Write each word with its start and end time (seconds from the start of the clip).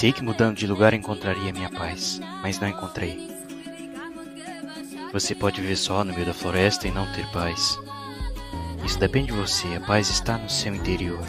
Pensei 0.00 0.14
que 0.14 0.24
mudando 0.24 0.56
de 0.56 0.66
lugar 0.66 0.94
encontraria 0.94 1.52
minha 1.52 1.68
paz, 1.68 2.22
mas 2.40 2.58
não 2.58 2.66
encontrei. 2.66 3.28
Você 5.12 5.34
pode 5.34 5.60
viver 5.60 5.76
só 5.76 6.02
no 6.02 6.14
meio 6.14 6.24
da 6.24 6.32
floresta 6.32 6.88
e 6.88 6.90
não 6.90 7.04
ter 7.12 7.30
paz. 7.32 7.78
Isso 8.82 8.98
depende 8.98 9.26
de 9.26 9.38
você, 9.38 9.74
a 9.74 9.80
paz 9.82 10.08
está 10.08 10.38
no 10.38 10.48
seu 10.48 10.74
interior. 10.74 11.22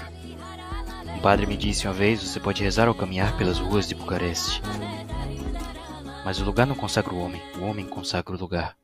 Um 1.06 1.20
padre 1.20 1.46
me 1.46 1.58
disse 1.58 1.86
uma 1.86 1.94
vez: 1.94 2.24
você 2.24 2.40
pode 2.40 2.64
rezar 2.64 2.88
ao 2.88 2.96
caminhar 2.96 3.36
pelas 3.36 3.60
ruas 3.60 3.90
de 3.90 3.94
Bucareste. 3.94 4.62
Mas 6.24 6.40
o 6.40 6.46
lugar 6.46 6.66
não 6.66 6.76
consagra 6.76 7.14
o 7.14 7.20
homem, 7.20 7.42
o 7.60 7.66
homem 7.66 7.86
consagra 7.86 8.34
o 8.34 8.40
lugar. 8.40 8.78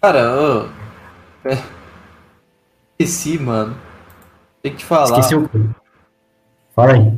Cara, 0.00 0.36
ô. 0.40 1.75
Esqueci, 2.98 3.38
mano. 3.38 3.76
Tem 4.62 4.72
que 4.72 4.78
te 4.78 4.84
falar. 4.84 5.18
Esqueci 5.18 5.34
o 5.34 5.48
quê? 5.48 5.58
Fala 6.74 6.94
aí. 6.94 7.12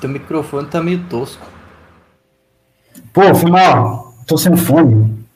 Teu 0.00 0.08
microfone 0.08 0.68
tá 0.68 0.82
meio 0.82 1.06
tosco. 1.08 1.46
Pô, 3.12 3.34
foi 3.34 3.50
mal. 3.50 4.14
Tô 4.26 4.38
sem 4.38 4.56
fone. 4.56 5.26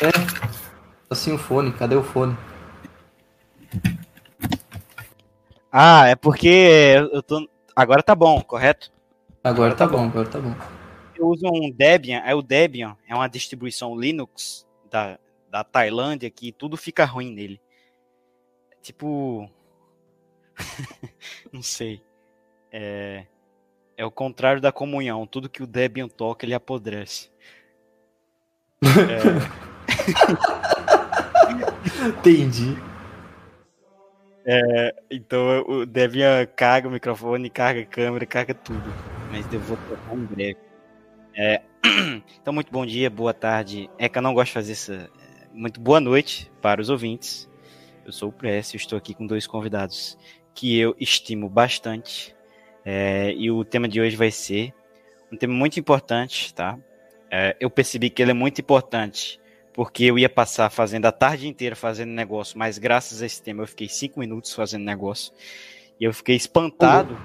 É. 0.00 0.10
Tá 1.08 1.14
sem 1.14 1.34
o 1.34 1.38
fone. 1.38 1.72
Cadê 1.72 1.96
o 1.96 2.02
fone? 2.02 2.36
Ah, 5.72 6.06
é 6.06 6.14
porque 6.14 6.96
eu 7.12 7.22
tô. 7.22 7.48
Agora 7.74 8.02
tá 8.02 8.14
bom, 8.14 8.40
correto? 8.40 8.90
Agora 9.42 9.74
tá 9.74 9.86
bom, 9.86 10.04
agora 10.04 10.28
tá 10.28 10.38
bom. 10.38 10.54
Eu 11.16 11.28
uso 11.28 11.46
um 11.46 11.70
Debian, 11.70 12.18
é 12.24 12.34
o 12.34 12.42
Debian, 12.42 12.96
é 13.06 13.14
uma 13.14 13.28
distribuição 13.28 13.98
Linux 13.98 14.66
da, 14.90 15.18
da 15.50 15.62
Tailândia 15.62 16.30
que 16.30 16.52
tudo 16.52 16.76
fica 16.76 17.04
ruim 17.04 17.32
nele. 17.32 17.60
Tipo. 18.82 19.48
Não 21.52 21.62
sei. 21.62 22.02
É, 22.72 23.26
é 23.96 24.04
o 24.04 24.10
contrário 24.10 24.60
da 24.60 24.72
comunhão. 24.72 25.26
Tudo 25.26 25.48
que 25.48 25.62
o 25.62 25.66
Debian 25.66 26.08
toca, 26.08 26.44
ele 26.44 26.54
apodrece. 26.54 27.30
Entendi. 32.06 32.76
É, 34.44 34.94
então 35.10 35.64
o 35.68 35.84
Debian 35.84 36.46
carga 36.46 36.88
o 36.88 36.90
microfone, 36.90 37.50
carga 37.50 37.82
a 37.82 37.86
câmera, 37.86 38.24
carga 38.24 38.54
tudo. 38.54 38.82
Mas 39.30 39.50
eu 39.52 39.60
vou 39.60 39.76
tocar 39.76 40.16
em 40.16 40.24
breve. 40.24 40.56
É, 41.34 41.62
então, 42.40 42.52
muito 42.52 42.72
bom 42.72 42.86
dia, 42.86 43.10
boa 43.10 43.34
tarde. 43.34 43.90
É 43.98 44.08
que 44.08 44.18
eu 44.18 44.22
não 44.22 44.34
gosto 44.34 44.48
de 44.48 44.54
fazer 44.54 44.72
essa. 44.72 45.10
Muito 45.52 45.80
boa 45.80 46.00
noite 46.00 46.50
para 46.62 46.80
os 46.80 46.88
ouvintes. 46.88 47.49
Eu 48.04 48.12
sou 48.12 48.30
o 48.30 48.32
Précio, 48.32 48.76
estou 48.76 48.96
aqui 48.96 49.14
com 49.14 49.26
dois 49.26 49.46
convidados 49.46 50.16
que 50.54 50.78
eu 50.78 50.96
estimo 50.98 51.48
bastante. 51.48 52.34
É, 52.84 53.32
e 53.34 53.50
o 53.50 53.64
tema 53.64 53.86
de 53.86 54.00
hoje 54.00 54.16
vai 54.16 54.30
ser 54.30 54.72
um 55.30 55.36
tema 55.36 55.54
muito 55.54 55.78
importante, 55.78 56.52
tá? 56.54 56.78
É, 57.30 57.56
eu 57.60 57.70
percebi 57.70 58.10
que 58.10 58.20
ele 58.20 58.32
é 58.32 58.34
muito 58.34 58.60
importante 58.60 59.38
porque 59.72 60.04
eu 60.04 60.18
ia 60.18 60.28
passar 60.28 60.68
fazendo 60.70 61.06
a 61.06 61.12
tarde 61.12 61.46
inteira 61.46 61.76
fazendo 61.76 62.10
negócio, 62.10 62.58
mas 62.58 62.78
graças 62.78 63.22
a 63.22 63.26
esse 63.26 63.40
tema 63.40 63.62
eu 63.62 63.66
fiquei 63.68 63.88
cinco 63.88 64.18
minutos 64.18 64.52
fazendo 64.52 64.84
negócio 64.84 65.32
e 66.00 66.04
eu 66.04 66.12
fiquei 66.12 66.34
espantado 66.34 67.16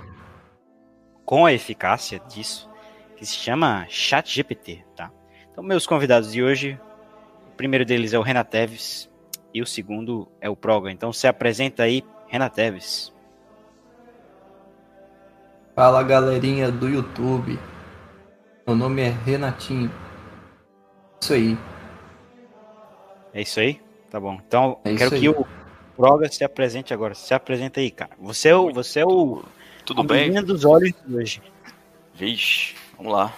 com 1.25 1.45
a 1.45 1.53
eficácia 1.53 2.19
disso, 2.19 2.69
que 3.17 3.25
se 3.25 3.33
chama 3.33 3.87
Chat 3.89 4.31
GPT, 4.31 4.85
tá? 4.95 5.11
Então, 5.51 5.63
meus 5.63 5.87
convidados 5.87 6.31
de 6.33 6.43
hoje, 6.43 6.79
o 7.47 7.55
primeiro 7.55 7.85
deles 7.85 8.13
é 8.13 8.19
o 8.19 8.21
Renan 8.21 8.43
Teves 8.43 9.09
e 9.55 9.61
o 9.61 9.65
segundo 9.65 10.27
é 10.41 10.49
o 10.49 10.55
Proga. 10.55 10.91
Então, 10.91 11.13
se 11.13 11.27
apresenta 11.27 11.83
aí, 11.83 12.03
Renan 12.27 12.49
Teves. 12.49 13.13
Fala 15.73 16.03
galerinha 16.03 16.69
do 16.69 16.89
YouTube. 16.89 17.57
Meu 18.67 18.75
nome 18.75 19.01
é 19.01 19.07
Renatinho. 19.07 19.89
Isso 21.21 21.31
aí. 21.33 21.57
É 23.33 23.41
isso 23.43 23.61
aí? 23.61 23.81
Tá 24.09 24.19
bom. 24.19 24.37
Então, 24.45 24.77
É 24.83 24.93
quero 24.93 25.11
que 25.11 25.29
o 25.29 25.47
Proga 25.95 26.29
se 26.29 26.43
apresente 26.43 26.93
agora. 26.93 27.15
Se 27.15 27.33
apresenta 27.33 27.79
aí, 27.79 27.89
cara. 27.89 28.11
Você 28.19 28.49
é 28.49 28.55
o, 28.57 28.73
você 28.73 28.99
é 28.99 29.05
o 29.05 29.41
Tudo 29.85 30.01
a 30.01 30.03
bem? 30.03 30.23
menina 30.23 30.43
dos 30.43 30.65
olhos 30.65 30.91
de 31.07 31.15
hoje. 31.15 31.41
Vixe, 32.13 32.75
vamos 32.97 33.13
lá. 33.13 33.33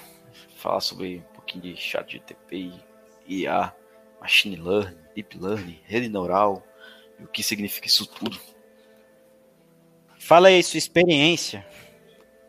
Falar 0.55 0.79
sobre 0.79 1.17
um 1.29 1.33
pouquinho 1.35 1.61
de 1.65 1.75
chat 1.75 2.13
GTP, 2.13 2.71
IA, 3.27 3.71
Machine 4.19 4.55
Learning, 4.55 4.97
Deep 5.15 5.37
Learning, 5.37 5.79
rede 5.85 6.09
neural 6.09 6.63
e 7.19 7.23
o 7.23 7.27
que 7.27 7.41
significa 7.43 7.87
isso 7.87 8.05
tudo. 8.05 8.39
Fala 10.19 10.49
aí 10.49 10.61
sua 10.63 10.77
experiência. 10.77 11.65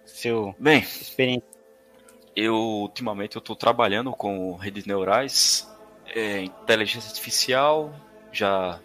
Seu 0.04 0.54
Bem, 0.58 0.80
experiência. 0.80 1.46
eu 2.34 2.54
ultimamente 2.54 3.36
eu 3.36 3.40
estou 3.40 3.54
trabalhando 3.54 4.10
com 4.12 4.56
redes 4.56 4.84
neurais, 4.84 5.70
é, 6.06 6.42
inteligência 6.42 7.08
artificial, 7.08 7.94
já 8.32 8.80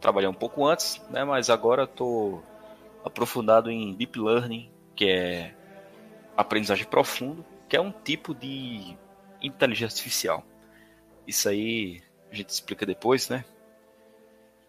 trabalhei 0.00 0.28
um 0.28 0.34
pouco 0.34 0.66
antes, 0.66 1.00
né, 1.10 1.24
mas 1.24 1.48
agora 1.48 1.84
estou 1.84 2.42
aprofundado 3.04 3.70
em 3.70 3.94
Deep 3.94 4.18
Learning, 4.18 4.70
que 4.96 5.08
é 5.08 5.54
aprendizagem 6.36 6.86
profunda, 6.86 7.44
que 7.68 7.76
é 7.76 7.80
um 7.80 7.92
tipo 7.92 8.34
de 8.34 8.96
inteligência 9.40 9.94
artificial. 9.94 10.44
Isso 11.26 11.48
aí 11.48 12.02
a 12.30 12.34
gente 12.34 12.50
explica 12.50 12.84
depois, 12.84 13.28
né? 13.28 13.44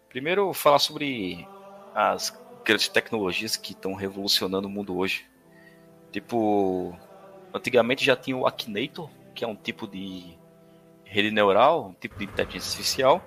Primeiro, 0.08 0.52
falar 0.54 0.78
sobre 0.78 1.46
as 1.94 2.30
grandes 2.64 2.88
tecnologias 2.88 3.56
que 3.56 3.72
estão 3.72 3.94
revolucionando 3.94 4.66
o 4.66 4.70
mundo 4.70 4.96
hoje. 4.96 5.26
Tipo, 6.12 6.96
antigamente 7.52 8.04
já 8.04 8.16
tinha 8.16 8.36
o 8.36 8.46
Akinator, 8.46 9.10
que 9.34 9.44
é 9.44 9.46
um 9.46 9.56
tipo 9.56 9.86
de 9.86 10.36
rede 11.04 11.30
neural, 11.30 11.88
um 11.88 11.92
tipo 11.92 12.18
de 12.18 12.24
inteligência 12.24 12.70
artificial, 12.70 13.22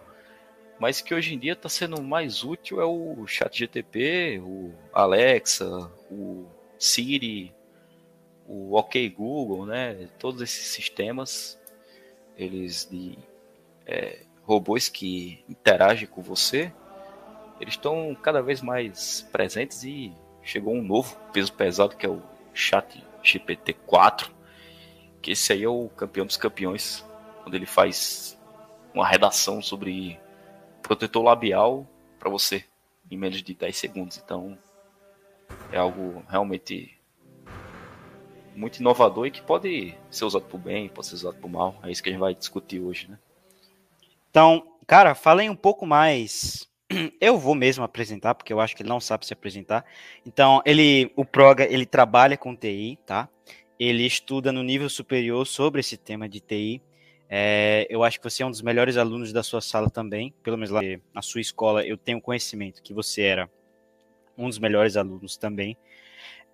mas 0.80 1.02
que 1.02 1.14
hoje 1.14 1.36
em 1.36 1.40
dia 1.40 1.54
está 1.54 1.70
sendo 1.70 2.02
mais 2.02 2.44
útil 2.44 2.82
é 2.82 2.86
o 2.86 3.28
ChatGTP, 3.28 4.40
o 4.44 4.74
Alexa, 4.94 5.92
o 6.10 6.46
Siri, 6.78 7.54
o 8.48 8.76
OK 8.76 9.10
Google, 9.10 9.66
né? 9.66 10.08
Todos 10.18 10.42
esses 10.42 10.68
sistemas, 10.68 11.59
eles 12.40 12.88
de 12.90 13.18
é, 13.86 14.22
robôs 14.44 14.88
que 14.88 15.44
interagem 15.48 16.08
com 16.08 16.22
você, 16.22 16.72
eles 17.60 17.74
estão 17.74 18.16
cada 18.16 18.42
vez 18.42 18.62
mais 18.62 19.28
presentes 19.32 19.84
e 19.84 20.14
chegou 20.42 20.74
um 20.74 20.82
novo 20.82 21.18
peso 21.34 21.52
pesado 21.52 21.98
que 21.98 22.06
é 22.06 22.10
o 22.10 22.22
Chat 22.54 23.04
GPT 23.22 23.74
4, 23.86 24.32
que 25.22 25.32
esse 25.32 25.52
aí 25.52 25.64
é 25.64 25.70
o 25.70 25.90
campeão 25.90 26.26
dos 26.26 26.38
campeões, 26.38 27.06
quando 27.44 27.56
ele 27.56 27.66
faz 27.66 28.40
uma 28.94 29.06
redação 29.06 29.62
sobre 29.62 30.18
protetor 30.82 31.24
labial 31.24 31.86
para 32.18 32.30
você 32.30 32.64
em 33.12 33.18
menos 33.18 33.44
de 33.44 33.54
10 33.54 33.76
segundos. 33.76 34.18
Então 34.18 34.58
é 35.72 35.78
algo 35.78 36.24
realmente 36.30 36.99
muito 38.60 38.80
inovador 38.80 39.26
e 39.26 39.32
que 39.32 39.42
pode 39.42 39.96
ser 40.12 40.26
usado 40.26 40.44
por 40.44 40.60
bem, 40.60 40.90
pode 40.90 41.08
ser 41.08 41.16
usado 41.16 41.38
por 41.38 41.50
mal. 41.50 41.80
É 41.82 41.90
isso 41.90 42.04
que 42.04 42.10
a 42.10 42.12
gente 42.12 42.20
vai 42.20 42.36
discutir 42.36 42.82
hoje, 42.82 43.10
né? 43.10 43.18
Então, 44.30 44.68
cara, 44.86 45.16
falem 45.16 45.50
um 45.50 45.56
pouco 45.56 45.86
mais. 45.86 46.68
Eu 47.22 47.38
vou 47.38 47.56
mesmo 47.56 47.84
apresentar, 47.84 48.36
porque 48.36 48.52
eu 48.52 48.60
acho 48.60 48.76
que 48.76 48.82
ele 48.82 48.90
não 48.90 49.00
sabe 49.00 49.26
se 49.26 49.32
apresentar. 49.32 49.86
Então, 50.26 50.62
ele, 50.66 51.12
o 51.16 51.24
Proga, 51.24 51.66
ele 51.72 51.86
trabalha 51.86 52.36
com 52.36 52.56
TI, 52.56 52.98
tá? 53.06 53.30
Ele 53.80 54.06
estuda 54.06 54.52
no 54.52 54.64
nível 54.64 54.90
superior 54.90 55.46
sobre 55.46 55.80
esse 55.80 55.96
tema 55.96 56.28
de 56.28 56.40
TI. 56.40 56.82
É, 57.30 57.86
eu 57.90 58.04
acho 58.04 58.20
que 58.20 58.30
você 58.30 58.42
é 58.42 58.46
um 58.46 58.50
dos 58.50 58.62
melhores 58.62 58.98
alunos 58.98 59.32
da 59.32 59.44
sua 59.44 59.62
sala 59.62 59.90
também, 59.90 60.34
pelo 60.42 60.58
menos 60.58 60.72
lá 60.72 60.82
na 61.14 61.22
sua 61.22 61.40
escola 61.40 61.86
eu 61.86 61.96
tenho 61.96 62.20
conhecimento 62.20 62.82
que 62.82 62.92
você 62.92 63.22
era 63.22 63.48
um 64.36 64.50
dos 64.50 64.58
melhores 64.58 64.98
alunos 64.98 65.38
também. 65.38 65.78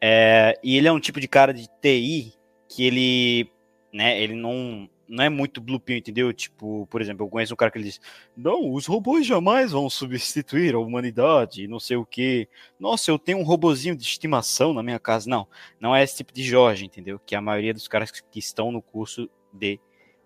É, 0.07 0.59
e 0.61 0.77
ele 0.77 0.87
é 0.87 0.91
um 0.91 0.99
tipo 0.99 1.19
de 1.19 1.27
cara 1.27 1.51
de 1.51 1.67
TI 1.81 2.31
que 2.69 2.85
ele, 2.85 3.49
né, 3.91 4.21
ele 4.21 4.35
não, 4.35 4.87
não 5.09 5.23
é 5.23 5.29
muito 5.29 5.59
blue 5.59 5.79
pill, 5.79 5.97
entendeu? 5.97 6.31
Tipo, 6.31 6.85
por 6.91 7.01
exemplo, 7.01 7.25
eu 7.25 7.29
conheço 7.31 7.55
um 7.55 7.57
cara 7.57 7.71
que 7.71 7.79
ele 7.79 7.85
diz: 7.85 7.99
Não, 8.37 8.71
os 8.71 8.85
robôs 8.85 9.25
jamais 9.25 9.71
vão 9.71 9.89
substituir 9.89 10.75
a 10.75 10.79
humanidade, 10.79 11.67
não 11.67 11.79
sei 11.79 11.97
o 11.97 12.05
quê. 12.05 12.47
Nossa, 12.79 13.09
eu 13.09 13.17
tenho 13.17 13.39
um 13.39 13.43
robozinho 13.43 13.95
de 13.95 14.03
estimação 14.03 14.75
na 14.75 14.83
minha 14.83 14.99
casa. 14.99 15.27
Não, 15.27 15.47
não 15.79 15.95
é 15.95 16.03
esse 16.03 16.17
tipo 16.17 16.31
de 16.31 16.43
Jorge, 16.43 16.85
entendeu? 16.85 17.19
Que 17.25 17.35
a 17.35 17.41
maioria 17.41 17.73
dos 17.73 17.87
caras 17.87 18.11
que 18.11 18.37
estão 18.37 18.71
no 18.71 18.83
curso 18.83 19.27
de 19.51 19.79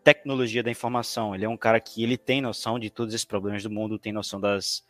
tecnologia 0.04 0.62
da 0.62 0.70
informação. 0.70 1.34
Ele 1.34 1.46
é 1.46 1.50
um 1.50 1.56
cara 1.56 1.80
que 1.80 2.04
ele 2.04 2.18
tem 2.18 2.42
noção 2.42 2.78
de 2.78 2.90
todos 2.90 3.14
esses 3.14 3.24
problemas 3.24 3.64
do 3.64 3.70
mundo, 3.70 3.98
tem 3.98 4.12
noção 4.12 4.42
das 4.42 4.84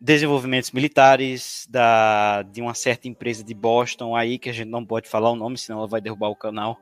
desenvolvimentos 0.00 0.70
militares 0.70 1.66
da, 1.68 2.42
de 2.42 2.62
uma 2.62 2.74
certa 2.74 3.06
empresa 3.06 3.44
de 3.44 3.52
Boston 3.52 4.16
aí, 4.16 4.38
que 4.38 4.48
a 4.48 4.52
gente 4.52 4.68
não 4.68 4.84
pode 4.84 5.08
falar 5.08 5.30
o 5.30 5.36
nome, 5.36 5.58
senão 5.58 5.80
ela 5.80 5.88
vai 5.88 6.00
derrubar 6.00 6.28
o 6.28 6.36
canal, 6.36 6.80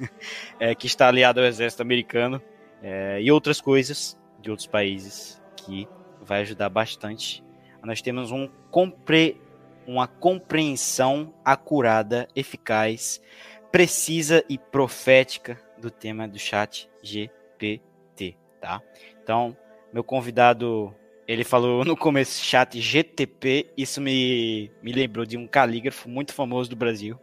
é, 0.58 0.74
que 0.74 0.86
está 0.86 1.08
aliado 1.08 1.40
ao 1.40 1.46
exército 1.46 1.82
americano, 1.82 2.40
é, 2.82 3.20
e 3.20 3.30
outras 3.30 3.60
coisas 3.60 4.18
de 4.40 4.50
outros 4.50 4.66
países 4.66 5.42
que 5.56 5.86
vai 6.22 6.40
ajudar 6.40 6.68
bastante 6.68 7.44
nós 7.86 8.02
temos 8.02 8.32
um 8.32 8.48
compre, 8.70 9.40
uma 9.86 10.08
compreensão 10.08 11.32
acurada, 11.44 12.26
eficaz, 12.34 13.22
precisa 13.70 14.44
e 14.48 14.58
profética 14.58 15.56
do 15.78 15.88
tema 15.88 16.26
do 16.26 16.38
chat 16.38 16.90
GPT, 17.00 18.36
tá? 18.60 18.82
Então, 19.22 19.56
meu 19.92 20.02
convidado, 20.02 20.92
ele 21.26 21.42
falou 21.42 21.84
no 21.84 21.96
começo 21.96 22.44
chat 22.44 22.80
GTP, 22.80 23.72
isso 23.76 24.00
me, 24.00 24.70
me 24.82 24.92
lembrou 24.92 25.26
de 25.26 25.36
um 25.36 25.46
calígrafo 25.46 26.08
muito 26.08 26.32
famoso 26.32 26.70
do 26.70 26.76
Brasil, 26.76 27.18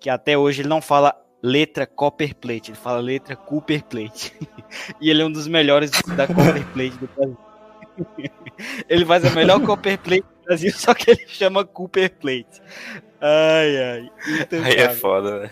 que 0.00 0.10
até 0.10 0.36
hoje 0.36 0.62
ele 0.62 0.68
não 0.68 0.82
fala 0.82 1.14
letra 1.42 1.86
Copperplate, 1.86 2.70
ele 2.70 2.78
fala 2.78 2.98
letra 2.98 3.36
Cooperplate. 3.36 4.34
e 5.00 5.08
ele 5.08 5.22
é 5.22 5.24
um 5.24 5.30
dos 5.30 5.46
melhores 5.46 5.90
da 6.16 6.26
Copperplate 6.26 6.98
do 6.98 7.08
Brasil. 7.14 7.38
ele 8.88 9.04
faz 9.04 9.24
a 9.24 9.30
melhor 9.30 9.60
Copperplate 9.64 10.22
do 10.22 10.44
Brasil, 10.44 10.72
só 10.72 10.92
que 10.92 11.12
ele 11.12 11.26
chama 11.28 11.64
Cooperplate. 11.64 12.60
Ai, 13.20 13.76
ai. 13.76 14.10
Então, 14.40 14.64
Aí 14.64 14.74
é 14.74 14.88
foda, 14.90 15.40
né? 15.40 15.50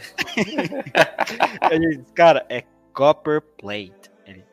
cara, 2.15 2.45
é 2.49 2.65
Copperplate. 2.93 4.11
Ele 4.25 4.45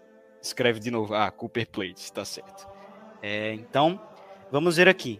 escreve 0.41 0.79
de 0.79 0.91
novo. 0.91 1.13
Ah, 1.13 1.31
Cooperplate, 1.31 2.11
tá 2.11 2.25
certo. 2.25 2.72
É, 3.23 3.53
então, 3.53 3.99
vamos 4.51 4.77
ver 4.77 4.87
aqui. 4.87 5.19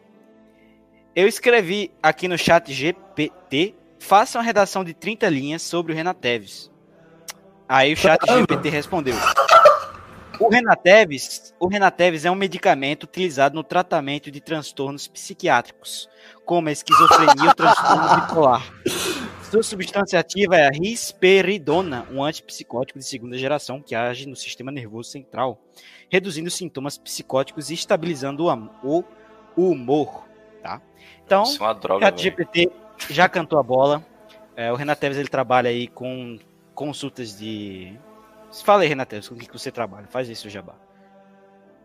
Eu 1.15 1.27
escrevi 1.27 1.91
aqui 2.03 2.27
no 2.27 2.37
chat 2.37 2.71
GPT 2.71 3.75
Faça 4.03 4.37
uma 4.37 4.43
redação 4.43 4.83
de 4.83 4.93
30 4.93 5.29
linhas 5.29 5.61
sobre 5.61 5.93
o 5.93 5.95
Renateves. 5.95 6.69
Aí 7.69 7.93
o 7.93 7.95
chat 7.95 8.19
GPT 8.27 8.67
respondeu. 8.67 9.15
O 10.37 10.49
Renateves, 10.49 11.53
o 11.57 11.67
Renateves 11.67 12.25
é 12.25 12.29
um 12.29 12.35
medicamento 12.35 13.05
utilizado 13.05 13.55
no 13.55 13.63
tratamento 13.63 14.29
de 14.29 14.41
transtornos 14.41 15.07
psiquiátricos, 15.07 16.09
como 16.43 16.67
a 16.67 16.73
esquizofrenia 16.73 17.47
ou 17.47 17.55
transtorno 17.55 18.13
bipolar. 18.13 18.73
Sua 19.49 19.63
substância 19.63 20.19
ativa 20.19 20.57
é 20.57 20.67
a 20.67 20.71
risperidona, 20.71 22.05
um 22.11 22.21
antipsicótico 22.21 22.99
de 22.99 23.05
segunda 23.05 23.37
geração 23.37 23.81
que 23.81 23.95
age 23.95 24.27
no 24.27 24.35
sistema 24.35 24.69
nervoso 24.69 25.11
central, 25.11 25.61
reduzindo 26.13 26.51
sintomas 26.51 26.95
psicóticos 26.95 27.71
e 27.71 27.73
estabilizando 27.73 28.45
o, 28.83 29.03
humor, 29.57 30.25
tá? 30.61 30.79
Então, 31.25 31.41
Isso 31.41 31.57
é 31.57 31.65
uma 31.65 31.73
droga, 31.73 32.05
chat 32.05 32.21
GPT 32.21 32.71
já 33.09 33.27
cantou 33.27 33.57
a 33.57 33.63
bola. 33.63 34.05
É, 34.55 34.71
o 34.71 34.75
Renato 34.75 35.01
Teves 35.01 35.17
ele 35.17 35.27
trabalha 35.27 35.71
aí 35.71 35.87
com 35.87 36.37
consultas 36.75 37.35
de. 37.35 37.97
Fala 38.63 38.83
aí, 38.83 38.87
Renato 38.87 39.09
Teves, 39.09 39.27
com 39.27 39.33
o 39.33 39.37
que 39.39 39.51
você 39.51 39.71
trabalha? 39.71 40.05
Faz 40.05 40.29
isso, 40.29 40.51
Jabá. 40.51 40.75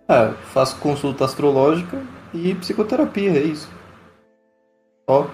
É, 0.07 0.31
faço 0.53 0.79
consulta 0.79 1.25
astrológica 1.25 2.05
e 2.35 2.55
psicoterapia, 2.55 3.31
é 3.31 3.45
isso. 3.45 3.71
Ó. 5.07 5.27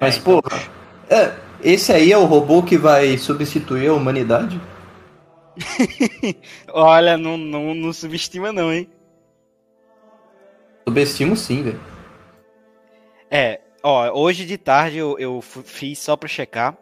Mas, 0.00 0.14
é, 0.14 0.20
então... 0.20 0.40
pô, 0.40 0.48
é, 1.12 1.34
esse 1.60 1.92
aí 1.92 2.12
é 2.12 2.18
o 2.18 2.24
robô 2.24 2.62
que 2.62 2.78
vai 2.78 3.18
substituir 3.18 3.88
a 3.88 3.94
humanidade? 3.94 4.60
Olha, 6.72 7.16
não, 7.16 7.36
não, 7.36 7.74
não 7.74 7.92
subestima 7.92 8.52
não, 8.52 8.72
hein? 8.72 8.88
Subestimo 10.86 11.36
sim, 11.36 11.62
velho. 11.62 11.80
É, 13.30 13.60
Ó, 13.82 14.10
hoje 14.12 14.44
de 14.44 14.58
tarde 14.58 14.98
eu, 14.98 15.18
eu 15.18 15.40
fiz 15.40 15.98
só 15.98 16.16
para 16.16 16.28
checar. 16.28 16.76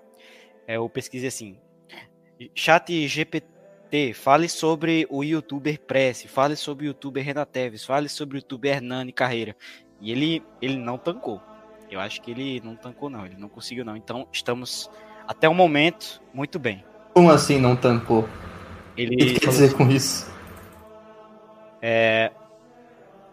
É, 0.66 0.76
eu 0.76 0.88
pesquisei 0.88 1.28
assim. 1.28 1.56
Chat 2.54 3.06
GPT, 3.06 4.12
fale 4.14 4.48
sobre 4.48 5.06
o 5.08 5.22
youtuber 5.22 5.80
Press, 5.80 6.24
fale 6.28 6.56
sobre 6.56 6.86
o 6.86 6.88
youtuber 6.88 7.24
Renateves, 7.24 7.84
fale 7.84 8.08
sobre 8.08 8.36
o 8.36 8.38
youtuber 8.38 8.76
Hernani 8.76 9.12
Carreira. 9.12 9.56
E 10.00 10.10
ele, 10.10 10.42
ele 10.60 10.76
não 10.76 10.98
tancou. 10.98 11.40
Eu 11.90 12.00
acho 12.00 12.20
que 12.20 12.32
ele 12.32 12.60
não 12.60 12.74
tancou, 12.74 13.08
não. 13.08 13.24
Ele 13.24 13.36
não 13.36 13.48
conseguiu, 13.48 13.84
não. 13.84 13.96
Então 13.96 14.26
estamos, 14.32 14.90
até 15.26 15.48
o 15.48 15.54
momento, 15.54 16.20
muito 16.34 16.58
bem. 16.58 16.84
Como 17.14 17.30
assim 17.30 17.60
não 17.60 17.76
tancou? 17.76 18.28
Ele 18.98 19.14
o 19.14 19.18
que 19.18 19.40
quer 19.40 19.48
dizer 19.48 19.74
com 19.74 19.88
isso? 19.88 20.30
É, 21.80 22.32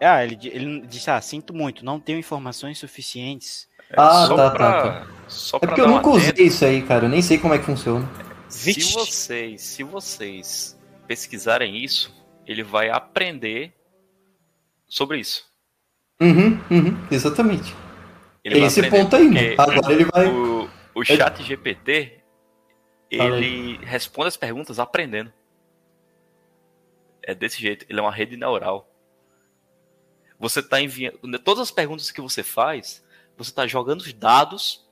ah, 0.00 0.24
ele, 0.24 0.38
ele 0.42 0.86
disse: 0.86 1.10
Ah, 1.10 1.20
sinto 1.20 1.54
muito, 1.54 1.84
não 1.84 1.98
tenho 1.98 2.18
informações 2.18 2.78
suficientes. 2.78 3.68
Ah, 3.96 4.28
tá, 4.28 4.50
pra, 4.50 4.50
tá, 4.50 4.82
tá. 4.82 5.06
Só 5.28 5.58
é 5.58 5.60
porque 5.60 5.80
eu 5.80 5.88
nunca 5.88 6.08
usei 6.08 6.46
isso 6.46 6.64
aí, 6.64 6.82
cara. 6.82 7.06
Eu 7.06 7.08
nem 7.08 7.22
sei 7.22 7.38
como 7.38 7.54
é 7.54 7.58
que 7.58 7.64
funciona. 7.64 8.08
Se 8.48 8.72
vocês, 8.72 9.62
se 9.62 9.82
vocês 9.82 10.78
pesquisarem 11.06 11.76
isso, 11.82 12.14
ele 12.46 12.62
vai 12.62 12.90
aprender 12.90 13.72
sobre 14.88 15.18
isso. 15.18 15.44
Uhum, 16.20 16.58
uhum, 16.70 17.06
exatamente. 17.10 17.74
Ele 18.44 18.56
Tem 18.56 18.64
esse 18.66 18.88
ponto 18.88 19.16
aí? 19.16 19.54
Agora 19.58 19.92
ele 19.92 20.04
vai. 20.04 20.26
O, 20.28 20.68
o 20.94 21.04
chat 21.04 21.42
GPT, 21.42 22.20
ele 23.10 23.78
responde 23.84 24.28
as 24.28 24.36
perguntas 24.36 24.78
aprendendo. 24.78 25.32
É 27.26 27.34
desse 27.34 27.60
jeito. 27.60 27.84
Ele 27.90 27.98
é 27.98 28.02
uma 28.02 28.12
rede 28.12 28.36
neural. 28.36 28.88
Você 30.38 30.60
está 30.60 30.80
enviando. 30.80 31.38
Todas 31.40 31.64
as 31.64 31.70
perguntas 31.70 32.10
que 32.10 32.20
você 32.20 32.42
faz, 32.42 33.04
você 33.36 33.50
está 33.50 33.66
jogando 33.66 34.00
os 34.00 34.12
dados 34.12 34.88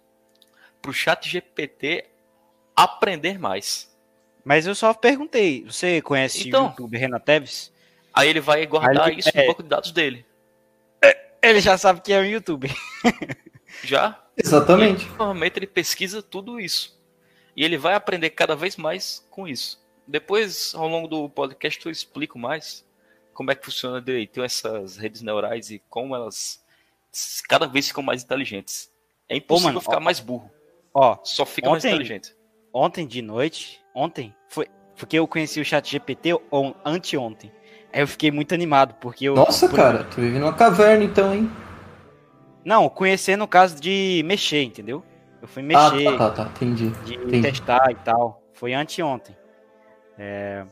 para 0.82 0.90
o 0.90 0.94
chat 0.94 1.30
GPT 1.30 2.06
aprender 2.74 3.38
mais. 3.38 3.90
Mas 4.44 4.66
eu 4.66 4.74
só 4.74 4.92
perguntei. 4.92 5.64
Você 5.64 6.02
conhece 6.02 6.48
então, 6.48 6.66
o 6.66 6.68
YouTube 6.70 6.98
Renan 6.98 7.20
Teves? 7.20 7.72
Aí 8.12 8.28
ele 8.28 8.40
vai 8.40 8.66
guardar 8.66 9.10
ele, 9.10 9.20
isso 9.20 9.30
é, 9.32 9.42
no 9.42 9.46
banco 9.48 9.62
de 9.62 9.68
dados 9.68 9.92
dele. 9.92 10.26
É, 11.02 11.16
ele 11.42 11.60
já 11.60 11.78
sabe 11.78 12.00
que 12.00 12.12
é 12.12 12.20
o 12.20 12.24
YouTube. 12.24 12.70
já? 13.84 14.20
Exatamente. 14.36 15.06
normalmente 15.10 15.58
ele 15.58 15.66
pesquisa 15.66 16.22
tudo 16.22 16.60
isso. 16.60 17.00
E 17.56 17.64
ele 17.64 17.78
vai 17.78 17.94
aprender 17.94 18.30
cada 18.30 18.56
vez 18.56 18.76
mais 18.76 19.24
com 19.30 19.46
isso. 19.46 19.83
Depois, 20.06 20.74
ao 20.74 20.88
longo 20.88 21.08
do 21.08 21.28
podcast, 21.28 21.84
eu 21.84 21.92
explico 21.92 22.38
mais 22.38 22.84
como 23.32 23.50
é 23.50 23.54
que 23.54 23.64
funciona 23.64 24.00
direito 24.00 24.42
essas 24.42 24.96
redes 24.96 25.22
neurais 25.22 25.70
e 25.70 25.82
como 25.90 26.14
elas 26.14 26.62
cada 27.48 27.66
vez 27.66 27.88
ficam 27.88 28.02
mais 28.02 28.22
inteligentes. 28.22 28.90
É 29.28 29.36
impossível 29.36 29.70
mano, 29.70 29.80
ficar 29.80 29.98
ó, 29.98 30.00
mais 30.00 30.20
burro. 30.20 30.50
Ó, 30.92 31.18
só 31.24 31.44
fica 31.46 31.68
ontem, 31.68 31.72
mais 31.72 31.84
inteligente. 31.84 32.36
Ontem 32.72 33.06
de 33.06 33.22
noite, 33.22 33.80
ontem, 33.94 34.34
foi 34.48 34.68
porque 34.96 35.18
eu 35.18 35.26
conheci 35.26 35.60
o 35.60 35.64
chat 35.64 35.90
GPT 35.90 36.38
ou 36.50 36.76
anteontem. 36.84 37.52
Aí 37.92 38.00
eu 38.00 38.08
fiquei 38.08 38.30
muito 38.30 38.54
animado, 38.54 38.94
porque 39.00 39.24
eu. 39.24 39.34
Nossa, 39.34 39.68
por... 39.68 39.76
cara, 39.76 40.04
tu 40.04 40.20
vive 40.20 40.38
numa 40.38 40.52
caverna 40.52 41.04
então, 41.04 41.34
hein? 41.34 41.50
Não, 42.64 42.88
conhecer 42.88 43.36
no 43.36 43.46
caso 43.46 43.80
de 43.80 44.22
mexer, 44.24 44.62
entendeu? 44.62 45.02
Eu 45.40 45.48
fui 45.48 45.62
mexer. 45.62 46.08
Ah, 46.08 46.12
tá, 46.12 46.30
tá, 46.30 46.44
tá. 46.44 46.50
entendi. 46.50 46.90
De 47.04 47.14
entendi. 47.14 47.42
testar 47.42 47.90
e 47.90 47.94
tal. 47.96 48.42
Foi 48.52 48.72
anteontem. 48.72 49.36
É... 50.18 50.64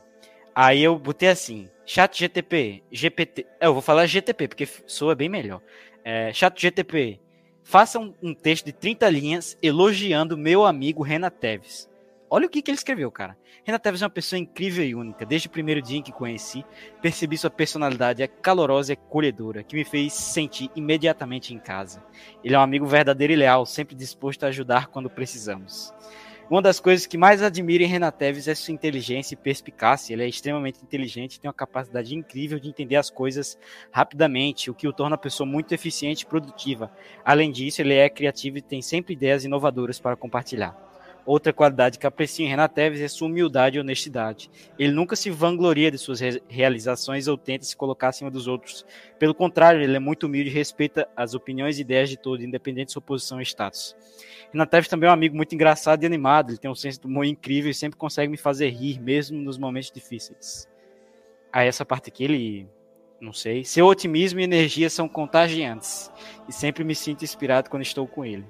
Aí 0.55 0.83
eu 0.83 0.97
botei 0.99 1.29
assim, 1.29 1.67
chat 1.85 2.19
GTP, 2.19 2.83
GPT, 2.91 3.45
é, 3.59 3.65
eu 3.65 3.73
vou 3.73 3.81
falar 3.81 4.05
GTP, 4.05 4.47
porque 4.47 4.67
soa 4.85 5.15
bem 5.15 5.27
melhor. 5.27 5.61
É, 6.03 6.31
chat 6.31 6.61
GTP, 6.61 7.19
faça 7.63 7.97
um, 7.97 8.13
um, 8.21 8.35
texto 8.35 8.65
de 8.65 8.73
30 8.73 9.09
linhas 9.09 9.57
elogiando 9.63 10.37
meu 10.37 10.63
amigo 10.63 11.01
Renan 11.01 11.31
Teves. 11.31 11.89
Olha 12.29 12.45
o 12.45 12.49
que, 12.49 12.61
que 12.61 12.69
ele 12.69 12.77
escreveu, 12.77 13.11
cara. 13.11 13.37
Renan 13.63 13.79
Teves 13.79 14.01
é 14.01 14.05
uma 14.05 14.11
pessoa 14.11 14.39
incrível 14.39 14.83
e 14.85 14.93
única. 14.93 15.25
Desde 15.25 15.47
o 15.47 15.51
primeiro 15.51 15.81
dia 15.81 15.97
em 15.97 16.03
que 16.03 16.11
conheci, 16.11 16.65
percebi 17.01 17.37
sua 17.37 17.49
personalidade 17.49 18.21
é 18.21 18.27
calorosa 18.27 18.91
e 18.91 18.93
acolhedora, 18.93 19.63
que 19.63 19.75
me 19.75 19.85
fez 19.85 20.13
sentir 20.13 20.69
imediatamente 20.75 21.53
em 21.53 21.59
casa. 21.59 22.03
Ele 22.43 22.53
é 22.53 22.59
um 22.59 22.63
amigo 22.63 22.85
verdadeiro 22.85 23.33
e 23.33 23.37
leal, 23.37 23.65
sempre 23.65 23.95
disposto 23.95 24.43
a 24.43 24.47
ajudar 24.47 24.87
quando 24.87 25.09
precisamos. 25.09 25.93
Uma 26.49 26.61
das 26.61 26.79
coisas 26.79 27.05
que 27.05 27.17
mais 27.17 27.41
admiro 27.41 27.83
em 27.83 27.87
Renateves 27.87 28.47
é 28.47 28.53
sua 28.53 28.73
inteligência 28.73 29.33
e 29.33 29.37
perspicácia. 29.37 30.13
Ele 30.13 30.23
é 30.23 30.27
extremamente 30.27 30.83
inteligente, 30.83 31.39
tem 31.39 31.47
uma 31.47 31.53
capacidade 31.53 32.13
incrível 32.13 32.59
de 32.59 32.67
entender 32.67 32.97
as 32.97 33.09
coisas 33.09 33.57
rapidamente, 33.91 34.69
o 34.69 34.73
que 34.73 34.87
o 34.87 34.93
torna 34.93 35.15
uma 35.15 35.21
pessoa 35.21 35.47
muito 35.47 35.73
eficiente 35.73 36.23
e 36.23 36.25
produtiva. 36.25 36.91
Além 37.23 37.51
disso, 37.51 37.81
ele 37.81 37.93
é 37.93 38.09
criativo 38.09 38.57
e 38.57 38.61
tem 38.61 38.81
sempre 38.81 39.13
ideias 39.13 39.45
inovadoras 39.45 39.99
para 39.99 40.17
compartilhar. 40.17 40.92
Outra 41.25 41.53
qualidade 41.53 41.97
que 41.97 42.05
aprecio 42.05 42.45
em 42.45 42.49
Renateves 42.49 42.99
é 42.99 43.07
sua 43.07 43.29
humildade 43.29 43.77
e 43.77 43.79
honestidade. 43.79 44.51
Ele 44.77 44.91
nunca 44.91 45.15
se 45.15 45.29
vangloria 45.29 45.89
de 45.89 45.97
suas 45.97 46.19
re 46.19 46.41
realizações 46.49 47.29
ou 47.29 47.37
tenta 47.37 47.63
se 47.63 47.77
colocar 47.77 48.09
acima 48.09 48.29
dos 48.29 48.45
outros. 48.45 48.85
Pelo 49.17 49.33
contrário, 49.33 49.81
ele 49.81 49.95
é 49.95 49.99
muito 49.99 50.25
humilde 50.25 50.49
e 50.49 50.53
respeita 50.53 51.07
as 51.15 51.33
opiniões 51.33 51.77
e 51.77 51.81
ideias 51.81 52.09
de 52.09 52.17
todos, 52.17 52.43
independente 52.43 52.87
de 52.87 52.93
sua 52.93 53.01
posição 53.01 53.39
e 53.39 53.43
status. 53.43 53.95
Renateves 54.51 54.89
também 54.89 55.07
é 55.07 55.11
um 55.11 55.13
amigo 55.13 55.35
muito 55.35 55.55
engraçado 55.55 56.03
e 56.03 56.05
animado. 56.05 56.51
Ele 56.51 56.57
tem 56.57 56.69
um 56.69 56.75
senso 56.75 56.99
de 56.99 57.07
humor 57.07 57.23
incrível 57.23 57.71
e 57.71 57.73
sempre 57.73 57.97
consegue 57.97 58.29
me 58.29 58.37
fazer 58.37 58.69
rir, 58.69 58.99
mesmo 58.99 59.41
nos 59.41 59.57
momentos 59.57 59.91
difíceis. 59.91 60.67
Aí 61.51 61.67
essa 61.67 61.85
parte 61.85 62.09
aqui, 62.09 62.25
ele... 62.25 62.67
Não 63.21 63.31
sei. 63.31 63.63
Seu 63.63 63.85
otimismo 63.85 64.41
e 64.41 64.43
energia 64.43 64.89
são 64.89 65.07
contagiantes. 65.07 66.11
E 66.49 66.51
sempre 66.51 66.83
me 66.83 66.93
sinto 66.93 67.23
inspirado 67.23 67.69
quando 67.69 67.83
estou 67.83 68.05
com 68.05 68.25
ele. 68.25 68.45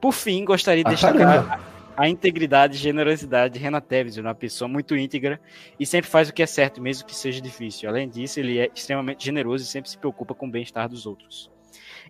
Por 0.00 0.12
fim, 0.12 0.44
gostaria 0.44 0.84
de 0.84 0.90
ah, 0.90 0.94
destacar... 0.94 1.73
a 1.96 2.08
integridade 2.08 2.76
e 2.76 2.78
generosidade 2.78 3.54
de 3.54 3.60
Renan 3.60 3.80
Teves, 3.80 4.16
uma 4.16 4.34
pessoa 4.34 4.68
muito 4.68 4.96
íntegra 4.96 5.40
e 5.78 5.86
sempre 5.86 6.10
faz 6.10 6.28
o 6.28 6.34
que 6.34 6.42
é 6.42 6.46
certo, 6.46 6.80
mesmo 6.80 7.06
que 7.06 7.14
seja 7.14 7.40
difícil. 7.40 7.88
Além 7.88 8.08
disso, 8.08 8.40
ele 8.40 8.58
é 8.58 8.70
extremamente 8.74 9.24
generoso 9.24 9.64
e 9.64 9.66
sempre 9.66 9.90
se 9.90 9.98
preocupa 9.98 10.34
com 10.34 10.46
o 10.46 10.50
bem-estar 10.50 10.88
dos 10.88 11.06
outros. 11.06 11.50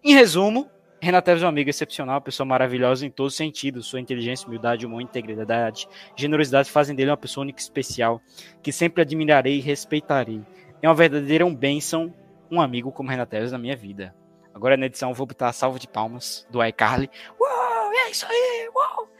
Em 0.02 0.14
resumo, 0.14 0.70
Renan 1.00 1.20
Teves 1.20 1.42
é 1.42 1.46
um 1.46 1.48
amigo 1.50 1.68
excepcional, 1.68 2.14
uma 2.14 2.20
pessoa 2.20 2.46
maravilhosa 2.46 3.04
em 3.04 3.10
todos 3.10 3.34
os 3.34 3.36
sentidos. 3.36 3.86
Sua 3.86 4.00
inteligência, 4.00 4.46
humildade, 4.46 4.86
humor, 4.86 5.02
integridade, 5.02 5.86
generosidade 6.16 6.70
fazem 6.70 6.96
dele 6.96 7.10
uma 7.10 7.16
pessoa 7.16 7.42
única 7.42 7.60
e 7.60 7.62
especial, 7.62 8.22
que 8.62 8.72
sempre 8.72 9.02
admirarei 9.02 9.58
e 9.58 9.60
respeitarei. 9.60 10.40
É 10.80 10.88
uma 10.88 10.94
verdadeira 10.94 11.44
um 11.44 11.54
bênção 11.54 12.12
um 12.50 12.60
amigo 12.60 12.92
como 12.92 13.10
Renan 13.10 13.26
Teves 13.26 13.52
na 13.52 13.58
minha 13.58 13.76
vida. 13.76 14.14
Agora 14.54 14.76
na 14.76 14.86
edição 14.86 15.12
vou 15.12 15.26
botar 15.26 15.48
a 15.48 15.52
salva 15.52 15.78
de 15.78 15.88
palmas 15.88 16.46
do 16.50 16.64
iCarly. 16.64 17.10
Uau, 17.40 17.92
é 17.92 18.10
isso 18.10 18.26
aí, 18.26 18.68
uau! 18.74 19.10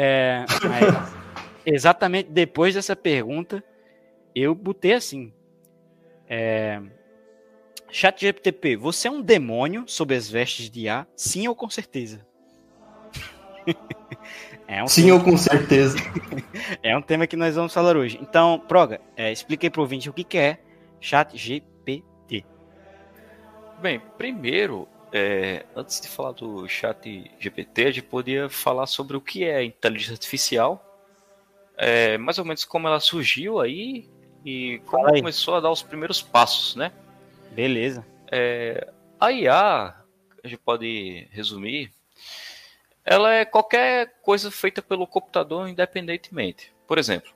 É, 0.00 0.44
exatamente 1.66 2.30
depois 2.30 2.76
dessa 2.76 2.94
pergunta, 2.94 3.64
eu 4.32 4.54
botei 4.54 4.92
assim. 4.92 5.32
É, 6.28 6.80
Chat 7.90 8.20
GPTP, 8.20 8.76
você 8.76 9.08
é 9.08 9.10
um 9.10 9.20
demônio 9.20 9.82
sob 9.88 10.14
as 10.14 10.30
vestes 10.30 10.70
de 10.70 10.88
A? 10.88 11.04
Sim 11.16 11.48
ou 11.48 11.56
com 11.56 11.68
certeza? 11.68 12.24
é 14.68 14.84
um 14.84 14.86
Sim 14.86 15.06
tema... 15.06 15.16
ou 15.16 15.24
com 15.24 15.36
certeza. 15.36 15.98
é 16.80 16.96
um 16.96 17.02
tema 17.02 17.26
que 17.26 17.34
nós 17.34 17.56
vamos 17.56 17.74
falar 17.74 17.96
hoje. 17.96 18.20
Então, 18.22 18.62
Proga, 18.68 19.00
é, 19.16 19.32
expliquei 19.32 19.68
para 19.68 19.80
o 19.80 19.82
ouvinte 19.82 20.08
o 20.08 20.12
que, 20.12 20.22
que 20.22 20.38
é 20.38 20.60
Chat 21.00 21.36
GPT. 21.36 22.44
Bem, 23.80 24.00
primeiro, 24.16 24.86
é, 25.12 25.64
antes 25.74 26.00
de 26.00 26.08
falar 26.08 26.32
do 26.32 26.68
Chat 26.68 27.30
GPT, 27.38 27.86
a 27.86 27.90
gente 27.90 28.02
poderia 28.02 28.48
falar 28.48 28.86
sobre 28.86 29.16
o 29.16 29.20
que 29.20 29.44
é 29.44 29.64
inteligência 29.64 30.14
artificial, 30.14 30.84
é, 31.76 32.18
mais 32.18 32.38
ou 32.38 32.44
menos 32.44 32.64
como 32.64 32.88
ela 32.88 33.00
surgiu 33.00 33.60
aí 33.60 34.08
e 34.44 34.80
como 34.86 35.06
aí. 35.06 35.20
começou 35.20 35.54
a 35.54 35.60
dar 35.60 35.70
os 35.70 35.82
primeiros 35.82 36.20
passos, 36.20 36.74
né? 36.76 36.92
Beleza. 37.52 38.04
É, 38.30 38.92
a 39.18 39.32
IA, 39.32 39.94
a 40.44 40.48
gente 40.48 40.58
pode 40.58 41.28
resumir, 41.30 41.90
ela 43.04 43.32
é 43.32 43.44
qualquer 43.44 44.20
coisa 44.20 44.50
feita 44.50 44.82
pelo 44.82 45.06
computador 45.06 45.68
independentemente. 45.68 46.72
Por 46.86 46.98
exemplo, 46.98 47.32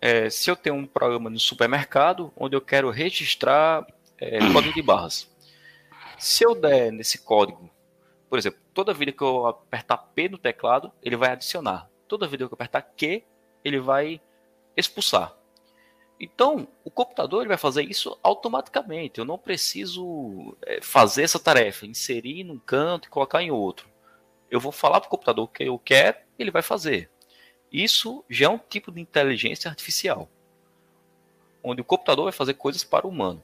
é, 0.00 0.30
se 0.30 0.50
eu 0.50 0.56
tenho 0.56 0.76
um 0.76 0.86
programa 0.86 1.28
no 1.28 1.38
supermercado 1.38 2.32
onde 2.36 2.56
eu 2.56 2.60
quero 2.60 2.90
registrar 2.90 3.86
é, 4.18 4.38
código 4.52 4.74
de 4.74 4.82
barras. 4.82 5.31
Se 6.22 6.44
eu 6.44 6.54
der 6.54 6.92
nesse 6.92 7.18
código, 7.18 7.68
por 8.30 8.38
exemplo, 8.38 8.60
toda 8.72 8.94
vida 8.94 9.10
que 9.10 9.24
eu 9.24 9.44
apertar 9.44 9.96
P 9.96 10.28
no 10.28 10.38
teclado, 10.38 10.92
ele 11.02 11.16
vai 11.16 11.32
adicionar. 11.32 11.90
Toda 12.06 12.28
vida 12.28 12.46
que 12.46 12.52
eu 12.52 12.54
apertar 12.54 12.80
Q, 12.80 13.24
ele 13.64 13.80
vai 13.80 14.20
expulsar. 14.76 15.36
Então, 16.20 16.68
o 16.84 16.92
computador 16.92 17.40
ele 17.40 17.48
vai 17.48 17.56
fazer 17.56 17.82
isso 17.82 18.16
automaticamente. 18.22 19.18
Eu 19.18 19.24
não 19.24 19.36
preciso 19.36 20.56
é, 20.62 20.80
fazer 20.80 21.24
essa 21.24 21.40
tarefa, 21.40 21.86
inserir 21.86 22.44
num 22.44 22.56
canto 22.60 23.08
e 23.08 23.10
colocar 23.10 23.42
em 23.42 23.50
outro. 23.50 23.88
Eu 24.48 24.60
vou 24.60 24.70
falar 24.70 25.00
para 25.00 25.08
o 25.08 25.10
computador 25.10 25.46
o 25.46 25.48
que 25.48 25.64
eu 25.64 25.76
quero, 25.76 26.18
ele 26.38 26.52
vai 26.52 26.62
fazer. 26.62 27.10
Isso 27.72 28.24
já 28.30 28.46
é 28.46 28.48
um 28.48 28.58
tipo 28.58 28.92
de 28.92 29.00
inteligência 29.00 29.68
artificial, 29.68 30.28
onde 31.64 31.80
o 31.80 31.84
computador 31.84 32.26
vai 32.26 32.32
fazer 32.32 32.54
coisas 32.54 32.84
para 32.84 33.08
o 33.08 33.10
humano. 33.10 33.42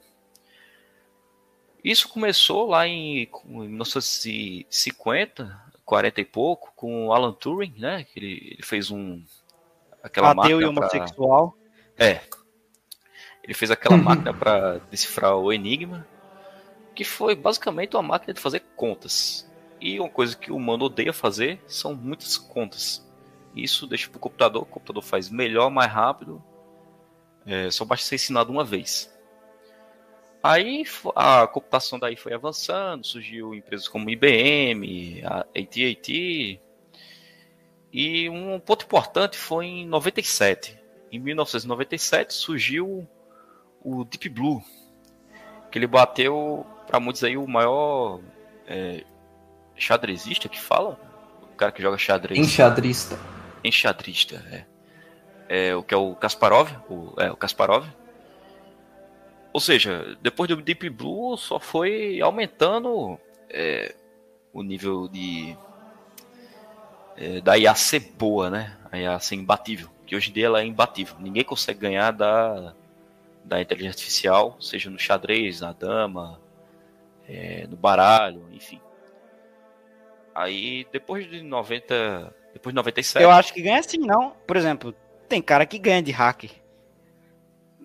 Isso 1.83 2.07
começou 2.09 2.67
lá 2.67 2.87
em 2.87 3.29
1950, 3.45 5.69
40 5.85 6.21
e 6.21 6.25
pouco, 6.25 6.73
com 6.75 7.13
Alan 7.13 7.33
Turing, 7.33 7.75
né? 7.77 8.03
Que 8.03 8.19
ele, 8.19 8.53
ele 8.53 8.63
fez 8.63 8.91
um 8.91 9.23
aquela 10.03 10.31
Ateu 10.31 10.61
e 10.61 10.65
homossexual. 10.65 11.55
Pra... 11.95 12.05
É, 12.05 12.21
ele 13.43 13.53
fez 13.53 13.71
aquela 13.71 13.97
máquina 13.97 14.33
para 14.33 14.77
decifrar 14.91 15.35
o 15.35 15.51
enigma, 15.51 16.07
que 16.93 17.03
foi 17.03 17.35
basicamente 17.35 17.95
uma 17.95 18.03
máquina 18.03 18.33
de 18.33 18.39
fazer 18.39 18.61
contas. 18.75 19.49
E 19.81 19.99
uma 19.99 20.09
coisa 20.09 20.35
que 20.35 20.51
o 20.51 20.57
humano 20.57 20.85
odeia 20.85 21.13
fazer 21.13 21.61
são 21.65 21.95
muitas 21.95 22.37
contas. 22.37 23.05
Isso 23.55 23.87
deixa 23.87 24.09
para 24.09 24.17
o 24.17 24.19
computador, 24.19 24.63
o 24.63 24.65
computador 24.65 25.01
faz 25.01 25.29
melhor, 25.29 25.71
mais 25.71 25.91
rápido. 25.91 26.43
É, 27.45 27.71
só 27.71 27.85
basta 27.85 28.05
ser 28.05 28.15
ensinado 28.15 28.51
uma 28.51 28.63
vez. 28.63 29.11
Aí 30.41 30.85
a 31.15 31.47
computação 31.47 31.99
daí 31.99 32.15
foi 32.15 32.33
avançando, 32.33 33.05
surgiu 33.05 33.53
empresas 33.53 33.87
como 33.87 34.09
IBM, 34.09 35.21
a 35.25 35.39
AT&T, 35.39 36.59
e 37.91 38.29
um 38.29 38.59
ponto 38.59 38.85
importante 38.85 39.37
foi 39.37 39.65
em 39.65 39.87
97. 39.87 40.79
Em 41.11 41.19
1997 41.19 42.33
surgiu 42.33 43.07
o 43.83 44.05
Deep 44.05 44.29
Blue, 44.29 44.63
que 45.71 45.77
ele 45.77 45.87
bateu 45.87 46.65
para 46.87 46.99
muitos 46.99 47.23
aí 47.23 47.35
o 47.35 47.47
maior 47.47 48.19
é, 48.67 49.03
xadrezista 49.75 50.47
que 50.47 50.59
fala, 50.59 50.99
o 51.51 51.55
cara 51.55 51.71
que 51.71 51.81
joga 51.81 51.97
xadrez. 51.97 52.39
Enxadrista. 52.39 53.19
Enxadrista, 53.63 54.35
é. 55.49 55.69
é 55.69 55.75
o 55.75 55.83
que 55.83 55.93
é 55.93 55.97
o 55.97 56.15
Kasparov, 56.15 56.69
o, 56.89 57.13
é 57.19 57.31
o 57.31 57.35
Kasparov. 57.35 57.85
Ou 59.51 59.59
seja, 59.59 60.17
depois 60.21 60.47
do 60.47 60.61
Deep 60.61 60.89
Blue 60.89 61.35
só 61.37 61.59
foi 61.59 62.21
aumentando 62.21 63.19
é, 63.49 63.95
o 64.53 64.61
nível 64.61 65.07
de 65.07 65.57
é, 67.17 67.41
da 67.41 67.57
IA 67.57 67.73
ser 67.75 67.99
boa, 68.17 68.49
né? 68.49 68.77
A 68.91 68.97
IA 68.97 69.19
ser 69.19 69.35
imbatível. 69.35 69.89
Que 70.05 70.15
hoje 70.15 70.29
em 70.29 70.33
dia 70.33 70.45
ela 70.45 70.61
é 70.61 70.65
imbatível. 70.65 71.15
Ninguém 71.19 71.43
consegue 71.43 71.79
ganhar 71.79 72.11
da 72.11 72.73
da 73.43 73.59
inteligência 73.59 73.97
artificial, 73.97 74.57
seja 74.61 74.91
no 74.91 74.99
xadrez, 74.99 75.61
na 75.61 75.73
dama, 75.73 76.39
é, 77.27 77.65
no 77.67 77.75
baralho, 77.75 78.47
enfim. 78.51 78.79
Aí 80.35 80.85
depois 80.91 81.27
de 81.27 81.41
90, 81.41 82.33
depois 82.53 82.71
de 82.71 82.75
97. 82.75 83.23
Eu 83.23 83.31
acho 83.31 83.53
que 83.53 83.61
ganha 83.61 83.81
sim, 83.81 83.97
não. 83.97 84.31
Por 84.45 84.55
exemplo, 84.55 84.93
tem 85.27 85.41
cara 85.41 85.65
que 85.65 85.79
ganha 85.79 86.01
de 86.01 86.11
hacker. 86.11 86.51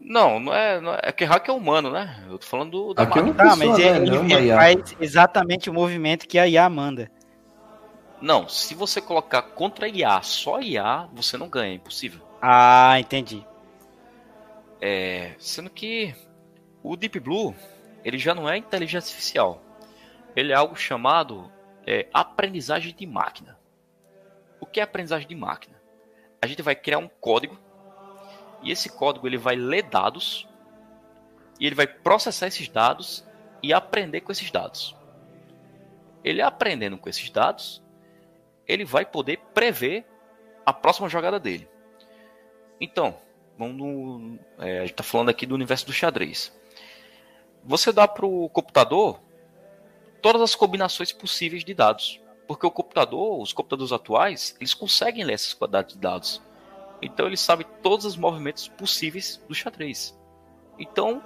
Não, 0.05 0.39
não 0.39 0.55
é, 0.55 0.81
não 0.83 0.93
é, 0.93 1.01
é 1.05 1.13
que 1.13 1.25
hacker 1.25 1.55
é 1.55 1.57
humano, 1.57 1.91
né? 1.91 2.23
Eu 2.29 2.39
tô 2.39 2.47
falando 2.47 2.71
do, 2.71 2.95
da 2.95 3.07
máquina. 3.07 3.33
Tá, 3.35 3.57
mas 3.57 3.79
ele, 3.79 4.11
não, 4.11 4.39
ele 4.39 4.53
faz 4.53 4.97
exatamente 5.01 5.71
o 5.71 5.73
movimento 5.73 6.29
que 6.29 6.39
a 6.39 6.47
IA 6.47 6.69
manda. 6.69 7.11
Não, 8.21 8.47
se 8.47 8.75
você 8.75 9.01
colocar 9.01 9.41
contra 9.41 9.89
IA, 9.89 10.21
só 10.21 10.61
IA, 10.61 11.09
você 11.15 11.39
não 11.39 11.49
ganha, 11.49 11.73
é 11.73 11.77
impossível. 11.77 12.21
Ah, 12.41 13.01
entendi. 13.01 13.47
É, 14.81 15.35
sendo 15.39 15.71
que 15.71 16.15
o 16.83 16.97
Deep 16.97 17.19
Blue 17.19 17.55
ele 18.05 18.19
já 18.19 18.35
não 18.35 18.49
é 18.49 18.59
inteligência 18.59 19.09
artificial. 19.09 19.63
Ele 20.37 20.53
é 20.53 20.55
algo 20.55 20.77
chamado 20.77 21.51
é, 21.87 22.07
aprendizagem 22.13 22.95
de 22.95 23.07
máquina. 23.07 23.59
O 24.61 24.67
que 24.67 24.81
é 24.81 24.83
aprendizagem 24.83 25.27
de 25.27 25.35
máquina? 25.35 25.81
A 26.43 26.47
gente 26.47 26.61
vai 26.61 26.77
criar 26.77 26.99
um 26.99 27.09
código 27.09 27.59
e 28.65 28.71
esse 28.71 28.89
código 28.89 29.27
ele 29.27 29.39
vai 29.39 29.55
ler 29.55 29.83
dados 29.83 30.49
e 31.61 31.67
ele 31.67 31.75
vai 31.75 31.87
processar 31.87 32.49
esses 32.49 32.69
dados 32.69 33.25
e 33.63 33.73
aprender 33.73 34.23
com 34.23 34.33
esses 34.33 34.51
dados. 34.51 34.97
Ele 36.25 36.43
aprendendo 36.43 36.99
com 36.99 37.09
esses 37.09 37.31
dados, 37.31 37.83
ele 38.67 38.85
vai 38.85 39.05
poder 39.05 39.39
prever 39.53 40.07
a 40.65 40.73
próxima 40.73 41.09
jogada 41.09 41.39
dele. 41.39 41.69
Então, 42.81 43.17
Vamos 43.57 43.77
no, 43.77 44.39
é, 44.59 44.79
a 44.79 44.81
gente 44.81 44.91
está 44.91 45.05
falando 45.05 45.29
aqui 45.29 45.47
do 45.47 45.55
universo 45.55 45.87
do 45.87 45.93
xadrez. 45.93 46.53
Você 47.63 47.93
dá 47.93 48.07
para 48.07 48.27
o 48.27 48.49
computador 48.49 49.21
todas 50.21 50.43
as 50.43 50.55
combinações 50.55 51.13
possíveis 51.13 51.65
de 51.65 51.73
dados. 51.73 52.21
Porque 52.47 52.67
o 52.67 52.71
computador, 52.71 53.41
os 53.41 53.53
computadores 53.53 53.93
atuais, 53.93 54.55
eles 54.61 54.75
conseguem 54.75 55.25
ler 55.25 55.35
essas 55.35 55.55
quantidades 55.55 55.95
de 55.95 56.01
dados. 56.01 56.43
Então 57.03 57.27
ele 57.27 57.37
sabe 57.37 57.65
todos 57.83 58.05
os 58.05 58.17
movimentos 58.17 58.69
possíveis 58.69 59.37
do 59.49 59.55
xadrez. 59.55 60.19
Então 60.79 61.23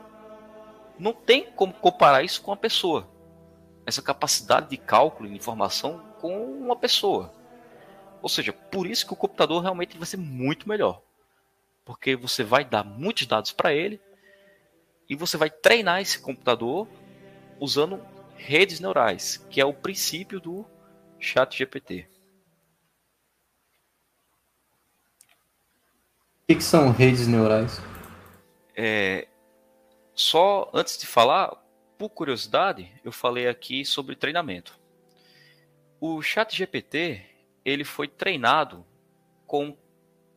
não 0.98 1.12
tem 1.12 1.44
como 1.52 1.72
comparar 1.72 2.22
isso 2.22 2.42
com 2.42 2.50
uma 2.50 2.56
pessoa. 2.56 3.08
Essa 3.86 4.02
capacidade 4.02 4.70
de 4.70 4.76
cálculo 4.76 5.28
e 5.28 5.36
informação 5.36 6.02
com 6.20 6.44
uma 6.44 6.76
pessoa. 6.76 7.32
Ou 8.20 8.28
seja, 8.28 8.52
por 8.52 8.86
isso 8.86 9.06
que 9.06 9.12
o 9.12 9.16
computador 9.16 9.62
realmente 9.62 9.96
vai 9.96 10.06
ser 10.06 10.16
muito 10.16 10.68
melhor 10.68 11.00
porque 11.88 12.14
você 12.14 12.44
vai 12.44 12.66
dar 12.66 12.84
muitos 12.84 13.26
dados 13.26 13.50
para 13.50 13.72
ele 13.72 13.98
e 15.08 15.16
você 15.16 15.38
vai 15.38 15.48
treinar 15.48 16.02
esse 16.02 16.18
computador 16.18 16.86
usando 17.58 18.04
redes 18.36 18.78
neurais, 18.78 19.38
que 19.48 19.58
é 19.58 19.64
o 19.64 19.72
princípio 19.72 20.38
do 20.38 20.66
Chat 21.18 21.56
GPT. 21.56 22.06
Que, 26.48 26.56
que 26.56 26.64
são 26.64 26.90
redes 26.90 27.26
neurais? 27.26 27.78
É, 28.74 29.28
só 30.14 30.70
antes 30.72 30.96
de 30.96 31.06
falar, 31.06 31.54
por 31.98 32.08
curiosidade, 32.08 32.90
eu 33.04 33.12
falei 33.12 33.46
aqui 33.46 33.84
sobre 33.84 34.16
treinamento. 34.16 34.78
O 36.00 36.22
Chat 36.22 36.56
GPT 36.56 37.22
ele 37.64 37.84
foi 37.84 38.08
treinado 38.08 38.82
com 39.46 39.76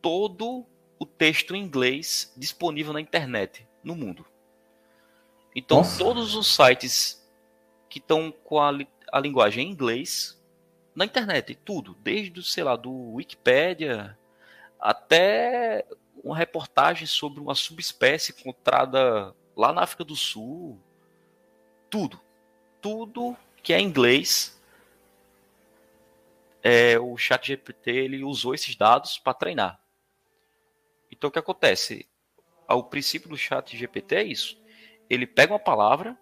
todo 0.01 0.65
o 0.99 1.05
texto 1.05 1.55
em 1.55 1.63
inglês 1.63 2.33
disponível 2.35 2.91
na 2.91 2.99
internet 2.99 3.65
no 3.81 3.95
mundo. 3.95 4.25
Então, 5.55 5.77
Nossa. 5.77 5.97
todos 5.97 6.35
os 6.35 6.53
sites 6.53 7.25
que 7.87 7.99
estão 7.99 8.33
com 8.43 8.59
a, 8.59 8.71
a 9.13 9.19
linguagem 9.19 9.65
em 9.65 9.71
inglês 9.71 10.37
na 10.93 11.05
internet, 11.05 11.55
tudo, 11.63 11.95
desde, 12.01 12.43
sei 12.43 12.65
lá, 12.65 12.75
do 12.75 13.13
Wikipedia 13.13 14.17
até 14.77 15.85
uma 16.23 16.37
reportagem 16.37 17.07
sobre 17.07 17.39
uma 17.39 17.55
subespécie 17.55 18.31
encontrada 18.31 19.35
lá 19.55 19.73
na 19.73 19.81
África 19.81 20.03
do 20.03 20.15
Sul, 20.15 20.79
tudo, 21.89 22.19
tudo 22.79 23.35
que 23.61 23.73
é 23.73 23.79
inglês, 23.79 24.59
é, 26.63 26.99
o 26.99 27.17
Chat 27.17 27.47
GPT 27.47 27.91
ele 27.91 28.23
usou 28.23 28.53
esses 28.53 28.75
dados 28.75 29.17
para 29.17 29.33
treinar. 29.33 29.79
Então 31.11 31.29
o 31.29 31.31
que 31.31 31.39
acontece? 31.39 32.07
O 32.67 32.83
princípio 32.83 33.29
do 33.29 33.37
Chat 33.37 33.75
GPT 33.75 34.15
é 34.15 34.23
isso. 34.23 34.61
Ele 35.09 35.27
pega 35.27 35.53
uma 35.53 35.59
palavra 35.59 36.17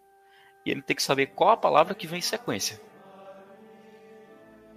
e 0.66 0.72
ele 0.72 0.82
tem 0.82 0.96
que 0.96 1.04
saber 1.04 1.28
qual 1.28 1.52
a 1.52 1.58
palavra 1.58 1.94
que 1.94 2.08
vem 2.08 2.20
em 2.20 2.24
sequência. 2.24 2.82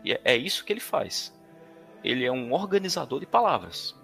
E 0.04 0.12
é, 0.12 0.20
é 0.24 0.36
isso 0.36 0.64
que 0.64 0.72
ele 0.72 0.80
faz. 0.80 1.32
Ele 2.02 2.24
é 2.24 2.32
um 2.32 2.52
organizador 2.52 3.20
de 3.20 3.26
palavras. 3.26 3.96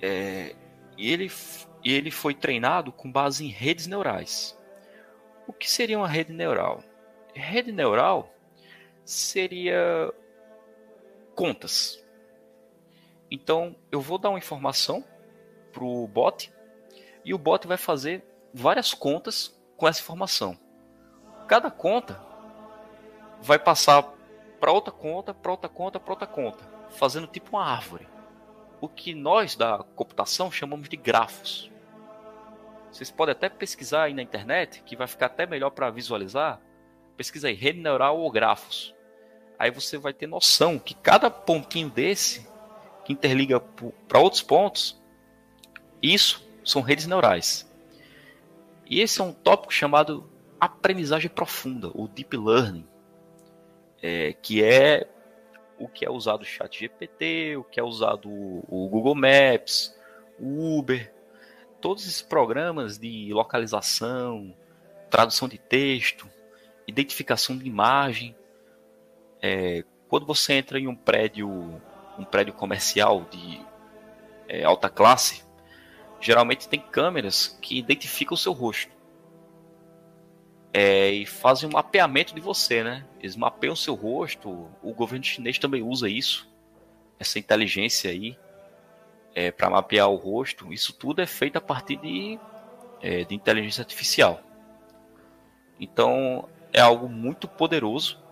É, 0.00 0.54
e 0.96 1.12
ele, 1.12 1.30
ele 1.84 2.10
foi 2.10 2.34
treinado 2.34 2.92
com 2.92 3.10
base 3.10 3.44
em 3.44 3.48
redes 3.48 3.86
neurais. 3.86 4.56
O 5.46 5.52
que 5.52 5.70
seria 5.70 5.98
uma 5.98 6.08
rede 6.08 6.32
neural? 6.32 6.82
Rede 7.34 7.72
neural 7.72 8.32
seria 9.04 10.12
contas. 11.34 12.04
Então, 13.30 13.76
eu 13.90 14.00
vou 14.00 14.18
dar 14.18 14.30
uma 14.30 14.38
informação 14.38 15.04
para 15.72 15.84
o 15.84 16.06
bot 16.06 16.52
e 17.24 17.32
o 17.32 17.38
bot 17.38 17.66
vai 17.66 17.76
fazer 17.76 18.24
várias 18.52 18.92
contas 18.92 19.56
com 19.76 19.86
essa 19.86 20.00
informação. 20.00 20.58
Cada 21.46 21.70
conta 21.70 22.20
vai 23.40 23.58
passar 23.58 24.02
para 24.60 24.72
outra 24.72 24.92
conta, 24.92 25.32
para 25.32 25.50
outra 25.50 25.68
conta, 25.68 25.98
para 25.98 26.12
outra 26.12 26.26
conta, 26.26 26.64
fazendo 26.90 27.26
tipo 27.26 27.56
uma 27.56 27.64
árvore. 27.64 28.06
O 28.80 28.88
que 28.88 29.14
nós 29.14 29.56
da 29.56 29.84
computação 29.94 30.50
chamamos 30.50 30.88
de 30.88 30.96
grafos. 30.96 31.70
Vocês 32.90 33.10
podem 33.10 33.32
até 33.32 33.48
pesquisar 33.48 34.04
aí 34.04 34.14
na 34.14 34.22
internet, 34.22 34.82
que 34.82 34.96
vai 34.96 35.06
ficar 35.06 35.26
até 35.26 35.46
melhor 35.46 35.70
para 35.70 35.90
visualizar. 35.90 36.60
Pesquisa 37.16 37.48
aí, 37.48 37.54
rede 37.54 37.80
neural 37.80 38.18
ou 38.18 38.30
grafos. 38.30 38.94
Aí 39.58 39.70
você 39.70 39.98
vai 39.98 40.12
ter 40.12 40.26
noção 40.26 40.78
que 40.78 40.94
cada 40.94 41.30
pontinho 41.30 41.90
desse, 41.90 42.48
que 43.04 43.12
interliga 43.12 43.60
para 44.08 44.18
outros 44.18 44.42
pontos, 44.42 45.00
isso 46.02 46.48
são 46.64 46.80
redes 46.80 47.06
neurais. 47.06 47.70
E 48.86 49.00
esse 49.00 49.20
é 49.20 49.24
um 49.24 49.32
tópico 49.32 49.72
chamado 49.72 50.28
aprendizagem 50.58 51.30
profunda, 51.30 51.90
ou 51.94 52.08
deep 52.08 52.36
learning 52.36 52.86
é, 54.02 54.32
que 54.32 54.62
é 54.62 55.06
o 55.80 55.88
que 55.88 56.04
é 56.04 56.10
usado 56.10 56.42
o 56.42 56.44
Chat 56.44 56.78
GPT, 56.78 57.56
o 57.56 57.64
que 57.64 57.80
é 57.80 57.82
usado 57.82 58.28
o, 58.28 58.88
Google 58.88 59.14
Maps, 59.14 59.96
o 60.38 60.78
Uber, 60.78 61.12
todos 61.80 62.04
esses 62.04 62.20
programas 62.20 62.98
de 62.98 63.32
localização, 63.32 64.54
tradução 65.08 65.48
de 65.48 65.58
texto, 65.58 66.28
identificação 66.86 67.56
de 67.56 67.66
imagem. 67.66 68.36
É, 69.42 69.82
quando 70.08 70.26
você 70.26 70.52
entra 70.52 70.78
em 70.78 70.86
um 70.86 70.94
prédio, 70.94 71.48
um 72.18 72.24
prédio 72.24 72.52
comercial 72.52 73.26
de 73.30 73.60
é, 74.46 74.62
alta 74.62 74.90
classe, 74.90 75.42
geralmente 76.20 76.68
tem 76.68 76.80
câmeras 76.80 77.58
que 77.62 77.78
identificam 77.78 78.34
o 78.34 78.38
seu 78.38 78.52
rosto 78.52 78.99
é, 80.72 81.10
e 81.10 81.26
fazem 81.26 81.68
um 81.68 81.72
mapeamento 81.72 82.34
de 82.34 82.40
você, 82.40 82.82
né? 82.82 83.04
Eles 83.18 83.36
mapeiam 83.36 83.74
seu 83.74 83.94
rosto. 83.94 84.70
O 84.82 84.94
governo 84.94 85.24
chinês 85.24 85.58
também 85.58 85.82
usa 85.82 86.08
isso, 86.08 86.48
essa 87.18 87.38
inteligência 87.38 88.10
aí, 88.10 88.38
é, 89.34 89.50
para 89.50 89.70
mapear 89.70 90.08
o 90.08 90.16
rosto. 90.16 90.72
Isso 90.72 90.92
tudo 90.92 91.20
é 91.20 91.26
feito 91.26 91.56
a 91.56 91.60
partir 91.60 91.96
de, 91.96 92.38
é, 93.02 93.24
de 93.24 93.34
inteligência 93.34 93.82
artificial. 93.82 94.40
Então 95.78 96.48
é 96.72 96.80
algo 96.80 97.08
muito 97.08 97.48
poderoso 97.48 98.22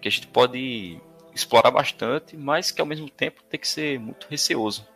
que 0.00 0.08
a 0.08 0.10
gente 0.10 0.28
pode 0.28 1.00
explorar 1.34 1.70
bastante, 1.70 2.36
mas 2.36 2.70
que 2.70 2.80
ao 2.80 2.86
mesmo 2.86 3.08
tempo 3.08 3.42
tem 3.44 3.58
que 3.58 3.68
ser 3.68 3.98
muito 3.98 4.26
receoso, 4.28 4.86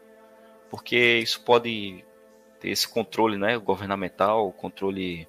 porque 0.70 1.18
isso 1.18 1.40
pode 1.42 2.04
ter 2.58 2.70
esse 2.70 2.88
controle, 2.88 3.36
né, 3.36 3.56
governamental, 3.58 4.50
controle 4.52 5.28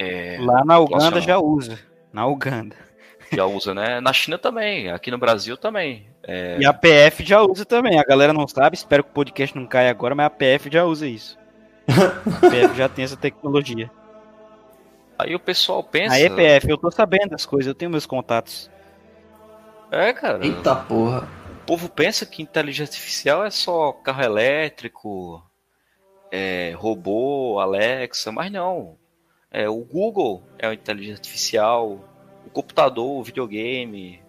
é, 0.00 0.38
Lá 0.40 0.64
na 0.64 0.78
Uganda 0.78 1.20
já 1.20 1.38
usa. 1.38 1.78
Na 2.12 2.26
Uganda. 2.26 2.74
Já 3.32 3.44
usa, 3.44 3.74
né? 3.74 4.00
Na 4.00 4.12
China 4.12 4.38
também, 4.38 4.90
aqui 4.90 5.10
no 5.10 5.18
Brasil 5.18 5.56
também. 5.56 6.06
É... 6.22 6.58
E 6.58 6.66
a 6.66 6.72
PF 6.72 7.24
já 7.24 7.42
usa 7.42 7.64
também. 7.64 7.98
A 7.98 8.02
galera 8.04 8.32
não 8.32 8.48
sabe, 8.48 8.76
espero 8.76 9.04
que 9.04 9.10
o 9.10 9.14
podcast 9.14 9.56
não 9.56 9.66
caia 9.66 9.90
agora, 9.90 10.14
mas 10.14 10.26
a 10.26 10.30
PF 10.30 10.70
já 10.72 10.84
usa 10.84 11.06
isso. 11.06 11.38
a 11.86 12.48
PF 12.48 12.76
já 12.76 12.88
tem 12.88 13.04
essa 13.04 13.16
tecnologia. 13.16 13.90
Aí 15.18 15.34
o 15.34 15.40
pessoal 15.40 15.84
pensa. 15.84 16.14
Aí, 16.14 16.30
PF, 16.30 16.70
eu 16.70 16.78
tô 16.78 16.90
sabendo 16.90 17.30
das 17.30 17.44
coisas, 17.44 17.68
eu 17.68 17.74
tenho 17.74 17.90
meus 17.90 18.06
contatos. 18.06 18.70
É, 19.90 20.12
cara. 20.14 20.44
Eita 20.44 20.74
porra. 20.74 21.28
O 21.62 21.66
povo 21.66 21.88
pensa 21.90 22.24
que 22.24 22.42
inteligência 22.42 22.90
artificial 22.90 23.44
é 23.44 23.50
só 23.50 23.92
carro 23.92 24.22
elétrico, 24.22 25.42
é, 26.32 26.72
robô, 26.76 27.60
Alexa, 27.60 28.32
mas 28.32 28.50
não. 28.50 28.96
É, 29.50 29.68
o 29.68 29.78
Google 29.78 30.42
é 30.58 30.66
a 30.66 30.74
inteligência 30.74 31.16
artificial, 31.16 32.04
o 32.46 32.50
computador, 32.50 33.18
o 33.18 33.22
videogame. 33.22 34.22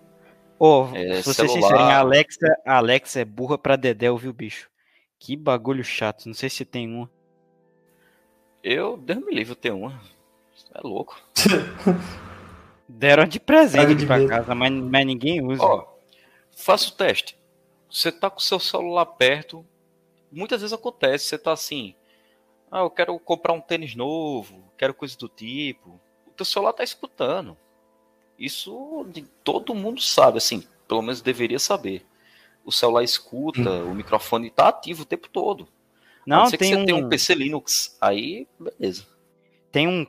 Ô, 0.58 0.86
oh, 0.86 0.96
é, 0.96 1.22
se 1.22 1.34
você 1.34 1.48
sincero, 1.48 1.78
a 1.78 1.98
Alexa, 1.98 2.58
a 2.66 2.78
Alexa 2.78 3.20
é 3.22 3.26
burra 3.26 3.58
pra 3.58 3.76
Dedéu, 3.76 4.18
viu, 4.18 4.34
bicho? 4.34 4.70
Que 5.20 5.36
bagulho 5.36 5.84
chato, 5.84 6.26
não 6.26 6.34
sei 6.34 6.50
se 6.50 6.66
tem 6.66 6.88
uma. 6.88 7.10
Eu, 8.64 8.98
Deus 8.98 9.24
me 9.24 9.34
livre, 9.34 9.52
eu 9.52 9.56
tenho 9.56 9.78
uma. 9.78 10.02
É 10.74 10.82
louco. 10.82 11.20
Deram 12.88 13.26
de 13.26 13.40
presente 13.40 13.96
de 13.96 14.06
pra 14.06 14.28
casa, 14.28 14.54
mas, 14.54 14.72
mas 14.72 15.06
ninguém 15.06 15.42
usa. 15.46 15.64
Ó, 15.64 15.86
faça 16.52 16.90
o 16.90 16.94
teste. 16.94 17.38
Você 17.90 18.12
tá 18.12 18.30
com 18.30 18.40
o 18.40 18.42
seu 18.42 18.60
celular 18.60 19.06
perto, 19.06 19.66
muitas 20.32 20.62
vezes 20.62 20.74
acontece, 20.74 21.26
você 21.26 21.38
tá 21.38 21.52
assim, 21.52 21.96
ah, 22.72 22.80
eu 22.80 22.90
quero 22.90 23.18
comprar 23.20 23.54
um 23.54 23.62
tênis 23.62 23.96
novo, 23.96 24.71
quero 24.82 24.96
coisa 24.96 25.16
do 25.16 25.30
tipo. 25.30 26.02
O 26.26 26.32
teu 26.36 26.44
celular 26.44 26.74
tá 26.74 26.84
escutando. 26.84 27.56
Isso 28.38 29.06
todo 29.44 29.76
mundo 29.76 30.02
sabe, 30.02 30.40
assim, 30.40 30.64
pelo 30.88 31.04
menos 31.04 31.22
deveria 31.22 31.60
saber. 31.60 32.04
O 32.66 32.72
celular 32.72 33.04
escuta, 33.04 33.70
hum. 33.70 33.92
o 33.92 33.96
microfone 33.96 34.50
tá 34.50 34.70
ativo 34.70 35.04
o 35.04 35.06
tempo 35.06 35.30
todo. 35.30 35.68
Não, 36.26 36.50
tem 36.50 36.58
que 36.58 36.66
você 36.66 36.76
um... 36.76 36.86
tem 36.86 36.96
um 36.96 37.08
PC 37.08 37.36
Linux, 37.36 37.96
aí 38.02 38.48
beleza. 38.60 39.06
Tem 39.72 39.88
um 39.88 40.08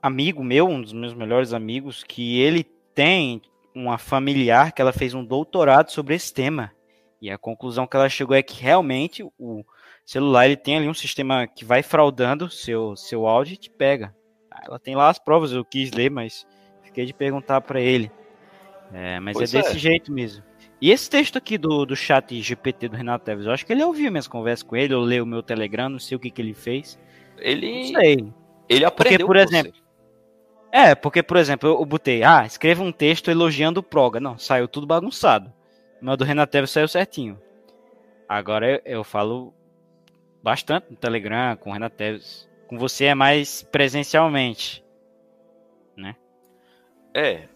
amigo 0.00 0.44
meu, 0.44 0.68
um 0.68 0.80
dos 0.80 0.92
meus 0.92 1.12
melhores 1.12 1.52
amigos, 1.52 2.04
que 2.04 2.40
ele 2.40 2.62
tem 2.94 3.42
uma 3.74 3.98
familiar 3.98 4.70
que 4.70 4.80
ela 4.80 4.92
fez 4.92 5.12
um 5.12 5.24
doutorado 5.24 5.90
sobre 5.90 6.14
esse 6.14 6.32
tema. 6.32 6.72
E 7.20 7.28
a 7.28 7.38
conclusão 7.38 7.84
que 7.84 7.96
ela 7.96 8.08
chegou 8.08 8.36
é 8.36 8.42
que 8.44 8.62
realmente 8.62 9.24
o, 9.36 9.64
celular 10.04 10.46
ele 10.46 10.56
tem 10.56 10.76
ali 10.76 10.88
um 10.88 10.94
sistema 10.94 11.46
que 11.46 11.64
vai 11.64 11.82
fraudando 11.82 12.50
seu 12.50 12.96
seu 12.96 13.26
áudio 13.26 13.54
e 13.54 13.58
te 13.58 13.70
pega. 13.70 14.14
Ela 14.66 14.78
tem 14.78 14.94
lá 14.94 15.08
as 15.08 15.18
provas, 15.18 15.52
eu 15.52 15.64
quis 15.64 15.90
ler, 15.90 16.10
mas 16.10 16.46
fiquei 16.82 17.04
de 17.04 17.12
perguntar 17.12 17.60
para 17.60 17.80
ele. 17.80 18.10
É, 18.92 19.18
mas 19.18 19.36
é 19.36 19.38
pois 19.38 19.54
é 19.54 19.60
desse 19.60 19.76
é. 19.76 19.78
jeito 19.78 20.12
mesmo. 20.12 20.44
E 20.80 20.90
esse 20.90 21.08
texto 21.08 21.36
aqui 21.36 21.56
do, 21.56 21.86
do 21.86 21.96
chat 21.96 22.40
GPT 22.40 22.88
do 22.88 22.96
Renato 22.96 23.24
Teves, 23.24 23.46
eu 23.46 23.52
acho 23.52 23.64
que 23.64 23.72
ele 23.72 23.82
ouviu 23.82 24.10
minhas 24.10 24.28
conversas 24.28 24.62
com 24.62 24.76
ele, 24.76 24.92
eu 24.92 25.00
leu 25.00 25.24
o 25.24 25.26
meu 25.26 25.42
Telegram, 25.42 25.88
não 25.88 25.98
sei 25.98 26.16
o 26.16 26.20
que, 26.20 26.30
que 26.30 26.42
ele 26.42 26.54
fez. 26.54 26.98
Ele. 27.38 27.92
Não 27.92 28.00
sei. 28.00 28.32
Ele 28.68 28.84
aprendeu. 28.84 29.18
Porque, 29.18 29.24
por 29.24 29.36
exemplo. 29.36 29.72
Você. 29.72 29.84
É, 30.70 30.94
porque, 30.94 31.22
por 31.22 31.36
exemplo, 31.36 31.68
eu, 31.68 31.84
botei, 31.84 32.24
ah, 32.24 32.44
escreva 32.44 32.82
um 32.82 32.90
texto 32.90 33.30
elogiando 33.30 33.78
o 33.78 33.82
Proga. 33.82 34.18
Não, 34.18 34.36
saiu 34.36 34.66
tudo 34.66 34.86
bagunçado. 34.86 35.52
O 36.02 36.04
meu 36.04 36.16
do 36.16 36.24
Renato 36.24 36.50
Teves 36.50 36.70
saiu 36.70 36.88
certinho. 36.88 37.40
Agora 38.28 38.68
eu, 38.68 38.80
eu 38.84 39.04
falo 39.04 39.54
bastante 40.44 40.90
no 40.90 40.96
Telegram, 40.96 41.56
com 41.56 41.70
o 41.70 41.72
Renato 41.72 41.96
Teves. 41.96 42.46
Com 42.66 42.78
você 42.78 43.06
é 43.06 43.14
mais 43.14 43.62
presencialmente, 43.62 44.84
né? 45.96 46.14
É. 47.14 47.48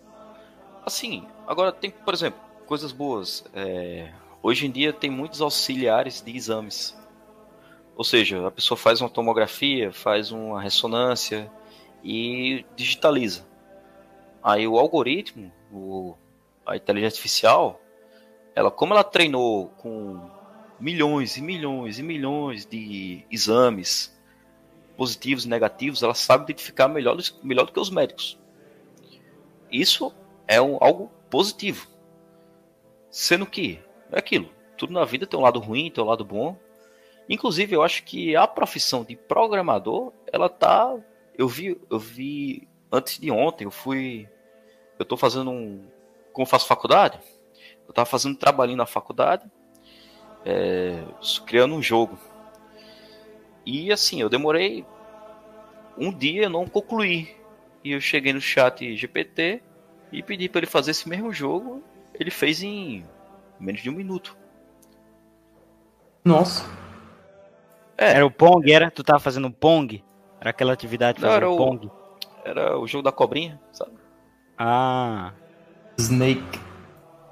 Assim, 0.87 1.29
agora 1.46 1.70
tem, 1.70 1.90
por 1.90 2.14
exemplo, 2.14 2.40
coisas 2.64 2.90
boas. 2.90 3.44
É, 3.53 4.11
hoje 4.42 4.66
em 4.66 4.70
dia 4.70 4.90
tem 4.90 5.11
muitos 5.11 5.42
auxiliares 5.42 6.22
de 6.22 6.35
exames. 6.35 6.98
Ou 7.94 8.05
seja, 8.05 8.46
a 8.46 8.51
pessoa 8.51 8.79
faz 8.79 9.03
uma 9.03 9.11
tomografia, 9.11 9.92
faz 9.92 10.33
uma 10.33 10.62
ressonância 10.62 11.51
e 12.03 12.64
digitaliza. 12.74 13.46
Aí 14.42 14.66
o 14.66 14.79
algoritmo, 14.79 15.53
o, 15.70 16.14
a 16.64 16.77
inteligência 16.77 17.16
artificial, 17.16 17.81
ela, 18.55 18.70
como 18.70 18.94
ela 18.94 19.05
treinou 19.05 19.68
com 19.77 20.38
milhões 20.81 21.37
e 21.37 21.43
milhões 21.43 21.99
e 21.99 22.03
milhões 22.03 22.64
de 22.64 23.25
exames 23.31 24.17
positivos 24.97 25.45
e 25.45 25.49
negativos, 25.49 26.03
ela 26.03 26.14
sabe 26.14 26.45
identificar 26.45 26.88
melhor, 26.88 27.17
melhor 27.43 27.67
do 27.67 27.73
que 27.73 27.81
os 27.81 27.91
médicos. 27.91 28.38
Isso 29.71 30.12
é 30.47 30.61
um, 30.61 30.77
algo 30.81 31.11
positivo. 31.31 31.87
Sendo 33.11 33.47
que 33.47 33.81
é 34.11 34.19
aquilo. 34.19 34.51
Tudo 34.77 34.93
na 34.93 35.05
vida 35.05 35.27
tem 35.27 35.38
um 35.38 35.43
lado 35.43 35.61
ruim, 35.61 35.91
tem 35.91 36.03
um 36.03 36.07
lado 36.07 36.25
bom. 36.25 36.59
Inclusive, 37.29 37.77
eu 37.77 37.83
acho 37.83 38.03
que 38.05 38.35
a 38.35 38.47
profissão 38.47 39.05
de 39.05 39.14
programador, 39.14 40.12
ela 40.33 40.49
tá. 40.49 40.97
Eu 41.37 41.47
vi, 41.47 41.81
eu 41.91 41.99
vi 41.99 42.67
antes 42.91 43.19
de 43.19 43.31
ontem, 43.31 43.64
eu 43.64 43.71
fui. 43.71 44.29
Eu 44.99 45.05
tô 45.05 45.17
fazendo 45.17 45.51
um. 45.51 45.87
Como 46.33 46.47
faço 46.47 46.67
faculdade, 46.67 47.19
eu 47.87 47.93
tava 47.93 48.07
fazendo 48.07 48.33
um 48.33 48.38
trabalhinho 48.38 48.79
na 48.79 48.87
faculdade, 48.87 49.51
é, 50.48 51.04
criando 51.44 51.74
um 51.74 51.82
jogo. 51.82 52.18
E 53.66 53.92
assim, 53.92 54.22
eu 54.22 54.30
demorei 54.30 54.84
um 55.98 56.11
dia, 56.11 56.48
não 56.48 56.66
concluí. 56.66 57.37
E 57.84 57.92
eu 57.92 58.00
cheguei 58.00 58.32
no 58.32 58.40
chat 58.40 58.96
GPT 58.96 59.62
e 60.11 60.22
pedi 60.22 60.48
para 60.48 60.61
ele 60.61 60.66
fazer 60.66 60.92
esse 60.92 61.06
mesmo 61.06 61.32
jogo. 61.32 61.82
Ele 62.14 62.30
fez 62.30 62.62
em 62.62 63.04
menos 63.61 63.82
de 63.82 63.90
um 63.90 63.92
minuto. 63.92 64.37
Nossa. 66.24 66.64
É. 67.96 68.12
Era 68.12 68.26
o 68.26 68.30
Pong, 68.30 68.72
era? 68.72 68.90
Tu 68.90 69.04
tava 69.04 69.18
fazendo 69.18 69.50
Pong? 69.50 70.02
Era 70.40 70.50
aquela 70.50 70.72
atividade 70.72 71.20
Não, 71.20 71.30
era 71.30 71.48
o 71.48 71.56
Pong? 71.56 71.90
Era 72.44 72.78
o 72.78 72.87
jogo 72.87 73.02
da 73.02 73.12
cobrinha, 73.12 73.61
sabe? 73.70 73.92
Ah. 74.56 75.32
Snake. 75.98 76.58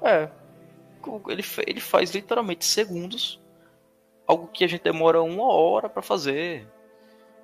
É. 0.03 0.29
Ele, 1.27 1.43
ele 1.65 1.79
faz 1.79 2.13
literalmente 2.13 2.65
segundos. 2.65 3.41
Algo 4.25 4.47
que 4.47 4.63
a 4.63 4.67
gente 4.67 4.83
demora 4.83 5.21
uma 5.21 5.45
hora 5.45 5.87
para 5.87 6.01
fazer. 6.01 6.67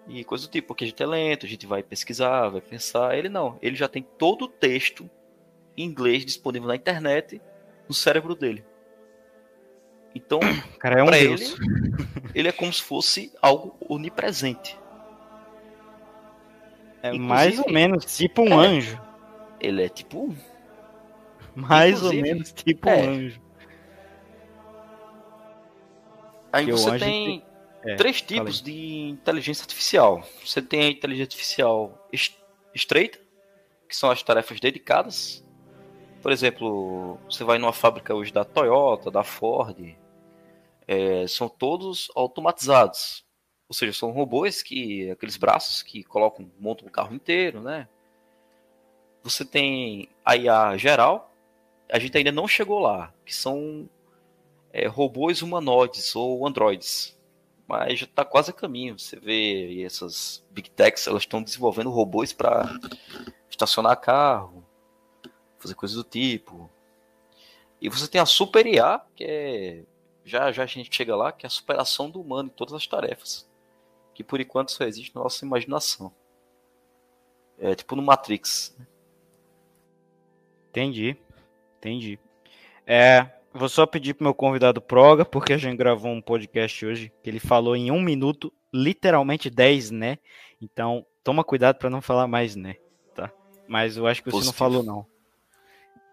E 0.08 0.23
coisa 0.23 0.47
do 0.47 0.52
tipo, 0.52 0.69
porque 0.69 0.84
a 0.84 0.88
gente 0.88 1.02
é 1.02 1.06
lento, 1.06 1.45
a 1.45 1.49
gente 1.49 1.65
vai 1.65 1.82
pesquisar, 1.82 2.49
vai 2.49 2.62
pensar. 2.62 3.17
Ele 3.17 3.30
não. 3.30 3.58
Ele 3.62 3.76
já 3.76 3.88
tem 3.88 4.04
todo 4.17 4.45
o 4.45 4.47
texto 4.49 5.10
em 5.78 5.86
inglês 5.86 6.26
disponível 6.26 6.67
na 6.67 6.76
internet 6.76 7.41
no 7.88 7.93
cérebro 7.93 8.36
dele. 8.36 8.65
Então, 10.13 10.39
cara 10.80 10.99
é 10.99 11.04
um 11.04 11.10
Deus. 11.10 11.41
ele, 11.41 12.30
ele 12.36 12.47
é 12.47 12.52
como 12.52 12.71
se 12.71 12.82
fosse 12.82 13.32
algo 13.41 13.76
onipresente. 13.88 14.78
É 17.02 17.10
Inclusive, 17.10 17.28
mais 17.28 17.60
ou 17.60 17.69
menos 17.71 18.06
tipo 18.06 18.41
um 18.41 18.62
é, 18.62 18.67
anjo. 18.67 19.02
Ele 19.60 19.84
é 19.84 19.89
tipo 19.89 20.34
mais 21.56 21.97
Inclusive, 21.97 22.17
ou 22.17 22.23
menos 22.23 22.52
tipo 22.52 22.89
é. 22.89 22.95
um 22.95 23.10
anjo. 23.10 23.41
Aí 26.54 26.72
você 26.72 26.92
tem 26.92 27.00
tem... 27.00 27.46
É, 27.84 27.96
três 27.96 28.22
tipos 28.22 28.60
falei. 28.60 28.74
de 28.74 29.10
inteligência 29.10 29.63
artificial. 29.63 30.24
Você 30.46 30.62
tem 30.62 30.84
a 30.84 30.89
inteligência 30.89 31.26
artificial 31.26 32.08
estreita, 32.74 33.20
que 33.89 33.96
são 33.96 34.12
as 34.12 34.22
tarefas 34.22 34.60
dedicadas. 34.60 35.44
Por 36.22 36.32
exemplo, 36.32 37.20
você 37.30 37.44
vai 37.44 37.58
numa 37.58 37.74
fábrica 37.74 38.16
hoje 38.16 38.32
da 38.32 38.46
Toyota, 38.46 39.12
da 39.12 39.24
Ford, 39.24 39.98
é, 40.88 41.28
são 41.28 41.50
todos 41.50 42.10
automatizados. 42.16 43.26
Ou 43.68 43.76
seja, 43.76 43.92
são 43.92 44.12
robôs 44.12 44.62
que. 44.62 45.10
aqueles 45.10 45.36
braços 45.36 45.82
que 45.82 46.04
colocam, 46.04 46.50
montam 46.60 46.88
o 46.88 46.92
carro 46.92 47.16
inteiro, 47.16 47.60
né? 47.62 47.88
Você 49.24 49.44
tem 49.44 50.10
a 50.24 50.36
IA 50.36 50.78
geral, 50.78 51.34
a 51.89 51.98
gente 51.98 52.18
ainda 52.18 52.32
não 52.32 52.48
chegou 52.48 52.80
lá, 52.80 53.13
que 53.26 53.34
são 53.34 53.89
é, 54.73 54.88
robôs 54.88 55.43
humanoides 55.43 56.15
ou 56.15 56.45
androides. 56.47 57.15
Mas 57.67 57.99
já 57.99 58.05
está 58.05 58.25
quase 58.25 58.49
a 58.49 58.53
caminho. 58.53 58.97
Você 58.99 59.15
vê 59.17 59.83
essas 59.83 60.43
big 60.49 60.69
techs, 60.71 61.07
elas 61.07 61.21
estão 61.21 61.41
desenvolvendo 61.41 61.91
robôs 61.91 62.33
para 62.33 62.67
estacionar 63.49 64.01
carro, 64.01 64.65
fazer 65.59 65.75
coisas 65.75 65.95
do 65.95 66.03
tipo. 66.03 66.69
E 67.79 67.88
você 67.88 68.07
tem 68.07 68.19
a 68.19 68.25
Super 68.25 68.65
IA, 68.65 68.99
que 69.15 69.23
é 69.23 69.83
já 70.25 70.51
já 70.51 70.63
a 70.63 70.65
gente 70.65 70.95
chega 70.95 71.15
lá, 71.15 71.31
que 71.31 71.45
é 71.45 71.47
a 71.47 71.49
superação 71.49 72.09
do 72.09 72.21
humano 72.21 72.49
em 72.49 72.55
todas 72.55 72.73
as 72.73 72.88
tarefas. 72.88 73.47
Que 74.13 74.23
por 74.23 74.41
enquanto 74.41 74.71
só 74.71 74.83
existe 74.86 75.13
na 75.15 75.21
nossa 75.21 75.45
imaginação. 75.45 76.12
É 77.59 77.75
tipo 77.75 77.95
no 77.95 78.01
Matrix. 78.01 78.75
Entendi. 80.69 81.17
Entendi. 81.77 82.19
É, 82.86 83.29
vou 83.54 83.70
só 83.70 83.86
pedir 83.86 84.16
pro 84.16 84.24
meu 84.24 84.34
convidado 84.34 84.82
Proga, 84.82 85.24
porque 85.24 85.54
a 85.54 85.58
gente 85.58 85.78
gravou 85.78 86.12
um 86.12 86.22
podcast 86.22 86.86
hoje 86.86 87.13
que 87.22 87.30
ele 87.30 87.39
falou 87.39 87.76
em 87.76 87.92
um 87.92 88.02
minuto, 88.02 88.52
literalmente 88.74 89.50
10, 89.50 89.92
né? 89.92 90.18
Então, 90.62 91.06
toma 91.24 91.44
cuidado 91.44 91.78
para 91.78 91.89
não 91.89 92.02
falar 92.02 92.28
mais, 92.28 92.56
né? 92.56 92.76
Tá? 93.13 93.32
Mas 93.68 93.96
eu 93.98 94.08
acho 94.08 94.24
que 94.24 94.30
você 94.30 94.38
Positivo. 94.38 94.52
não 94.52 94.58
falou, 94.58 94.84
não. 94.84 95.06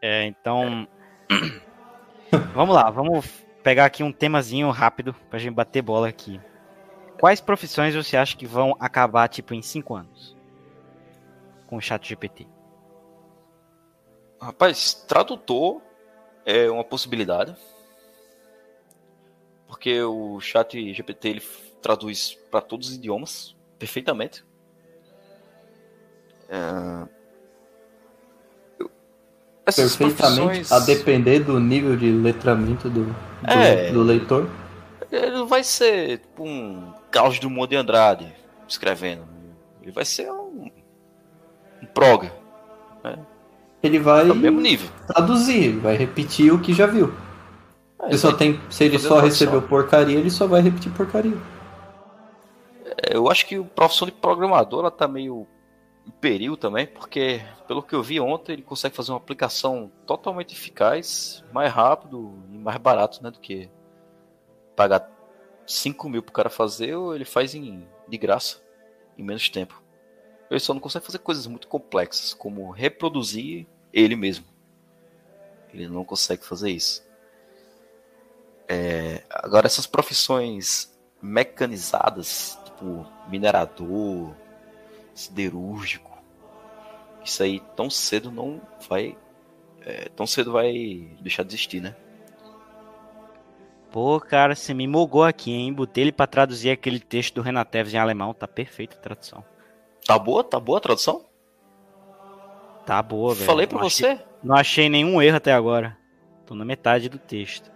É, 0.02 0.26
então. 0.26 0.86
É. 1.30 2.36
vamos 2.54 2.74
lá, 2.74 2.90
vamos 2.90 3.26
pegar 3.62 3.86
aqui 3.86 4.02
um 4.02 4.12
temazinho 4.12 4.70
rápido 4.70 5.14
pra 5.28 5.38
gente 5.38 5.54
bater 5.54 5.82
bola 5.82 6.08
aqui. 6.08 6.40
Quais 7.18 7.40
profissões 7.40 7.94
você 7.94 8.16
acha 8.16 8.36
que 8.36 8.46
vão 8.46 8.74
acabar, 8.78 9.28
tipo, 9.28 9.54
em 9.54 9.62
5 9.62 9.94
anos? 9.94 10.36
Com 11.66 11.76
o 11.76 11.80
chat 11.80 12.08
GPT. 12.08 12.46
Rapaz, 14.40 14.94
tradutor 15.06 15.82
é 16.44 16.70
uma 16.70 16.84
possibilidade. 16.84 17.54
Porque 19.66 20.02
o 20.02 20.40
chat 20.40 20.92
GPT 20.92 21.28
ele 21.28 21.42
traduz 21.80 22.36
para 22.50 22.60
todos 22.60 22.88
os 22.88 22.94
idiomas 22.96 23.56
perfeitamente. 23.78 24.44
É... 26.48 27.20
Perfeitamente, 29.64 30.16
profissões... 30.16 30.72
a 30.72 30.80
depender 30.80 31.40
do 31.40 31.60
nível 31.60 31.96
de 31.96 32.10
letramento 32.10 32.90
do, 32.90 33.04
do, 33.04 33.14
é, 33.46 33.92
do 33.92 34.02
leitor. 34.02 34.50
Ele 35.10 35.30
não 35.30 35.46
vai 35.46 35.62
ser 35.62 36.18
tipo, 36.18 36.44
um 36.44 36.92
Carlos 37.10 37.38
Drummond 37.38 37.70
de 37.70 37.76
Andrade 37.76 38.34
escrevendo. 38.66 39.28
Ele 39.80 39.92
vai 39.92 40.04
ser 40.04 40.30
um, 40.30 40.70
um 41.82 41.86
proga. 41.86 42.32
Né? 43.04 43.18
Ele 43.82 43.98
vai 43.98 44.24
nível. 44.24 44.88
traduzir, 45.06 45.78
vai 45.78 45.96
repetir 45.96 46.52
o 46.52 46.60
que 46.60 46.74
já 46.74 46.86
viu. 46.86 47.12
É, 48.02 48.08
ele 48.08 48.18
só 48.18 48.32
tem, 48.32 48.60
se 48.68 48.84
ele 48.84 48.98
só 48.98 49.20
recebeu 49.20 49.62
porcaria, 49.62 50.18
ele 50.18 50.30
só 50.30 50.46
vai 50.46 50.60
repetir 50.60 50.92
porcaria. 50.92 51.36
É, 52.84 53.16
eu 53.16 53.30
acho 53.30 53.46
que 53.46 53.58
o 53.58 53.64
profissão 53.64 54.06
de 54.06 54.12
programador 54.12 54.80
ela 54.80 54.90
tá 54.90 55.08
meio 55.08 55.46
em 56.06 56.10
perigo 56.10 56.56
também, 56.56 56.86
porque 56.86 57.42
pelo 57.66 57.82
que 57.82 57.94
eu 57.94 58.02
vi 58.02 58.20
ontem, 58.20 58.52
ele 58.52 58.62
consegue 58.62 58.94
fazer 58.94 59.12
uma 59.12 59.18
aplicação 59.18 59.90
totalmente 60.06 60.54
eficaz, 60.54 61.44
mais 61.52 61.72
rápido 61.72 62.34
e 62.50 62.58
mais 62.58 62.78
barato, 62.78 63.22
né, 63.22 63.30
do 63.30 63.38
que 63.38 63.70
pagar 64.74 65.08
5 65.66 66.08
mil 66.08 66.22
pro 66.22 66.32
cara 66.32 66.50
fazer, 66.50 66.94
ou 66.94 67.14
ele 67.14 67.24
faz 67.24 67.54
em, 67.54 67.86
de 68.08 68.18
graça, 68.18 68.60
em 69.16 69.22
menos 69.22 69.48
tempo. 69.48 69.80
Ele 70.50 70.60
só 70.60 70.74
não 70.74 70.80
consegue 70.80 71.06
fazer 71.06 71.18
coisas 71.18 71.46
muito 71.46 71.68
complexas, 71.68 72.34
como 72.34 72.70
reproduzir 72.70 73.66
ele 73.92 74.16
mesmo. 74.16 74.44
Ele 75.72 75.86
não 75.86 76.04
consegue 76.04 76.44
fazer 76.44 76.70
isso. 76.70 77.08
É, 78.68 79.22
agora, 79.30 79.66
essas 79.66 79.86
profissões 79.86 80.92
mecanizadas, 81.22 82.58
tipo 82.64 83.06
minerador, 83.28 84.34
siderúrgico, 85.14 86.10
isso 87.24 87.42
aí 87.42 87.60
tão 87.76 87.88
cedo 87.88 88.30
não 88.30 88.60
vai. 88.88 89.16
É, 89.82 90.08
tão 90.10 90.26
cedo 90.26 90.52
vai 90.52 91.16
deixar 91.20 91.42
de 91.42 91.50
existir, 91.54 91.80
né? 91.80 91.94
Pô, 93.90 94.20
cara, 94.20 94.54
você 94.54 94.72
me 94.72 94.86
mogou 94.86 95.24
aqui, 95.24 95.52
hein? 95.52 95.72
Botei 95.72 96.04
ele 96.04 96.12
pra 96.12 96.26
traduzir 96.26 96.70
aquele 96.70 97.00
texto 97.00 97.34
do 97.34 97.42
Renateves 97.42 97.92
em 97.92 97.98
alemão. 97.98 98.32
Tá 98.32 98.46
perfeita 98.46 98.96
a 98.96 99.00
tradução. 99.00 99.44
Tá 100.06 100.18
boa? 100.18 100.42
Tá 100.42 100.58
boa 100.58 100.78
a 100.78 100.80
tradução? 100.80 101.24
Tá 102.86 103.02
boa, 103.02 103.34
velho. 103.34 103.46
Falei 103.46 103.66
pra 103.66 103.78
não 103.78 103.88
você? 103.88 104.06
Achei, 104.06 104.26
não 104.42 104.56
achei 104.56 104.88
nenhum 104.88 105.22
erro 105.22 105.36
até 105.36 105.52
agora. 105.52 105.96
Tô 106.46 106.54
na 106.54 106.64
metade 106.64 107.08
do 107.08 107.18
texto. 107.18 107.70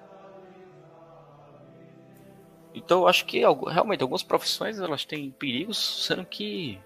Então 2.74 3.02
eu 3.02 3.08
acho 3.08 3.24
que 3.24 3.42
realmente 3.68 4.02
algumas 4.02 4.24
profissões 4.24 4.80
elas 4.80 5.04
têm 5.04 5.30
perigos, 5.30 6.04
sendo 6.06 6.26
que 6.26 6.80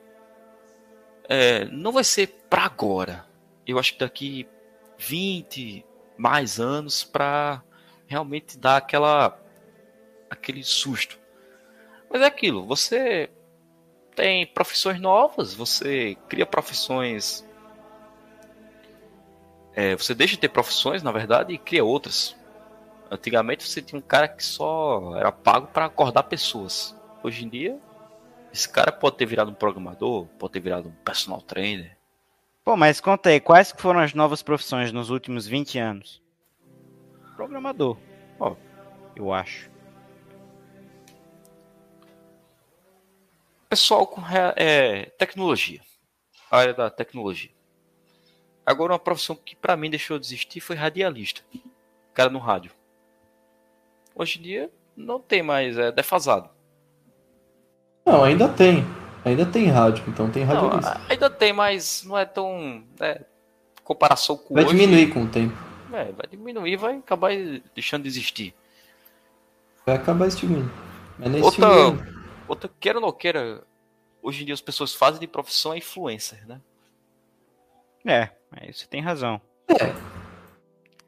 é, 1.26 1.64
não 1.66 1.92
vai 1.92 2.04
ser 2.04 2.26
para 2.50 2.64
agora. 2.64 3.26
Eu 3.66 3.78
acho 3.78 3.94
que 3.94 3.98
daqui 4.00 4.48
20 4.98 5.84
mais 6.18 6.60
anos 6.60 7.04
para 7.04 7.62
realmente 8.06 8.58
dar 8.58 8.76
aquela 8.76 9.38
aquele 10.28 10.62
susto. 10.62 11.18
Mas 12.10 12.20
é 12.20 12.26
aquilo, 12.26 12.66
você 12.66 13.30
tem 14.18 14.44
profissões 14.44 15.00
novas, 15.00 15.54
você 15.54 16.16
cria 16.28 16.44
profissões. 16.44 17.46
É, 19.72 19.94
você 19.94 20.12
deixa 20.12 20.34
de 20.34 20.40
ter 20.40 20.48
profissões, 20.48 21.04
na 21.04 21.12
verdade, 21.12 21.54
e 21.54 21.58
cria 21.58 21.84
outras. 21.84 22.36
Antigamente 23.08 23.62
você 23.62 23.80
tinha 23.80 23.96
um 23.96 24.02
cara 24.02 24.26
que 24.26 24.44
só 24.44 25.14
era 25.16 25.30
pago 25.30 25.68
para 25.68 25.84
acordar 25.84 26.24
pessoas. 26.24 26.96
Hoje 27.22 27.44
em 27.44 27.48
dia, 27.48 27.78
esse 28.52 28.68
cara 28.68 28.90
pode 28.90 29.16
ter 29.16 29.24
virado 29.24 29.52
um 29.52 29.54
programador, 29.54 30.26
pode 30.36 30.52
ter 30.52 30.60
virado 30.60 30.88
um 30.88 31.04
personal 31.04 31.40
trainer. 31.40 31.96
Pô, 32.64 32.76
mas 32.76 33.00
conta 33.00 33.28
aí, 33.28 33.38
quais 33.38 33.72
foram 33.78 34.00
as 34.00 34.14
novas 34.14 34.42
profissões 34.42 34.90
nos 34.90 35.10
últimos 35.10 35.46
20 35.46 35.78
anos? 35.78 36.20
Programador. 37.36 37.96
Ó, 38.40 38.56
eu 39.14 39.32
acho. 39.32 39.70
Pessoal 43.68 44.06
com 44.06 44.22
é, 44.56 45.06
tecnologia. 45.18 45.80
A 46.50 46.58
área 46.58 46.74
da 46.74 46.88
tecnologia. 46.88 47.50
Agora 48.64 48.92
uma 48.92 48.98
profissão 48.98 49.36
que 49.36 49.54
para 49.54 49.76
mim 49.76 49.90
deixou 49.90 50.18
de 50.18 50.26
existir 50.26 50.60
foi 50.60 50.74
radialista. 50.74 51.42
Cara 52.14 52.30
no 52.30 52.38
rádio. 52.38 52.72
Hoje 54.14 54.38
em 54.38 54.42
dia 54.42 54.70
não 54.96 55.20
tem 55.20 55.42
mais, 55.42 55.76
é 55.76 55.92
defasado. 55.92 56.48
Não, 58.04 58.24
ainda 58.24 58.48
tem. 58.48 58.84
Ainda 59.24 59.44
tem 59.44 59.66
rádio, 59.66 60.04
então 60.08 60.30
tem 60.30 60.44
radialista. 60.44 60.94
Não, 60.94 61.10
ainda 61.10 61.28
tem, 61.28 61.52
mas 61.52 62.02
não 62.04 62.16
é 62.16 62.24
tão. 62.24 62.82
Né, 62.98 63.20
comparação 63.84 64.36
com 64.36 64.54
Vai 64.54 64.64
hoje, 64.64 64.74
diminuir 64.74 65.12
com 65.12 65.24
o 65.24 65.28
tempo. 65.28 65.56
É, 65.92 66.04
vai 66.12 66.26
diminuir, 66.30 66.76
vai 66.76 66.96
acabar 66.96 67.30
deixando 67.74 68.02
de 68.02 68.08
existir. 68.08 68.54
Vai 69.84 69.96
acabar 69.96 70.26
extinguindo. 70.26 70.70
Mas 71.18 71.30
nesse 71.30 71.44
Outra, 71.44 71.68
outra, 72.48 72.70
queira 72.80 72.98
ou 72.98 73.02
não 73.02 73.12
queira, 73.12 73.62
hoje 74.22 74.42
em 74.42 74.46
dia 74.46 74.54
as 74.54 74.60
pessoas 74.60 74.94
fazem 74.94 75.20
de 75.20 75.26
profissão 75.26 75.72
é 75.72 75.78
influencer, 75.78 76.46
né? 76.46 76.60
É, 78.04 78.30
aí 78.52 78.72
você 78.72 78.86
tem 78.86 79.02
razão. 79.02 79.40
É. 79.68 79.94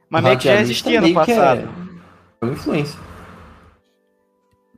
Mas 0.08 0.22
meio 0.22 0.38
que 0.38 0.44
já 0.44 0.60
existia 0.60 1.00
no 1.00 1.06
que 1.06 1.14
passado. 1.14 1.68
É 2.40 2.44
uma 2.44 2.52
influência. 2.52 2.98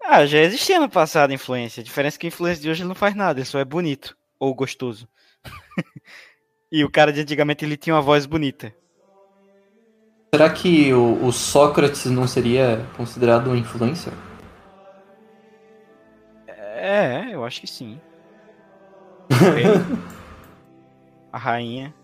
Ah, 0.05 0.27
já 0.27 0.40
existia 0.40 0.79
no 0.79 0.88
passado 0.88 1.33
influência. 1.33 1.81
A 1.81 1.85
diferença 1.85 2.16
é 2.16 2.20
que 2.20 2.27
a 2.27 2.29
influência 2.29 2.62
de 2.62 2.70
hoje 2.70 2.85
não 2.85 2.94
faz 2.94 3.14
nada, 3.14 3.40
ele 3.40 3.46
só 3.46 3.59
é 3.59 3.64
bonito 3.64 4.16
ou 4.38 4.55
gostoso. 4.55 5.09
e 6.70 6.85
o 6.85 6.90
cara 6.90 7.12
de 7.12 7.20
antigamente 7.20 7.64
ele 7.64 7.77
tinha 7.77 7.94
uma 7.94 8.03
voz 8.03 8.27
bonita. 8.27 8.75
Será 10.35 10.51
que 10.51 10.92
o, 10.92 11.25
o 11.25 11.33
Sócrates 11.33 12.07
não 12.07 12.27
seria 12.27 12.87
considerado 12.96 13.51
um 13.51 13.57
influencer? 13.57 14.12
É, 16.85 17.29
eu 17.33 17.45
acho 17.45 17.61
que 17.61 17.66
sim. 17.66 18.01
A 21.33 21.38
rainha. 21.38 21.95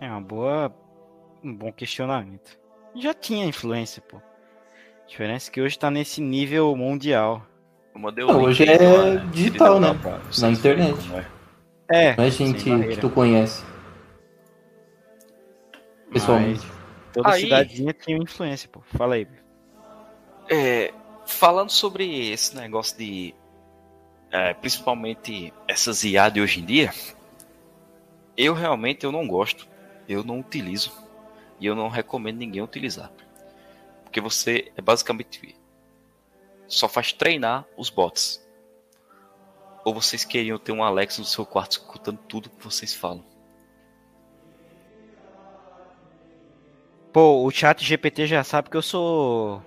É 0.00 0.08
uma 0.10 0.20
boa. 0.20 0.72
Um 1.42 1.54
bom 1.54 1.72
questionamento. 1.72 2.58
Já 2.94 3.12
tinha 3.14 3.44
influência, 3.46 4.02
pô. 4.02 4.18
A 4.18 5.06
diferença 5.06 5.50
é 5.50 5.52
que 5.52 5.60
hoje 5.60 5.78
tá 5.78 5.90
nesse 5.90 6.20
nível 6.20 6.74
mundial. 6.76 7.42
Não, 7.94 8.42
hoje 8.42 8.64
é 8.68 8.76
pra- 8.76 8.84
ele 8.86 9.18
digital, 9.30 9.80
né? 9.80 9.94
pra 10.00 10.20
Na 10.40 10.50
internet. 10.50 10.98
é. 11.14 11.24
É, 12.10 12.16
Não 12.16 12.24
é 12.24 12.30
gente 12.30 12.64
que 12.64 12.96
tu 13.00 13.10
conhece. 13.10 13.62
pessoalmente. 16.12 16.60
Mas 16.66 17.12
toda 17.12 17.28
Aí- 17.30 17.40
cidadezinha 17.42 17.92
tinha 17.92 18.16
uma 18.16 18.24
influência, 18.24 18.68
pô. 18.70 18.80
Fala 18.96 19.14
aí. 19.16 19.26
É, 20.50 20.92
falando 21.26 21.70
sobre 21.70 22.30
esse 22.30 22.54
negócio 22.56 22.96
de. 22.96 23.34
é, 24.30 24.54
principalmente 24.54 25.52
essas 25.66 26.04
IA 26.04 26.28
de 26.28 26.40
hoje 26.40 26.60
em 26.60 26.64
dia, 26.64 26.92
eu 28.36 28.54
realmente 28.54 29.04
eu 29.04 29.12
não 29.12 29.26
gosto, 29.26 29.68
eu 30.08 30.22
não 30.24 30.40
utilizo 30.40 30.92
e 31.60 31.66
eu 31.66 31.74
não 31.74 31.88
recomendo 31.88 32.38
ninguém 32.38 32.62
utilizar. 32.62 33.10
Porque 34.02 34.20
você 34.20 34.72
é 34.76 34.82
basicamente 34.82 35.56
só 36.66 36.88
faz 36.88 37.12
treinar 37.12 37.64
os 37.76 37.90
bots. 37.90 38.42
Ou 39.84 39.94
vocês 39.94 40.24
queriam 40.24 40.58
ter 40.58 40.72
um 40.72 40.82
Alexa 40.82 41.20
no 41.20 41.26
seu 41.26 41.44
quarto 41.44 41.72
escutando 41.72 42.18
tudo 42.26 42.48
que 42.48 42.64
vocês 42.64 42.94
falam? 42.94 43.24
Pô, 47.12 47.44
o 47.44 47.50
chat 47.50 47.84
GPT 47.84 48.26
já 48.26 48.42
sabe 48.42 48.70
que 48.70 48.76
eu 48.76 48.82
sou 48.82 49.62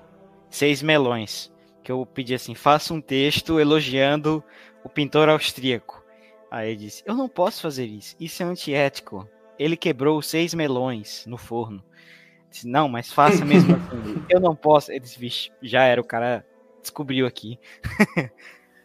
seis 0.49 0.81
melões. 0.81 1.51
Que 1.83 1.91
eu 1.91 2.05
pedi 2.05 2.33
assim, 2.33 2.53
faça 2.53 2.93
um 2.93 2.99
texto 2.99 3.59
elogiando 3.59 4.43
o 4.83 4.89
pintor 4.89 5.29
austríaco. 5.29 6.03
Aí 6.49 6.71
ele 6.71 6.79
disse, 6.79 7.03
eu 7.05 7.15
não 7.15 7.27
posso 7.27 7.61
fazer 7.61 7.85
isso, 7.85 8.15
isso 8.19 8.41
é 8.41 8.45
antiético. 8.45 9.27
Ele 9.59 9.75
quebrou 9.75 10.21
seis 10.21 10.53
melões 10.53 11.25
no 11.25 11.37
forno. 11.37 11.77
Eu 11.77 12.51
Disse, 12.51 12.67
não, 12.67 12.87
mas 12.87 13.11
faça 13.11 13.43
mesmo 13.43 13.75
assim. 13.91 14.23
eu 14.29 14.39
não 14.39 14.55
posso. 14.55 14.91
Ele 14.91 14.99
disse, 14.99 15.19
vixe, 15.19 15.51
já 15.61 15.83
era, 15.83 15.99
o 15.99 16.05
cara 16.05 16.45
descobriu 16.81 17.25
aqui. 17.25 17.59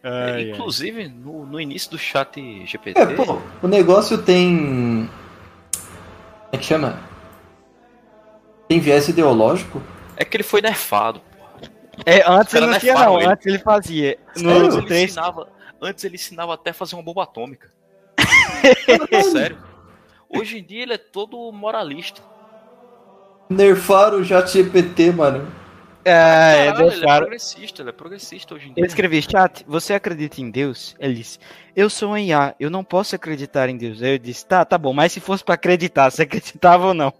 É. 0.05 0.49
Inclusive, 0.49 1.07
no, 1.07 1.45
no 1.45 1.61
início 1.61 1.89
do 1.89 1.97
chat 1.97 2.37
GPT. 2.65 2.99
É, 2.99 3.05
pô, 3.15 3.39
o 3.61 3.67
negócio 3.69 4.21
tem. 4.21 5.09
Como 5.71 6.49
é 6.51 6.57
que 6.57 6.65
chama? 6.65 6.99
Tem 8.67 8.81
viés 8.81 9.07
ideológico? 9.07 9.81
É 10.17 10.25
que 10.25 10.35
ele 10.35 10.43
foi 10.43 10.59
nerfado. 10.59 11.21
É, 12.05 12.23
antes 12.29 12.53
ele 12.53 12.65
não 12.67 12.79
tinha, 12.79 12.93
nerfaram 12.93 13.13
não. 13.13 13.21
ele. 13.21 13.31
Antes 13.31 13.45
ele 13.45 13.59
fazia. 13.59 14.17
No, 14.37 14.49
Antes 14.51 14.77
ele, 14.77 14.87
3, 14.87 15.03
ensinava, 15.11 15.47
antes 15.81 16.03
ele 16.03 16.15
ensinava 16.15 16.53
até 16.53 16.71
a 16.71 16.73
fazer 16.73 16.95
uma 16.95 17.03
bomba 17.03 17.23
atômica. 17.23 17.71
Sério. 19.31 19.57
Hoje 20.29 20.57
em 20.59 20.63
dia 20.63 20.83
ele 20.83 20.93
é 20.93 20.97
todo 20.97 21.51
moralista. 21.51 22.21
Nerfaram 23.49 24.19
o 24.19 24.25
chat 24.25 24.51
GPT, 24.51 25.11
mano. 25.11 25.47
é, 26.03 26.11
é, 26.11 26.71
Caralho, 26.71 26.91
ele 26.91 27.05
é 27.05 27.17
progressista, 27.17 27.81
ele 27.81 27.89
é 27.89 27.93
progressista 27.93 28.55
hoje 28.55 28.65
em 28.65 28.69
Eu 28.69 28.75
dia. 28.75 28.85
escrevi, 28.85 29.21
chat, 29.21 29.63
você 29.67 29.93
acredita 29.93 30.41
em 30.41 30.49
Deus? 30.49 30.95
Ele 30.99 31.13
disse, 31.13 31.37
eu 31.75 31.89
sou 31.89 32.11
um 32.13 32.17
IA, 32.17 32.55
eu 32.59 32.69
não 32.71 32.83
posso 32.83 33.15
acreditar 33.15 33.69
em 33.69 33.77
Deus. 33.77 34.01
Aí 34.01 34.15
eu 34.15 34.17
disse, 34.17 34.45
tá, 34.45 34.65
tá 34.65 34.77
bom, 34.77 34.93
mas 34.93 35.11
se 35.11 35.19
fosse 35.19 35.43
pra 35.43 35.53
acreditar, 35.55 36.09
você 36.09 36.23
acreditava 36.23 36.87
ou 36.87 36.93
não? 36.93 37.13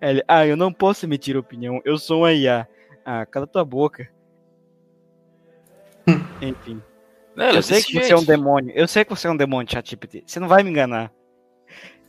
Ele, 0.00 0.22
ah, 0.28 0.46
eu 0.46 0.56
não 0.56 0.72
posso 0.72 1.04
emitir 1.06 1.36
opinião, 1.36 1.80
eu 1.84 1.98
sou 1.98 2.22
um 2.22 2.28
IA. 2.28 2.68
Ah, 3.04 3.26
cala 3.26 3.46
tua 3.46 3.64
boca. 3.64 4.08
Enfim, 6.40 6.82
ele 7.36 7.44
é 7.44 7.56
eu 7.56 7.62
sei 7.62 7.82
que 7.82 7.94
você 7.94 8.12
é 8.12 8.16
um 8.16 8.24
demônio, 8.24 8.72
eu 8.74 8.88
sei 8.88 9.04
que 9.04 9.10
você 9.10 9.26
é 9.26 9.30
um 9.30 9.36
demônio, 9.36 9.70
ChatGPT, 9.70 10.24
você 10.26 10.40
não 10.40 10.48
vai 10.48 10.62
me 10.62 10.70
enganar. 10.70 11.12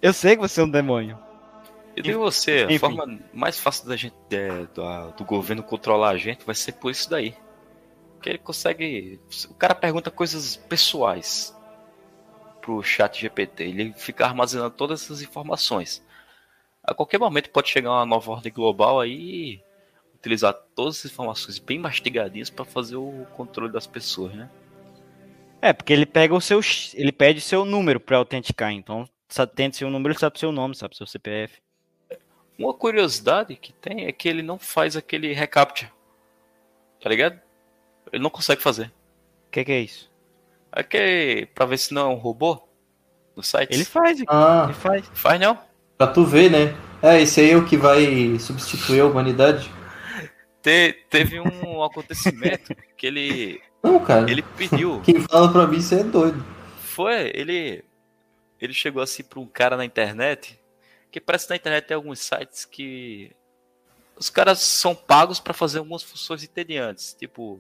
Eu 0.02 0.14
sei 0.14 0.36
que 0.36 0.42
você 0.42 0.62
é 0.62 0.64
um 0.64 0.70
demônio. 0.70 1.18
Eu 1.96 2.04
digo 2.04 2.20
você, 2.20 2.66
a 2.68 2.72
Enfim. 2.72 2.80
forma 2.80 3.20
mais 3.34 3.60
fácil 3.60 3.88
da 3.88 3.96
gente, 3.96 4.16
é, 4.32 4.66
do, 4.74 5.12
do 5.18 5.26
governo 5.26 5.62
controlar 5.62 6.10
a 6.10 6.18
gente 6.18 6.46
vai 6.46 6.56
ser 6.56 6.74
por 6.74 6.90
isso 6.90 7.10
daí. 7.10 7.36
Porque 8.14 8.30
ele 8.30 8.38
consegue. 8.38 9.20
O 9.50 9.54
cara 9.54 9.76
pergunta 9.76 10.10
coisas 10.10 10.56
pessoais 10.56 11.56
pro 12.62 12.82
chat 12.84 13.20
GPT. 13.20 13.64
Ele 13.64 13.94
fica 13.94 14.26
armazenando 14.26 14.72
todas 14.72 15.04
essas 15.04 15.22
informações. 15.22 16.04
A 16.84 16.94
qualquer 16.94 17.20
momento 17.20 17.50
pode 17.50 17.70
chegar 17.70 17.92
uma 17.92 18.06
nova 18.06 18.32
ordem 18.32 18.54
global 18.54 19.00
aí 19.00 19.12
e 19.56 19.64
utilizar 20.22 20.54
todas 20.76 20.98
essas 21.00 21.12
informações 21.12 21.58
bem 21.58 21.80
mastigadinhas 21.80 22.50
para 22.50 22.64
fazer 22.64 22.96
o 22.96 23.26
controle 23.36 23.72
das 23.74 23.88
pessoas, 23.88 24.34
né? 24.34 24.50
É, 25.62 25.74
porque 25.74 25.92
ele 25.92 26.06
pega 26.06 26.34
o 26.34 26.40
seu, 26.42 26.60
ele 26.94 27.12
pede 27.12 27.40
o 27.40 27.42
seu 27.42 27.66
número 27.66 28.00
pra 28.00 28.18
autenticar, 28.18 28.72
então, 28.72 29.08
tendo 29.56 29.76
seu 29.76 29.90
número, 29.90 30.14
ele 30.14 30.20
sabe 30.20 30.40
seu 30.40 30.52
nome, 30.52 30.76
sabe 30.76 30.96
seu 30.96 31.06
CPF. 31.08 31.60
Uma 32.58 32.74
curiosidade 32.74 33.56
que 33.56 33.74
tem 33.74 34.06
é 34.06 34.12
que 34.12 34.30
ele 34.30 34.42
não 34.44 34.60
faz 34.60 34.96
aquele 34.96 35.34
recaptcha. 35.34 35.92
Tá 37.02 37.10
ligado? 37.10 37.40
Ele 38.12 38.22
não 38.22 38.30
consegue 38.30 38.62
fazer. 38.62 38.92
O 39.48 39.52
que 39.52 39.64
que 39.66 39.72
é 39.72 39.80
isso? 39.80 40.10
Aquele. 40.72 41.48
pra 41.48 41.66
ver 41.66 41.78
se 41.78 41.94
não 41.94 42.12
é 42.12 42.14
um 42.14 42.18
robô 42.18 42.62
no 43.36 43.42
site. 43.42 43.74
Ele 43.74 43.84
faz, 43.86 44.20
ele 44.20 44.28
Ah, 44.30 44.72
faz. 44.74 45.10
faz 45.14 45.40
não? 45.40 45.58
pra 45.98 46.08
tu 46.08 46.24
ver, 46.26 46.50
né? 46.52 46.76
É, 47.02 47.22
esse 47.22 47.40
aí 47.42 47.52
é 47.52 47.56
o 47.58 47.66
que 47.66 47.78
vai 47.78 48.38
substituir 48.40 49.02
a 49.02 49.06
humanidade? 49.06 49.72
Te- 50.62 50.94
teve 51.10 51.40
um 51.40 51.84
acontecimento 51.84 52.76
que 52.96 53.08
ele. 53.08 53.62
Não, 53.82 54.00
cara. 54.04 54.30
Ele 54.30 54.42
pediu. 54.44 55.02
Quem 55.02 55.20
fala 55.22 55.52
pra 55.52 55.66
mim 55.68 55.78
isso 55.78 55.96
é 55.96 56.04
doido. 56.04 56.44
Foi, 56.82 57.32
ele. 57.34 57.84
Ele 58.60 58.74
chegou 58.74 59.02
assim 59.02 59.24
pra 59.24 59.40
um 59.40 59.46
cara 59.48 59.76
na 59.76 59.84
internet. 59.86 60.60
Que 61.12 61.20
parece 61.20 61.46
que 61.46 61.50
na 61.52 61.56
internet 61.58 61.86
tem 61.88 61.96
alguns 61.96 62.20
sites 62.20 62.64
que. 62.66 63.32
Os 64.16 64.30
caras 64.30 64.60
são 64.60 64.94
pagos 64.94 65.40
pra 65.40 65.54
fazer 65.54 65.80
algumas 65.80 66.04
funções 66.04 66.44
entediantes. 66.44 67.14
Tipo. 67.14 67.60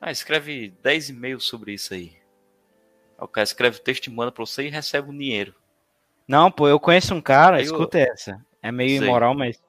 Ah, 0.00 0.10
escreve 0.10 0.74
10 0.82 1.08
e-mails 1.08 1.44
sobre 1.44 1.72
isso 1.72 1.94
aí. 1.94 2.12
O 3.18 3.26
cara 3.26 3.44
escreve 3.44 3.78
o 3.78 3.80
texto 3.80 4.08
e 4.08 4.10
manda 4.10 4.30
pra 4.30 4.44
você 4.44 4.64
e 4.66 4.68
recebe 4.68 5.08
um 5.10 5.16
dinheiro. 5.16 5.54
Não, 6.28 6.50
pô, 6.50 6.68
eu 6.68 6.78
conheço 6.78 7.14
um 7.14 7.20
cara, 7.20 7.56
Aí 7.56 7.62
eu- 7.64 7.72
escuta 7.72 7.98
essa. 7.98 8.44
É 8.60 8.70
meio 8.70 8.98
Sei. 8.98 9.06
imoral, 9.08 9.34
mas 9.34 9.62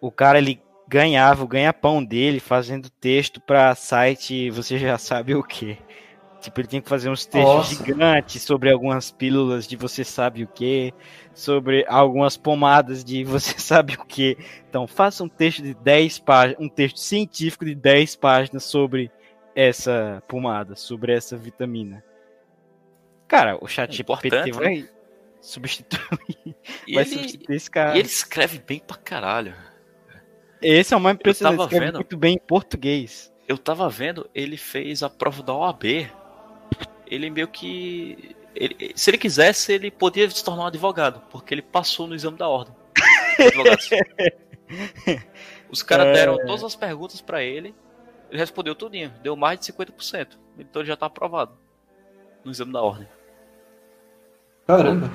o 0.00 0.10
cara 0.10 0.36
ele 0.38 0.60
ganhava 0.88 1.44
o 1.44 1.48
ganha-pão 1.48 2.02
dele 2.02 2.40
fazendo 2.40 2.88
texto 2.88 3.40
pra 3.40 3.74
site, 3.74 4.50
você 4.50 4.78
já 4.78 4.96
sabe 4.96 5.34
o 5.34 5.42
quê. 5.42 5.76
Tipo, 6.40 6.60
ele 6.60 6.68
tinha 6.68 6.82
que 6.82 6.88
fazer 6.88 7.10
uns 7.10 7.26
textos 7.26 7.54
Nossa. 7.54 7.84
gigantes 7.84 8.42
sobre 8.42 8.70
algumas 8.70 9.10
pílulas 9.10 9.66
de 9.66 9.76
você 9.76 10.04
sabe 10.04 10.44
o 10.44 10.46
que, 10.46 10.94
sobre 11.34 11.84
algumas 11.88 12.36
pomadas 12.36 13.04
de 13.04 13.22
você 13.24 13.58
sabe 13.58 13.94
o 13.94 14.04
que. 14.04 14.38
Então, 14.68 14.86
faça 14.86 15.22
um 15.24 15.28
texto 15.28 15.62
de 15.62 15.74
10 15.74 16.20
páginas, 16.20 16.60
um 16.64 16.68
texto 16.68 17.00
científico 17.00 17.64
de 17.64 17.74
10 17.74 18.16
páginas 18.16 18.64
sobre 18.64 19.10
essa 19.54 20.22
pomada, 20.28 20.76
sobre 20.76 21.12
essa 21.12 21.36
vitamina. 21.36 22.04
Cara, 23.26 23.58
o 23.60 23.66
chat 23.66 23.94
GPT 23.94 24.28
Importante, 24.28 24.52
né? 24.52 24.64
vai 24.64 24.88
substituir, 25.40 26.54
E 26.86 26.94
vai 26.94 27.02
ele, 27.02 27.10
substituir 27.10 27.56
esse 27.56 27.70
cara. 27.70 27.96
e 27.96 27.98
ele 27.98 28.08
escreve 28.08 28.62
bem 28.64 28.78
pra 28.78 28.96
caralho. 28.96 29.54
Esse 30.62 30.94
é 30.94 30.96
o 30.96 31.00
mais 31.00 31.16
impressionante, 31.16 31.60
escreve 31.62 31.86
vendo. 31.86 31.94
muito 31.96 32.16
bem 32.16 32.34
em 32.34 32.38
português. 32.38 33.32
Eu 33.46 33.56
tava 33.56 33.88
vendo, 33.88 34.28
ele 34.34 34.56
fez 34.56 35.02
a 35.02 35.08
prova 35.10 35.42
da 35.42 35.54
OAB. 35.54 36.10
Ele 37.06 37.30
meio 37.30 37.48
que. 37.48 38.36
ele- 38.54 38.92
se 38.94 39.10
ele 39.10 39.18
quisesse, 39.18 39.72
ele 39.72 39.90
podia 39.90 40.28
se 40.28 40.44
tornar 40.44 40.64
um 40.64 40.66
advogado, 40.66 41.22
porque 41.30 41.54
ele 41.54 41.62
passou 41.62 42.06
no 42.06 42.14
exame 42.14 42.36
da 42.36 42.48
ordem. 42.48 42.74
Os 45.70 45.82
caras 45.82 46.06
É. 46.08 46.12
deram 46.12 46.36
todas 46.46 46.64
as 46.64 46.76
perguntas 46.76 47.20
pra 47.20 47.42
ele, 47.42 47.74
ele 48.30 48.38
respondeu 48.38 48.74
tudinho, 48.74 49.12
deu 49.22 49.36
mais 49.36 49.58
de 49.58 49.66
50%. 49.66 50.38
Então 50.58 50.82
ele 50.82 50.88
já 50.88 50.96
tá 50.96 51.06
aprovado 51.06 51.52
no 52.44 52.50
exame 52.50 52.72
da 52.72 52.82
ordem. 52.82 53.08
Caramba. 54.66 55.10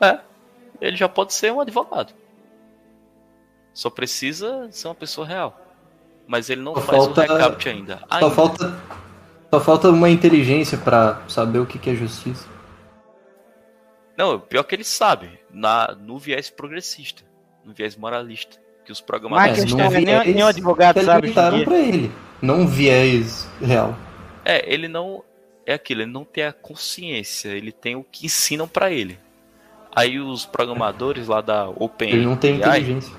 É, 0.00 0.18
ele 0.80 0.96
já 0.96 1.08
pode 1.08 1.32
ser 1.32 1.52
um 1.52 1.60
advogado. 1.60 2.12
Só 3.74 3.88
precisa 3.90 4.68
ser 4.70 4.88
uma 4.88 4.94
pessoa 4.94 5.26
real. 5.26 5.58
Mas 6.26 6.50
ele 6.50 6.60
não 6.62 6.74
Só 6.74 6.80
faz 6.82 7.04
falta- 7.04 7.20
o 7.20 7.36
recaptcha 7.36 7.70
ainda. 7.70 7.96
Só 7.98 8.06
Ainda. 8.10 8.30
falta, 8.30 8.80
só 9.52 9.60
falta 9.60 9.88
uma 9.90 10.08
inteligência 10.10 10.78
pra 10.78 11.20
saber 11.28 11.58
o 11.58 11.66
que 11.66 11.78
que 11.78 11.90
é 11.90 11.94
justiça. 11.94 12.46
Não, 14.16 14.38
pior 14.38 14.62
que 14.64 14.74
ele 14.74 14.84
sabe, 14.84 15.38
na, 15.50 15.96
no 15.98 16.18
viés 16.18 16.50
progressista, 16.50 17.22
no 17.64 17.72
viés 17.72 17.96
moralista, 17.96 18.58
que 18.84 18.92
os 18.92 19.00
programadores. 19.00 19.58
Mas 19.58 19.64
questão 19.64 19.80
é, 19.86 19.90
nem- 19.90 20.04
viés 20.04 20.34
nem 20.34 20.44
o 20.44 20.46
advogado 20.46 20.98
que 21.00 21.04
sabe 21.04 21.32
pra 21.64 21.78
ele. 21.78 22.10
Não 22.40 22.66
viés 22.66 23.46
real. 23.60 23.96
É, 24.44 24.70
ele 24.72 24.86
não 24.88 25.22
é 25.64 25.74
aquilo, 25.74 26.02
ele 26.02 26.10
não 26.10 26.24
tem 26.24 26.44
a 26.44 26.52
consciência, 26.52 27.48
ele 27.50 27.72
tem 27.72 27.96
o 27.96 28.04
que 28.04 28.26
ensinam 28.26 28.68
pra 28.68 28.90
ele. 28.90 29.18
Aí 29.94 30.18
os 30.18 30.44
programadores 30.46 31.28
lá 31.28 31.40
da 31.40 31.68
OpenAI, 31.68 32.16
Ele 32.16 32.26
não 32.26 32.36
tem 32.36 32.56
inteligência. 32.56 33.14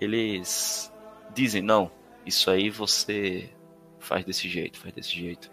Eles 0.00 0.92
dizem, 1.34 1.62
não, 1.62 1.90
isso 2.24 2.50
aí 2.50 2.70
você 2.70 3.50
faz 3.98 4.24
desse 4.24 4.48
jeito, 4.48 4.78
faz 4.78 4.94
desse 4.94 5.10
jeito. 5.10 5.50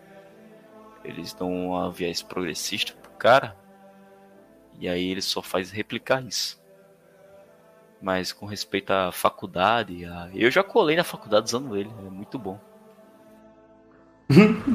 Eles 1.03 1.33
dão 1.33 1.51
um 1.71 1.91
viés 1.91 2.21
progressista 2.21 2.93
pro 2.93 3.11
cara, 3.11 3.55
e 4.79 4.87
aí 4.87 5.09
ele 5.11 5.21
só 5.21 5.41
faz 5.41 5.71
replicar 5.71 6.23
isso. 6.23 6.61
Mas 8.01 8.31
com 8.31 8.45
respeito 8.45 8.91
à 8.91 9.11
faculdade, 9.11 10.05
a- 10.05 10.29
eu 10.33 10.51
já 10.51 10.63
colei 10.63 10.95
na 10.95 11.03
faculdade 11.03 11.45
usando 11.45 11.75
ele, 11.75 11.89
é 12.05 12.09
muito 12.09 12.37
bom. 12.37 12.59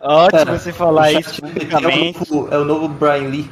Ótimo 0.00 0.30
Cara, 0.38 0.58
você 0.58 0.72
falar 0.72 1.12
isso 1.12 1.40
publicamente. 1.42 2.18
É 2.18 2.32
o, 2.32 2.36
novo, 2.42 2.54
é 2.54 2.58
o 2.58 2.64
novo 2.64 2.88
Brian 2.88 3.28
Lee. 3.28 3.50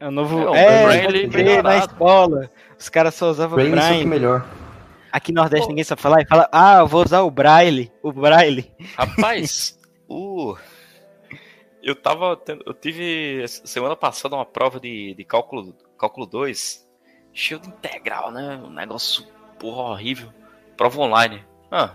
É 0.00 0.08
o 0.08 0.10
novo. 0.10 0.40
É, 0.40 0.50
o 0.86 0.90
É, 0.90 1.06
crer, 1.06 1.28
melhorado. 1.30 1.68
na 1.68 1.76
escola. 1.78 2.50
Os 2.82 2.88
caras 2.88 3.14
só 3.14 3.30
usavam 3.30 3.54
Braille 3.54 3.70
que 3.70 3.76
Braille. 3.76 4.04
melhor. 4.06 4.44
Aqui 5.12 5.30
no 5.30 5.40
Nordeste 5.40 5.68
ninguém 5.68 5.84
sabe 5.84 6.02
falar. 6.02 6.20
E 6.22 6.26
fala, 6.26 6.48
ah, 6.50 6.78
eu 6.80 6.86
vou 6.88 7.04
usar 7.04 7.20
o 7.22 7.30
Braille. 7.30 7.92
O 8.02 8.10
Braille. 8.12 8.72
Rapaz, 8.96 9.78
o. 10.08 10.56
Eu 11.80 11.94
tava. 11.94 12.36
tendo- 12.36 12.64
Eu 12.66 12.74
tive 12.74 13.44
semana 13.46 13.94
passada 13.94 14.34
uma 14.34 14.44
prova 14.44 14.80
de, 14.80 15.14
de 15.14 15.24
cálculo, 15.24 15.74
cálculo 15.96 16.26
2, 16.26 16.84
cheio 17.32 17.60
de 17.60 17.68
integral, 17.68 18.32
né? 18.32 18.60
Um 18.64 18.70
negócio 18.70 19.24
porra 19.60 19.82
horrível. 19.92 20.32
Prova 20.76 21.00
online. 21.00 21.44
Ah, 21.70 21.94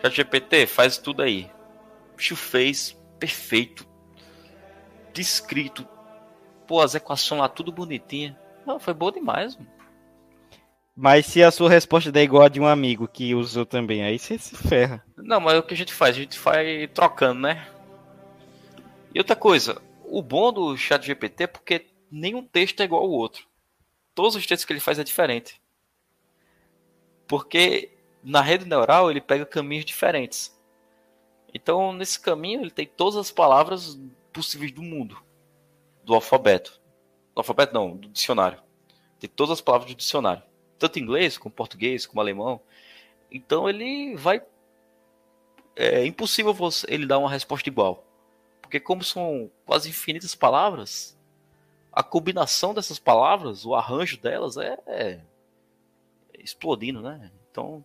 ChatGPT, 0.00 0.66
faz 0.66 0.96
tudo 0.96 1.20
aí. 1.22 1.50
O 2.12 2.16
bicho 2.16 2.34
fez 2.34 2.98
perfeito. 3.18 3.86
Descrito. 5.12 5.86
Pô, 6.66 6.80
as 6.80 6.94
equações 6.94 7.40
lá 7.42 7.48
tudo 7.48 7.70
bonitinha. 7.70 8.38
Não, 8.66 8.78
foi 8.80 8.94
boa 8.94 9.12
demais, 9.12 9.54
mano. 9.56 9.68
Mas 10.94 11.26
se 11.26 11.42
a 11.42 11.50
sua 11.50 11.70
resposta 11.70 12.12
der 12.12 12.22
igual 12.22 12.44
a 12.44 12.48
de 12.48 12.60
um 12.60 12.66
amigo 12.66 13.08
que 13.08 13.34
usou 13.34 13.64
também, 13.64 14.04
aí 14.04 14.18
você 14.18 14.36
se 14.38 14.54
ferra. 14.56 15.04
Não, 15.16 15.40
mas 15.40 15.58
o 15.58 15.62
que 15.62 15.72
a 15.72 15.76
gente 15.76 15.92
faz? 15.92 16.14
A 16.14 16.20
gente 16.20 16.38
vai 16.38 16.86
trocando, 16.88 17.40
né? 17.40 17.66
E 19.14 19.18
outra 19.18 19.34
coisa, 19.34 19.80
o 20.04 20.22
bom 20.22 20.52
do 20.52 20.76
chat 20.76 21.04
GPT 21.04 21.44
é 21.44 21.46
porque 21.46 21.86
nenhum 22.10 22.44
texto 22.44 22.80
é 22.80 22.84
igual 22.84 23.02
ao 23.02 23.10
outro. 23.10 23.46
Todos 24.14 24.36
os 24.36 24.46
textos 24.46 24.66
que 24.66 24.72
ele 24.72 24.80
faz 24.80 24.98
é 24.98 25.04
diferente. 25.04 25.60
Porque 27.26 27.90
na 28.22 28.42
rede 28.42 28.66
neural 28.66 29.10
ele 29.10 29.20
pega 29.20 29.46
caminhos 29.46 29.86
diferentes. 29.86 30.54
Então, 31.54 31.92
nesse 31.92 32.18
caminho, 32.18 32.60
ele 32.60 32.70
tem 32.70 32.86
todas 32.86 33.16
as 33.16 33.30
palavras 33.30 33.98
possíveis 34.32 34.72
do 34.72 34.82
mundo. 34.82 35.16
Do 36.04 36.14
alfabeto. 36.14 36.80
Do 37.34 37.40
alfabeto 37.40 37.74
não, 37.74 37.96
do 37.96 38.08
dicionário. 38.08 38.58
Tem 39.18 39.28
todas 39.28 39.52
as 39.52 39.60
palavras 39.60 39.90
do 39.90 39.96
dicionário. 39.96 40.42
Tanto 40.82 40.98
inglês, 40.98 41.38
como 41.38 41.54
português, 41.54 42.04
como 42.04 42.20
alemão. 42.20 42.60
Então 43.30 43.68
ele 43.68 44.16
vai 44.16 44.42
é 45.76 46.04
impossível 46.04 46.52
você, 46.52 46.84
ele 46.88 47.06
dar 47.06 47.18
uma 47.18 47.30
resposta 47.30 47.68
igual. 47.68 48.04
Porque 48.60 48.80
como 48.80 49.04
são 49.04 49.48
quase 49.64 49.88
infinitas 49.88 50.34
palavras, 50.34 51.16
a 51.92 52.02
combinação 52.02 52.74
dessas 52.74 52.98
palavras, 52.98 53.64
o 53.64 53.76
arranjo 53.76 54.18
delas 54.20 54.56
é, 54.56 54.76
é 54.88 55.20
explodindo, 56.36 57.00
né? 57.00 57.30
Então 57.48 57.84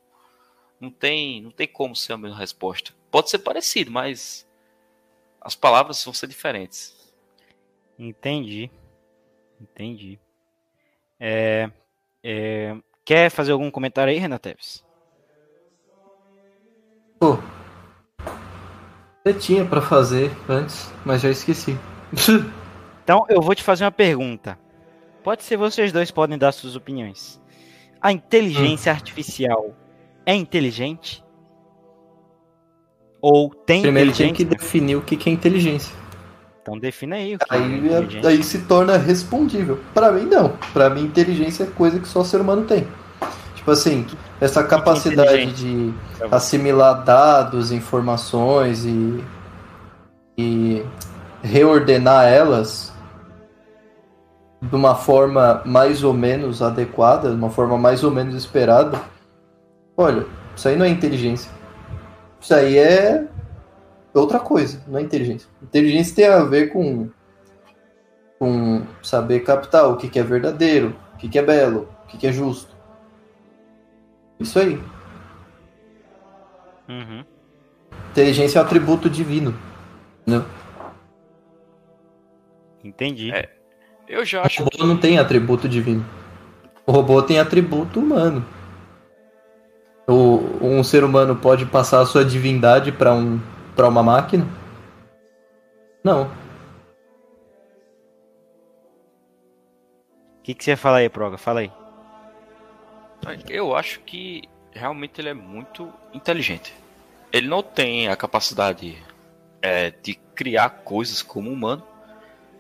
não 0.81 0.89
tem, 0.89 1.39
não 1.39 1.51
tem 1.51 1.67
como 1.67 1.95
ser 1.95 2.13
a 2.13 2.17
mesma 2.17 2.39
resposta. 2.39 2.95
Pode 3.11 3.29
ser 3.29 3.37
parecido, 3.39 3.91
mas 3.91 4.47
as 5.39 5.55
palavras 5.55 6.03
vão 6.03 6.15
ser 6.15 6.27
diferentes. 6.27 7.13
Entendi. 7.99 8.71
Entendi. 9.61 10.19
É, 11.19 11.71
é, 12.23 12.75
quer 13.07 13.31
fazer 13.31 13.53
algum 13.53 13.71
comentário 13.71 14.11
aí, 14.11 14.19
Renan 14.19 14.37
Teves? 14.37 14.83
Pô. 17.17 17.37
Eu 19.23 19.39
tinha 19.39 19.63
pra 19.63 19.81
fazer 19.81 20.29
antes, 20.47 20.91
mas 21.05 21.21
já 21.21 21.29
esqueci. 21.29 21.77
Então 23.03 23.25
eu 23.29 23.41
vou 23.41 23.55
te 23.55 23.63
fazer 23.63 23.85
uma 23.85 23.91
pergunta. 23.91 24.59
Pode 25.23 25.41
ser 25.41 25.55
vocês 25.55 25.93
dois 25.93 26.11
podem 26.11 26.37
dar 26.37 26.51
suas 26.51 26.75
opiniões. 26.75 27.41
A 28.01 28.11
inteligência 28.11 28.91
artificial 28.91 29.73
é 30.25 30.35
inteligente? 30.35 31.23
Ou 33.21 33.49
tem 33.49 33.81
Primeiro 33.81 34.11
tinha 34.11 34.33
que 34.33 34.43
inteligência? 34.43 34.67
definir 34.67 34.97
o 34.97 35.01
que 35.01 35.15
que 35.15 35.29
é 35.29 35.31
inteligência. 35.31 35.95
Então 36.67 36.77
defina 36.77 37.15
aí 37.15 37.35
o 37.35 37.39
que 37.39 37.45
é 37.49 37.57
Aí, 37.57 37.77
inteligência. 37.77 38.29
aí 38.29 38.43
se 38.43 38.59
torna 38.63 38.97
respondível. 38.97 39.79
Pra 39.93 40.11
mim, 40.11 40.25
não. 40.25 40.49
Pra 40.73 40.89
mim, 40.89 41.01
inteligência 41.03 41.63
é 41.63 41.67
coisa 41.67 41.97
que 41.97 42.05
só 42.05 42.19
o 42.19 42.25
ser 42.25 42.41
humano 42.41 42.63
tem. 42.63 42.85
Tipo 43.55 43.71
assim, 43.71 44.05
essa 44.41 44.61
capacidade 44.65 45.53
de 45.53 45.93
você. 46.19 46.27
assimilar 46.35 47.05
dados, 47.05 47.71
informações 47.71 48.83
e, 48.85 49.23
e 50.37 50.83
reordenar 51.41 52.25
elas 52.25 52.91
de 54.61 54.75
uma 54.75 54.93
forma 54.95 55.61
mais 55.63 56.03
ou 56.03 56.13
menos 56.13 56.61
adequada, 56.61 57.29
de 57.29 57.35
uma 57.35 57.49
forma 57.49 57.77
mais 57.77 58.03
ou 58.03 58.11
menos 58.11 58.35
esperada. 58.35 58.99
Olha, 59.95 60.25
isso 60.53 60.67
aí 60.67 60.75
não 60.75 60.85
é 60.85 60.89
inteligência. 60.89 61.49
Isso 62.41 62.53
aí 62.53 62.77
é 62.77 63.25
outra 64.21 64.39
coisa, 64.39 64.81
não 64.87 64.99
é 64.99 65.01
inteligência. 65.01 65.49
Inteligência 65.61 66.15
tem 66.15 66.27
a 66.27 66.43
ver 66.43 66.71
com, 66.71 67.09
com 68.39 68.83
saber 69.01 69.41
captar 69.41 69.89
o 69.89 69.97
que, 69.97 70.09
que 70.09 70.19
é 70.19 70.23
verdadeiro, 70.23 70.95
o 71.13 71.17
que, 71.17 71.29
que 71.29 71.39
é 71.39 71.43
belo, 71.43 71.89
o 72.03 72.07
que, 72.07 72.17
que 72.17 72.27
é 72.27 72.31
justo. 72.31 72.75
Isso 74.39 74.59
aí. 74.59 74.81
Uhum. 76.87 77.25
Inteligência 78.11 78.59
é 78.59 78.61
um 78.61 78.65
atributo 78.65 79.09
divino. 79.09 79.53
Né? 80.25 80.43
Entendi. 82.83 83.31
É. 83.31 83.49
Eu 84.07 84.23
já 84.23 84.41
O 84.41 84.45
acho 84.45 84.63
robô 84.63 84.85
não 84.85 84.97
tem 84.97 85.19
atributo 85.19 85.67
divino. 85.67 86.05
O 86.85 86.91
robô 86.91 87.21
tem 87.21 87.39
atributo 87.39 87.99
humano. 87.99 88.45
O, 90.07 90.39
um 90.61 90.81
ser 90.83 91.03
humano 91.03 91.35
pode 91.35 91.65
passar 91.65 91.99
a 91.99 92.05
sua 92.05 92.23
divindade 92.23 92.93
para 92.93 93.13
um, 93.13 93.41
pra 93.77 93.87
uma 93.87 94.01
máquina? 94.01 94.43
Não. 96.03 96.23
O 100.39 100.41
que, 100.41 100.55
que 100.55 100.63
você 100.63 100.71
ia 100.71 100.77
falar 100.77 100.97
aí, 100.97 101.09
Proga? 101.09 101.37
Fala 101.37 101.59
aí. 101.59 101.71
Eu 103.47 103.75
acho 103.75 103.99
que 103.99 104.41
realmente 104.71 105.21
ele 105.21 105.29
é 105.29 105.33
muito 105.33 105.93
inteligente. 106.11 106.73
ele 107.31 107.47
não 107.47 107.61
tem 107.61 108.07
a 108.07 108.15
capacidade 108.15 108.97
é, 109.61 109.91
de 109.91 110.15
criar 110.33 110.69
coisas 110.69 111.21
como 111.21 111.51
humano, 111.51 111.85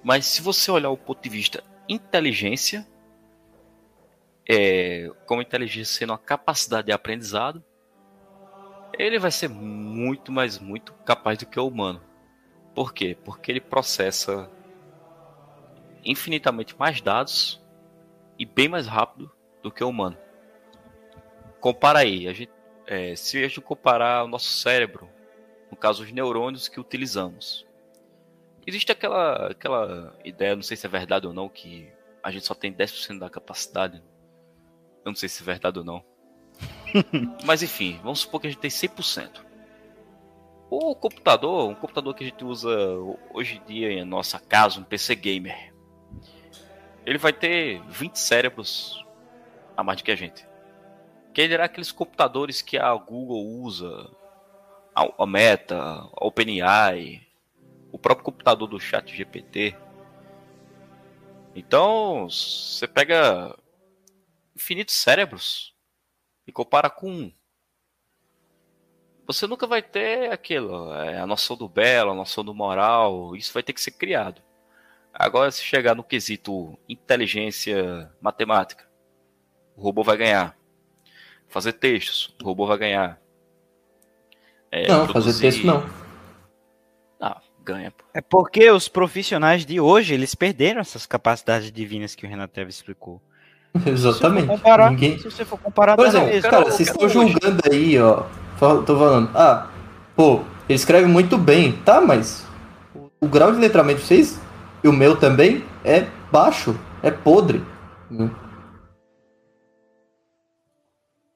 mas 0.03 0.25
se 0.25 0.41
você 0.41 0.69
olhar 0.69 0.89
o 0.89 0.97
ponto 0.97 1.21
de 1.21 1.29
vista 1.29 1.63
inteligência, 1.87 2.85
é, 4.47 5.09
como 5.25 5.41
inteligência 5.41 5.97
sendo 5.99 6.11
uma 6.11 6.17
capacidade 6.17 6.87
de 6.87 6.91
aprendizado, 6.91 7.63
ele 8.97 9.19
vai 9.19 9.31
ser 9.31 9.47
muito, 9.47 10.31
mais 10.31 10.59
muito 10.59 10.93
capaz 11.05 11.37
do 11.37 11.45
que 11.45 11.59
o 11.59 11.67
humano. 11.67 12.01
Por 12.73 12.93
quê? 12.93 13.17
Porque 13.23 13.51
ele 13.51 13.61
processa 13.61 14.49
infinitamente 16.03 16.77
mais 16.77 17.01
dados 17.01 17.61
e 18.37 18.45
bem 18.45 18.67
mais 18.67 18.87
rápido 18.87 19.31
do 19.61 19.71
que 19.71 19.83
o 19.83 19.89
humano. 19.89 20.17
Compara 21.59 21.99
aí, 21.99 22.27
a 22.27 22.33
gente, 22.33 22.51
é, 22.85 23.15
se 23.15 23.37
a 23.43 23.47
gente 23.47 23.61
comparar 23.61 24.23
o 24.23 24.27
nosso 24.27 24.49
cérebro, 24.49 25.09
no 25.71 25.77
caso 25.77 26.03
os 26.03 26.11
neurônios 26.11 26.67
que 26.67 26.79
utilizamos, 26.79 27.65
existe 28.65 28.91
aquela, 28.91 29.51
aquela 29.51 30.15
ideia, 30.23 30.55
não 30.55 30.63
sei 30.63 30.77
se 30.77 30.85
é 30.85 30.89
verdade 30.89 31.27
ou 31.27 31.33
não, 31.33 31.49
que 31.49 31.91
a 32.23 32.31
gente 32.31 32.45
só 32.45 32.53
tem 32.53 32.73
10% 32.73 33.19
da 33.19 33.29
capacidade. 33.29 34.03
Eu 35.03 35.11
não 35.11 35.15
sei 35.15 35.29
se 35.29 35.41
é 35.41 35.45
verdade 35.45 35.79
ou 35.79 35.85
não. 35.85 36.03
Mas 37.45 37.63
enfim, 37.63 37.99
vamos 38.03 38.19
supor 38.21 38.41
que 38.41 38.47
a 38.47 38.49
gente 38.49 38.59
tem 38.59 38.69
100%. 38.71 39.45
O 40.69 40.95
computador, 40.95 41.69
um 41.69 41.75
computador 41.75 42.13
que 42.13 42.23
a 42.23 42.27
gente 42.27 42.43
usa 42.43 42.69
hoje 43.33 43.61
em 43.61 43.65
dia 43.65 43.91
em 43.91 44.03
nossa 44.03 44.39
casa, 44.39 44.79
um 44.79 44.83
PC 44.83 45.15
gamer, 45.15 45.73
ele 47.05 47.17
vai 47.17 47.31
ter 47.31 47.81
20 47.87 48.19
cérebros 48.19 49.05
a 49.77 49.83
mais 49.83 49.97
do 49.97 50.03
que 50.03 50.11
a 50.11 50.15
gente. 50.15 50.45
Quem 51.33 51.47
dirá 51.47 51.65
aqueles 51.65 51.91
computadores 51.91 52.61
que 52.61 52.77
a 52.77 52.93
Google 52.95 53.45
usa, 53.61 54.09
a 54.93 55.25
Meta, 55.25 55.77
a 55.79 56.25
OpenAI, 56.25 57.21
o 57.91 57.99
próprio 57.99 58.25
computador 58.25 58.67
do 58.67 58.79
chat 58.79 59.15
GPT. 59.15 59.75
Então, 61.55 62.29
você 62.29 62.87
pega 62.87 63.55
infinitos 64.55 64.95
cérebros 64.95 65.76
e 66.47 66.51
compara 66.51 66.89
com 66.89 67.11
um. 67.11 67.31
Você 69.27 69.45
nunca 69.45 69.67
vai 69.67 69.81
ter 69.81 70.31
aquilo, 70.31 70.93
é, 70.93 71.19
a 71.19 71.27
noção 71.27 71.57
do 71.57 71.67
belo, 71.67 72.11
a 72.11 72.15
noção 72.15 72.45
do 72.45 72.55
moral, 72.55 73.35
isso 73.35 73.53
vai 73.53 73.61
ter 73.61 73.73
que 73.73 73.81
ser 73.81 73.91
criado. 73.91 74.41
Agora, 75.13 75.51
se 75.51 75.63
chegar 75.63 75.95
no 75.95 76.03
quesito 76.03 76.79
inteligência 76.87 78.09
matemática, 78.21 78.87
o 79.75 79.81
robô 79.81 80.03
vai 80.03 80.15
ganhar. 80.15 80.57
Fazer 81.49 81.73
textos, 81.73 82.33
o 82.41 82.45
robô 82.45 82.65
vai 82.65 82.77
ganhar. 82.77 83.21
É, 84.71 84.87
não, 84.87 85.05
produzir... 85.05 85.31
fazer 85.31 85.41
texto 85.41 85.65
não. 85.65 85.89
Ah, 87.19 87.41
ganha. 87.63 87.91
Pô. 87.91 88.05
É 88.13 88.21
porque 88.21 88.69
os 88.71 88.87
profissionais 88.87 89.65
de 89.65 89.79
hoje, 89.79 90.13
eles 90.13 90.33
perderam 90.35 90.79
essas 90.79 91.05
capacidades 91.05 91.71
divinas 91.71 92.15
que 92.15 92.25
o 92.25 92.29
Renato 92.29 92.53
Teves 92.53 92.75
explicou. 92.75 93.21
Exatamente. 93.85 94.41
Se, 94.41 94.47
comparar, 94.47 94.91
Ninguém... 94.91 95.17
se 95.17 95.23
você 95.25 95.45
for 95.45 95.59
comparar... 95.59 95.95
Por 95.95 96.07
exemplo, 96.07 96.29
cara, 96.29 96.41
cara 96.41 96.65
vocês 96.65 96.89
estão 96.89 97.07
julgando 97.07 97.61
aí, 97.71 97.99
ó. 97.99 98.23
Tô 98.59 98.97
falando, 98.97 99.29
ah, 99.35 99.67
pô, 100.15 100.41
ele 100.67 100.75
escreve 100.75 101.07
muito 101.07 101.37
bem. 101.37 101.73
Tá, 101.85 102.01
mas 102.01 102.45
o 103.21 103.27
grau 103.27 103.51
de 103.51 103.59
letramento 103.59 103.99
de 103.99 104.07
vocês, 104.07 104.39
e 104.83 104.87
o 104.87 104.93
meu 104.93 105.15
também, 105.15 105.63
é 105.83 106.05
baixo, 106.31 106.75
é 107.03 107.11
podre. 107.11 107.63
Né? 108.09 108.29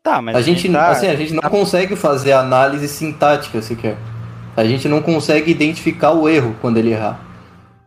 Tá, 0.04 0.22
mas 0.22 0.36
a 0.36 0.42
gente, 0.42 0.70
tá... 0.72 0.90
assim, 0.90 1.08
a 1.08 1.16
gente 1.16 1.34
não 1.34 1.48
consegue 1.50 1.96
fazer 1.96 2.34
análise 2.34 2.88
sintática 2.88 3.62
sequer. 3.62 3.98
A 4.58 4.66
gente 4.66 4.90
não 4.90 5.02
consegue 5.02 5.52
identificar 5.52 6.12
o 6.12 6.28
erro 6.28 6.56
quando 6.60 6.78
ele 6.78 6.92
errar. 6.92 7.20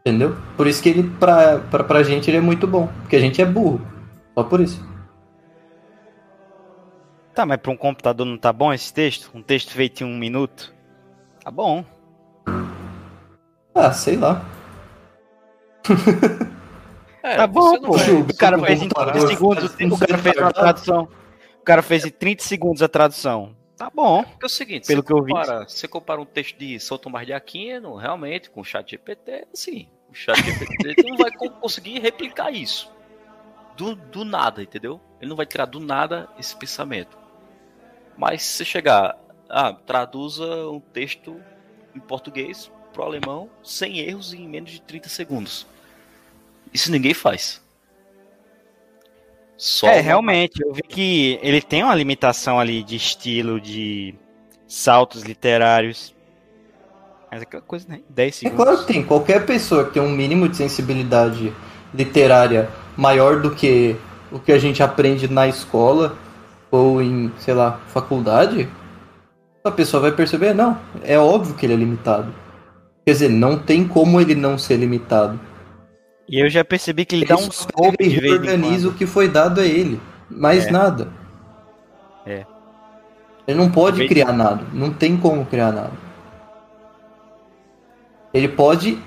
Entendeu? 0.01 0.37
Por 0.57 0.67
isso 0.67 0.83
que 0.83 0.91
ele, 0.91 1.03
pra, 1.19 1.59
pra, 1.71 1.83
pra 1.83 2.03
gente, 2.03 2.31
ele 2.31 2.37
é 2.37 2.41
muito 2.41 2.67
bom. 2.67 2.89
Porque 3.01 3.17
a 3.17 3.21
gente 3.21 3.43
é 3.43 3.45
burro. 3.45 3.81
Só 4.35 4.45
por 4.45 4.61
isso. 4.61 4.85
Tá, 7.35 7.45
mas 7.45 7.59
para 7.59 7.73
um 7.73 7.77
computador 7.77 8.27
não 8.27 8.39
tá 8.39 8.53
bom 8.53 8.73
esse 8.73 8.93
texto? 8.93 9.31
Um 9.35 9.43
texto 9.43 9.73
feito 9.73 10.03
em 10.03 10.07
um 10.07 10.17
minuto? 10.17 10.73
Tá 11.43 11.51
bom. 11.51 11.85
Ah, 13.75 13.93
sei 13.93 14.17
lá. 14.17 14.45
É, 17.23 17.37
tá 17.37 17.47
bom, 17.47 17.81
pô. 17.81 17.97
O 17.97 18.37
cara 18.37 18.59
fez 18.59 18.83
em 18.83 18.89
30 18.89 19.27
segundos, 19.27 19.65
o 19.65 19.99
cara 19.99 20.19
fez 20.19 20.37
uma 20.37 20.53
tradução. 20.53 21.09
O 21.59 21.65
cara 21.65 21.83
fez 21.83 22.05
em 22.05 22.11
30 22.11 22.45
segundos 22.45 22.83
a 22.83 22.89
tradução. 22.89 23.57
Tá 23.77 23.91
bom. 23.93 24.21
É, 24.21 24.43
é 24.43 24.47
o 24.47 24.49
seguinte, 24.49 24.87
pelo 24.87 25.03
que 25.03 25.13
eu 25.13 25.23
vi. 25.25 25.33
Você 25.67 25.89
compara 25.89 26.21
um 26.21 26.27
texto 26.27 26.59
de 26.59 26.79
São 26.79 26.99
Tomás 26.99 27.27
de 27.27 27.33
Aquino, 27.33 27.97
realmente, 27.97 28.51
com 28.51 28.61
o 28.61 28.65
chat 28.65 28.91
GPT, 28.91 29.49
sim. 29.53 29.89
O 30.11 30.15
chat 30.15 30.37
GPT 30.37 31.03
não 31.03 31.17
vai 31.17 31.31
conseguir 31.33 31.99
replicar 31.99 32.53
isso. 32.53 32.94
Do, 33.77 33.95
do 33.95 34.25
nada, 34.25 34.63
entendeu? 34.63 35.01
Ele 35.21 35.29
não 35.29 35.37
vai 35.37 35.47
tirar 35.47 35.67
do 35.67 35.81
nada 35.81 36.29
esse 36.39 36.55
pensamento. 36.55 37.17
Mas 38.17 38.43
se 38.43 38.59
você 38.59 38.65
chegar, 38.65 39.19
ah, 39.49 39.73
traduza 39.73 40.69
um 40.69 40.81
texto 40.81 41.41
em 41.95 42.01
português 42.01 42.71
pro 42.93 43.03
alemão 43.03 43.51
sem 43.63 43.99
erros 43.99 44.33
em 44.33 44.49
menos 44.49 44.71
de 44.71 44.81
30 44.81 45.09
segundos. 45.09 45.67
Isso 46.73 46.91
ninguém 46.91 47.15
faz. 47.15 47.63
Só 49.57 49.89
é, 49.89 49.95
uma... 49.95 50.03
realmente, 50.03 50.63
eu 50.63 50.73
vi 50.73 50.83
que 50.83 51.39
ele 51.43 51.61
tem 51.61 51.83
uma 51.83 51.95
limitação 51.95 52.59
ali 52.59 52.83
de 52.83 52.97
estilo, 52.97 53.61
de 53.61 54.15
saltos 54.67 55.23
literários. 55.23 56.15
Mas 57.31 57.41
é 57.41 57.43
aquela 57.45 57.63
coisa, 57.63 57.89
né? 57.89 58.01
10 58.09 58.35
segundos. 58.35 58.61
É 58.61 58.65
claro 58.65 58.81
que 58.81 58.93
tem. 58.93 59.05
Qualquer 59.05 59.47
pessoa 59.47 59.85
que 59.87 59.95
tem 59.95 60.03
um 60.03 60.11
mínimo 60.11 60.49
de 60.49 60.57
sensibilidade 60.57 61.53
literária 61.95 62.69
maior 62.97 63.41
do 63.41 63.51
que 63.51 63.97
o 64.31 64.39
que 64.39 64.53
a 64.53 64.59
gente 64.59 64.83
aprende 64.83 65.29
na 65.29 65.47
escola 65.47 66.17
ou 66.71 67.01
em, 67.01 67.33
sei 67.39 67.55
lá, 67.55 67.81
faculdade, 67.87 68.69
a 69.63 69.71
pessoa 69.71 70.01
vai 70.01 70.13
perceber, 70.13 70.53
não, 70.53 70.77
é 71.03 71.19
óbvio 71.19 71.55
que 71.55 71.65
ele 71.65 71.75
é 71.75 71.77
limitado. 71.77 72.35
Quer 73.07 73.13
dizer, 73.13 73.29
não 73.29 73.59
tem 73.59 73.87
como 73.87 74.21
ele 74.21 74.35
não 74.35 74.59
ser 74.59 74.77
limitado. 74.77 75.39
E 76.29 76.43
eu 76.43 76.49
já 76.49 76.65
percebi 76.65 77.05
que 77.05 77.15
ele, 77.15 77.25
ele 77.25 77.29
dá 77.29 77.37
um 77.37 77.51
scope 77.51 77.97
ele 78.01 78.19
reorganiza 78.19 78.89
o 78.89 78.95
que 78.95 79.07
foi 79.07 79.29
dado 79.29 79.61
a 79.61 79.65
ele. 79.65 80.01
Mais 80.29 80.67
é. 80.67 80.71
nada. 80.71 81.09
É. 82.27 82.45
Ele 83.47 83.59
não 83.59 83.71
pode 83.71 84.09
criar 84.09 84.33
nada. 84.33 84.65
Não 84.73 84.91
tem 84.91 85.17
como 85.17 85.45
criar 85.45 85.71
nada. 85.71 85.93
Ele 88.33 88.49
pode 88.49 88.99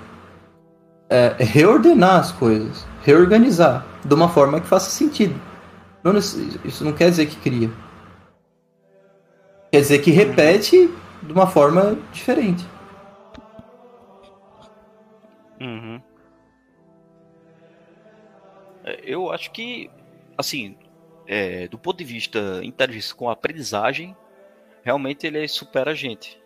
é, 1.08 1.34
reordenar 1.38 2.20
as 2.20 2.32
coisas. 2.32 2.86
Reorganizar. 3.02 3.86
De 4.04 4.14
uma 4.14 4.28
forma 4.28 4.60
que 4.60 4.66
faça 4.66 4.90
sentido. 4.90 5.40
Não, 6.02 6.16
isso 6.16 6.84
não 6.84 6.92
quer 6.92 7.10
dizer 7.10 7.26
que 7.26 7.36
cria. 7.36 7.70
Quer 9.70 9.80
dizer 9.80 9.98
que 9.98 10.10
repete 10.10 10.90
de 11.22 11.32
uma 11.32 11.46
forma 11.46 11.98
diferente. 12.12 12.64
Uhum. 15.60 16.00
É, 18.84 19.00
eu 19.02 19.30
acho 19.30 19.50
que, 19.50 19.90
assim, 20.36 20.76
é, 21.26 21.68
do 21.68 21.78
ponto 21.78 21.98
de 21.98 22.04
vista 22.04 22.60
inteligência 22.62 23.14
com 23.14 23.28
aprendizagem, 23.28 24.16
realmente 24.82 25.26
ele 25.26 25.46
supera 25.48 25.90
a 25.90 25.94
gente. 25.94 26.40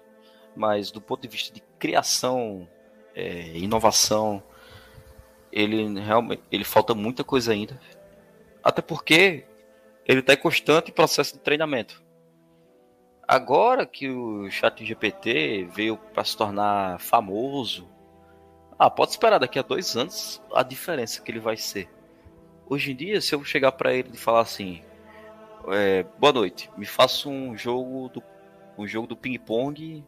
Mas 0.56 0.90
do 0.90 1.00
ponto 1.00 1.22
de 1.22 1.28
vista 1.28 1.54
de 1.54 1.62
criação, 1.78 2.68
é, 3.14 3.56
inovação, 3.56 4.42
ele 5.52 6.00
realmente 6.00 6.42
ele 6.50 6.64
falta 6.64 6.94
muita 6.94 7.22
coisa 7.22 7.52
ainda. 7.52 7.78
Até 8.64 8.80
porque 8.80 9.44
ele 10.06 10.20
está 10.20 10.32
em 10.32 10.38
constante 10.38 10.90
processo 10.90 11.34
de 11.34 11.40
treinamento. 11.40 12.02
Agora 13.28 13.86
que 13.86 14.10
o 14.10 14.50
Chat 14.50 14.84
GPT 14.84 15.68
veio 15.72 15.96
para 15.96 16.24
se 16.24 16.36
tornar 16.36 16.98
famoso, 16.98 17.88
ah, 18.78 18.90
pode 18.90 19.12
esperar 19.12 19.38
daqui 19.38 19.58
a 19.58 19.62
dois 19.62 19.96
anos 19.96 20.42
a 20.52 20.62
diferença 20.62 21.22
que 21.22 21.30
ele 21.30 21.38
vai 21.38 21.56
ser. 21.56 21.88
Hoje 22.68 22.92
em 22.92 22.96
dia, 22.96 23.20
se 23.20 23.34
eu 23.34 23.44
chegar 23.44 23.72
para 23.72 23.92
ele 23.94 24.10
e 24.14 24.16
falar 24.16 24.40
assim, 24.40 24.82
é, 25.68 26.02
boa 26.18 26.32
noite, 26.32 26.70
me 26.76 26.86
faça 26.86 27.28
um 27.28 27.56
jogo 27.56 28.08
do 28.08 28.22
um 28.76 28.86
jogo 28.86 29.06
do 29.06 29.16
ping 29.16 29.38
pong 29.38 30.04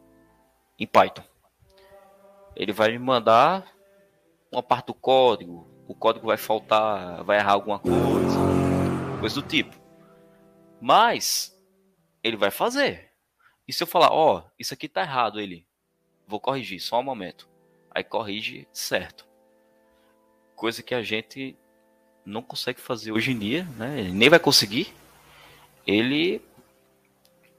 em 0.77 0.87
Python. 0.87 1.23
Ele 2.55 2.73
vai 2.73 2.91
me 2.91 2.99
mandar 2.99 3.74
uma 4.55 4.63
parte 4.63 4.87
do 4.87 4.93
código, 4.93 5.67
o 5.87 5.93
código 5.93 6.27
vai 6.27 6.37
faltar, 6.37 7.23
vai 7.23 7.37
errar 7.37 7.53
alguma 7.53 7.79
coisa, 7.79 8.39
coisa 9.19 9.35
do 9.35 9.47
tipo. 9.47 9.75
Mas 10.81 11.55
ele 12.23 12.37
vai 12.37 12.51
fazer. 12.51 13.11
E 13.67 13.73
se 13.73 13.83
eu 13.83 13.87
falar, 13.87 14.11
ó, 14.11 14.37
oh, 14.37 14.49
isso 14.57 14.73
aqui 14.73 14.87
tá 14.87 15.01
errado, 15.01 15.39
ele, 15.39 15.65
vou 16.27 16.39
corrigir, 16.39 16.79
só 16.79 16.99
um 16.99 17.03
momento. 17.03 17.49
Aí 17.91 18.03
corrige 18.03 18.67
certo. 18.71 19.25
Coisa 20.55 20.81
que 20.83 20.93
a 20.95 21.01
gente 21.01 21.55
não 22.25 22.41
consegue 22.41 22.79
fazer 22.79 23.11
hoje 23.11 23.31
em 23.31 23.39
dia, 23.39 23.63
né? 23.77 23.99
Ele 23.99 24.11
nem 24.11 24.29
vai 24.29 24.39
conseguir. 24.39 24.93
Ele 25.85 26.41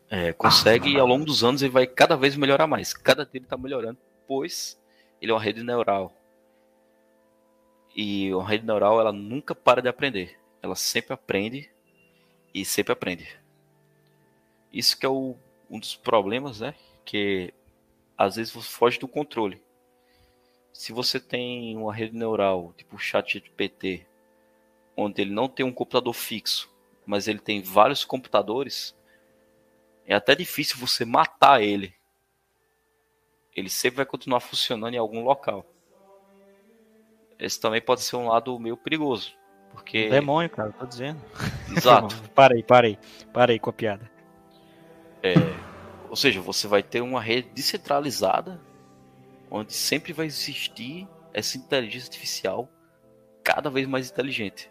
É, 0.08 0.32
consegue 0.32 0.90
e 0.92 0.98
ao 0.98 1.06
longo 1.06 1.24
dos 1.24 1.42
anos 1.42 1.62
ele 1.62 1.72
vai 1.72 1.86
cada 1.86 2.16
vez 2.16 2.36
melhorar 2.36 2.66
mais. 2.66 2.94
Cada 2.94 3.24
dele 3.24 3.44
está 3.44 3.56
melhorando, 3.56 3.98
pois 4.26 4.80
ele 5.20 5.32
é 5.32 5.34
uma 5.34 5.40
rede 5.40 5.62
neural. 5.64 6.12
E 7.96 8.34
uma 8.34 8.46
rede 8.46 8.66
neural 8.66 9.00
ela 9.00 9.10
nunca 9.10 9.54
para 9.54 9.80
de 9.80 9.88
aprender. 9.88 10.38
Ela 10.60 10.74
sempre 10.76 11.14
aprende 11.14 11.70
e 12.52 12.62
sempre 12.62 12.92
aprende. 12.92 13.40
Isso 14.70 14.98
que 14.98 15.06
é 15.06 15.08
o, 15.08 15.34
um 15.70 15.80
dos 15.80 15.96
problemas, 15.96 16.60
né? 16.60 16.74
Que 17.06 17.54
às 18.18 18.36
vezes 18.36 18.52
você 18.52 18.68
foge 18.68 18.98
do 18.98 19.08
controle. 19.08 19.62
Se 20.74 20.92
você 20.92 21.18
tem 21.18 21.74
uma 21.74 21.94
rede 21.94 22.14
neural, 22.14 22.74
tipo 22.76 22.96
o 22.96 22.98
ChatGPT, 22.98 24.06
onde 24.94 25.22
ele 25.22 25.32
não 25.32 25.48
tem 25.48 25.64
um 25.64 25.72
computador 25.72 26.12
fixo, 26.12 26.70
mas 27.06 27.26
ele 27.26 27.38
tem 27.38 27.62
vários 27.62 28.04
computadores, 28.04 28.94
é 30.04 30.14
até 30.14 30.34
difícil 30.34 30.76
você 30.76 31.06
matar 31.06 31.62
ele. 31.62 31.94
Ele 33.54 33.70
sempre 33.70 33.96
vai 33.96 34.06
continuar 34.06 34.40
funcionando 34.40 34.92
em 34.92 34.98
algum 34.98 35.24
local. 35.24 35.64
Esse 37.38 37.60
também 37.60 37.80
pode 37.80 38.02
ser 38.02 38.16
um 38.16 38.28
lado 38.28 38.58
meio 38.58 38.76
perigoso. 38.76 39.32
Porque... 39.70 40.08
Demônio, 40.08 40.48
cara, 40.48 40.72
tô 40.72 40.86
dizendo. 40.86 41.20
Exato. 41.76 42.14
parei, 42.34 42.62
parei. 42.62 42.98
Parei 43.32 43.58
com 43.58 43.70
a 43.70 43.72
piada. 43.72 44.10
É, 45.22 45.34
ou 46.08 46.16
seja, 46.16 46.40
você 46.40 46.66
vai 46.66 46.82
ter 46.82 47.00
uma 47.00 47.20
rede 47.20 47.48
descentralizada 47.52 48.60
onde 49.50 49.72
sempre 49.72 50.12
vai 50.12 50.26
existir 50.26 51.06
essa 51.32 51.58
inteligência 51.58 52.06
artificial 52.06 52.68
cada 53.44 53.70
vez 53.70 53.86
mais 53.86 54.10
inteligente. 54.10 54.70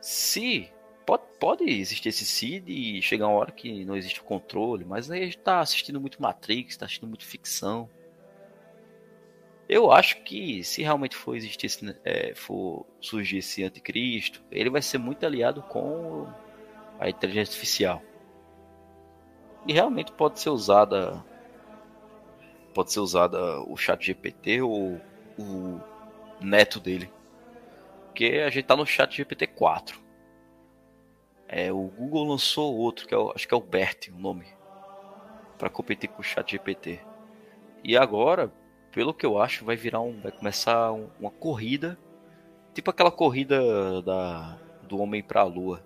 Se 0.00 0.70
pode, 1.04 1.24
pode 1.38 1.64
existir 1.64 2.08
esse 2.08 2.24
seed 2.24 2.68
e 2.68 3.02
chegar 3.02 3.26
uma 3.26 3.36
hora 3.38 3.52
que 3.52 3.84
não 3.84 3.96
existe 3.96 4.20
o 4.20 4.24
controle, 4.24 4.84
mas 4.84 5.10
aí 5.10 5.22
a 5.22 5.24
gente 5.24 5.38
tá 5.38 5.60
assistindo 5.60 6.00
muito 6.00 6.22
Matrix, 6.22 6.76
tá 6.76 6.86
assistindo 6.86 7.08
muito 7.08 7.26
ficção. 7.26 7.88
Eu 9.72 9.92
acho 9.92 10.24
que 10.24 10.64
se 10.64 10.82
realmente 10.82 11.14
for 11.14 11.36
existir 11.36 11.70
é, 12.04 12.34
for 12.34 12.84
surgir 13.00 13.38
esse 13.38 13.62
anticristo, 13.62 14.42
ele 14.50 14.68
vai 14.68 14.82
ser 14.82 14.98
muito 14.98 15.24
aliado 15.24 15.62
com 15.62 16.26
a 16.98 17.08
inteligência 17.08 17.52
artificial. 17.52 18.02
E 19.64 19.72
realmente 19.72 20.10
pode 20.10 20.40
ser 20.40 20.50
usada 20.50 21.24
pode 22.74 22.92
ser 22.92 22.98
usada 22.98 23.60
o 23.60 23.76
chat 23.76 24.04
GPT 24.04 24.60
ou 24.60 25.00
o 25.38 25.80
neto 26.40 26.80
dele. 26.80 27.08
Porque 28.06 28.42
a 28.44 28.50
gente 28.50 28.64
tá 28.64 28.74
no 28.74 28.84
chat 28.84 29.16
GPT 29.16 29.46
4. 29.46 30.00
É, 31.46 31.72
o 31.72 31.82
Google 31.82 32.24
lançou 32.24 32.76
outro, 32.76 33.06
que 33.06 33.14
é 33.14 33.18
acho 33.36 33.46
que 33.46 33.54
é 33.54 33.56
o 33.56 33.60
BERT 33.60 34.08
o 34.08 34.18
nome, 34.18 34.46
para 35.56 35.70
competir 35.70 36.08
com 36.08 36.22
o 36.22 36.24
chat 36.24 36.50
GPT. 36.50 36.98
E 37.84 37.96
agora, 37.96 38.52
pelo 38.92 39.14
que 39.14 39.24
eu 39.24 39.40
acho, 39.40 39.64
vai 39.64 39.76
virar 39.76 40.00
um, 40.00 40.20
vai 40.20 40.32
começar 40.32 40.92
um, 40.92 41.08
uma 41.18 41.30
corrida, 41.30 41.98
tipo 42.74 42.90
aquela 42.90 43.10
corrida 43.10 44.02
da, 44.02 44.58
do 44.82 44.98
homem 44.98 45.22
para 45.22 45.40
a 45.40 45.44
lua, 45.44 45.82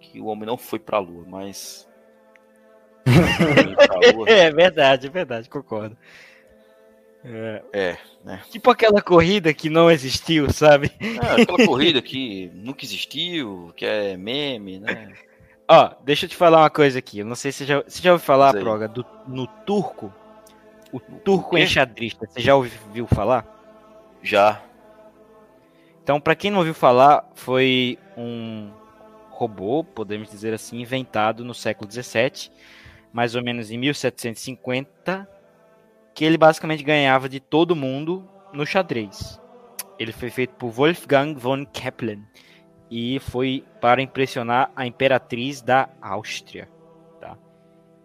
que 0.00 0.20
o 0.20 0.26
homem 0.26 0.46
não 0.46 0.56
foi 0.56 0.78
para 0.78 0.98
a 0.98 1.00
lua, 1.00 1.24
mas 1.26 1.88
é 4.26 4.50
verdade, 4.50 5.06
é 5.06 5.10
verdade, 5.10 5.48
concordo. 5.48 5.96
É, 7.24 7.62
é, 7.72 7.98
né? 8.24 8.40
Tipo 8.50 8.70
aquela 8.70 9.02
corrida 9.02 9.52
que 9.52 9.68
não 9.68 9.90
existiu, 9.90 10.52
sabe? 10.52 10.92
É, 11.00 11.42
aquela 11.42 11.66
corrida 11.66 12.00
que 12.00 12.50
nunca 12.54 12.84
existiu, 12.84 13.72
que 13.76 13.84
é 13.84 14.16
meme, 14.16 14.78
né? 14.78 15.12
Ó, 15.68 15.90
deixa 16.04 16.26
eu 16.26 16.30
te 16.30 16.36
falar 16.36 16.60
uma 16.62 16.70
coisa 16.70 17.00
aqui. 17.00 17.18
Eu 17.18 17.26
não 17.26 17.34
sei 17.34 17.50
se 17.50 17.58
você 17.58 17.64
já, 17.64 17.82
você 17.82 18.02
já 18.02 18.12
ouviu 18.12 18.24
falar, 18.24 18.52
Proga, 18.54 18.86
do, 18.86 19.04
no 19.26 19.46
turco. 19.46 20.12
O 20.92 21.00
turco 21.00 21.58
enxadrista. 21.58 22.26
Você 22.26 22.40
já 22.40 22.54
ouviu 22.54 23.06
falar? 23.06 23.46
Já. 24.22 24.62
Então, 26.02 26.20
para 26.20 26.34
quem 26.34 26.50
não 26.50 26.58
ouviu 26.58 26.74
falar, 26.74 27.28
foi 27.34 27.98
um 28.16 28.70
robô, 29.30 29.82
podemos 29.82 30.30
dizer 30.30 30.54
assim, 30.54 30.80
inventado 30.80 31.44
no 31.44 31.52
século 31.52 31.88
17 31.88 32.50
mais 33.16 33.34
ou 33.34 33.42
menos 33.42 33.70
em 33.70 33.78
1750, 33.78 35.26
que 36.14 36.22
ele 36.22 36.36
basicamente 36.36 36.82
ganhava 36.82 37.30
de 37.30 37.40
todo 37.40 37.74
mundo 37.74 38.28
no 38.52 38.66
xadrez. 38.66 39.40
Ele 39.98 40.12
foi 40.12 40.28
feito 40.28 40.54
por 40.56 40.70
Wolfgang 40.70 41.32
von 41.32 41.64
Kepler 41.64 42.18
e 42.90 43.18
foi 43.20 43.64
para 43.80 44.02
impressionar 44.02 44.70
a 44.76 44.86
imperatriz 44.86 45.62
da 45.62 45.88
Áustria. 46.02 46.68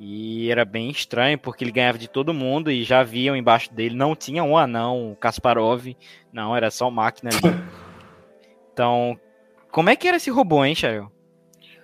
E 0.04 0.50
era 0.50 0.66
bem 0.66 0.90
estranho 0.90 1.38
porque 1.38 1.64
ele 1.64 1.72
ganhava 1.72 1.96
de 1.96 2.08
todo 2.08 2.34
mundo 2.34 2.72
e 2.72 2.84
já 2.84 3.04
viam 3.04 3.36
embaixo 3.36 3.72
dele 3.72 3.96
não 3.96 4.16
tinha 4.16 4.44
um 4.44 4.58
anão, 4.58 5.16
Kasparov, 5.20 5.96
não, 6.34 6.56
era 6.56 6.72
só 6.72 6.90
máquina 6.90 7.30
ali. 7.30 7.42
Então, 8.74 9.20
como 9.70 9.90
é 9.90 9.98
que 9.98 10.08
era 10.08 10.16
esse 10.16 10.32
robô, 10.32 10.64
hein, 10.64 10.74
Shael? 10.74 11.12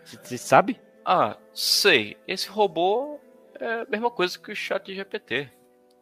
Você 0.03 0.37
sabe? 0.37 0.79
Ah, 1.05 1.35
sei. 1.53 2.17
Esse 2.25 2.47
robô 2.47 3.19
é 3.59 3.81
a 3.81 3.85
mesma 3.89 4.09
coisa 4.09 4.39
que 4.39 4.51
o 4.51 4.55
chat 4.55 4.95
GPT. 4.95 5.49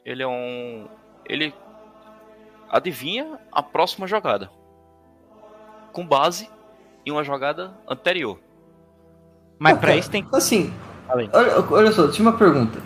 Ele 0.06 0.22
é 0.22 0.28
um. 0.28 0.88
Ele 1.26 1.52
adivinha 2.70 3.40
a 3.52 3.64
próxima 3.64 4.06
jogada. 4.06 4.50
Com 5.92 6.06
base 6.06 6.48
em 7.04 7.12
uma 7.12 7.24
jogada 7.24 7.76
anterior. 7.88 8.40
Mas 9.58 9.78
para 9.80 9.96
isso 9.96 10.12
tem 10.12 10.26
Assim, 10.32 10.72
olha, 11.10 11.66
olha 11.72 11.92
só, 11.92 12.08
tinha 12.08 12.28
uma 12.28 12.38
pergunta. 12.38 12.80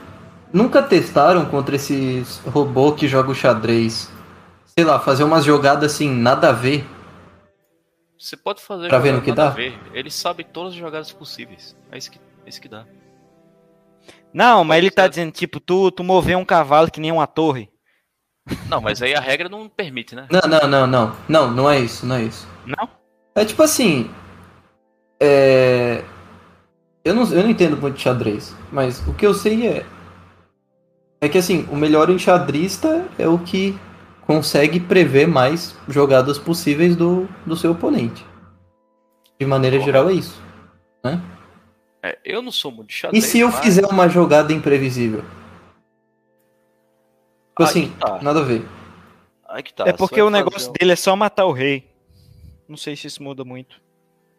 Nunca 0.51 0.81
testaram 0.81 1.45
contra 1.45 1.75
esses 1.75 2.39
robô 2.39 2.93
que 2.93 3.07
jogam 3.07 3.33
xadrez? 3.33 4.09
Sei 4.65 4.83
lá, 4.83 4.99
fazer 4.99 5.23
umas 5.23 5.45
jogadas 5.45 5.93
assim, 5.93 6.09
nada 6.09 6.49
a 6.49 6.51
ver? 6.51 6.85
Você 8.17 8.35
pode 8.35 8.61
fazer 8.61 8.89
pra 8.89 8.99
ver 8.99 9.13
no 9.13 9.21
que 9.21 9.31
dá? 9.31 9.55
Ele 9.93 10.11
sabe 10.11 10.43
todas 10.43 10.73
as 10.73 10.79
jogadas 10.79 11.11
possíveis. 11.11 11.75
É 11.91 11.97
isso 11.97 12.11
que, 12.11 12.19
é 12.45 12.49
isso 12.49 12.59
que 12.59 12.67
dá. 12.67 12.85
Não, 14.33 14.63
mas 14.63 14.77
ele 14.79 14.91
tá 14.91 15.07
dizendo, 15.07 15.31
tipo, 15.31 15.59
tu, 15.59 15.91
tu 15.91 16.03
mover 16.03 16.37
um 16.37 16.45
cavalo 16.45 16.91
que 16.91 16.99
nem 16.99 17.11
uma 17.11 17.25
torre. 17.25 17.69
Não, 18.67 18.81
mas 18.81 19.01
aí 19.01 19.15
a 19.15 19.19
regra 19.19 19.47
não 19.47 19.69
permite, 19.69 20.15
né? 20.15 20.27
Não, 20.31 20.41
não, 20.49 20.67
não, 20.67 20.87
não. 20.87 21.15
Não, 21.27 21.51
não 21.51 21.69
é 21.69 21.79
isso, 21.79 22.05
não 22.05 22.15
é 22.15 22.23
isso. 22.23 22.47
Não? 22.65 22.89
É 23.35 23.45
tipo 23.45 23.61
assim. 23.63 24.09
É. 25.19 26.03
Eu 27.03 27.13
não, 27.13 27.23
eu 27.31 27.43
não 27.43 27.49
entendo 27.49 27.77
muito 27.77 27.95
de 27.95 28.01
xadrez, 28.01 28.55
mas 28.71 29.05
o 29.07 29.13
que 29.13 29.25
eu 29.25 29.33
sei 29.33 29.67
é. 29.67 29.85
É 31.21 31.27
que 31.27 31.37
assim, 31.37 31.67
o 31.71 31.75
melhor 31.75 32.09
enxadrista 32.09 33.05
é 33.17 33.27
o 33.27 33.39
que 33.39 33.77
consegue 34.25 34.79
prever 34.79 35.27
mais 35.27 35.75
jogadas 35.87 36.37
possíveis 36.37 36.95
do, 36.95 37.27
do 37.45 37.55
seu 37.55 37.71
oponente. 37.71 38.25
De 39.39 39.45
maneira 39.45 39.79
geral 39.79 40.09
é 40.09 40.13
isso. 40.13 40.41
Né? 41.03 41.21
É, 42.03 42.17
eu 42.23 42.41
não 42.41 42.51
sou 42.51 42.71
muito 42.71 42.91
xadrez. 42.93 43.23
E 43.23 43.27
se 43.27 43.39
eu 43.39 43.49
mas... 43.49 43.59
fizer 43.59 43.85
uma 43.85 44.07
jogada 44.07 44.53
imprevisível? 44.53 45.23
Tipo 47.49 47.63
assim, 47.63 47.91
tá. 47.99 48.21
nada 48.21 48.39
a 48.39 48.43
ver. 48.43 48.65
Tá, 49.75 49.85
é 49.87 49.93
porque 49.93 50.21
o 50.21 50.29
negócio 50.29 50.69
um... 50.69 50.73
dele 50.73 50.91
é 50.91 50.95
só 50.95 51.15
matar 51.15 51.45
o 51.45 51.51
rei. 51.51 51.89
Não 52.67 52.77
sei 52.77 52.95
se 52.95 53.07
isso 53.07 53.23
muda 53.23 53.43
muito. 53.43 53.81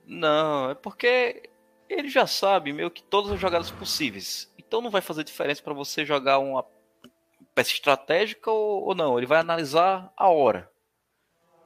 Não, 0.06 0.70
é 0.70 0.74
porque 0.74 1.49
ele 1.92 2.08
já 2.08 2.26
sabe 2.26 2.72
meio 2.72 2.90
que 2.90 3.02
todas 3.02 3.32
as 3.32 3.40
jogadas 3.40 3.70
possíveis. 3.70 4.52
Então 4.58 4.80
não 4.80 4.90
vai 4.90 5.00
fazer 5.00 5.24
diferença 5.24 5.62
para 5.62 5.74
você 5.74 6.04
jogar 6.04 6.38
uma 6.38 6.64
peça 7.54 7.70
estratégica 7.70 8.50
ou, 8.50 8.84
ou, 8.88 8.94
não. 8.94 9.18
Ele 9.18 9.26
vai 9.26 9.40
analisar 9.40 10.12
a 10.16 10.28
hora. 10.28 10.70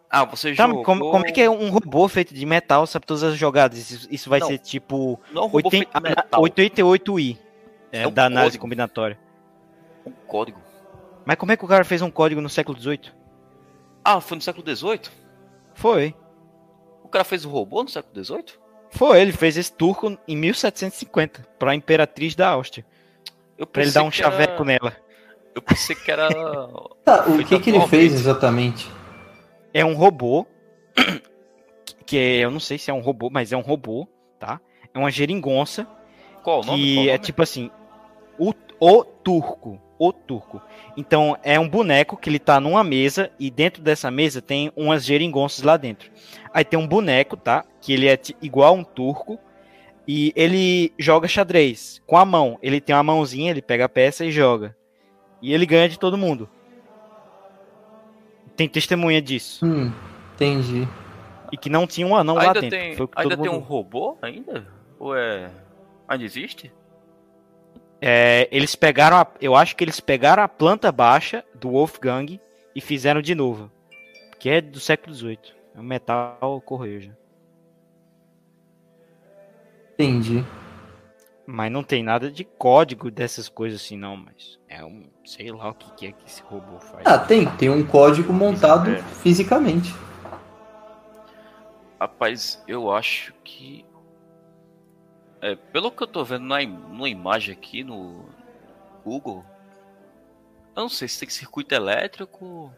Ah, 0.08 0.24
você 0.24 0.54
tá, 0.54 0.66
jogou... 0.66 0.84
como, 0.84 1.10
como, 1.10 1.26
é 1.26 1.32
que 1.32 1.40
é 1.40 1.50
um 1.50 1.70
robô 1.70 2.06
feito 2.08 2.32
de 2.32 2.46
metal 2.46 2.86
sabe 2.86 3.04
todas 3.04 3.22
as 3.22 3.36
jogadas? 3.36 3.78
Isso, 3.90 4.08
isso 4.10 4.30
vai 4.30 4.40
não, 4.40 4.46
ser 4.46 4.58
tipo 4.58 5.20
não 5.32 5.42
é 5.42 5.46
um 5.46 5.50
80, 5.52 6.00
88i 6.32 7.38
é, 7.90 8.02
é 8.02 8.08
um 8.08 8.12
da 8.12 8.26
análise 8.26 8.52
código. 8.52 8.62
combinatória. 8.62 9.18
Um 10.06 10.12
código. 10.26 10.60
Mas 11.24 11.36
como 11.36 11.52
é 11.52 11.56
que 11.56 11.64
o 11.64 11.68
cara 11.68 11.84
fez 11.84 12.00
um 12.02 12.10
código 12.10 12.40
no 12.40 12.48
século 12.48 12.78
XVIII? 12.78 13.12
Ah, 14.04 14.20
foi 14.20 14.36
no 14.36 14.42
século 14.42 14.76
XVIII? 14.76 15.00
Foi. 15.74 16.14
O 17.02 17.08
cara 17.08 17.24
fez 17.24 17.44
o 17.44 17.50
robô 17.50 17.82
no 17.82 17.88
século 17.88 18.24
XVIII? 18.24 18.63
Foi, 18.94 19.20
ele 19.20 19.32
fez 19.32 19.56
esse 19.56 19.72
turco 19.72 20.16
em 20.26 20.36
1750 20.36 21.44
para 21.58 21.72
a 21.72 21.74
imperatriz 21.74 22.36
da 22.36 22.48
Áustria. 22.50 22.86
Para 23.72 23.82
ele 23.82 23.90
dar 23.90 24.04
um 24.04 24.10
chaveco 24.10 24.62
era... 24.62 24.64
nela. 24.64 24.96
Eu 25.54 25.60
pensei 25.60 25.96
que 25.96 26.10
era. 26.10 26.28
Tá, 27.04 27.26
o 27.28 27.44
que, 27.44 27.58
que 27.58 27.70
ele 27.70 27.86
fez 27.88 28.14
exatamente? 28.14 28.90
É 29.72 29.84
um 29.84 29.94
robô. 29.94 30.46
Que 32.06 32.16
eu 32.16 32.50
não 32.50 32.60
sei 32.60 32.76
se 32.76 32.90
é 32.90 32.94
um 32.94 33.00
robô, 33.00 33.30
mas 33.32 33.50
é 33.50 33.56
um 33.56 33.62
robô, 33.62 34.06
tá? 34.38 34.60
É 34.92 34.98
uma 34.98 35.10
geringonça. 35.10 35.86
Qual 36.42 36.60
o 36.60 36.64
nome? 36.64 36.78
Que 36.82 36.94
Qual 36.96 37.06
o 37.06 37.08
é 37.08 37.12
nome? 37.12 37.18
tipo 37.18 37.42
assim. 37.42 37.70
O, 38.38 38.52
o 38.78 39.04
turco. 39.04 39.80
O 40.08 40.12
turco. 40.12 40.60
Então 40.96 41.36
é 41.42 41.58
um 41.58 41.68
boneco 41.68 42.16
que 42.16 42.28
ele 42.28 42.38
tá 42.38 42.60
numa 42.60 42.84
mesa 42.84 43.30
e 43.38 43.50
dentro 43.50 43.82
dessa 43.82 44.10
mesa 44.10 44.42
tem 44.42 44.70
umas 44.76 45.04
geringonças 45.04 45.62
lá 45.64 45.76
dentro. 45.76 46.10
Aí 46.52 46.64
tem 46.64 46.78
um 46.78 46.86
boneco, 46.86 47.36
tá? 47.36 47.64
Que 47.80 47.92
ele 47.92 48.08
é 48.08 48.18
igual 48.42 48.74
a 48.74 48.78
um 48.78 48.84
turco. 48.84 49.38
E 50.06 50.32
ele 50.36 50.92
joga 50.98 51.26
xadrez 51.26 52.02
com 52.06 52.16
a 52.18 52.24
mão. 52.26 52.58
Ele 52.62 52.80
tem 52.80 52.94
uma 52.94 53.02
mãozinha, 53.02 53.50
ele 53.50 53.62
pega 53.62 53.86
a 53.86 53.88
peça 53.88 54.24
e 54.26 54.30
joga. 54.30 54.76
E 55.40 55.52
ele 55.54 55.64
ganha 55.64 55.88
de 55.88 55.98
todo 55.98 56.18
mundo. 56.18 56.48
Tem 58.56 58.68
testemunha 58.68 59.20
disso. 59.20 59.64
Hum, 59.64 59.90
entendi. 60.34 60.86
E 61.50 61.56
que 61.56 61.68
não 61.70 61.86
tinha 61.86 62.06
um 62.06 62.14
anão 62.14 62.34
lá 62.36 62.42
ainda 62.48 62.60
dentro. 62.60 62.78
tem, 62.78 62.96
Foi 62.96 63.04
o 63.06 63.08
que 63.08 63.18
ainda 63.20 63.36
todo 63.36 63.42
tem 63.42 63.50
um 63.50 63.54
mundo- 63.54 63.64
robô 63.66 64.16
ainda? 64.22 64.66
Ou 64.98 65.16
é. 65.16 65.50
Ainda 66.06 66.24
existe? 66.24 66.72
É, 68.06 68.48
eles 68.52 68.74
pegaram, 68.76 69.16
a- 69.16 69.26
eu 69.40 69.54
acho 69.56 69.74
que 69.74 69.82
eles 69.82 69.98
pegaram 69.98 70.42
a 70.42 70.48
planta 70.48 70.92
baixa 70.92 71.42
do 71.54 71.70
Wolfgang 71.70 72.38
e 72.74 72.80
fizeram 72.80 73.22
de 73.22 73.34
novo. 73.34 73.70
Que 74.38 74.50
é 74.50 74.60
do 74.60 74.78
século 74.78 75.14
XVIII. 75.14 75.38
É 75.74 75.80
um 75.80 75.82
metal 75.84 76.60
correio 76.66 77.00
já. 77.00 77.12
Entendi. 79.94 80.44
Mas 81.46 81.70
não 81.72 81.82
tem 81.82 82.02
nada 82.02 82.30
de 82.30 82.44
código 82.44 83.10
dessas 83.10 83.48
coisas 83.48 83.80
assim, 83.80 83.96
não. 83.96 84.16
Mas 84.16 84.58
é 84.68 84.84
um. 84.84 85.04
Sei 85.24 85.50
lá 85.50 85.70
o 85.70 85.74
que, 85.74 85.90
que 85.94 86.06
é 86.08 86.12
que 86.12 86.26
esse 86.26 86.42
robô 86.42 86.78
faz. 86.80 87.06
Ah, 87.06 87.18
tem. 87.18 87.46
Tem 87.56 87.70
um 87.70 87.86
código 87.86 88.32
montado 88.32 88.90
É. 88.90 89.02
fisicamente. 89.02 89.94
Rapaz, 92.00 92.62
eu 92.68 92.90
acho 92.92 93.32
que. 93.44 93.84
É, 95.44 95.56
pelo 95.56 95.92
que 95.92 96.02
eu 96.02 96.06
tô 96.06 96.24
vendo 96.24 96.46
na, 96.46 96.64
numa 96.64 97.06
imagem 97.06 97.54
aqui 97.54 97.84
no 97.84 98.24
Google. 99.04 99.44
Eu 100.74 100.84
não 100.84 100.88
sei 100.88 101.06
se 101.06 101.20
tem 101.20 101.28
circuito 101.28 101.74
elétrico. 101.74 102.72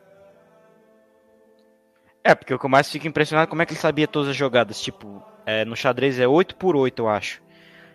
É, 2.25 2.35
porque 2.35 2.53
o 2.53 2.59
que 2.59 2.67
eu 2.67 2.69
mais 2.69 2.91
fico 2.91 3.07
impressionado 3.07 3.47
é 3.47 3.49
como 3.49 3.63
é 3.63 3.67
que 3.67 3.73
ele 3.73 3.79
sabia 3.79 4.09
todas 4.09 4.31
as 4.31 4.37
jogadas. 4.37 4.81
Tipo, 4.83 5.23
é, 5.47 5.65
no 5.65 5.77
xadrez 5.77 6.19
é 6.19 6.27
8 6.27 6.57
por 6.57 6.75
8 6.75 7.03
eu 7.03 7.09
acho. 7.09 7.41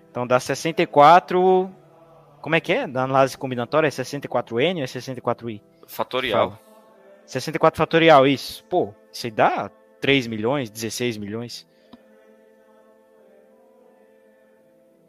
Então 0.10 0.26
dá 0.26 0.40
64. 0.40 1.70
Como 2.40 2.56
é 2.56 2.62
que 2.62 2.72
é? 2.72 2.88
Da 2.88 3.04
análise 3.04 3.38
combinatória 3.38 3.88
é 3.88 3.92
64N 3.92 4.78
ou 4.78 4.84
é 4.84 4.86
64I? 4.86 5.62
Fatorial. 5.86 6.58
64 7.26 7.78
fatorial, 7.78 8.26
isso. 8.26 8.64
Pô, 8.70 8.96
isso 9.12 9.28
aí 9.28 9.32
dá 9.32 9.70
3 10.00 10.28
milhões, 10.28 10.70
16 10.70 11.18
milhões. 11.18 11.70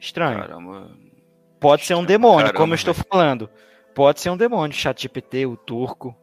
Estranho. 0.03 0.41
Caramba. 0.41 0.91
Pode 1.61 1.85
ser 1.85 1.95
um 1.95 2.05
demônio, 2.05 2.49
pra 2.49 2.59
como 2.59 2.75
eu 2.75 2.77
caramba, 2.77 2.91
estou 2.93 2.95
falando. 3.09 3.51
Pode 3.95 4.21
ser 4.21 4.31
um 4.31 4.37
demônio, 4.37 4.77
chat 4.77 5.01
GPT, 5.01 5.47
o 5.47 5.57
turco. 5.57 6.17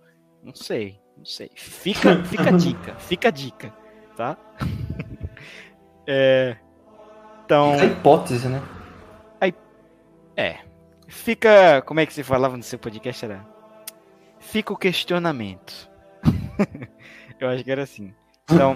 Não 0.44 0.54
sei, 0.54 1.00
não 1.18 1.24
sei. 1.24 1.50
Fica, 1.56 2.22
fica 2.28 2.50
a 2.50 2.52
dica, 2.52 2.96
fica 2.96 3.28
a 3.30 3.32
dica, 3.32 3.74
tá? 4.16 4.38
É, 6.12 6.58
então, 7.46 7.74
Fica 7.74 7.84
a 7.84 7.86
hipótese, 7.86 8.48
né? 8.48 8.64
é. 10.36 10.58
Fica, 11.08 11.84
como 11.84 12.00
é 12.00 12.06
que 12.08 12.12
você 12.12 12.24
falava 12.24 12.58
no 12.58 12.64
seu 12.64 12.80
podcast? 12.80 13.26
Era, 13.26 13.46
fica 14.40 14.74
o 14.74 14.78
questionamento. 14.78 15.88
eu 17.40 17.48
acho 17.48 17.64
que 17.64 17.72
era 17.72 17.84
assim. 17.84 18.12
Então, 18.50 18.76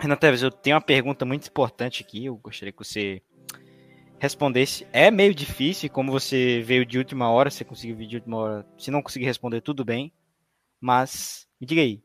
Renan 0.00 0.16
Teves, 0.16 0.42
eu 0.42 0.50
tenho 0.50 0.74
uma 0.74 0.82
pergunta 0.82 1.24
muito 1.24 1.46
importante 1.46 2.02
aqui. 2.02 2.24
Eu 2.24 2.36
gostaria 2.38 2.72
que 2.72 2.78
você 2.84 3.22
respondesse. 4.18 4.86
É 4.92 5.10
meio 5.10 5.34
difícil, 5.34 5.90
como 5.90 6.12
você 6.12 6.62
veio 6.62 6.84
de 6.84 6.98
última 6.98 7.30
hora, 7.30 7.50
você 7.50 7.64
conseguiu 7.64 7.96
vir 7.96 8.06
de 8.06 8.16
última 8.16 8.36
hora. 8.36 8.66
Se 8.78 8.90
não 8.90 9.02
conseguir 9.02 9.26
responder, 9.26 9.60
tudo 9.60 9.84
bem. 9.84 10.12
Mas, 10.80 11.46
me 11.60 11.66
diga 11.66 11.82
aí. 11.82 12.02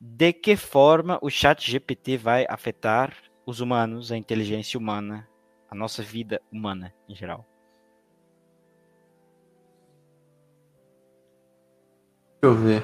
De 0.00 0.32
que 0.32 0.56
forma 0.56 1.18
o 1.22 1.30
chat 1.30 1.70
GPT 1.70 2.16
vai 2.16 2.46
afetar 2.48 3.14
os 3.46 3.60
humanos, 3.60 4.10
a 4.10 4.16
inteligência 4.16 4.78
humana, 4.78 5.28
a 5.70 5.74
nossa 5.74 6.02
vida 6.02 6.40
humana 6.52 6.92
em 7.08 7.14
geral? 7.14 7.46
Deixa 12.42 12.56
eu 12.56 12.60
ver. 12.60 12.82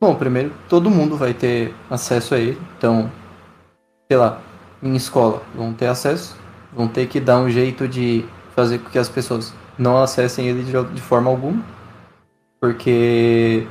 Bom, 0.00 0.14
primeiro, 0.16 0.52
todo 0.68 0.90
mundo 0.90 1.16
vai 1.16 1.32
ter 1.32 1.72
acesso 1.88 2.34
a 2.34 2.38
ele. 2.38 2.60
Então, 2.76 3.10
sei 4.08 4.16
lá, 4.16 4.42
em 4.82 4.94
escola 4.94 5.42
vão 5.54 5.72
ter 5.72 5.86
acesso. 5.86 6.45
Vão 6.76 6.86
ter 6.86 7.08
que 7.08 7.18
dar 7.18 7.38
um 7.38 7.48
jeito 7.48 7.88
de 7.88 8.22
fazer 8.54 8.78
com 8.78 8.90
que 8.90 8.98
as 8.98 9.08
pessoas 9.08 9.54
não 9.78 9.96
acessem 9.96 10.46
ele 10.46 10.62
de, 10.62 10.94
de 10.94 11.00
forma 11.00 11.30
alguma. 11.30 11.64
Porque, 12.60 13.66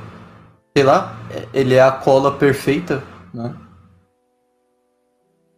sei 0.76 0.84
lá, 0.84 1.16
ele 1.54 1.74
é 1.74 1.82
a 1.82 1.92
cola 1.92 2.36
perfeita, 2.36 3.04
né? 3.32 3.54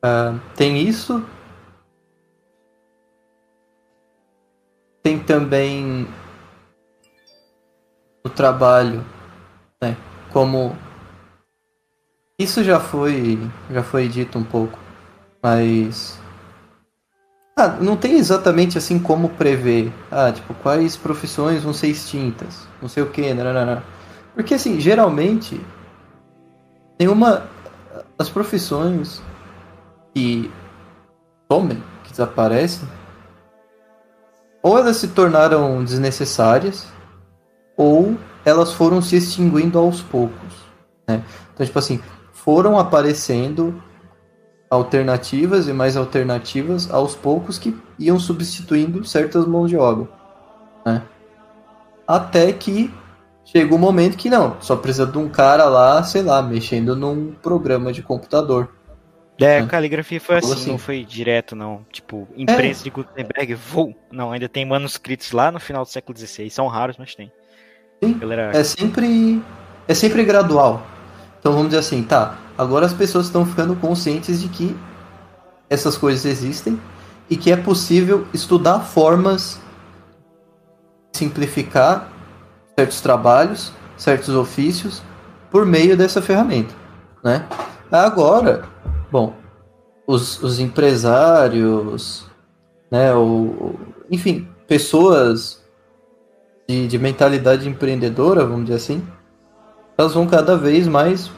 Ah, 0.03 0.39
tem 0.55 0.79
isso. 0.87 1.25
Tem 5.03 5.19
também 5.19 6.07
o 8.23 8.29
trabalho, 8.29 9.03
né? 9.81 9.97
Como 10.33 10.77
isso 12.39 12.63
já 12.63 12.79
foi 12.79 13.39
já 13.71 13.83
foi 13.83 14.07
dito 14.07 14.39
um 14.39 14.45
pouco, 14.45 14.79
mas 15.43 16.21
ah, 17.59 17.77
não 17.81 17.97
tem 17.97 18.19
exatamente 18.19 18.79
assim 18.79 19.01
como 19.01 19.31
prever, 19.31 19.93
ah, 20.13 20.31
tipo, 20.31 20.55
quais 20.55 20.97
profissões 20.97 21.65
vão 21.65 21.75
ser 21.75 21.89
extintas, 21.89 22.69
não 22.81 22.89
sei 22.89 23.03
o 23.03 23.11
que, 23.11 23.35
nananana. 23.35 23.83
Porque 24.33 24.55
assim, 24.55 24.79
geralmente 24.79 25.61
nenhuma 26.97 27.49
as 28.17 28.29
profissões 28.29 29.21
que 30.15 30.49
somem, 31.51 31.83
que 32.05 32.13
desaparecem, 32.13 32.89
ou 34.63 34.79
elas 34.79 34.97
se 34.99 35.09
tornaram 35.09 35.83
desnecessárias, 35.83 36.87
ou 37.77 38.17
elas 38.45 38.73
foram 38.73 39.03
se 39.03 39.17
extinguindo 39.17 39.81
aos 39.81 40.01
poucos. 40.01 40.55
Né? 41.09 41.25
Então, 41.53 41.67
tipo 41.67 41.79
assim, 41.81 42.01
foram 42.33 42.79
aparecendo 42.79 43.83
alternativas 44.71 45.69
e 45.69 45.73
mais 45.73 45.97
alternativas 45.97 46.91
aos 46.91 47.15
poucos 47.15 47.59
que 47.59 47.77
iam 47.99 48.19
substituindo 48.19 49.05
certas 49.05 49.47
mãos 49.47 49.69
de 49.71 49.77
obra. 49.77 50.09
Né? 50.85 51.03
Até 52.07 52.53
que 52.53 52.93
chega 53.45 53.75
um 53.75 53.79
momento 53.79 54.17
que 54.17 54.29
não, 54.31 54.57
só 54.61 54.77
precisa 54.77 55.07
de 55.07 55.19
um 55.19 55.29
cara 55.29 55.65
lá, 55.65 56.03
sei 56.03 56.23
lá, 56.23 56.43
mexendo 56.43 56.95
num 56.95 57.33
programa 57.43 57.93
de 57.93 58.03
computador. 58.03 58.71
É, 59.41 59.45
É. 59.45 59.59
a 59.61 59.67
caligrafia 59.67 60.21
foi 60.21 60.37
assim, 60.39 60.53
assim. 60.53 60.71
não 60.71 60.79
foi 60.79 61.05
direto, 61.05 61.55
não. 61.55 61.87
Tipo, 61.93 62.27
imprensa 62.37 62.83
de 62.83 62.91
Gutenberg, 62.91 63.55
vou. 63.55 63.95
Não, 64.11 64.33
ainda 64.33 64.49
tem 64.49 64.65
manuscritos 64.65 65.31
lá 65.33 65.53
no 65.53 65.61
final 65.61 65.85
do 65.85 65.89
século 65.91 66.19
XVI. 66.19 66.51
São 66.51 66.67
raros, 66.67 66.97
mas 66.99 67.15
tem. 67.15 67.31
Sim. 68.03 68.15
Galera, 68.19 68.51
É 68.57 68.65
sempre 68.65 69.41
é 69.87 69.95
sempre 69.95 70.25
gradual. 70.25 70.85
Então 71.39 71.53
vamos 71.53 71.69
dizer 71.69 71.79
assim, 71.81 72.03
tá, 72.03 72.37
agora 72.59 72.85
as 72.85 72.93
pessoas 72.93 73.27
estão 73.27 73.47
ficando 73.47 73.77
conscientes 73.77 74.41
de 74.41 74.49
que 74.49 74.77
essas 75.71 75.97
coisas 75.97 76.25
existem 76.25 76.79
e 77.31 77.37
que 77.37 77.53
é 77.53 77.57
possível 77.57 78.27
estudar 78.35 78.81
formas 78.81 79.61
de 81.13 81.19
simplificar 81.19 82.11
certos 82.77 83.01
trabalhos, 83.01 83.73
certos 83.97 84.35
ofícios 84.35 85.03
por 85.51 85.65
meio 85.65 85.97
dessa 85.97 86.21
ferramenta, 86.21 86.75
né? 87.23 87.47
Agora, 87.91 88.65
bom, 89.11 89.35
os, 90.07 90.43
os 90.43 90.59
empresários, 90.59 92.27
né, 92.91 93.15
o, 93.15 93.75
enfim, 94.11 94.49
pessoas 94.67 95.63
de, 96.69 96.87
de 96.87 96.99
mentalidade 96.99 97.69
empreendedora, 97.69 98.45
vamos 98.45 98.65
dizer 98.65 98.77
assim, 98.77 99.07
elas 99.97 100.13
vão 100.13 100.27
cada 100.27 100.57
vez 100.57 100.87
mais 100.87 101.31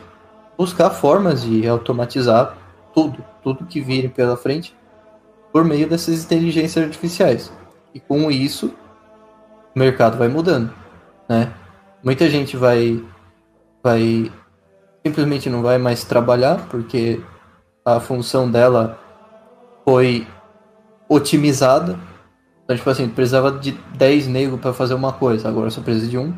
buscar 0.61 0.91
formas 0.91 1.41
de 1.41 1.67
automatizar 1.67 2.55
tudo, 2.93 3.25
tudo 3.43 3.65
que 3.65 3.81
virem 3.81 4.11
pela 4.11 4.37
frente, 4.37 4.77
por 5.51 5.65
meio 5.65 5.89
dessas 5.89 6.23
inteligências 6.23 6.85
artificiais. 6.85 7.51
E 7.95 7.99
com 7.99 8.31
isso, 8.31 8.75
o 9.75 9.79
mercado 9.79 10.19
vai 10.19 10.29
mudando, 10.29 10.71
né? 11.27 11.51
Muita 12.05 12.29
gente 12.29 12.59
vai, 12.59 13.03
vai 13.83 14.31
simplesmente 15.03 15.49
não 15.49 15.63
vai 15.63 15.79
mais 15.79 16.05
trabalhar 16.05 16.69
porque 16.69 17.19
a 17.83 17.99
função 17.99 18.51
dela 18.51 18.99
foi 19.83 20.27
otimizada. 21.09 21.99
Então, 22.65 22.77
tipo 22.77 22.91
assim, 22.91 23.09
precisava 23.09 23.51
de 23.51 23.73
10 23.97 24.27
negros 24.27 24.61
para 24.61 24.75
fazer 24.75 24.93
uma 24.93 25.15
coisa, 25.15 25.49
agora 25.49 25.71
só 25.71 25.81
precisa 25.81 26.07
de 26.07 26.19
um. 26.19 26.35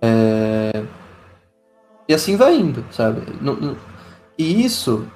É... 0.00 0.61
E 2.08 2.14
assim 2.14 2.36
vai 2.36 2.56
indo, 2.56 2.84
sabe? 2.90 3.22
E 4.38 4.64
isso, 4.64 5.06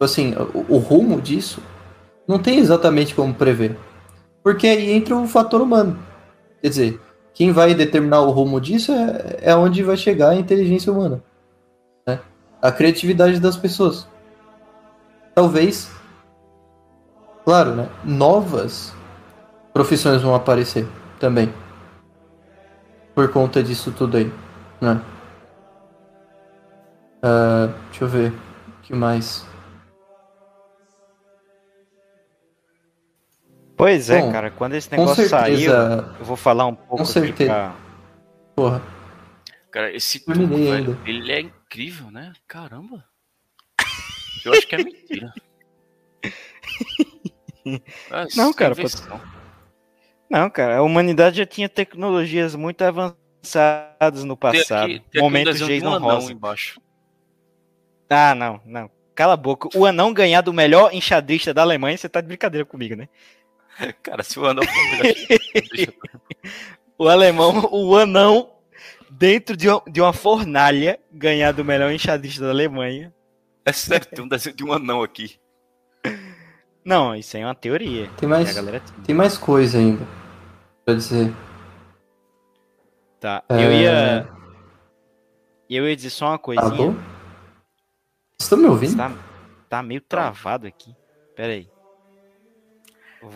assim, 0.00 0.34
o, 0.54 0.74
o 0.74 0.78
rumo 0.78 1.20
disso 1.20 1.60
não 2.26 2.38
tem 2.38 2.58
exatamente 2.58 3.14
como 3.14 3.34
prever. 3.34 3.78
Porque 4.42 4.66
aí 4.66 4.92
entra 4.92 5.16
o 5.16 5.26
fator 5.26 5.60
humano. 5.60 5.98
Quer 6.60 6.68
dizer, 6.68 7.00
quem 7.34 7.52
vai 7.52 7.74
determinar 7.74 8.20
o 8.22 8.30
rumo 8.30 8.60
disso 8.60 8.92
é, 8.92 9.38
é 9.42 9.56
onde 9.56 9.82
vai 9.82 9.96
chegar 9.96 10.30
a 10.30 10.36
inteligência 10.36 10.92
humana. 10.92 11.22
Né? 12.06 12.18
A 12.62 12.72
criatividade 12.72 13.38
das 13.40 13.56
pessoas. 13.56 14.08
talvez, 15.34 15.90
claro, 17.44 17.74
né? 17.74 17.88
Novas 18.02 18.94
profissões 19.72 20.22
vão 20.22 20.34
aparecer 20.34 20.88
também. 21.20 21.52
Por 23.14 23.28
conta 23.28 23.62
disso 23.62 23.92
tudo 23.92 24.16
aí, 24.16 24.32
né? 24.80 25.00
Uh, 27.26 27.74
deixa 27.90 28.04
eu 28.04 28.08
ver. 28.08 28.32
O 28.68 28.82
que 28.82 28.94
mais? 28.94 29.44
Pois 33.76 34.08
é, 34.08 34.20
Bom, 34.20 34.32
cara. 34.32 34.50
Quando 34.50 34.74
esse 34.74 34.90
negócio 34.92 35.28
certeza, 35.28 35.38
saiu, 35.38 35.72
eu 36.20 36.24
vou 36.24 36.36
falar 36.36 36.66
um 36.66 36.74
pouco 36.74 36.98
com 36.98 37.04
certeza. 37.04 37.52
Pra... 37.52 37.74
Porra. 38.54 38.82
Cara, 39.72 39.94
esse 39.94 40.20
tubo, 40.20 40.56
velho, 40.56 40.98
ele 41.04 41.32
é 41.32 41.40
incrível, 41.40 42.10
né? 42.10 42.32
Caramba. 42.46 43.04
Eu 44.44 44.52
acho 44.52 44.66
que 44.66 44.74
é 44.76 44.78
mentira. 44.78 45.32
Ah, 48.12 48.28
não, 48.36 48.52
cara, 48.52 48.76
pode... 48.76 48.94
Não, 50.30 50.48
cara, 50.48 50.76
a 50.76 50.82
humanidade 50.82 51.38
já 51.38 51.46
tinha 51.46 51.68
tecnologias 51.68 52.54
muito 52.54 52.80
avançadas 52.82 54.22
no 54.22 54.36
passado. 54.36 54.86
Tem 54.86 54.96
aqui, 54.98 55.10
tem 55.10 55.20
Momentos 55.20 55.58
de 55.58 55.80
não 55.80 55.98
rosa. 55.98 56.30
embaixo. 56.30 56.80
Ah, 58.08 58.34
não, 58.34 58.60
não. 58.64 58.90
Cala 59.14 59.34
a 59.34 59.36
boca. 59.36 59.68
O 59.74 59.86
anão 59.86 60.12
ganhar 60.12 60.42
do 60.42 60.52
melhor 60.52 60.92
enxadrista 60.92 61.54
da 61.54 61.62
Alemanha, 61.62 61.96
você 61.96 62.08
tá 62.08 62.20
de 62.20 62.28
brincadeira 62.28 62.64
comigo, 62.64 62.94
né? 62.94 63.08
Cara, 64.02 64.22
se 64.22 64.38
o 64.38 64.46
anão 64.46 64.62
O 66.98 67.08
alemão, 67.08 67.68
o 67.72 67.96
anão, 67.96 68.50
dentro 69.10 69.56
de 69.56 69.68
uma, 69.68 69.82
de 69.86 70.00
uma 70.00 70.12
fornalha, 70.12 70.98
ganhar 71.12 71.52
do 71.52 71.64
melhor 71.64 71.92
enxadrista 71.92 72.44
da 72.44 72.50
Alemanha. 72.50 73.12
É 73.64 73.72
sério, 73.72 74.06
tem 74.06 74.24
um 74.24 74.28
desenho 74.28 74.56
de 74.56 74.64
um 74.64 74.72
anão 74.72 75.02
aqui. 75.02 75.38
Não, 76.84 77.14
isso 77.14 77.36
aí 77.36 77.42
é 77.42 77.46
uma 77.46 77.54
teoria. 77.54 78.08
Tem 78.16 78.28
mais, 78.28 78.54
tem 79.04 79.14
mais 79.14 79.36
coisa 79.36 79.78
ainda 79.78 80.06
pra 80.84 80.94
dizer. 80.94 81.34
Tá, 83.18 83.42
é... 83.48 83.64
eu 83.64 83.72
ia. 83.72 84.28
Eu 85.68 85.88
ia 85.88 85.96
dizer 85.96 86.10
só 86.10 86.28
uma 86.28 86.38
coisinha. 86.38 86.70
Alô? 86.70 86.94
Vocês 88.38 88.52
estão 88.52 88.58
me 88.58 88.66
ouvindo? 88.66 88.96
Tá, 88.96 89.12
tá 89.68 89.82
meio 89.82 90.00
travado 90.00 90.66
aqui. 90.66 90.94
Pera 91.34 91.54
aí. 91.54 91.68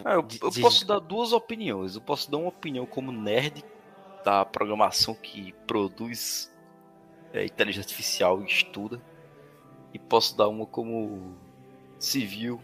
É, 0.04 0.14
eu, 0.14 0.26
eu 0.42 0.52
posso 0.60 0.86
dar 0.86 0.98
duas 0.98 1.32
opiniões. 1.32 1.94
Eu 1.94 2.02
posso 2.02 2.30
dar 2.30 2.36
uma 2.36 2.48
opinião 2.48 2.84
como 2.84 3.10
nerd 3.10 3.64
da 4.24 4.44
programação 4.44 5.14
que 5.14 5.54
produz 5.66 6.54
é, 7.32 7.44
inteligência 7.44 7.88
artificial 7.88 8.42
e 8.42 8.44
estuda. 8.44 9.00
E 9.92 9.98
posso 9.98 10.36
dar 10.36 10.48
uma 10.48 10.66
como 10.66 11.34
civil 11.98 12.60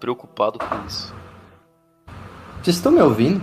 preocupado 0.00 0.58
com 0.58 0.86
isso. 0.86 1.14
Vocês 2.60 2.76
estão 2.76 2.90
me 2.90 3.00
ouvindo? 3.00 3.42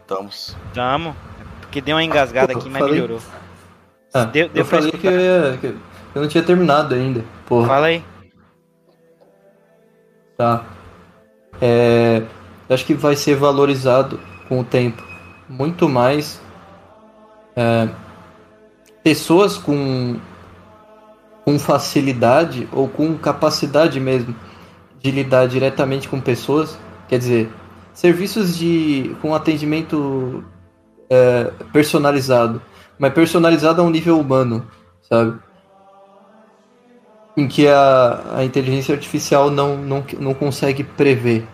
Estamos. 0.00 0.56
Estamos. 0.66 1.14
Porque 1.60 1.80
deu 1.80 1.94
uma 1.96 2.02
engasgada 2.02 2.52
aqui, 2.52 2.68
mas 2.68 2.80
falei... 2.80 2.94
melhorou. 2.94 3.20
Ah, 4.12 4.24
deu, 4.24 4.48
deu 4.48 4.62
eu 4.62 4.66
falei 4.66 4.90
que 4.90 5.06
eu, 5.06 5.20
ia, 5.20 5.58
que 5.58 5.66
eu 5.66 6.22
não 6.22 6.28
tinha 6.28 6.42
terminado 6.42 6.94
ainda. 6.94 7.24
Porra. 7.48 7.66
Fala 7.66 7.86
aí. 7.86 8.04
Tá. 10.36 10.64
É, 11.60 12.22
acho 12.68 12.84
que 12.84 12.92
vai 12.92 13.16
ser 13.16 13.34
valorizado 13.34 14.20
com 14.48 14.60
o 14.60 14.64
tempo 14.64 15.02
muito 15.48 15.88
mais 15.88 16.40
é, 17.56 17.88
pessoas 19.02 19.56
com, 19.56 20.20
com 21.44 21.58
facilidade 21.58 22.68
ou 22.70 22.86
com 22.86 23.16
capacidade 23.16 23.98
mesmo 23.98 24.36
de 25.00 25.10
lidar 25.10 25.48
diretamente 25.48 26.08
com 26.08 26.20
pessoas, 26.20 26.78
quer 27.08 27.18
dizer, 27.18 27.50
serviços 27.94 28.58
de 28.58 29.16
com 29.22 29.34
atendimento 29.34 30.44
é, 31.08 31.50
personalizado, 31.72 32.60
mas 32.98 33.14
personalizado 33.14 33.80
a 33.80 33.84
um 33.84 33.90
nível 33.90 34.20
humano, 34.20 34.66
sabe? 35.08 35.47
Em 37.38 37.46
que 37.46 37.68
a, 37.68 38.38
a 38.38 38.44
inteligência 38.44 38.94
artificial 38.94 39.50
não, 39.50 39.76
não, 39.76 40.04
não 40.18 40.34
consegue 40.34 40.82
prever 40.82 41.46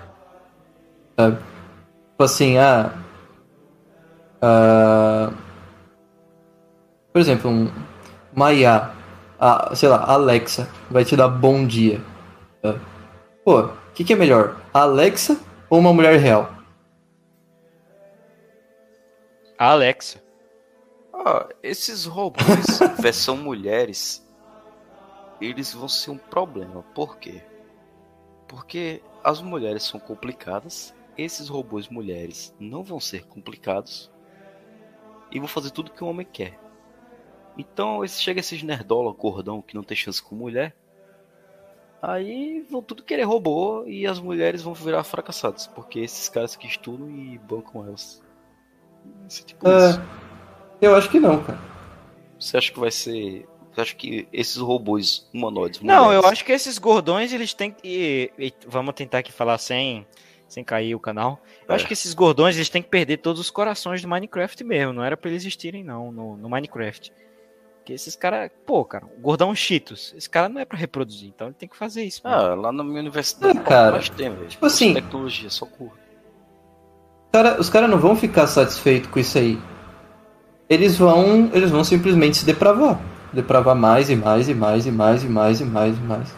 Sabe? 1.16 1.36
Tipo 1.36 2.24
assim, 2.24 2.58
ah, 2.58 2.92
ah, 4.42 5.32
por 7.12 7.20
exemplo, 7.20 7.50
um, 7.50 7.70
uma 8.34 8.52
IA, 8.52 8.90
a, 9.38 9.74
sei 9.74 9.88
lá, 9.88 10.04
Alexa, 10.04 10.68
vai 10.90 11.04
te 11.04 11.16
dar 11.16 11.28
bom 11.28 11.66
dia. 11.66 12.00
Sabe? 12.62 12.80
Pô, 13.44 13.60
o 13.60 13.72
que, 13.94 14.04
que 14.04 14.12
é 14.12 14.16
melhor? 14.16 14.60
A 14.72 14.80
Alexa 14.80 15.38
ou 15.70 15.78
uma 15.78 15.92
mulher 15.92 16.18
real? 16.18 16.52
A 19.56 19.70
Alexa. 19.70 20.20
Ah, 21.12 21.46
esses 21.62 22.04
robôs, 22.04 22.80
versão 22.98 23.36
mulheres, 23.36 24.23
eles 25.44 25.72
vão 25.72 25.88
ser 25.88 26.10
um 26.10 26.18
problema. 26.18 26.82
Por 26.94 27.18
quê? 27.18 27.42
Porque 28.48 29.02
as 29.22 29.40
mulheres 29.40 29.82
são 29.82 29.98
complicadas 29.98 30.94
esses 31.16 31.48
robôs 31.48 31.88
mulheres 31.88 32.54
não 32.58 32.82
vão 32.82 32.98
ser 32.98 33.24
complicados 33.26 34.10
e 35.30 35.38
vão 35.38 35.48
fazer 35.48 35.70
tudo 35.70 35.90
que 35.90 36.02
o 36.02 36.06
homem 36.06 36.26
quer. 36.30 36.58
Então, 37.56 38.04
esse 38.04 38.20
chega 38.20 38.40
esses 38.40 38.62
nerdola 38.62 39.12
gordão 39.12 39.62
que 39.62 39.74
não 39.74 39.84
tem 39.84 39.96
chance 39.96 40.22
com 40.22 40.34
mulher, 40.34 40.76
aí 42.02 42.62
vão 42.68 42.82
tudo 42.82 43.04
querer 43.04 43.22
robô 43.22 43.84
e 43.86 44.06
as 44.06 44.18
mulheres 44.18 44.62
vão 44.62 44.74
virar 44.74 45.04
fracassadas, 45.04 45.66
porque 45.68 46.00
esses 46.00 46.28
caras 46.28 46.56
que 46.56 46.66
estudam 46.66 47.08
e 47.08 47.38
bancam 47.38 47.86
elas. 47.86 48.22
Esse 49.28 49.44
tipo 49.44 49.68
é, 49.68 50.02
eu 50.80 50.96
acho 50.96 51.10
que 51.10 51.20
não, 51.20 51.42
cara. 51.44 51.58
Você 52.38 52.56
acha 52.56 52.72
que 52.72 52.80
vai 52.80 52.90
ser 52.90 53.46
você 53.74 53.80
acha 53.80 53.94
que 53.94 54.28
esses 54.32 54.56
robôs 54.56 55.28
humanoides. 55.32 55.80
Não, 55.80 56.04
mulheres... 56.04 56.24
eu 56.24 56.30
acho 56.30 56.44
que 56.44 56.52
esses 56.52 56.78
gordões 56.78 57.32
eles 57.32 57.52
têm 57.52 57.70
que. 57.70 58.32
Vamos 58.66 58.94
tentar 58.94 59.18
aqui 59.18 59.32
falar 59.32 59.58
sem 59.58 60.06
sem 60.48 60.62
cair 60.62 60.94
o 60.94 61.00
canal. 61.00 61.42
Eu 61.66 61.72
é. 61.72 61.76
acho 61.76 61.86
que 61.86 61.92
esses 61.92 62.14
gordões 62.14 62.54
eles 62.54 62.68
têm 62.68 62.82
que 62.82 62.88
perder 62.88 63.18
todos 63.18 63.40
os 63.40 63.50
corações 63.50 64.00
do 64.00 64.08
Minecraft 64.08 64.62
mesmo. 64.62 64.92
Não 64.92 65.04
era 65.04 65.16
pra 65.16 65.30
eles 65.30 65.42
existirem, 65.42 65.82
não, 65.82 66.12
no, 66.12 66.36
no 66.36 66.48
Minecraft. 66.48 67.12
Porque 67.78 67.92
esses 67.92 68.16
caras, 68.16 68.50
pô, 68.64 68.82
cara, 68.84 69.04
o 69.04 69.20
gordão 69.20 69.54
Cheetos, 69.54 70.14
esse 70.16 70.30
cara 70.30 70.48
não 70.48 70.58
é 70.58 70.64
para 70.64 70.78
reproduzir, 70.78 71.28
então 71.28 71.48
ele 71.48 71.56
tem 71.58 71.68
que 71.68 71.76
fazer 71.76 72.02
isso. 72.02 72.22
Ah, 72.24 72.54
lá 72.54 72.72
na 72.72 72.82
minha 72.82 73.00
universidade, 73.00 73.58
é, 73.58 73.62
cara, 73.62 74.00
tem, 74.16 74.30
velho. 74.30 74.48
Tipo 74.48 74.64
assim, 74.64 74.94
tecnologia, 74.94 75.50
só 75.50 75.66
curto. 75.66 75.98
Cara, 77.30 77.60
os 77.60 77.68
caras 77.68 77.90
não 77.90 77.98
vão 77.98 78.16
ficar 78.16 78.46
satisfeitos 78.46 79.10
com 79.10 79.18
isso 79.18 79.36
aí. 79.36 79.58
Eles 80.66 80.96
vão, 80.96 81.50
eles 81.52 81.70
vão 81.70 81.84
simplesmente 81.84 82.38
se 82.38 82.46
depravar, 82.46 82.98
depravar 83.34 83.74
mais 83.74 84.08
e 84.10 84.16
mais 84.16 84.48
e 84.48 84.54
mais 84.54 84.86
e 84.86 84.90
mais 84.90 85.24
e 85.24 85.28
mais 85.28 85.60
e 85.60 85.64
mais 85.64 85.98
e 85.98 86.00
mais. 86.00 86.36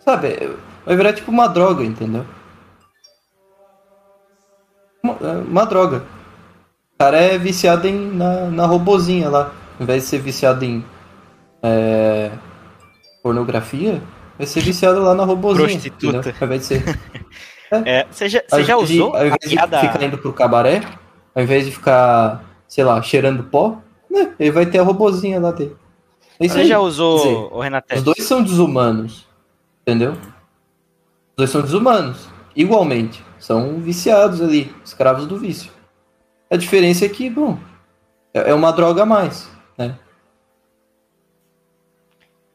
Sabe? 0.00 0.56
Vai 0.84 0.96
virar 0.96 1.12
tipo 1.12 1.30
uma 1.30 1.48
droga, 1.48 1.82
entendeu? 1.82 2.24
uma, 5.04 5.16
é, 5.20 5.36
uma 5.36 5.66
droga. 5.66 6.04
O 6.94 6.98
cara 6.98 7.18
é 7.18 7.36
viciado 7.36 7.86
em, 7.86 8.10
na, 8.10 8.46
na 8.46 8.66
robozinha 8.66 9.28
lá. 9.28 9.52
Ao 9.78 9.82
invés 9.82 10.04
de 10.04 10.08
ser 10.08 10.18
viciado 10.18 10.64
em 10.64 10.84
é, 11.62 12.30
pornografia, 13.22 14.00
vai 14.38 14.46
ser 14.46 14.60
viciado 14.60 15.02
lá 15.02 15.14
na 15.14 15.24
robozinha. 15.24 15.68
Prostituta. 15.68 16.16
Entendeu? 16.16 16.34
Ao 16.40 16.46
invés 16.46 16.60
de 16.62 16.66
ser. 16.66 17.00
É. 17.70 18.00
é 18.00 18.06
você 18.10 18.28
já, 18.28 18.42
você 18.48 18.64
já 18.64 18.76
usou? 18.76 19.14
Ao 19.14 19.26
invés 19.26 19.40
de 19.42 19.58
ficar 19.58 20.02
indo 20.02 20.16
pro 20.18 20.32
cabaré, 20.32 20.80
ao 21.34 21.42
invés 21.42 21.66
de 21.66 21.72
ficar, 21.72 22.42
sei 22.66 22.84
lá, 22.84 23.00
cheirando 23.02 23.44
pó, 23.44 23.78
né? 24.10 24.32
Ele 24.38 24.50
vai 24.50 24.64
ter 24.64 24.78
a 24.78 24.82
robozinha 24.82 25.38
lá 25.40 25.50
dele. 25.50 25.76
Você 26.40 26.60
aí. 26.60 26.66
já 26.66 26.78
usou, 26.80 27.18
dizer, 27.18 27.54
o 27.54 27.60
Renato? 27.60 27.94
Os 27.94 28.02
dois 28.02 28.22
são 28.22 28.42
desumanos. 28.42 29.26
Entendeu? 29.82 30.12
Os 30.12 31.36
dois 31.36 31.50
são 31.50 31.62
desumanos. 31.62 32.28
Igualmente. 32.56 33.24
São 33.38 33.80
viciados 33.80 34.40
ali, 34.40 34.74
escravos 34.84 35.26
do 35.26 35.38
vício. 35.38 35.70
A 36.50 36.56
diferença 36.56 37.04
é 37.04 37.08
que, 37.08 37.28
bom, 37.28 37.58
é, 38.32 38.50
é 38.50 38.54
uma 38.54 38.72
droga 38.72 39.02
a 39.02 39.06
mais, 39.06 39.50
né? 39.76 39.98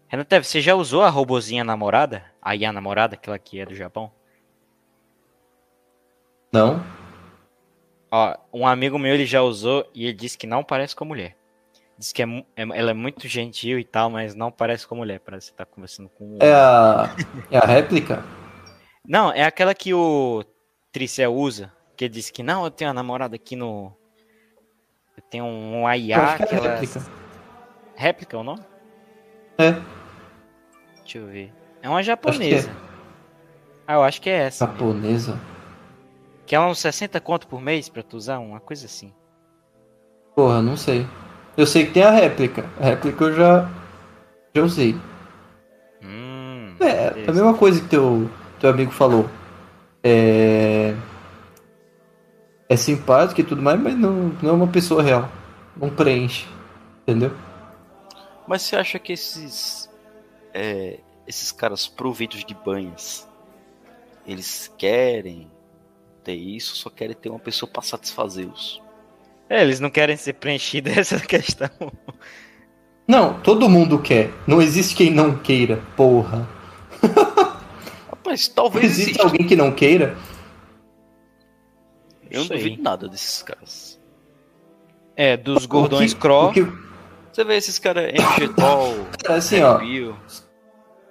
Renato, 0.07 0.43
você 0.43 0.59
já 0.59 0.73
usou 0.73 1.03
a 1.03 1.09
robozinha 1.09 1.63
namorada? 1.63 2.25
A 2.41 2.55
IA 2.55 2.73
namorada, 2.73 3.13
aquela 3.13 3.37
que 3.37 3.59
é 3.59 3.65
do 3.65 3.75
Japão? 3.75 4.11
Não. 6.51 6.83
Ó, 8.11 8.35
um 8.51 8.65
amigo 8.65 8.97
meu 8.97 9.13
ele 9.13 9.25
já 9.25 9.43
usou 9.43 9.87
e 9.93 10.05
ele 10.05 10.13
disse 10.13 10.37
que 10.37 10.47
não 10.47 10.63
parece 10.63 10.95
com 10.95 11.05
mulher. 11.05 11.37
Diz 11.99 12.13
que 12.13 12.23
é, 12.23 12.25
é, 12.55 12.61
ela 12.61 12.91
é 12.91 12.93
muito 12.93 13.27
gentil 13.27 13.77
e 13.77 13.83
tal, 13.83 14.09
mas 14.09 14.33
não 14.33 14.49
parece 14.49 14.87
com 14.87 14.95
mulher. 14.95 15.19
Parece 15.19 15.47
que 15.47 15.51
você 15.51 15.57
tá 15.57 15.65
conversando 15.65 16.07
com. 16.07 16.37
É 16.39 16.53
a, 16.53 17.13
é 17.51 17.57
a 17.57 17.65
réplica? 17.65 18.23
Não, 19.05 19.33
é 19.33 19.43
aquela 19.43 19.75
que 19.75 19.93
o 19.93 20.41
Tricel 20.93 21.35
usa, 21.35 21.73
que 21.97 22.05
ele 22.05 22.13
disse 22.13 22.31
que 22.31 22.41
não, 22.41 22.63
eu 22.63 22.71
tenho 22.71 22.87
uma 22.87 22.93
namorada 22.93 23.35
aqui 23.35 23.53
no. 23.53 23.93
Eu 25.17 25.23
tenho 25.29 25.43
um 25.43 25.85
AIA 25.85 26.37
que, 26.37 26.43
é 26.43 26.57
ela... 26.57 26.69
réplica. 26.69 27.05
Réplica 27.97 28.37
é 28.37 28.39
o 28.39 28.43
nome? 28.43 28.63
É. 29.57 29.75
Deixa 31.01 31.17
eu 31.17 31.27
ver. 31.27 31.53
É 31.81 31.89
uma 31.89 32.01
japonesa. 32.01 32.71
Ah, 33.85 33.95
eu 33.95 34.03
acho 34.03 34.21
que 34.21 34.29
é 34.29 34.43
essa. 34.43 34.65
mesmo. 34.65 34.79
Japonesa. 34.79 35.39
Que 36.45 36.55
é 36.55 36.59
uns 36.61 36.79
60 36.79 37.19
conto 37.19 37.45
por 37.45 37.59
mês 37.59 37.89
pra 37.89 38.01
tu 38.01 38.15
usar, 38.15 38.39
uma 38.39 38.61
coisa 38.61 38.85
assim. 38.85 39.13
Porra, 40.33 40.61
não 40.61 40.77
sei. 40.77 41.05
Eu 41.59 41.65
sei 41.67 41.85
que 41.85 41.91
tem 41.91 42.03
a 42.03 42.09
réplica. 42.11 42.63
A 42.79 42.85
réplica 42.85 43.25
eu 43.25 43.35
já, 43.35 43.69
já 44.55 44.63
usei. 44.63 44.95
Hum, 46.01 46.73
É, 46.79 47.25
é 47.25 47.25
a 47.27 47.33
mesma 47.33 47.53
coisa 47.53 47.81
que 47.81 47.87
teu, 47.89 48.29
teu 48.61 48.69
amigo 48.69 48.91
falou. 48.91 49.29
É. 50.01 50.95
É 52.69 52.77
simpático 52.77 53.41
e 53.41 53.43
tudo 53.43 53.61
mais, 53.61 53.77
mas 53.77 53.93
não, 53.97 54.31
não 54.41 54.49
é 54.51 54.53
uma 54.53 54.67
pessoa 54.67 55.03
real. 55.03 55.27
Não 55.75 55.89
preenche. 55.89 56.47
Entendeu? 57.01 57.31
Mas 58.47 58.61
você 58.61 58.77
acha 58.77 58.97
que 58.97 59.11
esses. 59.11 59.89
é, 60.53 60.99
esses 61.27 61.51
caras 61.51 61.89
providos 61.89 62.45
de 62.45 62.53
banhas. 62.53 63.27
Eles 64.25 64.73
querem 64.77 65.51
ter 66.23 66.35
isso, 66.35 66.75
só 66.77 66.89
querem 66.89 67.15
ter 67.15 67.29
uma 67.29 67.39
pessoa 67.39 67.69
pra 67.69 67.81
satisfazê-los. 67.81 68.81
É, 69.49 69.61
eles 69.63 69.79
não 69.79 69.89
querem 69.89 70.15
ser 70.15 70.33
preenchidos 70.33 70.95
essa 70.97 71.19
questão. 71.19 71.69
Não, 73.07 73.39
todo 73.41 73.67
mundo 73.69 73.97
quer. 73.99 74.31
Não 74.45 74.61
existe 74.61 74.95
quem 74.95 75.09
não 75.11 75.35
queira. 75.37 75.81
Porra. 75.97 76.47
Rapaz, 78.11 78.47
talvez 78.47 78.85
Existe 78.85 79.09
exista. 79.11 79.23
alguém 79.23 79.47
que 79.47 79.55
não 79.55 79.71
queira? 79.71 80.15
Eu 82.29 82.41
não 82.41 82.47
duvido 82.47 82.81
nada 82.83 83.07
desses 83.07 83.41
caras. 83.41 83.99
É, 85.15 85.35
dos 85.35 85.65
gordões 85.65 86.13
O 86.13 86.51
que- 86.53 86.67
Você 87.33 87.43
vê 87.43 87.55
esses 87.55 87.79
caras 87.79 88.05
MG 88.13 88.49
Tol, 88.55 88.95
assim, 89.27 89.61
ó. 89.63 89.79
Bill. 89.79 90.15
Os 90.27 90.45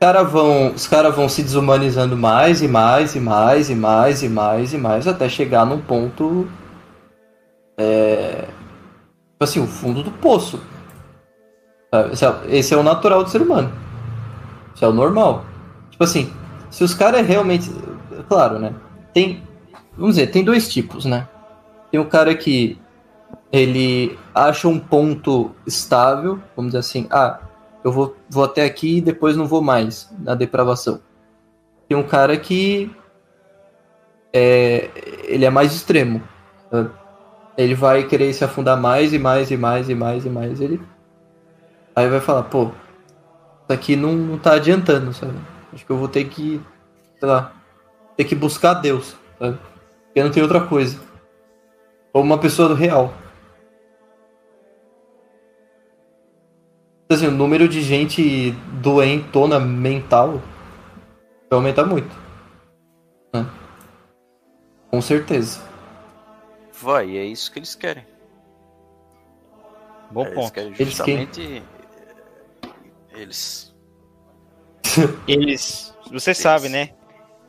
caras 0.01 0.31
vão, 0.31 0.73
os 0.73 0.87
cara 0.87 1.11
vão 1.11 1.29
se 1.29 1.43
desumanizando 1.43 2.17
mais 2.17 2.63
e 2.63 2.69
mais 2.69 3.17
e 3.17 3.21
mais 3.21 3.69
e 3.69 3.75
mais 3.75 4.23
e 4.23 4.29
mais 4.29 4.73
e 4.73 4.79
mais 4.79 5.09
até 5.09 5.29
chegar 5.29 5.67
num 5.67 5.81
ponto. 5.81 6.49
É. 7.79 8.49
Tipo 9.31 9.45
assim, 9.45 9.61
o 9.61 9.67
fundo 9.67 10.03
do 10.03 10.11
poço. 10.11 10.61
É, 11.93 12.11
esse 12.49 12.75
é 12.75 12.77
o 12.77 12.83
natural 12.83 13.25
do 13.25 13.31
ser 13.31 13.41
humano. 13.41 13.73
Isso 14.75 14.85
é 14.85 14.89
o 14.89 14.93
normal. 14.93 15.45
Tipo 15.91 16.05
assim, 16.05 16.33
se 16.71 16.85
os 16.85 16.95
caras 16.95 17.27
realmente. 17.27 17.71
Claro, 18.29 18.59
né? 18.59 18.75
Tem. 19.15 19.43
Vamos 19.97 20.17
dizer, 20.17 20.29
tem 20.29 20.45
dois 20.45 20.69
tipos, 20.69 21.05
né? 21.05 21.29
Tem 21.91 21.99
o 21.99 22.07
cara 22.07 22.35
que 22.35 22.79
ele 23.51 24.19
acha 24.35 24.69
um 24.69 24.79
ponto 24.79 25.51
estável, 25.67 26.41
vamos 26.55 26.73
dizer 26.73 26.79
assim, 26.79 27.07
ah, 27.11 27.41
eu 27.83 27.91
vou, 27.91 28.17
vou 28.29 28.45
até 28.45 28.65
aqui 28.65 28.99
e 28.99 29.01
depois 29.01 29.37
não 29.37 29.47
vou 29.47 29.63
mais 29.63 30.13
na 30.19 30.35
depravação. 30.35 31.01
Tem 31.89 31.97
um 31.97 32.03
cara 32.03 32.37
que 32.37 32.91
é, 34.33 34.91
ele 35.25 35.45
é 35.45 35.51
mais 35.51 35.75
extremo. 35.75 36.23
sabe? 36.71 36.91
Ele 37.59 37.75
vai 37.75 38.05
querer 38.05 38.33
se 38.33 38.45
afundar 38.45 38.81
mais 38.81 39.13
e 39.13 39.19
mais 39.19 39.51
e 39.51 39.57
mais 39.57 39.89
e 39.91 39.95
mais 39.95 40.25
e 40.25 40.31
mais. 40.31 40.61
Ele 40.61 40.81
aí 41.95 42.09
vai 42.09 42.21
falar, 42.21 42.45
pô, 42.45 42.67
isso 42.67 43.73
aqui 43.73 43.97
não, 43.97 44.13
não 44.13 44.39
tá 44.39 44.53
adiantando, 44.53 45.13
sabe? 45.13 45.35
Acho 45.73 45.85
que 45.85 45.91
eu 45.91 45.99
vou 45.99 46.07
ter 46.09 46.25
que, 46.29 46.61
sei 47.19 47.29
lá, 47.29 47.53
ter 48.17 48.25
que 48.25 48.37
buscar 48.37 48.75
Deus, 48.75 49.17
sabe? 49.41 49.59
Porque 50.07 50.23
não 50.23 50.31
tem 50.31 50.43
outra 50.43 50.61
coisa. 50.61 51.01
Ou 52.13 52.23
uma 52.23 52.39
pessoa 52.39 52.69
do 52.69 52.75
real. 52.75 53.13
Assim, 57.11 57.27
o 57.27 57.33
número 57.33 57.67
de 57.69 57.83
gente 57.83 58.53
doentona 58.81 59.59
mental 59.59 60.41
vai 61.51 61.59
aumentar 61.59 61.85
muito. 61.85 62.15
né? 63.35 63.45
Com 64.91 65.01
certeza. 65.01 65.68
Vai, 66.81 67.17
é 67.17 67.25
isso 67.25 67.51
que 67.53 67.59
eles 67.59 67.75
querem. 67.75 68.07
Bom 70.11 70.23
eles 70.25 70.35
ponto. 70.35 70.53
querem 70.53 70.73
Eles 70.79 71.01
querem- 71.01 71.27
justamente. 71.27 71.63
Eles. 73.13 73.75
Eles. 75.27 75.95
Você 76.11 76.33
sabe, 76.33 76.69
né? 76.69 76.95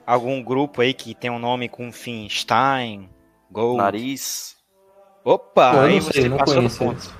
Algum 0.06 0.44
grupo 0.44 0.82
aí 0.82 0.94
que 0.94 1.14
tem 1.14 1.30
um 1.30 1.40
nome 1.40 1.70
com 1.70 1.92
fim 1.92 2.28
Stein, 2.28 3.10
Gold. 3.52 3.78
Nariz. 3.78 4.58
Opa, 5.24 5.74
eu 5.76 5.80
aí 5.82 6.02
você 6.02 6.22
sei, 6.22 6.30
não 6.30 6.38
passou 6.38 6.56
conheço 6.56 6.80
ponto. 6.80 6.92
eles. 6.94 7.14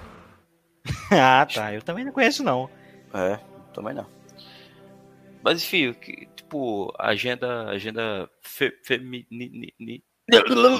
ah, 1.12 1.46
tá. 1.46 1.74
Eu 1.74 1.82
também 1.84 2.04
não 2.04 2.12
conheço, 2.12 2.44
não. 2.44 2.70
É, 3.14 3.40
também 3.74 3.94
não. 3.94 4.08
Mas 5.44 5.62
enfim, 5.64 5.94
que, 5.94 6.28
tipo, 6.36 6.92
agenda. 6.98 7.70
Agenda 7.70 8.30
fe. 8.42 8.72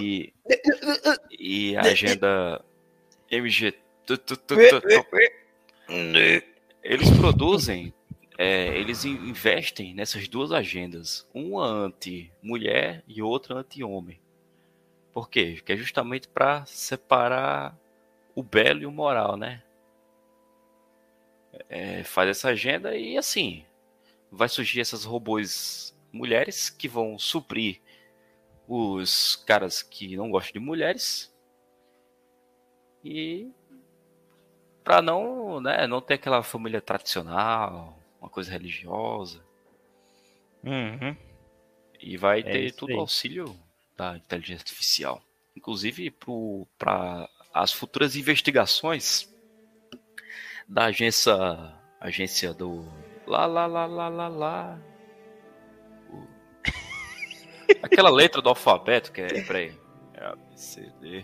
E, 0.02 0.34
e 1.38 1.76
a 1.78 1.82
agenda 1.82 2.64
MG. 3.32 3.74
tu, 4.06 4.18
tu, 4.18 4.38
tu. 4.38 4.56
Eles 6.84 7.10
produzem, 7.12 7.94
é, 8.38 8.78
eles 8.78 9.04
in- 9.06 9.30
investem 9.30 9.94
nessas 9.94 10.28
duas 10.28 10.52
agendas, 10.52 11.28
uma 11.34 11.66
anti-mulher 11.66 13.04
e 13.08 13.22
outra 13.22 13.56
anti-homem. 13.56 14.20
Por 15.12 15.30
quê? 15.30 15.54
Porque 15.58 15.74
é 15.74 15.78
justamente 15.78 16.28
para 16.28 16.66
separar 16.66 17.76
o 18.36 18.42
belo 18.44 18.82
e 18.84 18.86
o 18.86 18.92
moral, 18.92 19.36
né? 19.36 19.62
É, 21.68 22.04
faz 22.04 22.30
essa 22.30 22.50
agenda 22.50 22.96
e 22.96 23.18
assim 23.18 23.66
vai 24.32 24.48
surgir 24.48 24.80
essas 24.82 25.04
robôs 25.04 25.96
mulheres 26.14 26.70
que 26.70 26.88
vão 26.88 27.18
suprir 27.18 27.82
os 28.72 29.36
caras 29.48 29.82
que 29.82 30.16
não 30.16 30.30
gostam 30.30 30.54
de 30.54 30.60
mulheres 30.60 31.34
e 33.04 33.50
para 34.84 35.02
não, 35.02 35.60
né, 35.60 35.88
não 35.88 36.00
ter 36.02 36.14
aquela 36.16 36.44
família 36.44 36.80
tradicional, 36.82 37.98
uma 38.22 38.30
coisa 38.30 38.52
religiosa 38.52 39.44
Uhum. 40.64 41.16
e 42.00 42.16
vai 42.18 42.42
É 42.42 42.44
ter 42.44 42.72
tudo 42.74 42.92
aí. 42.92 42.98
auxílio 42.98 43.58
da 43.98 44.18
inteligência 44.18 44.62
artificial, 44.62 45.22
inclusive 45.56 46.12
para 46.78 47.30
as 47.54 47.72
futuras 47.74 48.16
investigações 48.16 49.28
da 50.68 50.86
agência 50.86 51.34
agência 52.00 52.54
do 52.54 52.86
lá 53.26 53.46
lá 53.46 53.66
lá 53.66 53.86
lá 53.86 54.08
lá 54.10 54.28
lá 54.28 54.80
O- 54.80 54.99
aquela 57.82 58.10
letra 58.10 58.42
do 58.42 58.50
alfabeto 58.50 59.12
que 59.12 59.22
é 59.22 59.28
peraí 59.44 59.74
é 60.14 60.26
A, 60.26 60.36
B, 60.36 60.42
C, 60.56 60.92
D 61.02 61.24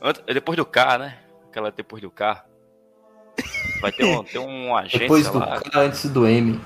Ant- 0.00 0.22
é 0.26 0.34
depois 0.34 0.56
do 0.56 0.64
K 0.66 0.98
né 0.98 1.18
aquela 1.48 1.70
depois 1.70 2.02
do 2.02 2.10
K 2.10 2.44
vai 3.80 3.92
ter 3.92 4.04
um, 4.04 4.22
tem 4.24 4.40
uma 4.40 4.80
agência 4.82 4.98
Depois 5.00 5.28
do 5.30 5.38
lá 5.38 5.60
K 5.60 5.78
antes 5.80 6.08
do 6.10 6.26
M. 6.26 6.60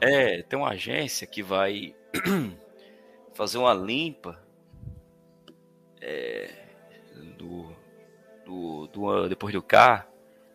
é, 0.00 0.42
tem 0.42 0.58
uma 0.58 0.70
agência 0.70 1.26
que 1.26 1.42
vai 1.42 1.94
fazer 3.34 3.58
uma 3.58 3.72
limpa 3.74 4.40
é, 6.00 6.50
do, 7.38 7.70
do, 8.44 8.86
do- 8.88 9.28
depois 9.28 9.52
do 9.52 9.62
K. 9.62 10.06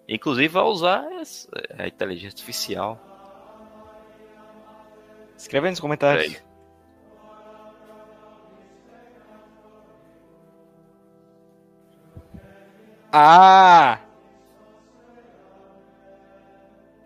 Inclusive 0.07 0.47
vai 0.49 0.63
usar 0.63 1.05
essa- 1.21 1.47
a 1.77 1.87
inteligência 1.87 2.29
artificial. 2.29 2.99
Escreve 5.37 5.67
aí 5.67 5.71
nos 5.71 5.79
comentários. 5.79 6.33
Peraí. 6.33 6.50
Ah! 13.11 13.99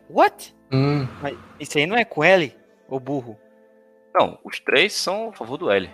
What? 0.10 0.53
Hum, 0.72 1.08
Mas 1.22 1.38
isso 1.60 1.78
aí 1.78 1.86
não 1.86 1.95
é 1.95 2.06
com 2.06 2.24
L, 2.24 2.56
ô 2.88 2.99
burro? 2.99 3.38
Não, 4.14 4.38
os 4.43 4.60
três 4.60 4.93
são 4.93 5.30
a 5.30 5.34
favor 5.34 5.58
do 5.58 5.70
L. 5.70 5.89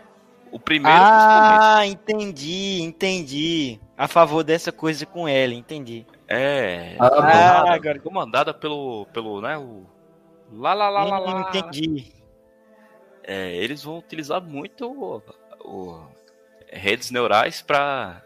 O 0.52 0.60
primeiro, 0.60 0.98
Ah, 1.02 1.86
entendi, 1.88 2.82
entendi. 2.82 3.80
A 3.98 4.08
favor 4.08 4.44
dessa 4.44 4.72
coisa 4.72 5.06
com 5.06 5.28
L, 5.28 5.56
entendi. 5.56 6.06
é 6.28 6.96
Ah, 7.00 7.10
comandada, 7.10 7.72
agora- 7.74 8.00
comandada 8.00 8.54
pelo, 8.54 9.06
pelo, 9.14 9.42
né, 9.42 9.58
o 9.58 9.86
lá 10.52 10.74
lá 10.74 10.90
lá 10.90 11.04
lá 11.06 11.20
lá. 11.20 11.50
Entendi. 11.50 12.12
É, 13.24 13.56
eles 13.56 13.84
vão 13.84 13.98
utilizar 14.00 14.42
muito 14.42 14.86
o, 14.92 15.22
o- 15.64 16.06
redes 16.70 17.12
neurais 17.12 17.62
para 17.62 18.22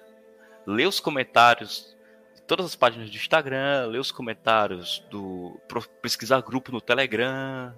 ler 0.66 0.88
os 0.88 1.00
comentários 1.00 1.96
de 2.36 2.42
todas 2.44 2.66
as 2.66 2.76
páginas 2.76 3.10
do 3.10 3.16
Instagram, 3.16 3.88
ler 3.88 4.00
os 4.00 4.12
comentários 4.12 5.04
do 5.10 5.60
pesquisar 6.02 6.42
grupo 6.42 6.72
no 6.72 6.82
Telegram, 6.82 7.74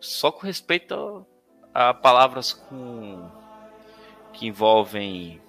só 0.00 0.30
com 0.32 0.46
respeito 0.46 1.26
a, 1.74 1.90
a 1.90 1.94
palavras 1.94 2.52
com 2.52 3.28
que 4.32 4.46
envolvem 4.46 5.40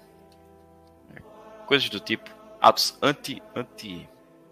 é, 1.16 1.22
coisas 1.66 1.88
do 1.90 2.00
tipo 2.00 2.30
atos 2.60 2.98
anti 3.02 3.42
anti 3.56 4.10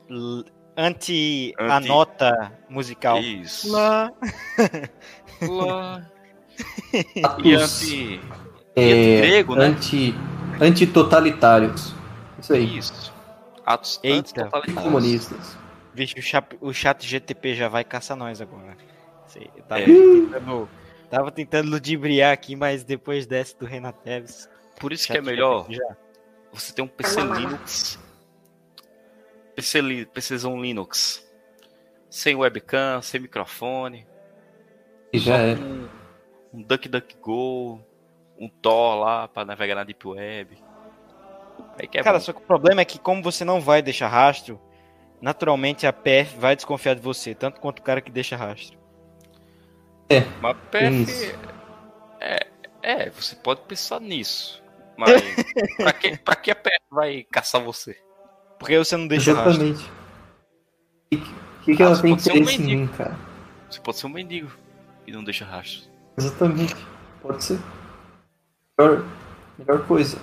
L- 0.10 0.45
anti, 0.78 1.54
a 1.60 1.78
Anti- 1.78 1.88
nota 1.88 2.60
musical. 2.70 3.20
Isso. 3.20 3.72
Lá. 3.72 4.12
Lá. 5.41 6.10
E 7.43 7.56
Atos 7.56 7.84
anti. 7.84 8.20
é, 8.76 9.22
grego, 9.22 9.56
né? 9.56 9.66
anti, 9.66 10.14
antitotalitários. 10.62 11.93
Isso 12.39 12.53
aí. 12.53 12.78
Isso. 12.78 13.14
Atos 13.66 13.99
Eita. 14.03 14.20
antitotalitários. 14.20 14.84
Comunistas. 14.84 15.57
Vixe, 15.93 16.18
o 16.20 16.22
chat, 16.22 16.57
o 16.62 16.74
chat 16.74 17.05
GTP 17.05 17.55
já 17.55 17.68
vai 17.68 17.84
caçar 17.84 18.16
nós 18.18 18.39
agora. 18.41 18.78
Sei, 19.28 19.49
eu 19.55 19.64
tava, 19.64 19.82
É. 19.82 19.86
tentando, 19.86 20.70
tava 21.10 21.32
tentando 21.32 21.70
ludibriar 21.70 22.32
aqui, 22.34 22.55
mas 22.55 22.84
depois 22.84 23.26
dessa 23.28 23.57
do 23.57 23.66
Renato 23.66 23.99
Teves. 24.03 24.49
Por 24.80 24.93
isso 24.93 25.07
que 25.07 25.18
é 25.18 25.22
melhor 25.22 25.66
já. 25.70 25.95
você 26.51 26.74
ter 26.74 26.82
um 26.82 26.88
PC 26.88 27.22
Linux. 27.22 27.99
PC, 29.55 29.82
li- 29.82 30.05
PCzão 30.05 30.60
Linux. 30.62 31.24
Sem 32.10 32.36
webcam, 32.36 33.01
sem 33.01 33.20
microfone. 33.20 34.07
E 35.14 35.20
já 35.20 35.38
é. 35.38 35.55
Um, 35.55 35.88
um 36.53 36.62
DuckDuckGo. 36.64 37.82
Um 38.40 38.48
Tor 38.50 38.96
lá 39.00 39.28
pra 39.28 39.44
navegar 39.46 39.76
na 39.76 39.84
Deep 39.84 40.08
Web. 40.08 40.58
Aí 41.80 41.88
que 41.88 41.98
é 41.98 42.04
Cara, 42.04 42.18
bom. 42.20 42.24
só 42.24 42.32
que 42.34 42.40
o 42.40 42.46
problema 42.46 42.82
é 42.82 42.86
que 42.86 42.98
como 43.00 43.22
você 43.22 43.44
não 43.44 43.60
vai 43.60 43.82
deixar 43.82 44.08
rastro, 44.08 44.60
naturalmente 45.22 45.86
a 45.86 45.92
PF 45.94 46.38
vai 46.38 46.56
desconfiar 46.56 46.96
de 46.96 47.02
você, 47.02 47.36
tanto 47.36 47.60
quanto 47.60 47.80
o 47.80 47.84
cara 47.84 48.02
que 48.02 48.12
deixa 48.12 48.36
rastro. 48.38 48.78
Mas 50.42 50.58
Tem 50.72 51.06
PF. 51.06 51.36
É, 52.22 52.48
é, 52.82 53.10
você 53.10 53.36
pode 53.36 53.62
pensar 53.62 54.00
nisso. 54.00 54.64
Mas 54.98 55.12
pra, 55.78 55.94
que, 55.94 56.18
pra 56.18 56.36
que 56.36 56.52
a 56.52 56.56
PF 56.56 56.80
vai 56.92 57.24
caçar 57.32 57.62
você? 57.62 57.98
Porque 58.58 58.78
você 58.78 58.98
não 58.98 59.08
deixa 59.08 59.34
rastro. 59.34 59.64
Exatamente. 59.64 59.92
O 61.12 61.18
que, 61.18 61.18
que, 61.66 61.76
que 61.76 61.84
Ah, 61.84 61.86
ela 61.88 61.96
você 61.96 62.02
tem 62.02 62.12
pode 62.12 62.22
ser 62.24 62.32
um 62.32 62.36
interesse 62.38 62.56
em 62.56 62.60
mendigo. 62.66 62.82
mim, 62.82 62.88
cara? 62.98 63.18
Você 63.70 63.80
pode 63.80 63.98
ser 63.98 64.08
um 64.08 64.10
mendigo 64.10 64.52
e 65.08 65.12
não 65.12 65.24
deixa 65.24 65.46
rastro. 65.46 65.90
Exatamente. 66.18 66.76
Pode 67.22 67.44
ser. 67.44 67.60
Melhor, 68.80 69.05
melhor 69.57 69.86
coisa. 69.86 70.17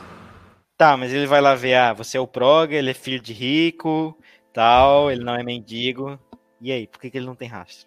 Tá, 0.79 0.97
mas 0.97 1.13
ele 1.13 1.27
vai 1.27 1.43
lá 1.43 1.55
ver, 1.55 1.75
ah, 1.75 1.93
você 1.93 2.17
é 2.17 2.21
o 2.21 2.27
Proga, 2.27 2.75
ele 2.75 2.91
é 2.91 2.95
filho 2.95 3.21
de 3.21 3.35
rico, 3.35 4.17
tal, 4.51 5.11
ele 5.11 5.23
não 5.23 5.35
é 5.35 5.43
mendigo. 5.43 6.19
E 6.59 6.73
aí, 6.73 6.87
por 6.87 6.99
que, 6.99 7.11
que 7.11 7.19
ele 7.19 7.27
não 7.27 7.35
tem 7.35 7.49
rastro? 7.49 7.87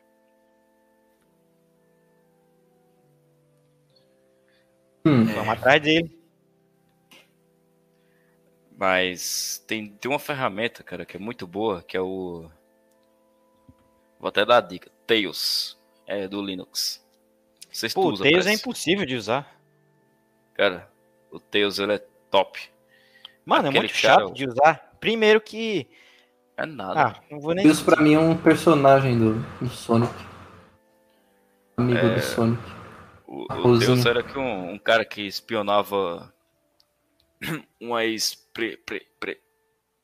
Hum, 5.05 5.26
Vamos 5.26 5.49
atrás 5.49 5.82
dele. 5.82 6.15
Mas 8.78 9.63
tem, 9.67 9.89
tem 9.89 10.09
uma 10.09 10.20
ferramenta, 10.20 10.84
cara, 10.84 11.03
que 11.03 11.17
é 11.17 11.20
muito 11.20 11.47
boa, 11.47 11.82
que 11.82 11.97
é 11.97 12.01
o. 12.01 12.49
Vou 14.20 14.30
até 14.30 14.45
dar 14.45 14.57
a 14.57 14.61
dica. 14.61 14.91
Tails. 15.07 15.78
É 16.05 16.28
do 16.28 16.41
Linux. 16.41 17.03
Se 17.72 17.88
tu 17.89 17.93
Pô, 17.93 18.17
Tails 18.17 18.47
é 18.47 18.53
impossível 18.53 19.05
de 19.05 19.15
usar. 19.15 19.59
Cara, 20.60 20.91
o 21.32 21.39
Tails 21.39 21.80
ele 21.80 21.93
é 21.93 21.99
top. 22.30 22.60
Mano, 23.45 23.68
é 23.68 23.70
Aquele 23.70 23.88
muito 23.88 24.01
cara- 24.01 24.20
chato 24.26 24.34
de 24.34 24.45
usar. 24.45 24.91
Primeiro 24.99 25.39
que. 25.39 25.88
É 26.57 26.66
nada. 26.66 27.01
Ah, 27.01 27.24
não 27.32 27.39
vou 27.39 27.53
nem. 27.53 27.64
Deus 27.64 27.82
pra 27.82 28.01
mim 28.01 28.16
é 28.16 28.20
um 28.20 28.36
personagem 28.36 29.18
do, 29.18 29.36
do 29.62 29.70
Sonic. 29.70 30.14
Amigo 31.78 31.97
É. 31.97 32.16
do 32.16 32.22
Sonic. 32.22 32.62
O, 33.26 33.45
o. 33.70 33.78
Deus 33.78 34.05
era 34.05 34.22
que 34.22 34.38
um, 34.38 34.74
um 34.74 34.78
cara 34.78 35.05
que 35.05 35.22
espionava 35.22 36.34
uma 37.80 38.03
ex 38.03 38.36
pre, 38.53 38.76
pre, 38.76 39.07
pre, 39.18 39.41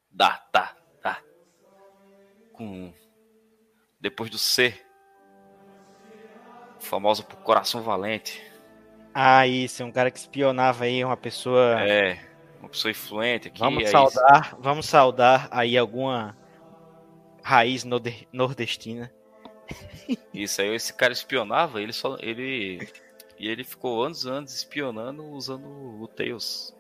dá, 0.10 0.38
tá, 0.54 0.74
tá. 1.02 1.22
Com 2.54 2.94
depois 4.00 4.30
do 4.30 4.38
C, 4.38 4.74
famoso 6.80 7.26
por 7.26 7.36
Coração 7.40 7.82
Valente. 7.82 8.42
Ah, 9.18 9.48
isso, 9.48 9.82
é 9.82 9.86
um 9.86 9.92
cara 9.94 10.12
que 10.12 10.20
espionava 10.20 10.84
aí 10.84 11.02
uma 11.04 11.16
pessoa. 11.16 11.80
É, 11.82 12.20
uma 12.60 12.68
pessoa 12.68 12.92
influente 12.92 13.48
aqui. 13.48 13.60
vamos 13.60 13.86
aí- 13.86 13.90
saudar, 13.90 14.58
vamos 14.60 14.86
saudar 14.88 15.48
aí 15.52 15.78
alguma 15.78 16.38
raiz 17.42 17.86
norde- 17.86 18.28
nordestina. 18.34 19.10
Isso 20.34 20.62
aí 20.62 20.76
esse 20.76 20.94
cara 20.94 21.14
espionava, 21.14 21.82
ele 21.82 21.94
só 21.94 22.18
ele 22.20 22.88
e 23.40 23.48
ele 23.48 23.64
ficou 23.64 24.04
anos 24.04 24.26
e 24.26 24.30
anos 24.30 24.54
espionando 24.54 25.24
usando 25.24 25.66
o 26.02 26.08
Tails. 26.10 26.76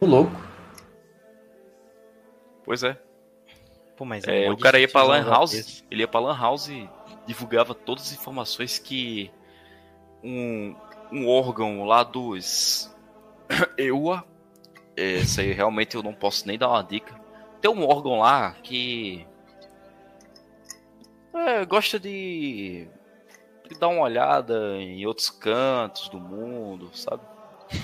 O 0.00 0.06
louco. 0.06 0.32
Pois 2.64 2.82
é. 2.82 2.96
Pô, 3.96 4.04
mas 4.04 4.24
É, 4.26 4.46
mó 4.48 4.54
o 4.54 4.56
cara 4.58 4.78
ia 4.78 4.88
pra 4.88 5.02
Lan 5.02 5.28
House, 5.28 5.84
ele 5.90 6.02
ia 6.02 6.08
pra 6.08 6.20
Lan 6.20 6.38
House 6.38 6.68
e 6.68 6.88
divulgava 7.30 7.76
todas 7.76 8.06
as 8.08 8.12
informações 8.12 8.76
que 8.76 9.30
um, 10.22 10.74
um 11.12 11.28
órgão 11.28 11.84
lá 11.84 12.02
dos 12.02 12.92
EUA, 13.78 14.24
esse 14.96 15.40
aí 15.40 15.52
realmente 15.52 15.94
eu 15.94 16.02
não 16.02 16.12
posso 16.12 16.44
nem 16.48 16.58
dar 16.58 16.68
uma 16.68 16.82
dica. 16.82 17.14
Tem 17.60 17.70
um 17.70 17.86
órgão 17.86 18.18
lá 18.18 18.52
que 18.64 19.24
é, 21.32 21.64
gosta 21.64 22.00
de, 22.00 22.88
de 23.68 23.78
dar 23.78 23.88
uma 23.88 24.02
olhada 24.02 24.76
em 24.80 25.06
outros 25.06 25.30
cantos 25.30 26.08
do 26.08 26.18
mundo, 26.18 26.90
sabe? 26.92 27.22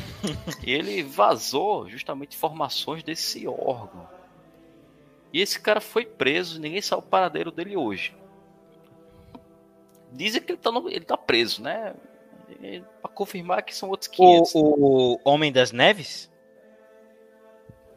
e 0.66 0.72
ele 0.72 1.04
vazou 1.04 1.88
justamente 1.88 2.36
informações 2.36 3.04
desse 3.04 3.46
órgão. 3.46 4.08
E 5.32 5.40
esse 5.40 5.60
cara 5.60 5.80
foi 5.80 6.04
preso, 6.04 6.60
ninguém 6.60 6.82
sabe 6.82 7.02
o 7.02 7.06
paradeiro 7.06 7.52
dele 7.52 7.76
hoje. 7.76 8.12
Dizem 10.16 10.40
que 10.42 10.52
ele 10.52 10.58
tá, 10.58 10.70
no- 10.72 10.88
ele 10.88 11.04
tá 11.04 11.16
preso, 11.16 11.62
né? 11.62 11.94
E 12.60 12.82
Pra 13.02 13.10
confirmar 13.10 13.62
que 13.62 13.74
são 13.74 13.88
outros 13.88 14.08
500. 14.08 14.54
O, 14.54 14.60
o 15.14 15.20
Homem 15.24 15.52
das 15.52 15.72
Neves? 15.72 16.30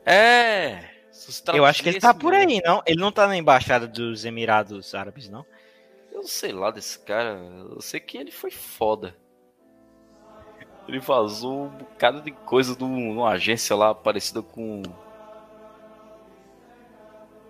É! 0.06 0.84
Eu 1.54 1.66
acho 1.66 1.84
que 1.84 1.90
ele 1.90 2.00
tá 2.00 2.14
por 2.14 2.34
aí, 2.34 2.62
não? 2.64 2.82
Ele 2.86 3.00
não 3.00 3.12
tá 3.12 3.28
na 3.28 3.36
embaixada 3.38 3.88
dos 3.88 4.24
Emirados 4.26 4.96
Árabes, 4.96 5.30
não? 5.30 5.46
Eu 6.12 6.24
sei 6.24 6.52
lá 6.52 6.72
desse 6.72 6.98
cara. 7.00 7.40
Eu 7.72 7.82
sei 7.82 8.00
que 8.00 8.18
ele 8.18 8.32
foi 8.32 8.50
foda. 8.52 9.16
Ele 10.88 11.00
vazou 11.00 11.66
um 11.66 11.70
bocado 11.70 12.22
de 12.22 12.32
coisa 12.32 12.76
de 12.76 12.84
um- 12.84 13.14
numa 13.14 13.30
agência 13.32 13.76
lá 13.76 13.94
parecida 13.94 14.42
com. 14.42 14.82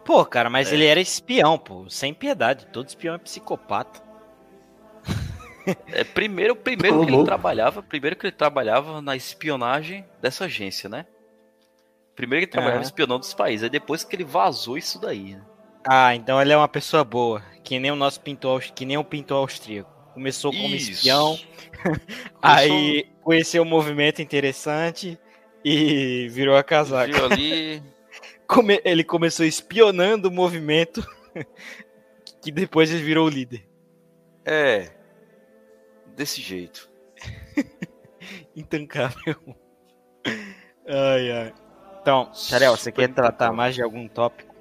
Pô, 0.03 0.25
cara, 0.25 0.49
mas 0.49 0.71
É. 0.71 0.75
ele 0.75 0.85
era 0.85 0.99
espião, 0.99 1.57
pô, 1.57 1.87
sem 1.89 2.13
piedade. 2.13 2.65
Todo 2.67 2.87
espião 2.87 3.15
é 3.15 3.19
psicopata. 3.19 4.01
É, 5.91 6.03
primeiro, 6.03 6.55
primeiro 6.55 7.05
que 7.05 7.11
ele 7.13 7.23
trabalhava, 7.23 7.81
primeiro 7.83 8.15
que 8.15 8.25
ele 8.27 8.31
trabalhava 8.35 9.01
na 9.01 9.15
espionagem 9.15 10.05
dessa 10.21 10.45
agência, 10.45 10.89
né? 10.89 11.05
Primeiro 12.15 12.41
que 12.41 12.45
ele 12.45 12.51
trabalhava 12.51 12.79
Aham. 12.81 12.85
espionando 12.85 13.19
dos 13.19 13.33
países, 13.33 13.63
aí 13.63 13.69
depois 13.69 14.03
que 14.03 14.15
ele 14.15 14.23
vazou 14.25 14.77
isso 14.77 14.99
daí, 14.99 15.35
né? 15.35 15.41
Ah, 15.87 16.13
então 16.15 16.41
ele 16.41 16.51
é 16.51 16.57
uma 16.57 16.67
pessoa 16.67 17.03
boa. 17.03 17.41
Que 17.63 17.79
nem 17.79 17.91
o 17.91 17.95
nosso 17.95 18.19
pintor, 18.21 18.61
que 18.61 18.85
nem 18.85 18.97
o 18.97 19.03
pintor 19.03 19.37
austríaco. 19.37 19.89
Começou 20.13 20.51
como 20.51 20.75
Isso. 20.75 20.91
espião, 20.91 21.37
Começou- 21.79 22.39
aí 22.41 23.07
conheceu 23.23 23.61
um 23.63 23.65
movimento 23.65 24.21
interessante 24.21 25.17
e 25.63 26.27
virou 26.29 26.57
a 26.57 26.63
casaca. 26.63 27.13
Viu 27.13 27.25
ali. 27.25 27.83
Come- 28.47 28.81
ele 28.83 29.03
começou 29.03 29.45
espionando 29.45 30.27
o 30.27 30.31
movimento, 30.31 31.05
que 32.41 32.51
depois 32.51 32.91
ele 32.91 33.03
virou 33.03 33.27
o 33.27 33.29
líder. 33.29 33.63
É. 34.43 34.91
Desse 36.19 36.41
jeito. 36.41 36.89
Intancável. 38.53 39.37
Ai, 40.85 41.31
ai. 41.31 41.53
Então, 42.01 42.29
Xarel, 42.33 42.75
você 42.75 42.91
quer 42.91 43.13
tratar 43.13 43.53
mais 43.53 43.73
de 43.73 43.81
algum 43.81 44.05
tópico? 44.05 44.53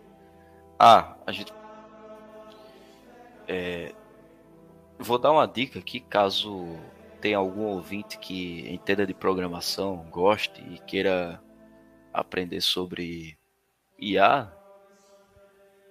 Ah, 0.79 1.17
a 1.27 1.33
gente. 1.33 1.53
É, 3.49 3.93
vou 5.01 5.19
dar 5.19 5.33
uma 5.33 5.49
dica 5.49 5.81
aqui, 5.81 5.99
caso 5.99 6.79
tenha 7.21 7.39
algum 7.39 7.63
ouvinte 7.63 8.21
que 8.21 8.73
entenda 8.73 9.05
de 9.05 9.13
programação, 9.13 10.07
goste 10.13 10.63
e 10.63 10.79
queira 10.79 11.43
aprender 12.13 12.61
sobre 12.61 13.37
IA. 13.99 14.49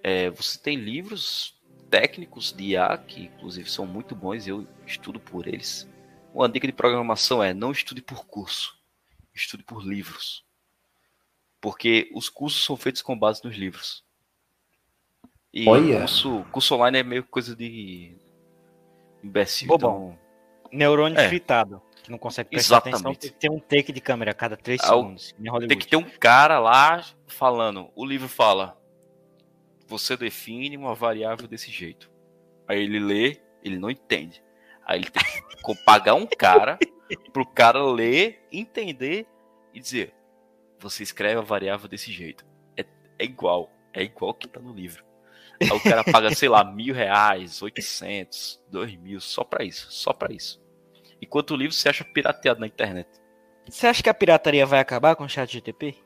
É, 0.02 0.30
você 0.30 0.58
tem 0.58 0.78
livros 0.78 1.57
técnicos 1.90 2.52
de 2.52 2.72
IA 2.72 2.96
que, 2.98 3.24
inclusive, 3.24 3.70
são 3.70 3.86
muito 3.86 4.14
bons. 4.14 4.46
Eu 4.46 4.66
estudo 4.86 5.18
por 5.20 5.46
eles. 5.46 5.88
Uma 6.34 6.48
dica 6.48 6.66
de 6.66 6.72
programação 6.72 7.42
é: 7.42 7.52
não 7.54 7.72
estude 7.72 8.02
por 8.02 8.26
curso, 8.26 8.76
estude 9.34 9.62
por 9.62 9.82
livros, 9.84 10.44
porque 11.60 12.10
os 12.14 12.28
cursos 12.28 12.64
são 12.64 12.76
feitos 12.76 13.02
com 13.02 13.18
base 13.18 13.42
nos 13.44 13.56
livros. 13.56 14.04
E 15.52 15.66
Olha. 15.68 16.00
curso, 16.00 16.44
curso 16.52 16.74
online 16.74 16.98
é 16.98 17.02
meio 17.02 17.24
coisa 17.24 17.56
de 17.56 18.16
imbecil. 19.24 19.66
Bobão. 19.68 20.16
Então, 20.62 20.78
neurônio 20.78 21.18
É. 21.18 21.28
fritado. 21.28 21.82
Que 22.02 22.10
não 22.12 22.18
consegue 22.18 22.50
prestar 22.50 22.76
atenção, 22.78 22.98
Exatamente. 23.10 23.20
tem 23.20 23.30
que 23.32 23.36
ter 23.38 23.50
um 23.50 23.58
take 23.58 23.92
de 23.92 24.00
câmera 24.00 24.30
a 24.30 24.34
cada 24.34 24.56
3 24.56 24.80
Ah, 24.84 24.94
o- 24.94 25.00
segundos. 25.18 25.34
Tem 25.66 25.78
que 25.78 25.86
ter 25.88 25.96
um 25.96 26.08
cara 26.08 26.58
lá 26.60 27.04
falando. 27.26 27.90
O 27.96 28.04
livro 28.04 28.28
fala: 28.28 28.77
Você 29.88 30.16
define 30.18 30.76
uma 30.76 30.94
variável 30.94 31.48
desse 31.48 31.70
jeito. 31.70 32.10
Aí 32.68 32.82
ele 32.82 33.00
lê, 33.00 33.40
ele 33.64 33.78
não 33.78 33.90
entende. 33.90 34.42
Aí 34.84 35.00
ele 35.00 35.10
tem 35.10 35.22
que 35.22 35.84
pagar 35.84 36.14
um 36.14 36.26
cara 36.26 36.78
pro 37.32 37.46
cara 37.46 37.82
ler, 37.82 38.46
entender 38.52 39.26
e 39.72 39.80
dizer: 39.80 40.14
Você 40.78 41.02
escreve 41.02 41.38
a 41.38 41.42
variável 41.42 41.88
desse 41.88 42.12
jeito. 42.12 42.44
É, 42.76 42.84
é 43.18 43.24
igual. 43.24 43.72
É 43.94 44.02
igual 44.02 44.34
que 44.34 44.46
tá 44.46 44.60
no 44.60 44.74
livro. 44.74 45.02
Aí 45.60 45.70
o 45.70 45.82
cara 45.82 46.04
paga, 46.04 46.34
sei 46.34 46.50
lá, 46.50 46.62
mil 46.62 46.94
reais, 46.94 47.62
oitocentos, 47.62 48.62
dois 48.70 48.94
mil, 48.94 49.20
só 49.20 49.42
pra 49.42 49.64
isso. 49.64 49.90
Só 49.90 50.12
pra 50.12 50.32
isso. 50.32 50.62
Enquanto 51.20 51.52
o 51.52 51.56
livro 51.56 51.74
você 51.74 51.88
acha 51.88 52.04
pirateado 52.04 52.60
na 52.60 52.66
internet. 52.66 53.08
Você 53.68 53.86
acha 53.86 54.02
que 54.02 54.08
a 54.08 54.14
pirataria 54.14 54.66
vai 54.66 54.80
acabar 54.80 55.16
com 55.16 55.24
o 55.24 55.28
chat 55.28 55.50
GTP? 55.50 55.96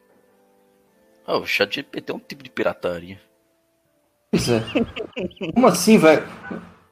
Ah, 1.27 1.37
o 1.37 1.47
chat 1.47 1.75
GPT 1.75 2.13
é 2.13 2.15
um 2.15 2.21
tipo 2.21 2.43
de 2.43 2.51
pirataria. 2.51 3.21
Pois 4.33 4.49
é. 4.49 4.63
Como 5.53 5.67
assim, 5.67 5.99
vai? 5.99 6.23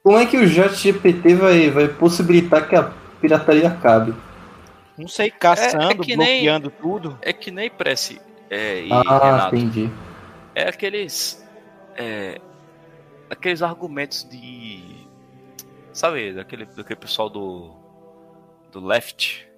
Como 0.03 0.18
é 0.18 0.26
que 0.26 0.36
o 0.36 0.47
GPT 0.47 1.34
vai, 1.34 1.70
vai 1.70 1.88
possibilitar 1.88 2.68
que 2.68 2.76
a 2.76 2.93
pirataria 3.20 3.68
acabe? 3.68 4.14
Não 4.99 5.09
sei, 5.09 5.30
caçando, 5.30 5.84
É- 5.84 5.93
é 5.93 5.95
que 5.97 6.16
nem- 6.16 6.36
bloqueando 6.43 6.70
tudo. 6.70 7.18
É 7.22 7.32
que 7.32 7.51
nem 7.51 7.70
Prece 7.70 8.20
é, 8.51 8.82
e 8.84 8.93
ah, 8.93 9.03
Renato. 9.03 9.57
entendi. 9.57 9.91
É 10.55 10.68
aqueles. 10.68 11.43
é, 11.97 12.38
aqueles 13.30 13.62
argumentos 13.62 14.28
de. 14.28 14.82
Sabe, 15.93 16.32
daquele, 16.34 16.66
daquele 16.66 17.01
pessoal 17.01 17.30
do. 17.30 17.72
do 18.70 18.84
left. 18.84 19.49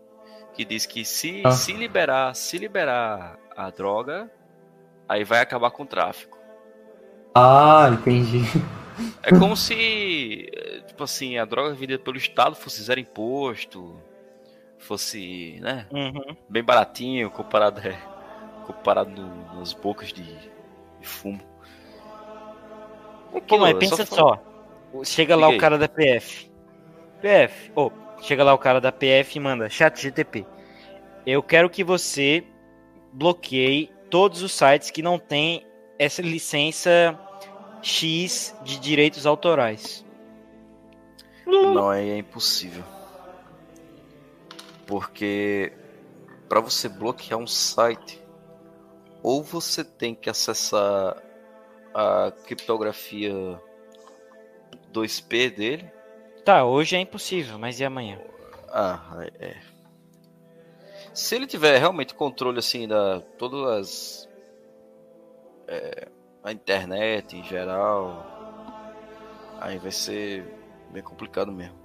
Que 0.55 0.65
diz 0.65 0.85
que 0.87 1.05
se, 1.05 1.43
Ah. 1.45 1.51
se 1.51 1.73
liberar, 1.73 2.35
se 2.37 2.59
liberar 2.59 3.39
a 3.57 3.71
droga, 3.71 4.31
aí 5.09 5.25
vai 5.25 5.41
acabar 5.41 5.71
com 5.71 5.83
o 5.83 5.87
tráfico. 5.87 6.32
Ah, 7.35 7.89
entendi. 7.93 8.41
É 9.23 9.31
como 9.39 9.57
se, 9.57 10.51
tipo 10.87 11.03
assim, 11.05 11.39
a 11.39 11.45
droga 11.45 11.75
vendida 11.75 11.99
pelo 11.99 12.17
Estado 12.17 12.55
fosse 12.55 12.83
zero 12.83 13.01
imposto, 13.01 13.99
fosse, 14.79 15.59
né, 15.61 15.87
Uhum. 15.91 16.37
bem 16.49 16.63
baratinho 16.63 17.31
comparado, 17.31 17.81
é, 17.87 17.97
comparado 18.67 19.11
no- 19.11 19.59
nas 19.59 19.73
bocas 19.73 20.13
de, 20.13 20.23
de 20.23 21.07
fumo. 21.07 21.41
É 23.35 23.41
Pô, 23.41 23.59
mas 23.59 23.63
aquilo, 23.63 23.67
é 23.67 23.75
pensa 23.75 24.05
fa- 24.07 24.15
só. 24.15 24.43
Chega 25.05 25.35
lá 25.35 25.49
o 25.49 25.57
cara 25.57 25.79
da 25.79 25.89
PF. 25.89 26.51
PF, 27.23 27.73
ô, 27.75 27.91
chega 28.21 28.45
lá 28.45 28.53
o 28.53 28.59
cara 28.59 28.79
da 28.81 28.93
PF 28.93 29.39
e 29.39 29.41
manda 29.41 29.71
chat 29.71 29.99
GTP. 30.03 30.45
Eu 31.25 31.43
quero 31.43 31.71
que 31.71 31.83
você 31.83 32.45
bloqueie 33.13 33.91
todos 34.11 34.43
os 34.43 34.53
sites 34.53 34.91
que 34.91 35.01
não 35.01 35.19
tem 35.19 35.65
essa 35.99 36.23
licença 36.23 37.19
X 37.83 38.55
de 38.63 38.79
direitos 38.79 39.27
autorais. 39.27 40.05
Não, 41.47 41.93
é, 41.93 42.09
é 42.09 42.19
impossível. 42.19 42.85
Porque 44.87 45.73
para 46.49 46.61
você 46.61 46.89
bloquear 46.89 47.39
um 47.39 47.47
site, 47.47 48.23
ou 49.23 49.43
você 49.43 49.85
tem 49.85 50.15
que 50.15 50.29
acessar 50.29 51.17
a 51.95 52.33
criptografia 52.45 53.61
2P 54.93 55.55
dele, 55.55 55.91
Tá, 56.45 56.65
hoje 56.65 56.97
é 56.97 56.99
impossível, 56.99 57.57
mas 57.57 57.79
e 57.79 57.85
amanhã? 57.85 58.21
Ah, 58.69 59.25
é. 59.39 59.57
Se 61.15 61.37
ele 61.37 61.47
tiver 61.47 61.79
realmente 61.79 62.15
controle 62.15 62.59
assim 62.59 62.89
da 62.89 63.21
todas 63.39 63.63
as 63.63 64.29
é, 65.73 66.09
a 66.43 66.53
internet 66.53 67.37
em 67.37 67.43
geral, 67.45 68.25
aí 69.61 69.79
vai 69.79 69.91
ser 69.91 70.45
bem 70.93 71.03
complicado 71.03 71.51
mesmo. 71.51 71.77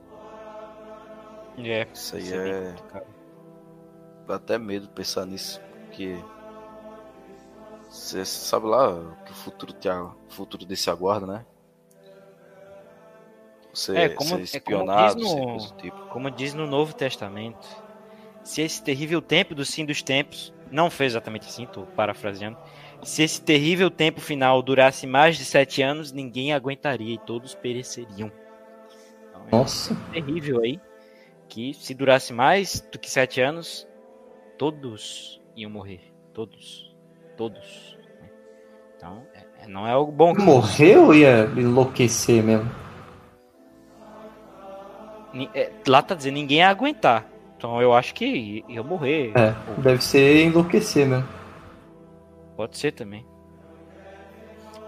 É. 1.58 1.88
Isso 1.94 2.16
aí 2.16 2.32
é 2.34 2.76
dá 4.28 4.36
até 4.36 4.58
medo 4.58 4.90
pensar 4.90 5.26
nisso, 5.26 5.62
porque 5.86 6.16
você 7.90 8.26
sabe 8.26 8.68
lá 8.68 8.90
o 8.90 9.16
que 9.24 9.32
o 9.32 9.36
futuro 9.36 9.72
te, 9.74 9.88
o 9.90 10.16
futuro 10.30 10.66
desse 10.66 10.90
aguarda, 10.90 11.26
né? 11.26 11.46
Você 13.74 13.96
É, 13.96 14.10
como- 14.10 14.28
ser 14.30 14.34
é 14.34 14.36
como 14.36 14.44
espionado, 14.44 15.20
diz 15.20 15.24
no- 15.24 15.78
tipo. 15.78 16.02
Como 16.10 16.30
diz 16.32 16.54
no 16.54 16.68
Novo 16.68 16.94
Testamento, 16.94 17.68
se 18.44 18.62
esse 18.62 18.84
terrível 18.84 19.22
tempo 19.22 19.56
do 19.56 19.66
fim 19.66 19.86
dos 19.86 20.02
tempos, 20.02 20.54
não 20.70 20.90
foi 20.90 21.06
exatamente 21.06 21.48
assim, 21.48 21.66
tô 21.68 21.86
parafraseando, 21.96 22.58
se 23.04 23.24
esse 23.24 23.42
terrível 23.42 23.90
tempo 23.90 24.20
final 24.20 24.62
durasse 24.62 25.06
mais 25.08 25.38
de 25.38 25.46
sete 25.46 25.82
anos, 25.82 26.12
ninguém 26.12 26.54
aguentaria 26.54 27.14
e 27.16 27.18
todos 27.18 27.54
pereceriam. 27.56 28.32
Então, 29.30 29.42
é 29.48 29.56
Nossa. 29.56 29.96
terrível 30.12 30.62
aí, 30.62 30.80
que 31.48 31.74
se 31.74 31.94
durasse 31.94 32.34
mais 32.34 32.82
do 32.92 33.00
que 33.00 33.10
sete 33.10 33.40
anos, 33.42 33.88
todos 34.58 35.42
iam 35.56 35.70
morrer. 35.72 36.02
Todos. 36.34 36.96
Todos. 37.36 37.98
né? 38.22 38.30
Então, 38.96 39.24
é- 39.34 39.64
é- 39.64 39.68
não 39.68 39.88
é 39.88 39.92
algo 39.92 40.12
bom. 40.12 40.34
que- 40.36 40.42
Morreu 40.42 41.06
ou 41.06 41.14
ia 41.16 41.46
enlouquecer 41.56 42.44
mesmo? 42.44 42.70
É, 45.54 45.72
Lá 45.88 46.02
tá 46.02 46.16
dizendo, 46.16 46.34
ninguém 46.36 46.60
ia 46.60 46.70
aguentar. 46.70 47.26
Então 47.58 47.82
eu 47.82 47.94
acho 47.94 48.14
que 48.14 48.64
ia 48.68 48.82
morrer. 48.84 49.32
É, 49.36 49.54
deve 49.82 50.04
ser 50.04 50.46
enlouquecer 50.46 51.08
mesmo. 51.08 51.28
Pode 52.58 52.78
ser 52.78 52.92
também. 52.92 53.26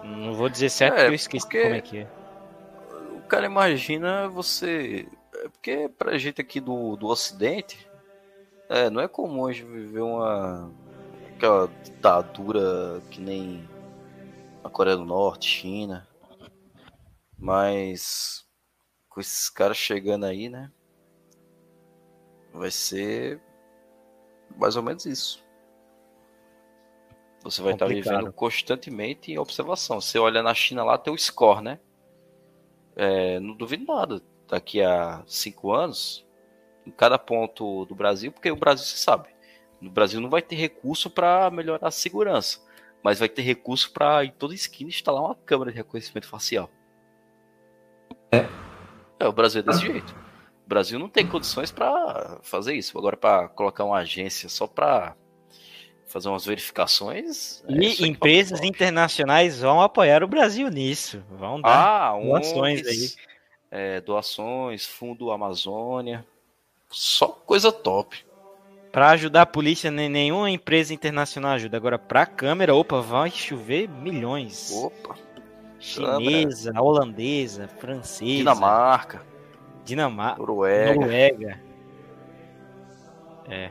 Não 0.03 0.33
vou 0.33 0.49
dizer 0.49 0.69
certo 0.69 0.95
É, 0.95 0.97
porque 0.97 1.11
eu 1.11 1.15
esqueci 1.15 1.45
porque- 1.45 1.61
como 1.61 1.75
é 1.75 1.81
que 1.81 1.97
é. 1.99 2.07
O 3.15 3.21
cara 3.29 3.45
imagina 3.45 4.27
você. 4.27 5.07
É 5.35 5.47
porque 5.49 5.87
pra 5.97 6.17
gente 6.17 6.41
aqui 6.41 6.59
do, 6.59 6.95
do 6.97 7.07
Ocidente, 7.07 7.87
é, 8.67 8.89
não 8.89 8.99
é 8.99 9.07
comum 9.07 9.45
a 9.45 9.51
gente 9.53 9.65
viver 9.65 10.01
uma. 10.01 10.71
aquela 11.35 11.67
ditadura 11.83 13.01
que 13.11 13.21
nem 13.21 13.69
a 14.63 14.69
Coreia 14.69 14.97
do 14.97 15.05
Norte, 15.05 15.47
China. 15.47 16.07
Mas 17.37 18.45
com 19.09 19.19
esses 19.21 19.49
caras 19.49 19.77
chegando 19.77 20.25
aí, 20.25 20.49
né? 20.49 20.71
Vai 22.51 22.71
ser 22.71 23.39
mais 24.57 24.75
ou 24.75 24.81
menos 24.83 25.05
isso. 25.05 25.45
Você 27.49 27.61
vai 27.61 27.73
estar 27.73 27.85
Complicado. 27.85 28.17
vivendo 28.17 28.33
constantemente 28.33 29.31
em 29.31 29.37
observação. 29.37 29.99
Você 29.99 30.19
olha 30.19 30.43
na 30.43 30.53
China 30.53 30.83
lá, 30.83 30.97
tem 30.97 31.13
o 31.13 31.17
score, 31.17 31.61
né? 31.61 31.79
É, 32.95 33.39
não 33.39 33.55
duvido 33.55 33.85
nada. 33.85 34.21
Daqui 34.47 34.81
a 34.81 35.23
cinco 35.27 35.71
anos, 35.71 36.25
em 36.85 36.91
cada 36.91 37.17
ponto 37.17 37.85
do 37.85 37.95
Brasil, 37.95 38.31
porque 38.31 38.51
o 38.51 38.55
Brasil, 38.55 38.85
você 38.85 38.97
sabe, 38.97 39.29
no 39.79 39.89
Brasil 39.89 40.19
não 40.19 40.29
vai 40.29 40.41
ter 40.41 40.55
recurso 40.55 41.09
para 41.09 41.49
melhorar 41.51 41.87
a 41.87 41.91
segurança, 41.91 42.59
mas 43.03 43.19
vai 43.19 43.29
ter 43.29 43.43
recurso 43.43 43.91
para 43.91 44.25
em 44.25 44.31
toda 44.31 44.53
esquina 44.53 44.89
instalar 44.89 45.23
uma 45.23 45.35
câmera 45.35 45.71
de 45.71 45.77
reconhecimento 45.77 46.27
facial. 46.27 46.69
É. 48.31 48.47
É, 49.19 49.27
o 49.27 49.33
Brasil 49.33 49.61
é 49.61 49.63
desse 49.63 49.81
jeito. 49.81 50.15
O 50.65 50.69
Brasil 50.69 50.99
não 50.99 51.09
tem 51.09 51.27
condições 51.27 51.71
para 51.71 52.39
fazer 52.41 52.73
isso. 52.73 52.97
Agora, 52.97 53.17
para 53.17 53.47
colocar 53.49 53.83
uma 53.83 53.97
agência 53.97 54.49
só 54.49 54.67
para 54.67 55.15
fazer 56.09 56.27
umas 56.27 56.45
verificações. 56.45 57.63
é, 57.67 57.71
E 57.71 57.85
aí 57.85 58.09
empresas 58.09 58.61
internacionais 58.61 59.61
vão 59.61 59.79
apoiar 59.81 60.23
o 60.23 60.27
Brasil 60.27 60.67
nisso. 60.69 61.23
Vão 61.31 61.61
dar. 61.61 61.69
Ah, 61.69 62.19
doações 62.19 62.81
ONGs, 62.81 63.17
é, 63.71 64.01
doações, 64.01 64.85
Fundo 64.85 65.31
Amazônia. 65.31 66.25
Só 66.89 67.27
coisa 67.27 67.71
top. 67.71 68.25
Pra 68.91 69.11
ajudar 69.11 69.43
a 69.43 69.45
polícia, 69.45 69.91
nem- 69.91 70.09
nenhuma 70.09 70.49
empresa 70.49 70.91
internacional 70.93 71.51
ajuda. 71.51 71.77
Agora, 71.77 71.99
pra 71.99 72.25
câmera, 72.25 72.73
opa, 72.73 72.99
vai 72.99 73.29
chover 73.29 73.87
milhões. 73.87 74.71
Opa, 74.73 75.15
Chinesa, 75.79 76.73
holandesa, 76.81 77.67
francesa, 77.67 78.25
Dinamarca, 78.25 79.21
Dinamarca, 79.85 80.39
Noruega. 80.39 80.93
Noruega. 80.95 81.61
É, 83.47 83.69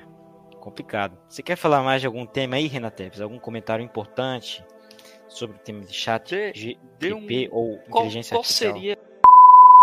complicado. 0.58 1.16
Você 1.28 1.42
quer 1.42 1.56
falar 1.56 1.82
mais 1.82 2.00
de 2.00 2.06
algum 2.06 2.26
tema 2.26 2.56
aí, 2.56 2.66
Renateves? 2.66 3.20
Algum 3.20 3.38
comentário 3.38 3.84
importante 3.84 4.64
sobre 5.28 5.56
o 5.56 5.58
tema 5.60 5.80
de 5.84 5.92
chat, 5.94 6.52
G- 6.54 6.78
dê 6.98 7.08
GP 7.10 7.48
ou 7.52 7.78
Qual, 7.90 8.04
inteligência 8.04 8.34
qual 8.34 8.40
artificial? 8.42 8.72
seria? 8.74 8.98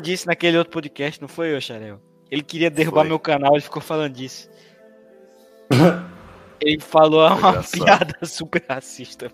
Disse 0.03 0.27
naquele 0.27 0.57
outro 0.57 0.73
podcast, 0.73 1.21
não 1.21 1.27
foi, 1.27 1.55
ô 1.55 1.61
Xarel? 1.61 1.99
Ele 2.29 2.41
queria 2.43 2.69
derrubar 2.69 3.01
Foi. 3.01 3.09
meu 3.09 3.19
canal, 3.19 3.53
ele 3.53 3.61
ficou 3.61 3.81
falando 3.81 4.13
disso. 4.13 4.49
Ele 6.61 6.79
falou 6.79 7.19
uma 7.27 7.37
engraçado. 7.49 7.83
piada 7.83 8.13
super 8.25 8.63
racista. 8.67 9.29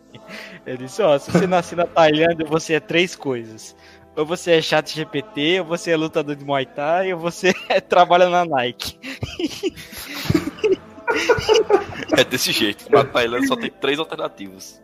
Ele 0.66 0.78
disse, 0.80 1.02
ó, 1.02 1.18
se 1.20 1.32
você 1.32 1.46
nascer 1.48 1.76
na 1.78 1.86
Tailândia, 1.86 2.46
você 2.46 2.74
é 2.74 2.80
três 2.80 3.16
coisas. 3.16 3.76
ou 4.16 4.26
você 4.26 4.54
é 4.54 4.62
chat 4.62 4.94
GPT, 4.94 5.60
ou 5.60 5.66
você 5.68 5.92
é 5.92 5.96
lutador 5.96 6.36
de 6.36 6.44
Muay 6.44 6.66
Thai, 6.66 7.14
ou 7.14 7.20
você 7.20 7.54
trabalha 7.88 8.28
na 8.28 8.44
Nike. 8.44 9.00
É 12.18 12.24
desse 12.24 12.52
jeito. 12.52 12.92
Na 12.92 13.04
Tailândia 13.04 13.48
só 13.48 13.56
tem 13.56 13.70
três 13.70 14.00
alternativas. 14.00 14.82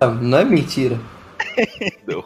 Ah, 0.00 0.06
Não 0.08 0.38
é 0.38 0.44
mentira. 0.44 0.98
Não. 2.06 2.24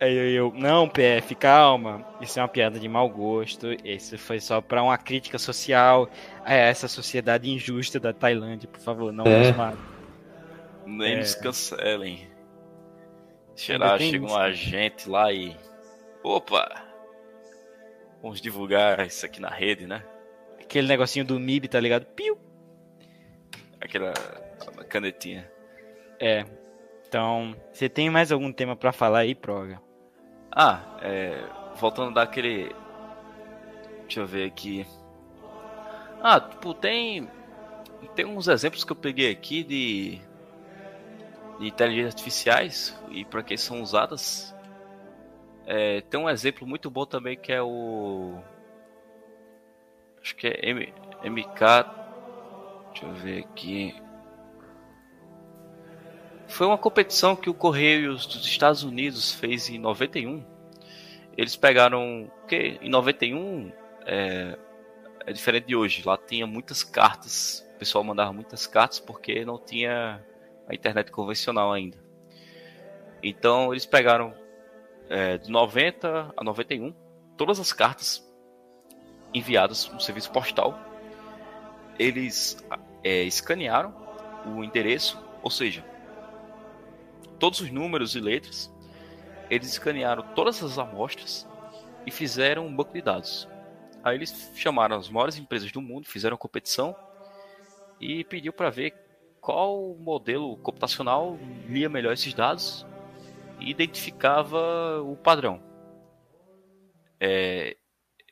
Aí 0.00 0.14
eu, 0.14 0.46
eu, 0.48 0.52
não, 0.54 0.88
PF, 0.88 1.34
calma. 1.36 2.06
Isso 2.20 2.38
é 2.38 2.42
uma 2.42 2.48
piada 2.48 2.78
de 2.78 2.88
mau 2.88 3.08
gosto. 3.08 3.68
Isso 3.84 4.18
foi 4.18 4.38
só 4.40 4.60
pra 4.60 4.82
uma 4.82 4.98
crítica 4.98 5.38
social 5.38 6.08
a 6.44 6.54
essa 6.54 6.86
sociedade 6.86 7.50
injusta 7.50 7.98
da 7.98 8.12
Tailândia. 8.12 8.68
Por 8.68 8.80
favor, 8.80 9.12
não 9.12 9.24
É. 9.24 9.48
nos 9.48 9.56
mate. 9.56 9.78
Nem 10.84 11.14
É. 11.14 11.18
nos 11.18 11.34
cancelem. 11.34 12.16
Tem 13.56 13.56
chega 13.56 13.94
um 14.22 14.26
isso. 14.26 14.36
agente 14.36 15.08
lá 15.08 15.32
e. 15.32 15.56
Opa! 16.22 16.68
Vamos 18.22 18.40
divulgar 18.40 19.04
isso 19.06 19.24
aqui 19.24 19.40
na 19.40 19.48
rede, 19.50 19.86
né? 19.86 20.02
Aquele 20.66 20.88
negocinho 20.88 21.24
do 21.24 21.38
MIB, 21.38 21.68
tá 21.68 21.78
ligado? 21.78 22.04
Piu! 22.06 22.36
Aquela 23.80 24.12
canetinha. 24.88 25.48
É. 26.18 26.44
Então, 27.06 27.54
você 27.72 27.88
tem 27.88 28.10
mais 28.10 28.32
algum 28.32 28.52
tema 28.52 28.74
pra 28.74 28.90
falar 28.90 29.20
aí, 29.20 29.32
Proga? 29.32 29.80
Ah, 30.50 30.98
é. 31.02 31.38
Voltando 31.76 32.14
daquele. 32.14 32.74
Deixa 34.02 34.20
eu 34.20 34.26
ver 34.26 34.48
aqui. 34.48 34.84
Ah, 36.20 36.40
tipo, 36.40 36.74
tem. 36.74 37.30
Tem 38.16 38.26
uns 38.26 38.48
exemplos 38.48 38.82
que 38.82 38.90
eu 38.90 38.96
peguei 38.96 39.30
aqui 39.30 39.62
de. 39.62 40.20
De 41.60 41.68
inteligências 41.68 42.14
artificiais 42.14 43.00
e 43.10 43.24
para 43.24 43.42
que 43.42 43.56
são 43.56 43.80
usadas. 43.80 44.52
É, 45.64 46.00
tem 46.02 46.18
um 46.18 46.28
exemplo 46.28 46.66
muito 46.66 46.90
bom 46.90 47.06
também 47.06 47.36
que 47.36 47.52
é 47.52 47.62
o. 47.62 48.42
Acho 50.26 50.34
que 50.34 50.48
é 50.48 50.70
M, 50.70 50.92
MK. 51.22 51.60
Deixa 52.90 53.06
eu 53.06 53.12
ver 53.12 53.44
aqui. 53.44 53.94
Foi 56.48 56.66
uma 56.66 56.76
competição 56.76 57.36
que 57.36 57.48
o 57.48 57.54
Correios 57.54 58.26
dos 58.26 58.44
Estados 58.44 58.82
Unidos 58.82 59.32
fez 59.32 59.70
em 59.70 59.78
91. 59.78 60.44
Eles 61.36 61.54
pegaram. 61.54 62.28
Porque 62.40 62.76
em 62.82 62.90
91 62.90 63.70
é, 64.04 64.58
é 65.26 65.32
diferente 65.32 65.68
de 65.68 65.76
hoje. 65.76 66.02
Lá 66.04 66.18
tinha 66.18 66.44
muitas 66.44 66.82
cartas. 66.82 67.64
O 67.76 67.78
pessoal 67.78 68.02
mandava 68.02 68.32
muitas 68.32 68.66
cartas 68.66 68.98
porque 68.98 69.44
não 69.44 69.60
tinha 69.60 70.20
a 70.68 70.74
internet 70.74 71.12
convencional 71.12 71.72
ainda. 71.72 71.98
Então 73.22 73.72
eles 73.72 73.86
pegaram 73.86 74.34
é, 75.08 75.38
de 75.38 75.52
90 75.52 76.34
a 76.36 76.42
91 76.42 76.92
todas 77.36 77.60
as 77.60 77.72
cartas 77.72 78.25
enviadas 79.36 79.88
no 79.92 80.00
serviço 80.00 80.30
postal. 80.30 80.78
Eles 81.98 82.56
é, 83.04 83.22
escanearam 83.22 83.94
o 84.46 84.64
endereço, 84.64 85.22
ou 85.42 85.50
seja, 85.50 85.84
todos 87.38 87.60
os 87.60 87.70
números 87.70 88.14
e 88.14 88.20
letras. 88.20 88.72
Eles 89.48 89.68
escanearam 89.68 90.22
todas 90.34 90.62
as 90.62 90.78
amostras 90.78 91.46
e 92.04 92.10
fizeram 92.10 92.66
um 92.66 92.74
banco 92.74 92.92
de 92.92 93.02
dados. 93.02 93.48
Aí 94.02 94.16
eles 94.16 94.52
chamaram 94.54 94.96
as 94.96 95.08
maiores 95.08 95.36
empresas 95.38 95.70
do 95.70 95.80
mundo, 95.80 96.06
fizeram 96.06 96.36
competição 96.36 96.96
e 98.00 98.24
pediu 98.24 98.52
para 98.52 98.70
ver 98.70 98.94
qual 99.40 99.94
modelo 99.98 100.56
computacional 100.58 101.38
lia 101.68 101.88
melhor 101.88 102.12
esses 102.12 102.34
dados 102.34 102.86
e 103.60 103.70
identificava 103.70 105.00
o 105.02 105.16
padrão. 105.16 105.62
É, 107.20 107.76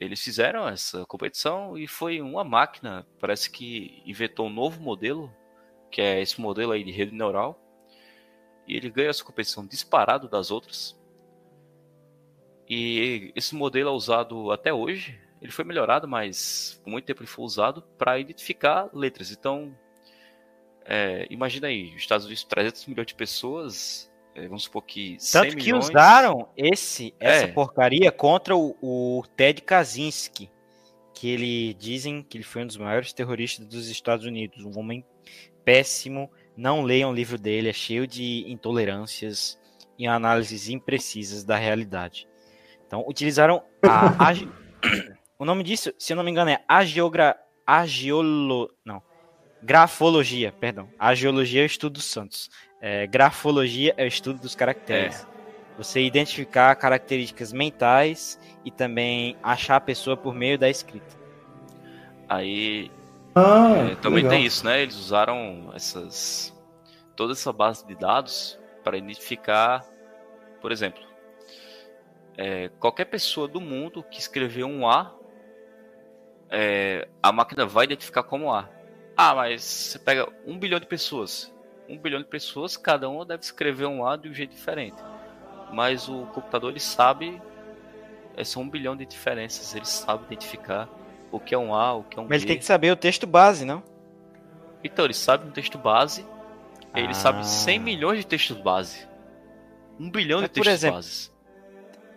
eles 0.00 0.20
fizeram 0.22 0.68
essa 0.68 1.04
competição 1.06 1.78
e 1.78 1.86
foi 1.86 2.20
uma 2.20 2.44
máquina, 2.44 3.06
parece 3.20 3.50
que 3.50 4.02
inventou 4.04 4.46
um 4.46 4.52
novo 4.52 4.80
modelo, 4.80 5.32
que 5.90 6.00
é 6.00 6.20
esse 6.20 6.40
modelo 6.40 6.72
aí 6.72 6.82
de 6.82 6.90
rede 6.90 7.14
neural, 7.14 7.60
e 8.66 8.76
ele 8.76 8.90
ganha 8.90 9.10
essa 9.10 9.24
competição 9.24 9.66
disparado 9.66 10.28
das 10.28 10.50
outras. 10.50 10.98
E 12.68 13.32
esse 13.36 13.54
modelo 13.54 13.90
é 13.90 13.92
usado 13.92 14.50
até 14.50 14.72
hoje. 14.72 15.20
Ele 15.40 15.52
foi 15.52 15.64
melhorado, 15.64 16.08
mas 16.08 16.80
por 16.82 16.90
muito 16.90 17.04
tempo 17.04 17.20
ele 17.20 17.28
foi 17.28 17.44
usado 17.44 17.82
para 17.98 18.18
identificar 18.18 18.88
letras. 18.92 19.30
Então, 19.30 19.76
é, 20.84 21.26
imagina 21.30 21.68
aí, 21.68 21.90
os 21.90 21.96
Estados 21.96 22.24
Unidos, 22.24 22.44
300 22.44 22.86
milhões 22.86 23.06
de 23.06 23.14
pessoas, 23.14 24.10
vamos 24.48 24.64
supor 24.64 24.82
que 24.82 25.16
100 25.18 25.42
Tanto 25.42 25.56
que 25.56 25.64
milhões... 25.66 25.88
usaram 25.88 26.48
esse, 26.56 27.14
essa 27.20 27.44
É. 27.44 27.46
porcaria 27.48 28.10
contra 28.12 28.56
o, 28.56 28.76
o 28.82 29.22
Ted 29.36 29.62
Kaczynski, 29.62 30.50
que 31.14 31.28
ele 31.28 31.74
dizem 31.74 32.22
que 32.22 32.36
ele 32.36 32.44
foi 32.44 32.62
um 32.62 32.66
dos 32.66 32.76
maiores 32.76 33.12
terroristas 33.12 33.64
dos 33.66 33.88
Estados 33.88 34.26
Unidos, 34.26 34.64
um 34.64 34.78
homem 34.78 35.04
péssimo. 35.64 36.30
Não 36.56 36.82
leiam 36.82 37.10
o 37.10 37.14
livro 37.14 37.36
dele, 37.38 37.68
é 37.68 37.72
cheio 37.72 38.06
de 38.06 38.44
intolerâncias 38.48 39.58
e 39.98 40.06
análises 40.06 40.68
imprecisas 40.68 41.44
da 41.44 41.56
realidade. 41.56 42.28
Então, 42.86 43.04
utilizaram 43.08 43.62
a, 43.82 44.28
agi- 44.28 44.48
o 45.38 45.44
nome 45.44 45.62
disso, 45.64 45.92
se 45.98 46.12
eu 46.12 46.16
não 46.16 46.22
me 46.24 46.30
engano, 46.30 46.50
é 46.50 46.62
agiogra, 46.68 47.36
agiolo, 47.66 48.70
não, 48.84 49.02
grafologia, 49.64 50.52
perdão. 50.52 50.88
A 50.98 51.14
geologia 51.14 51.62
é 51.62 51.64
o 51.64 51.66
estudo 51.66 51.94
dos 51.94 52.04
santos. 52.04 52.50
É, 52.80 53.06
grafologia 53.06 53.94
é 53.96 54.04
o 54.04 54.06
estudo 54.06 54.38
dos 54.38 54.54
caracteres. 54.54 55.26
Você 55.78 56.02
identificar 56.02 56.74
características 56.76 57.52
mentais 57.52 58.38
e 58.64 58.70
também 58.70 59.36
achar 59.42 59.76
a 59.76 59.80
pessoa 59.80 60.16
por 60.16 60.34
meio 60.34 60.58
da 60.58 60.68
escrita. 60.68 61.16
Aí 62.28 62.90
Ah, 63.34 63.90
É, 63.90 63.94
também 63.96 64.22
legal. 64.22 64.30
tem 64.30 64.44
isso, 64.44 64.64
né? 64.64 64.82
Eles 64.82 64.94
usaram 64.96 65.72
essas 65.74 66.54
toda 67.16 67.32
essa 67.32 67.52
base 67.52 67.84
de 67.86 67.94
dados 67.94 68.58
para 68.84 68.96
identificar, 68.96 69.84
por 70.60 70.70
exemplo, 70.72 71.02
é, 72.36 72.68
qualquer 72.78 73.06
pessoa 73.06 73.48
do 73.48 73.60
mundo 73.60 74.02
que 74.04 74.18
escreveu 74.20 74.66
um 74.66 74.88
A, 74.88 75.12
é, 76.50 77.08
a 77.22 77.32
máquina 77.32 77.64
vai 77.66 77.84
identificar 77.84 78.22
como 78.24 78.52
A. 78.52 78.68
Ah, 79.16 79.34
mas 79.34 79.62
você 79.62 79.98
pega 79.98 80.28
um 80.46 80.58
bilhão 80.58 80.80
de 80.80 80.86
pessoas, 80.86 81.52
um 81.88 81.96
bilhão 81.96 82.20
de 82.20 82.26
pessoas, 82.26 82.76
cada 82.76 83.08
uma 83.08 83.24
deve 83.24 83.42
escrever 83.42 83.86
um 83.86 84.06
A 84.06 84.16
de 84.16 84.28
um 84.28 84.34
jeito 84.34 84.50
diferente. 84.50 84.96
Mas 85.72 86.08
o 86.08 86.26
computador 86.26 86.70
ele 86.70 86.80
sabe, 86.80 87.40
é, 88.36 88.44
são 88.44 88.62
um 88.62 88.68
bilhão 88.68 88.96
de 88.96 89.06
diferenças, 89.06 89.74
ele 89.74 89.84
sabe 89.84 90.24
identificar 90.24 90.88
o 91.30 91.38
que 91.40 91.54
é 91.54 91.58
um 91.58 91.74
A, 91.74 91.94
o 91.94 92.02
que 92.04 92.18
é 92.18 92.22
um 92.22 92.26
Mas 92.28 92.38
ele 92.38 92.42
B. 92.42 92.48
tem 92.48 92.58
que 92.58 92.64
saber 92.64 92.90
o 92.90 92.96
texto 92.96 93.26
base, 93.26 93.64
não? 93.64 93.82
Então, 94.82 95.04
ele 95.04 95.14
sabe 95.14 95.48
um 95.48 95.50
texto 95.50 95.78
base, 95.78 96.26
ele 96.94 97.08
Ah. 97.08 97.14
sabe 97.14 97.46
100 97.46 97.78
milhões 97.78 98.18
de 98.18 98.26
textos 98.26 98.56
base. 98.58 99.08
Um 99.98 100.10
bilhão 100.10 100.40
Mas, 100.40 100.50
de 100.50 100.54
por 100.54 100.64
textos 100.64 100.74
exemplo, 100.74 100.96
bases. 100.96 101.32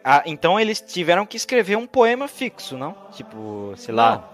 Ah, 0.03 0.23
então 0.25 0.59
eles 0.59 0.81
tiveram 0.81 1.25
que 1.25 1.37
escrever 1.37 1.75
um 1.75 1.85
poema 1.87 2.27
fixo, 2.27 2.77
não? 2.77 2.93
Tipo, 3.11 3.73
sei 3.75 3.93
lá. 3.93 4.15
Não, 4.17 4.29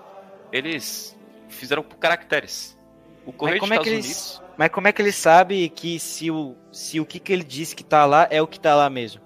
eles 0.51 1.17
fizeram 1.53 1.83
por 1.83 1.97
caracteres. 1.97 2.77
O 3.25 3.31
Correio 3.31 3.59
dos 3.59 3.69
como 3.69 3.73
é 3.73 3.77
Estados 3.77 3.93
eles- 3.93 4.05
Unidos, 4.37 4.43
Mas 4.57 4.69
como 4.69 4.87
é 4.87 4.91
que 4.91 5.01
ele 5.01 5.11
sabe 5.11 5.69
que 5.69 5.99
se 5.99 6.29
o, 6.29 6.55
se 6.71 6.99
o 6.99 7.05
que, 7.05 7.19
que 7.19 7.31
ele 7.33 7.43
disse 7.43 7.75
que 7.75 7.83
tá 7.83 8.05
lá 8.05 8.27
é 8.29 8.41
o 8.41 8.47
que 8.47 8.59
tá 8.59 8.75
lá 8.75 8.89
mesmo? 8.89 9.21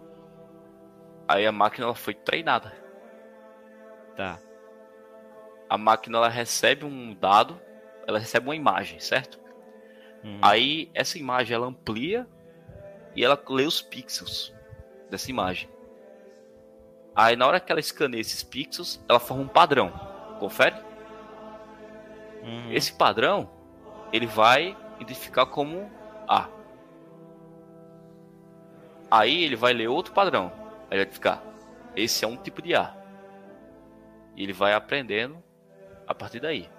aí 1.29 1.45
a 1.45 1.51
máquina 1.51 1.85
ela 1.87 1.95
foi 1.95 2.13
treinada. 2.13 2.71
Tá. 4.15 4.39
A 5.69 5.77
máquina 5.77 6.17
ela 6.19 6.29
recebe 6.29 6.85
um 6.85 7.13
dado, 7.13 7.59
ela 8.07 8.17
recebe 8.17 8.47
uma 8.47 8.55
imagem, 8.55 8.99
certo? 9.01 9.37
Hum. 10.23 10.39
Aí 10.41 10.89
essa 10.93 11.17
imagem 11.17 11.53
ela 11.55 11.67
amplia 11.67 12.25
e 13.13 13.25
ela 13.25 13.37
lê 13.49 13.65
os 13.65 13.81
pixels 13.81 14.53
dessa 15.09 15.29
imagem. 15.29 15.69
Aí 17.13 17.35
na 17.35 17.45
hora 17.45 17.59
que 17.59 17.71
ela 17.73 17.81
escaneia 17.81 18.21
esses 18.21 18.41
pixels, 18.43 19.03
ela 19.09 19.19
forma 19.19 19.43
um 19.43 19.47
padrão. 19.49 19.91
Confere? 20.39 20.75
Uhum. 22.47 22.71
Esse 22.71 22.93
padrão 22.93 23.49
ele 24.11 24.25
vai 24.25 24.75
identificar 24.99 25.45
como 25.45 25.91
A. 26.27 26.47
Aí 29.11 29.43
ele 29.43 29.55
vai 29.55 29.73
ler 29.73 29.89
outro 29.89 30.13
padrão. 30.13 30.51
Aí 30.89 30.97
ele 30.97 31.05
vai 31.05 31.13
ficar. 31.13 31.43
Esse 31.95 32.23
é 32.23 32.27
um 32.27 32.37
tipo 32.37 32.61
de 32.61 32.73
A. 32.73 32.95
E 34.35 34.43
ele 34.43 34.53
vai 34.53 34.73
aprendendo 34.73 35.43
a 36.07 36.15
partir 36.15 36.39
daí. 36.39 36.69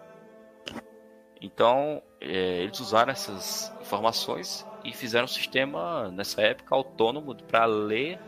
Então, 1.40 2.02
é, 2.20 2.62
eles 2.62 2.80
usaram 2.80 3.12
essas 3.12 3.72
informações 3.80 4.66
e 4.84 4.92
fizeram 4.92 5.24
um 5.24 5.28
sistema, 5.28 6.10
nessa 6.10 6.40
época, 6.42 6.74
autônomo 6.74 7.34
para 7.34 7.64
ler. 7.66 8.18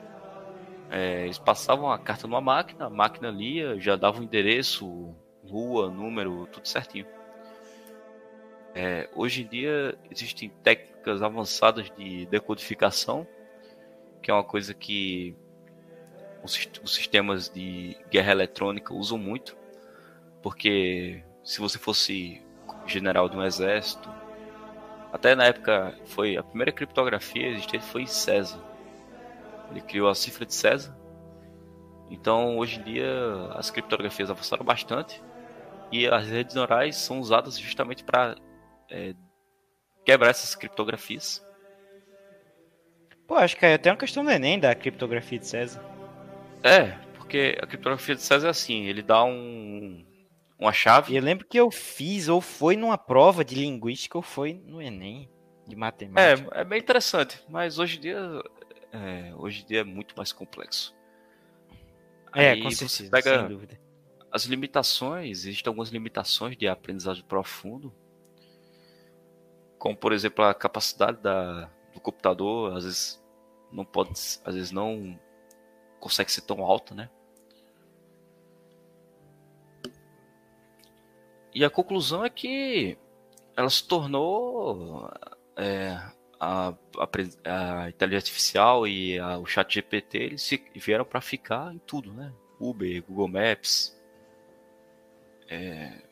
É, 0.90 1.24
eles 1.24 1.38
passavam 1.38 1.90
a 1.90 1.98
carta 1.98 2.26
numa 2.26 2.40
máquina, 2.40 2.86
a 2.86 2.90
máquina 2.90 3.30
lia, 3.30 3.78
já 3.78 3.96
dava 3.96 4.20
o 4.20 4.22
endereço, 4.22 5.14
rua, 5.44 5.88
número, 5.88 6.46
tudo 6.46 6.66
certinho. 6.66 7.06
É, 8.74 9.08
hoje 9.14 9.42
em 9.42 9.46
dia 9.46 9.98
existem 10.10 10.48
técnicas 10.62 11.22
avançadas 11.22 11.90
de 11.96 12.26
decodificação 12.26 13.26
que 14.20 14.30
é 14.30 14.34
uma 14.34 14.44
coisa 14.44 14.74
que 14.74 15.34
os, 16.42 16.52
sistemas 16.86 17.48
de 17.48 17.96
guerra 18.10 18.32
eletrônica 18.32 18.94
usam 18.94 19.18
muito, 19.18 19.56
porque 20.42 21.22
se 21.42 21.60
você 21.60 21.78
fosse 21.78 22.42
general 22.86 23.28
de 23.28 23.36
um 23.36 23.42
exército, 23.42 24.08
até 25.12 25.34
na 25.34 25.44
época 25.44 25.94
foi 26.06 26.36
a 26.36 26.42
primeira 26.42 26.72
criptografia 26.72 27.48
existente 27.48 27.84
foi 27.84 28.06
César. 28.06 28.62
Ele 29.70 29.80
criou 29.80 30.08
a 30.08 30.14
cifra 30.14 30.46
de 30.46 30.54
César. 30.54 30.96
Então, 32.10 32.58
hoje 32.58 32.80
em 32.80 32.82
dia, 32.82 33.08
as 33.54 33.70
criptografias 33.70 34.30
avançaram 34.30 34.64
bastante 34.64 35.22
e 35.92 36.08
as 36.08 36.26
redes 36.26 36.54
neurais 36.54 36.96
são 36.96 37.20
usadas 37.20 37.58
justamente 37.58 38.02
para 38.02 38.36
é, 38.90 39.14
quebrar 40.04 40.30
essas 40.30 40.54
criptografias. 40.54 41.44
Pô, 43.26 43.36
acho 43.36 43.56
que 43.56 43.64
é 43.64 43.74
até 43.74 43.90
uma 43.90 43.96
questão 43.96 44.24
do 44.24 44.30
Enem 44.30 44.58
da 44.58 44.74
criptografia 44.74 45.38
de 45.38 45.46
César. 45.46 45.84
É, 46.62 46.92
porque 47.14 47.56
a 47.62 47.66
criptografia 47.66 48.16
de 48.16 48.22
César 48.22 48.48
é 48.48 48.50
assim, 48.50 48.86
ele 48.86 49.02
dá 49.02 49.22
um, 49.24 50.04
uma 50.58 50.72
chave. 50.72 51.12
E 51.12 51.16
eu 51.16 51.22
lembro 51.22 51.46
que 51.46 51.58
eu 51.58 51.70
fiz, 51.70 52.28
ou 52.28 52.40
foi 52.40 52.76
numa 52.76 52.98
prova 52.98 53.44
de 53.44 53.54
linguística, 53.54 54.18
ou 54.18 54.22
foi 54.22 54.54
no 54.66 54.82
Enem, 54.82 55.30
de 55.66 55.76
matemática. 55.76 56.50
É, 56.54 56.60
é 56.60 56.64
bem 56.64 56.80
interessante, 56.80 57.40
mas 57.48 57.78
hoje 57.78 57.98
em 57.98 58.00
dia, 58.00 58.18
é, 58.92 59.32
hoje 59.36 59.62
em 59.62 59.66
dia 59.66 59.80
é 59.80 59.84
muito 59.84 60.14
mais 60.16 60.32
complexo. 60.32 60.92
É, 62.34 62.50
Aí 62.50 62.62
com 62.62 62.70
certeza, 62.70 63.10
pega 63.10 63.38
sem 63.38 63.48
dúvida. 63.48 63.80
As 64.32 64.44
limitações, 64.44 65.44
existem 65.44 65.70
algumas 65.70 65.90
limitações 65.90 66.56
de 66.56 66.68
aprendizagem 66.68 67.24
profundo, 67.24 67.92
como 69.80 69.96
por 69.96 70.12
exemplo 70.12 70.44
a 70.44 70.54
capacidade 70.54 71.20
da, 71.22 71.70
do 71.94 72.00
computador, 72.00 72.76
às 72.76 72.84
vezes 72.84 73.24
não 73.72 73.84
pode, 73.84 74.10
às 74.10 74.54
vezes 74.54 74.70
não 74.70 75.18
consegue 75.98 76.30
ser 76.30 76.42
tão 76.42 76.62
alta, 76.62 76.94
né? 76.94 77.10
E 81.54 81.64
a 81.64 81.70
conclusão 81.70 82.24
é 82.24 82.30
que 82.30 82.96
ela 83.56 83.70
se 83.70 83.82
tornou 83.88 85.10
é, 85.56 85.98
a, 86.38 86.68
a, 86.68 87.84
a, 87.84 87.88
inteligência 87.88 88.28
artificial 88.28 88.86
e 88.86 89.18
a, 89.18 89.38
o 89.38 89.46
chat 89.46 89.74
GPT 89.74 90.18
eles 90.18 90.50
vieram 90.76 91.06
para 91.06 91.22
ficar 91.22 91.74
em 91.74 91.78
tudo, 91.78 92.12
né? 92.12 92.32
Uber, 92.60 93.02
Google 93.02 93.28
Maps, 93.28 93.98
é, 95.48 96.02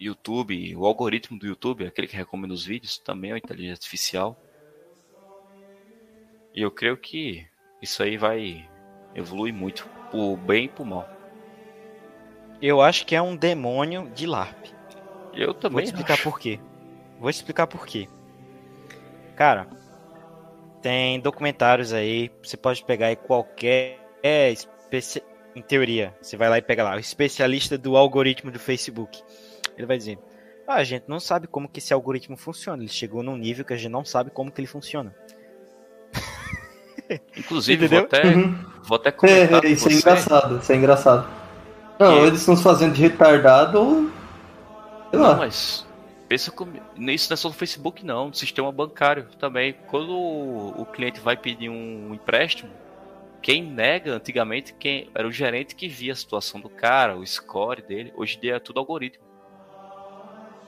YouTube, 0.00 0.74
o 0.76 0.86
algoritmo 0.86 1.38
do 1.38 1.46
YouTube, 1.46 1.86
aquele 1.86 2.06
que 2.06 2.16
recomenda 2.16 2.54
os 2.54 2.64
vídeos, 2.64 2.98
também 2.98 3.30
é 3.30 3.34
uma 3.34 3.38
inteligência 3.38 3.74
artificial. 3.74 4.42
E 6.54 6.62
eu 6.62 6.70
creio 6.70 6.96
que 6.96 7.46
isso 7.82 8.02
aí 8.02 8.16
vai 8.16 8.68
evoluir 9.14 9.52
muito, 9.52 9.86
por 10.10 10.36
bem 10.38 10.64
e 10.64 10.68
por 10.68 10.86
mal. 10.86 11.08
Eu 12.62 12.80
acho 12.80 13.06
que 13.06 13.14
é 13.14 13.22
um 13.22 13.36
demônio 13.36 14.10
de 14.14 14.26
LARP. 14.26 14.66
Eu 15.34 15.54
também. 15.54 15.74
Vou 15.74 15.82
te 15.82 15.86
explicar 15.86 16.14
acho. 16.14 16.22
por 16.22 16.40
quê. 16.40 16.58
Vou 17.18 17.30
te 17.30 17.36
explicar 17.36 17.66
por 17.66 17.86
quê. 17.86 18.08
Cara, 19.36 19.68
tem 20.82 21.20
documentários 21.20 21.92
aí, 21.92 22.30
você 22.42 22.56
pode 22.56 22.84
pegar 22.84 23.08
aí 23.08 23.16
qualquer 23.16 23.98
é, 24.22 24.50
especi... 24.50 25.22
em 25.54 25.62
teoria, 25.62 26.14
você 26.20 26.36
vai 26.36 26.48
lá 26.48 26.58
e 26.58 26.62
pega 26.62 26.84
lá, 26.84 26.96
o 26.96 26.98
especialista 26.98 27.78
do 27.78 27.96
algoritmo 27.96 28.50
do 28.50 28.58
Facebook. 28.58 29.22
Ele 29.76 29.86
vai 29.86 29.96
dizer: 29.96 30.18
ah, 30.66 30.74
"A 30.74 30.84
gente 30.84 31.04
não 31.08 31.20
sabe 31.20 31.46
como 31.46 31.68
que 31.68 31.78
esse 31.78 31.92
algoritmo 31.92 32.36
funciona. 32.36 32.82
Ele 32.82 32.90
chegou 32.90 33.22
num 33.22 33.36
nível 33.36 33.64
que 33.64 33.72
a 33.72 33.76
gente 33.76 33.92
não 33.92 34.04
sabe 34.04 34.30
como 34.30 34.50
que 34.50 34.60
ele 34.60 34.68
funciona." 34.68 35.14
Inclusive, 37.36 37.88
vou 37.88 37.98
até, 37.98 38.24
uhum. 38.24 38.64
vou 38.82 38.96
até 38.96 39.10
comentar. 39.10 39.64
É, 39.64 39.68
isso 39.68 39.88
é 39.88 39.92
engraçado, 39.92 40.58
isso 40.58 40.72
é 40.72 40.76
engraçado. 40.76 41.40
Não, 41.98 42.20
que... 42.20 42.26
eles 42.26 42.40
estão 42.40 42.56
fazendo 42.56 42.94
de 42.94 43.02
retardado. 43.02 44.10
Sei 45.10 45.18
não, 45.18 45.28
lá. 45.28 45.36
mas 45.36 45.86
pensa 46.28 46.50
comigo. 46.50 46.84
Isso 46.96 47.28
não 47.28 47.34
é 47.34 47.36
só 47.36 47.48
no 47.48 47.54
Facebook, 47.54 48.04
não. 48.04 48.28
No 48.28 48.34
sistema 48.34 48.70
bancário 48.70 49.26
também. 49.38 49.74
Quando 49.88 50.12
o, 50.12 50.80
o 50.80 50.86
cliente 50.86 51.20
vai 51.20 51.36
pedir 51.36 51.68
um 51.68 52.14
empréstimo, 52.14 52.70
quem 53.42 53.62
nega 53.62 54.14
antigamente 54.14 54.72
quem 54.72 55.10
era 55.14 55.26
o 55.26 55.32
gerente 55.32 55.74
que 55.74 55.88
via 55.88 56.12
a 56.12 56.16
situação 56.16 56.60
do 56.60 56.68
cara, 56.68 57.16
o 57.16 57.26
score 57.26 57.82
dele. 57.82 58.12
Hoje 58.16 58.36
em 58.36 58.40
dia 58.40 58.56
é 58.56 58.60
tudo 58.60 58.78
algoritmo. 58.78 59.24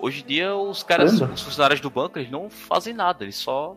Hoje 0.03 0.20
em 0.23 0.27
dia 0.27 0.57
os 0.57 0.83
caras, 0.83 1.20
os 1.20 1.43
funcionários 1.43 1.81
do 1.81 1.89
banco, 1.89 2.19
eles 2.19 2.29
não 2.29 2.51
fazem 2.51 2.93
nada, 2.93 3.23
eles 3.23 3.37
só 3.37 3.77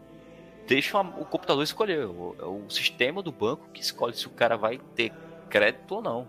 deixam 0.66 1.14
o 1.20 1.24
computador 1.24 1.64
escolher. 1.64 2.08
O, 2.08 2.36
é 2.40 2.46
o 2.46 2.68
sistema 2.68 3.22
do 3.22 3.32
banco 3.32 3.70
que 3.72 3.80
escolhe 3.80 4.18
se 4.18 4.26
o 4.26 4.32
cara 4.32 4.58
vai 4.58 4.80
ter 4.96 5.14
crédito 5.52 5.94
ou 5.94 6.02
não. 6.02 6.28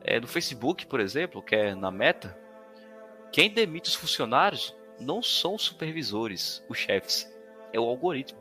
É, 0.00 0.18
no 0.18 0.26
Facebook, 0.26 0.86
por 0.86 0.98
exemplo, 0.98 1.40
que 1.40 1.54
é 1.54 1.72
na 1.72 1.88
meta, 1.88 2.36
quem 3.30 3.48
demite 3.48 3.88
os 3.88 3.94
funcionários 3.94 4.74
não 4.98 5.22
são 5.22 5.54
os 5.54 5.62
supervisores, 5.62 6.64
os 6.68 6.76
chefes, 6.76 7.32
é 7.72 7.78
o 7.78 7.84
algoritmo. 7.84 8.40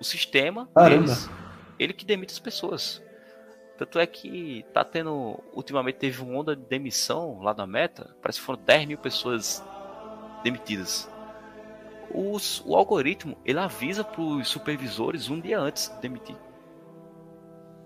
O 0.00 0.04
sistema 0.04 0.68
deles, 0.74 1.30
ele 1.78 1.92
que 1.92 2.04
demite 2.04 2.32
as 2.32 2.40
pessoas. 2.40 3.00
Tanto 3.80 3.98
é 3.98 4.06
que 4.06 4.64
tá 4.72 4.84
tendo. 4.84 5.42
Ultimamente 5.52 5.96
teve 5.96 6.22
uma 6.22 6.38
onda 6.38 6.54
de 6.54 6.62
demissão 6.62 7.40
lá 7.40 7.52
na 7.52 7.66
meta. 7.66 8.14
Parece 8.22 8.38
que 8.38 8.46
foram 8.46 8.60
10 8.62 8.86
mil 8.86 8.98
pessoas 8.98 9.64
demitidas 10.44 11.10
os, 12.12 12.62
o 12.66 12.74
algoritmo 12.74 13.36
ele 13.44 13.58
avisa 13.58 14.02
para 14.02 14.20
os 14.20 14.48
supervisores 14.48 15.30
um 15.30 15.40
dia 15.40 15.58
antes 15.58 15.88
de 15.88 16.00
demitir. 16.00 16.36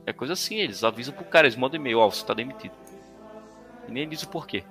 É 0.06 0.12
coisa 0.12 0.32
assim, 0.32 0.56
eles 0.56 0.84
avisam 0.84 1.14
pro 1.14 1.24
cara, 1.24 1.46
eles 1.46 1.56
mandam 1.56 1.80
e-mail, 1.80 1.98
ó, 1.98 2.06
oh, 2.06 2.10
você 2.10 2.24
tá 2.24 2.34
demitido. 2.34 2.74
E 3.88 3.92
nem 3.92 4.08
diz 4.08 4.22
o 4.22 4.28
porquê. 4.28 4.64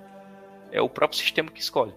É 0.70 0.80
o 0.80 0.88
próprio 0.88 1.18
sistema 1.18 1.50
que 1.50 1.60
escolhe. 1.60 1.94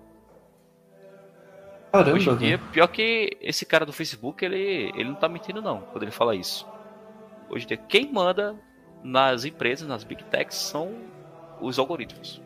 Caramba, 1.92 2.16
Hoje 2.16 2.30
em 2.30 2.38
dia, 2.38 2.58
pior 2.72 2.88
que 2.88 3.38
esse 3.42 3.66
cara 3.66 3.86
do 3.86 3.94
Facebook, 3.94 4.44
ele, 4.44 4.92
ele 4.96 5.06
não 5.06 5.16
tá 5.16 5.30
mentindo 5.30 5.62
não, 5.62 5.82
quando 5.82 6.04
ele 6.04 6.12
fala 6.12 6.36
isso. 6.36 6.68
Hoje 7.50 7.66
em 7.66 7.68
dia, 7.68 7.78
quem 7.78 8.12
manda 8.12 8.56
nas 9.04 9.46
empresas, 9.46 9.88
nas 9.88 10.04
big 10.04 10.24
techs, 10.26 10.56
são 10.58 10.94
os 11.60 11.80
algoritmos. 11.80 12.42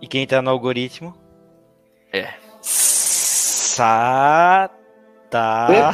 E 0.00 0.06
quem 0.06 0.26
tá 0.26 0.42
no 0.42 0.50
algoritmo? 0.50 1.16
É. 2.12 2.34
Tá. 5.30 5.92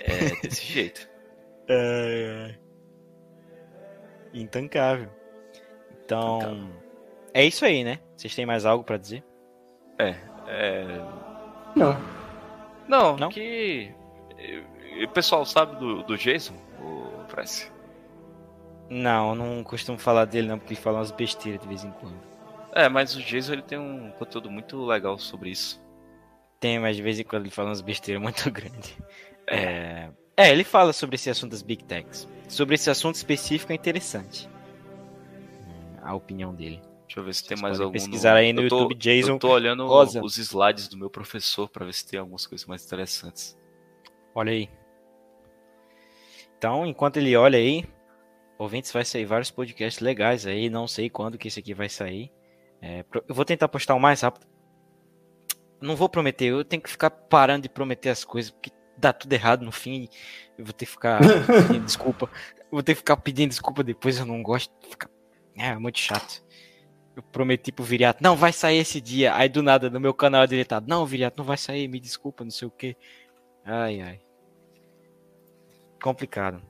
é 0.00 0.36
desse 0.42 0.64
jeito. 0.64 1.08
É... 1.70 2.54
Intancável. 4.32 5.10
Então. 6.02 6.72
É 7.34 7.44
isso 7.44 7.62
aí, 7.62 7.84
né? 7.84 7.98
Vocês 8.16 8.34
têm 8.34 8.46
mais 8.46 8.64
algo 8.64 8.82
para 8.82 8.96
dizer? 8.96 9.22
É. 9.98 10.14
é... 10.46 10.84
Não. 11.76 12.00
Não, 12.88 13.16
Não? 13.18 13.28
que. 13.28 13.92
O 15.04 15.08
pessoal 15.08 15.44
sabe 15.44 15.76
do, 15.76 16.02
do 16.02 16.16
Jason, 16.16 16.54
o? 16.80 17.08
Não, 18.90 19.30
eu 19.30 19.34
não 19.34 19.62
costumo 19.62 19.98
falar 19.98 20.24
dele 20.24 20.48
não, 20.48 20.58
porque 20.58 20.74
ele 20.74 20.80
fala 20.80 20.98
umas 20.98 21.10
besteiras 21.10 21.60
de 21.60 21.68
vez 21.68 21.84
em 21.84 21.90
quando. 21.92 22.16
É, 22.72 22.88
mas 22.88 23.14
o 23.14 23.20
Jason 23.20 23.54
ele 23.54 23.62
tem 23.62 23.78
um 23.78 24.10
conteúdo 24.12 24.50
muito 24.50 24.84
legal 24.84 25.18
sobre 25.18 25.50
isso. 25.50 25.80
Tem, 26.58 26.78
mas 26.78 26.96
de 26.96 27.02
vez 27.02 27.18
em 27.18 27.24
quando 27.24 27.42
ele 27.42 27.50
fala 27.50 27.68
umas 27.68 27.80
besteiras 27.80 28.22
muito 28.22 28.48
grandes. 28.50 28.96
É... 29.46 30.08
é, 30.36 30.50
ele 30.50 30.64
fala 30.64 30.92
sobre 30.92 31.16
esse 31.16 31.30
assunto 31.30 31.52
das 31.52 31.62
Big 31.62 31.84
Techs. 31.84 32.28
Sobre 32.48 32.74
esse 32.74 32.90
assunto 32.90 33.14
específico 33.16 33.72
é 33.72 33.74
interessante. 33.74 34.48
A 36.02 36.14
opinião 36.14 36.54
dele. 36.54 36.80
Deixa 37.06 37.20
eu 37.20 37.24
ver 37.24 37.34
se 37.34 37.40
Vocês 37.40 37.48
tem 37.60 37.62
mais 37.62 37.80
algum. 37.80 37.92
pesquisar 37.92 38.32
no... 38.32 38.36
aí 38.36 38.52
no 38.52 38.68
tô, 38.68 38.80
YouTube 38.80 38.94
Jason. 38.94 39.32
Eu 39.32 39.38
tô 39.38 39.50
olhando 39.50 39.86
Rosa. 39.86 40.22
os 40.22 40.36
slides 40.38 40.88
do 40.88 40.96
meu 40.96 41.10
professor 41.10 41.68
para 41.68 41.84
ver 41.84 41.94
se 41.94 42.06
tem 42.06 42.18
algumas 42.18 42.46
coisas 42.46 42.66
mais 42.66 42.84
interessantes. 42.84 43.56
Olha 44.34 44.52
aí. 44.52 44.68
Então, 46.58 46.84
enquanto 46.84 47.18
ele 47.18 47.36
olha 47.36 47.56
aí, 47.56 47.84
ouvintes 48.58 48.90
vai 48.90 49.04
sair 49.04 49.24
vários 49.24 49.48
podcasts 49.48 50.02
legais 50.02 50.44
aí. 50.44 50.68
Não 50.68 50.88
sei 50.88 51.08
quando 51.08 51.38
que 51.38 51.46
esse 51.46 51.60
aqui 51.60 51.72
vai 51.72 51.88
sair. 51.88 52.32
É, 52.82 53.04
eu 53.28 53.34
vou 53.34 53.44
tentar 53.44 53.68
postar 53.68 53.94
o 53.94 54.00
mais 54.00 54.20
rápido. 54.20 54.44
Não 55.80 55.94
vou 55.94 56.08
prometer, 56.08 56.46
eu 56.46 56.64
tenho 56.64 56.82
que 56.82 56.90
ficar 56.90 57.10
parando 57.10 57.62
de 57.62 57.68
prometer 57.68 58.08
as 58.08 58.24
coisas, 58.24 58.50
porque 58.50 58.72
dá 58.96 59.12
tudo 59.12 59.32
errado 59.32 59.64
no 59.64 59.70
fim. 59.70 60.08
Eu 60.58 60.64
vou 60.64 60.74
ter 60.74 60.86
que 60.86 60.90
ficar 60.90 61.20
pedindo 61.46 61.84
desculpa. 61.86 62.28
Eu 62.58 62.72
vou 62.72 62.82
ter 62.82 62.94
que 62.94 62.98
ficar 62.98 63.16
pedindo 63.18 63.50
desculpa 63.50 63.84
depois, 63.84 64.18
eu 64.18 64.26
não 64.26 64.42
gosto. 64.42 64.74
É, 65.56 65.68
é 65.68 65.78
muito 65.78 66.00
chato. 66.00 66.44
Eu 67.14 67.22
prometi 67.22 67.70
pro 67.70 67.84
Viriato, 67.84 68.22
não, 68.22 68.34
vai 68.34 68.52
sair 68.52 68.78
esse 68.78 69.00
dia. 69.00 69.34
Aí 69.36 69.48
do 69.48 69.62
nada, 69.62 69.88
no 69.88 70.00
meu 70.00 70.12
canal 70.12 70.42
é 70.42 70.46
deletado. 70.48 70.86
Não, 70.88 71.06
Viriato, 71.06 71.38
não 71.38 71.44
vai 71.44 71.56
sair, 71.56 71.86
me 71.86 72.00
desculpa, 72.00 72.42
não 72.42 72.50
sei 72.50 72.66
o 72.66 72.70
que. 72.72 72.96
Ai, 73.64 74.00
ai. 74.00 74.27
Complicado. 76.00 76.62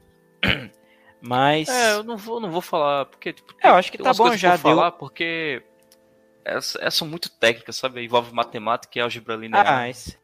Mas. 1.21 1.69
É, 1.69 1.95
eu 1.95 2.05
não 2.05 2.17
vou, 2.17 2.41
não 2.41 2.51
vou 2.51 2.61
falar, 2.61 3.07
porque. 3.07 3.33
Tipo, 3.33 3.55
é, 3.63 3.69
eu 3.69 3.75
acho 3.75 3.91
que 3.91 3.99
tá 3.99 4.13
bom 4.13 4.37
já. 4.37 4.51
Deu... 4.51 4.59
falar, 4.59 4.93
porque 4.93 5.63
essas, 6.45 6.77
essas 6.77 6.95
são 6.95 7.09
muito 7.09 7.29
técnicas, 7.29 7.77
sabe? 7.77 8.05
Envolve 8.05 8.33
matemática 8.33 8.99
e 8.99 9.03
álgebra 9.03 9.37
linear. 9.37 9.67
Ah, 9.67 9.89
esse, 9.89 10.17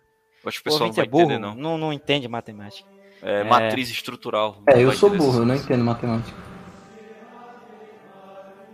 Acho 0.46 0.62
que 0.62 0.68
o 0.68 0.72
pessoal 0.72 0.88
não 0.88 0.94
vai 0.94 1.04
é 1.04 1.08
burro, 1.08 1.24
entender, 1.24 1.38
não. 1.38 1.54
não, 1.54 1.78
não 1.78 1.92
entende 1.92 2.28
matemática. 2.28 2.88
É, 3.22 3.40
É. 3.40 3.44
matriz 3.44 3.88
estrutural. 3.90 4.62
É, 4.66 4.82
eu 4.82 4.92
sou 4.92 5.10
burro, 5.10 5.38
eu 5.38 5.46
não 5.46 5.54
entendo 5.54 5.82
matemática. 5.82 6.36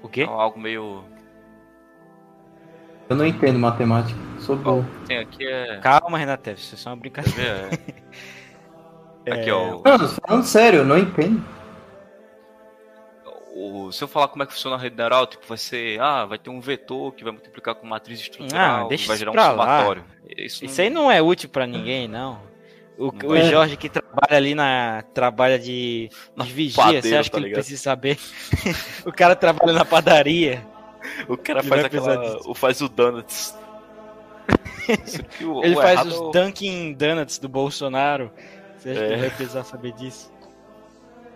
O 0.02 0.08
quê? 0.08 0.26
Não, 0.26 0.40
algo 0.40 0.58
meio. 0.58 1.04
Eu 3.08 3.16
não 3.16 3.26
entendo 3.26 3.58
matemática, 3.58 4.18
sou 4.40 4.56
burro. 4.56 4.86
Tem 5.06 5.18
aqui 5.18 5.46
é. 5.46 5.78
Calma, 5.78 6.18
Renato, 6.18 6.50
isso 6.50 6.74
é 6.74 6.78
só 6.78 6.90
uma 6.90 6.96
brincadeira. 6.96 7.70
É... 7.72 8.00
Aqui, 9.28 9.50
ó. 9.50 9.80
Não, 9.84 9.98
tô 9.98 10.08
falando 10.26 10.44
sério, 10.44 10.78
eu 10.80 10.84
não 10.84 10.98
entendo. 10.98 11.42
O, 13.54 13.90
se 13.92 14.02
eu 14.02 14.08
falar 14.08 14.28
como 14.28 14.42
é 14.42 14.46
que 14.46 14.52
funciona 14.52 14.76
a 14.76 14.78
rede 14.78 14.96
neural, 14.96 15.26
tipo, 15.26 15.46
vai 15.46 15.58
ser. 15.58 16.00
Ah, 16.00 16.24
vai 16.24 16.38
ter 16.38 16.48
um 16.50 16.60
vetor 16.60 17.12
que 17.12 17.22
vai 17.24 17.32
multiplicar 17.32 17.74
com 17.74 17.86
matriz 17.86 18.20
estrutural, 18.20 18.86
Ah, 18.86 18.88
deixa 18.88 19.06
vai 19.06 19.16
isso 19.16 19.24
gerar 19.24 19.32
um 19.32 19.50
somatório. 19.50 20.04
Isso, 20.36 20.64
Isso 20.64 20.80
aí 20.80 20.88
não 20.88 21.10
é 21.10 21.20
útil 21.20 21.48
pra 21.48 21.66
ninguém, 21.66 22.08
não. 22.08 22.40
O, 22.96 23.10
Não 23.12 23.30
o 23.30 23.34
é. 23.36 23.44
Jorge 23.44 23.76
que 23.76 23.88
trabalha 23.88 24.36
ali 24.36 24.54
na. 24.54 25.02
trabalha 25.14 25.58
de, 25.58 26.08
Na 26.36 26.44
de 26.44 26.52
vigia, 26.52 26.82
padeira, 26.82 27.02
você 27.02 27.16
acha 27.16 27.30
tá 27.30 27.38
que 27.38 27.44
ele 27.44 27.54
precisa 27.54 27.82
saber? 27.82 28.18
o 29.04 29.12
cara 29.12 29.34
trabalha 29.34 29.72
na 29.72 29.84
padaria. 29.84 30.66
O 31.28 31.36
cara 31.36 31.62
faz 31.62 31.84
aquela. 31.84 32.38
O 32.46 32.54
faz 32.54 32.80
o 32.80 32.88
donuts. 32.88 33.56
Isso 35.06 35.20
aqui, 35.20 35.44
o- 35.44 35.64
Ele 35.64 35.74
o 35.76 35.80
faz 35.80 35.92
errado 35.94 36.08
os 36.08 36.36
é 36.36 36.40
Dunkin' 36.44 36.92
Donuts 36.94 37.38
do 37.38 37.48
Bolsonaro. 37.48 38.30
Você 38.80 38.90
acha 38.90 38.98
que 39.00 39.04
É. 39.06 39.12
ele 39.12 39.20
vai 39.20 39.30
precisar 39.30 39.64
saber 39.64 39.92
disso? 39.92 40.32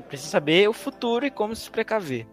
Precisa 0.08 0.30
saber 0.30 0.68
o 0.68 0.72
futuro 0.72 1.24
e 1.26 1.30
como 1.30 1.54
se 1.54 1.70
precaver. 1.70 2.26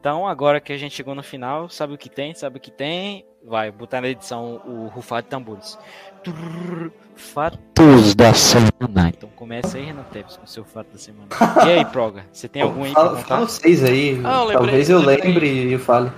Então, 0.00 0.26
agora 0.28 0.60
que 0.60 0.72
a 0.72 0.76
gente 0.76 0.94
chegou 0.94 1.14
no 1.14 1.22
final, 1.22 1.68
sabe 1.68 1.94
o 1.94 1.98
que 1.98 2.08
tem, 2.08 2.32
sabe 2.32 2.58
o 2.58 2.60
que 2.60 2.70
tem, 2.70 3.26
vai 3.44 3.70
botar 3.70 4.00
na 4.00 4.08
edição 4.08 4.62
o 4.64 4.86
rufar 4.86 5.22
de 5.22 5.28
tambores. 5.28 5.76
Turr, 6.22 6.92
Fatos 7.16 8.14
da 8.14 8.32
semana. 8.32 9.08
Então 9.08 9.28
começa 9.30 9.76
aí, 9.76 9.84
Renan 9.84 10.04
Teves, 10.04 10.36
com 10.36 10.44
o 10.44 10.48
seu 10.48 10.64
fato 10.64 10.92
da 10.92 10.98
semana. 10.98 11.26
E 11.66 11.70
aí, 11.70 11.84
Proga, 11.84 12.24
você 12.32 12.48
tem 12.48 12.62
algum 12.62 12.84
aí 12.84 12.92
pra 12.92 13.02
Fala, 13.02 13.16
contar? 13.16 13.28
fala 13.28 13.46
vocês 13.48 13.82
aí, 13.84 14.20
Ah, 14.24 14.38
eu 14.38 14.44
lembrei, 14.44 14.54
talvez 14.56 14.90
eu 14.90 14.98
lembrei. 15.00 15.32
lembre 15.32 15.68
e 15.68 15.72
eu 15.72 15.78
fale. 15.80 16.12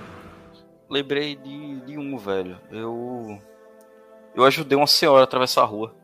Lembrei 0.87 1.35
de, 1.35 1.81
de 1.81 1.97
um, 1.97 2.17
velho. 2.17 2.57
Eu. 2.69 3.39
Eu 4.35 4.43
ajudei 4.45 4.77
uma 4.77 4.87
senhora 4.87 5.21
a 5.21 5.23
atravessar 5.23 5.61
a 5.63 5.65
rua. 5.65 5.95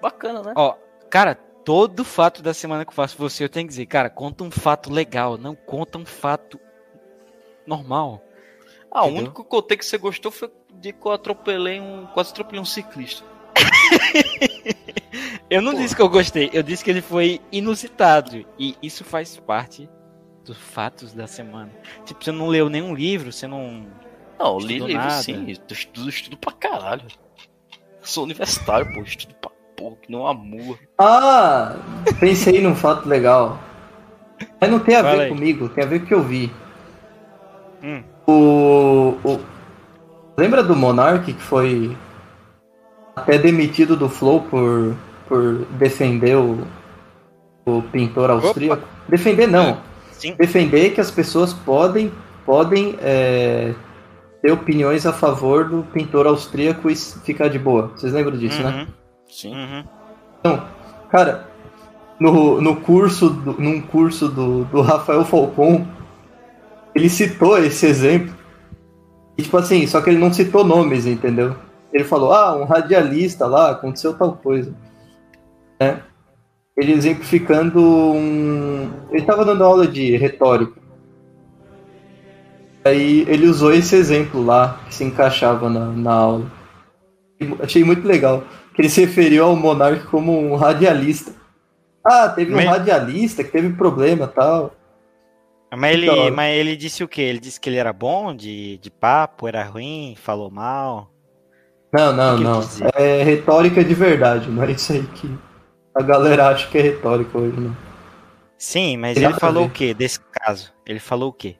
Bacana, 0.00 0.42
né? 0.42 0.52
Ó, 0.56 0.76
cara, 1.14 1.36
todo 1.36 2.04
fato 2.04 2.42
da 2.42 2.52
semana 2.52 2.84
que 2.84 2.90
eu 2.90 2.94
faço 2.94 3.16
você, 3.16 3.44
eu 3.44 3.48
tenho 3.48 3.68
que 3.68 3.70
dizer, 3.70 3.86
cara, 3.86 4.10
conta 4.10 4.42
um 4.42 4.50
fato 4.50 4.92
legal, 4.92 5.38
não 5.38 5.54
conta 5.54 5.96
um 5.96 6.04
fato 6.04 6.58
normal. 7.64 8.20
Ah, 8.90 9.04
o 9.04 9.10
único 9.10 9.32
que 9.32 9.40
eu 9.42 9.44
contei 9.44 9.76
que 9.76 9.86
você 9.86 9.96
gostou 9.96 10.32
foi 10.32 10.50
dia 10.72 10.92
que 10.92 11.06
eu 11.06 11.12
atropelei 11.12 11.80
um. 11.80 12.06
Quase 12.06 12.32
atropelei 12.32 12.60
um 12.60 12.64
ciclista. 12.64 13.24
Eu 15.48 15.62
não 15.62 15.74
disse 15.74 15.94
que 15.94 16.02
eu 16.02 16.08
gostei, 16.08 16.50
eu 16.52 16.62
disse 16.62 16.82
que 16.82 16.90
ele 16.90 17.02
foi 17.02 17.40
inusitado. 17.52 18.44
E 18.58 18.74
isso 18.82 19.04
faz 19.04 19.36
parte 19.36 19.88
dos 20.44 20.56
fatos 20.56 21.12
da 21.12 21.26
semana. 21.28 21.70
Tipo, 22.04 22.24
você 22.24 22.32
não 22.32 22.48
leu 22.48 22.68
nenhum 22.68 22.92
livro, 22.94 23.30
você 23.30 23.46
não. 23.46 23.86
Não, 24.36 24.54
eu 24.54 24.58
li 24.58 24.78
livro 24.78 24.92
nada. 24.94 25.22
sim. 25.22 25.46
Eu 25.46 25.56
estudo, 25.70 26.08
estudo 26.08 26.36
pra 26.38 26.50
caralho. 26.50 27.04
Eu 28.00 28.06
sou 28.06 28.24
universitário, 28.24 28.92
pô. 28.94 29.02
Estudo 29.02 29.34
pra 29.34 29.53
porra, 29.76 29.96
que 30.02 30.10
não 30.12 30.32
mula. 30.34 30.76
Ah, 30.98 31.76
pensei 32.20 32.60
num 32.62 32.74
fato 32.74 33.08
legal. 33.08 33.58
Mas 34.60 34.70
não 34.70 34.78
tem 34.78 34.96
a 34.96 35.02
Fala 35.02 35.16
ver 35.16 35.22
aí. 35.24 35.28
comigo, 35.28 35.68
tem 35.68 35.84
a 35.84 35.86
ver 35.86 35.98
com 36.00 36.04
o 36.04 36.08
que 36.08 36.14
eu 36.14 36.22
vi. 36.22 36.52
Hum. 37.82 38.02
O, 38.26 39.14
o- 39.24 39.40
Lembra 40.36 40.62
do 40.64 40.74
Monark 40.74 41.32
que 41.32 41.40
foi 41.42 41.96
até 43.14 43.38
demitido 43.38 43.96
do 43.96 44.08
Flow 44.08 44.40
por, 44.40 44.96
por 45.28 45.64
defender 45.78 46.36
o, 46.36 46.66
o 47.64 47.82
pintor 47.82 48.30
austríaco? 48.30 48.82
Defender 49.08 49.46
não. 49.46 49.78
Sim. 50.12 50.34
Defender 50.36 50.90
que 50.90 51.00
as 51.00 51.10
pessoas 51.10 51.52
podem, 51.52 52.10
podem 52.44 52.96
é, 53.00 53.74
ter 54.42 54.50
opiniões 54.50 55.06
a 55.06 55.12
favor 55.12 55.68
do 55.68 55.82
pintor 55.92 56.26
austríaco 56.26 56.90
e 56.90 56.96
ficar 56.96 57.46
de 57.48 57.58
boa. 57.58 57.92
Vocês 57.94 58.12
lembram 58.12 58.36
disso, 58.36 58.60
né? 58.62 58.88
Sim. 59.34 59.52
uhum. 59.52 59.84
Então, 60.38 60.64
cara, 61.10 61.48
no, 62.20 62.60
no 62.60 62.76
curso, 62.76 63.30
do, 63.30 63.60
num 63.60 63.80
curso 63.80 64.28
do, 64.28 64.64
do 64.66 64.80
Rafael 64.80 65.24
Falcon, 65.24 65.84
ele 66.94 67.08
citou 67.08 67.58
esse 67.58 67.84
exemplo. 67.84 68.32
E, 69.36 69.42
tipo 69.42 69.56
assim, 69.56 69.84
só 69.88 70.00
que 70.00 70.10
ele 70.10 70.20
não 70.20 70.32
citou 70.32 70.64
nomes, 70.64 71.04
entendeu? 71.04 71.56
Ele 71.92 72.04
falou, 72.04 72.32
ah, 72.32 72.54
um 72.56 72.64
radialista 72.64 73.46
lá, 73.46 73.70
aconteceu 73.70 74.14
tal 74.14 74.36
coisa. 74.36 74.72
Né? 75.80 76.00
Ele 76.76 76.92
exemplificando 76.92 77.80
um. 77.80 78.88
Ele 79.10 79.22
tava 79.22 79.44
dando 79.44 79.64
aula 79.64 79.86
de 79.86 80.16
retórica. 80.16 80.80
Aí 82.84 83.24
ele 83.28 83.48
usou 83.48 83.72
esse 83.72 83.96
exemplo 83.96 84.44
lá, 84.44 84.80
que 84.86 84.94
se 84.94 85.02
encaixava 85.02 85.68
na, 85.68 85.86
na 85.86 86.12
aula. 86.12 86.52
Achei 87.60 87.82
muito 87.82 88.06
legal. 88.06 88.44
Que 88.74 88.82
ele 88.82 88.88
se 88.88 89.00
referiu 89.02 89.44
ao 89.44 89.56
monarca 89.56 90.04
como 90.10 90.38
um 90.38 90.56
radialista. 90.56 91.32
Ah, 92.04 92.28
teve 92.28 92.52
um 92.52 92.56
Mas- 92.56 92.66
radialista 92.66 93.42
que 93.44 93.50
teve 93.50 93.70
problema 93.72 94.26
tal. 94.26 94.74
Mas 95.76 95.92
ele, 95.94 96.06
Então- 96.10 96.30
mas 96.36 96.56
ele 96.56 96.76
disse 96.76 97.02
o 97.02 97.08
quê? 97.08 97.22
Ele 97.22 97.40
disse 97.40 97.58
que 97.60 97.68
ele 97.68 97.78
era 97.78 97.92
bom 97.92 98.34
de, 98.34 98.78
de 98.78 98.90
papo, 98.90 99.48
era 99.48 99.64
ruim, 99.64 100.14
falou 100.20 100.50
mal. 100.50 101.10
Não, 101.92 102.12
não, 102.12 102.38
não. 102.38 102.60
É 102.94 103.22
retórica 103.22 103.82
de 103.84 103.94
verdade, 103.94 104.50
não 104.50 104.62
é 104.64 104.70
isso 104.72 104.92
aí 104.92 105.02
que 105.14 105.28
a 105.94 106.02
galera 106.02 106.48
acha 106.48 106.68
que 106.68 106.76
é 106.78 106.82
retórica 106.82 107.38
hoje, 107.38 107.58
não. 107.58 107.76
Sim, 108.58 108.96
mas 108.96 109.16
ele 109.16 109.32
falou 109.34 109.64
ver. 109.64 109.68
o 109.70 109.72
quê 109.72 109.94
desse 109.94 110.20
caso? 110.32 110.72
Ele 110.86 110.98
falou 111.00 111.30
o 111.30 111.32
quê? 111.32 111.56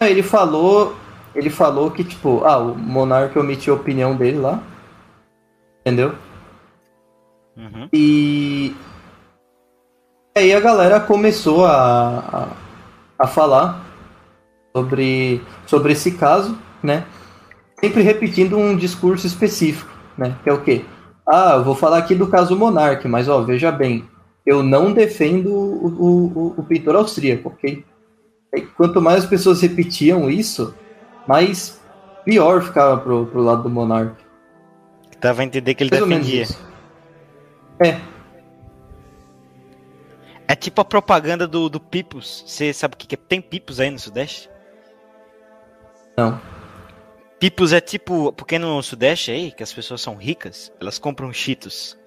Ele 0.00 0.22
falou, 0.22 0.96
ele 1.34 1.50
falou 1.50 1.90
que, 1.90 2.02
tipo, 2.04 2.42
ah, 2.44 2.58
o 2.58 2.74
monarca 2.76 3.38
omitiu 3.40 3.74
a 3.74 3.76
opinião 3.76 4.16
dele 4.16 4.38
lá. 4.38 4.62
Entendeu? 5.82 6.14
Uhum. 7.56 7.88
E 7.92 8.74
aí 10.36 10.52
a 10.54 10.60
galera 10.60 11.00
começou 11.00 11.66
a, 11.66 12.18
a, 13.18 13.24
a 13.24 13.26
falar 13.26 13.84
sobre, 14.74 15.42
sobre 15.66 15.92
esse 15.92 16.12
caso, 16.12 16.56
né? 16.82 17.04
Sempre 17.80 18.02
repetindo 18.02 18.56
um 18.56 18.76
discurso 18.76 19.26
específico, 19.26 19.90
né? 20.16 20.36
Que 20.42 20.50
é 20.50 20.52
o 20.52 20.62
quê? 20.62 20.84
Ah, 21.28 21.54
eu 21.56 21.64
vou 21.64 21.74
falar 21.74 21.98
aqui 21.98 22.14
do 22.14 22.26
caso 22.28 22.56
Monark, 22.56 23.06
mas 23.08 23.28
ó, 23.28 23.42
veja 23.42 23.70
bem, 23.70 24.04
eu 24.46 24.62
não 24.62 24.92
defendo 24.92 25.52
o, 25.52 25.86
o, 25.86 26.54
o- 26.58 26.62
pintor 26.64 26.96
austríaco, 26.96 27.48
ok? 27.48 27.84
E 28.54 28.60
quanto 28.62 29.00
mais 29.00 29.24
as 29.24 29.28
pessoas 29.30 29.60
repetiam 29.60 30.30
isso, 30.30 30.74
mais 31.26 31.80
pior 32.24 32.62
ficava 32.62 32.96
pro, 32.98 33.26
pro 33.26 33.42
lado 33.42 33.62
do 33.64 33.70
Monark. 33.70 34.14
Dava 35.22 35.42
a 35.42 35.44
entender 35.44 35.74
que 35.74 35.84
ele 35.84 35.90
Mais 35.90 36.04
defendia. 36.04 36.46
É, 37.84 38.00
É 40.48 40.54
tipo 40.54 40.80
a 40.80 40.84
propaganda 40.84 41.46
do, 41.46 41.68
do 41.68 41.80
Pipos. 41.80 42.44
Você 42.46 42.72
sabe 42.74 42.94
o 42.94 42.98
que, 42.98 43.06
que 43.06 43.14
é? 43.14 43.18
Tem 43.18 43.40
Pipos 43.40 43.80
aí 43.80 43.90
no 43.90 43.98
Sudeste? 43.98 44.50
não. 46.16 46.38
Pipos 47.40 47.72
é 47.72 47.80
tipo, 47.80 48.32
porque 48.34 48.56
no 48.56 48.80
Sudeste 48.82 49.32
aí, 49.32 49.50
que 49.50 49.64
as 49.64 49.72
pessoas 49.72 50.00
são 50.00 50.14
ricas, 50.14 50.70
elas 50.80 50.96
compram 50.96 51.32
Cheetos. 51.32 51.98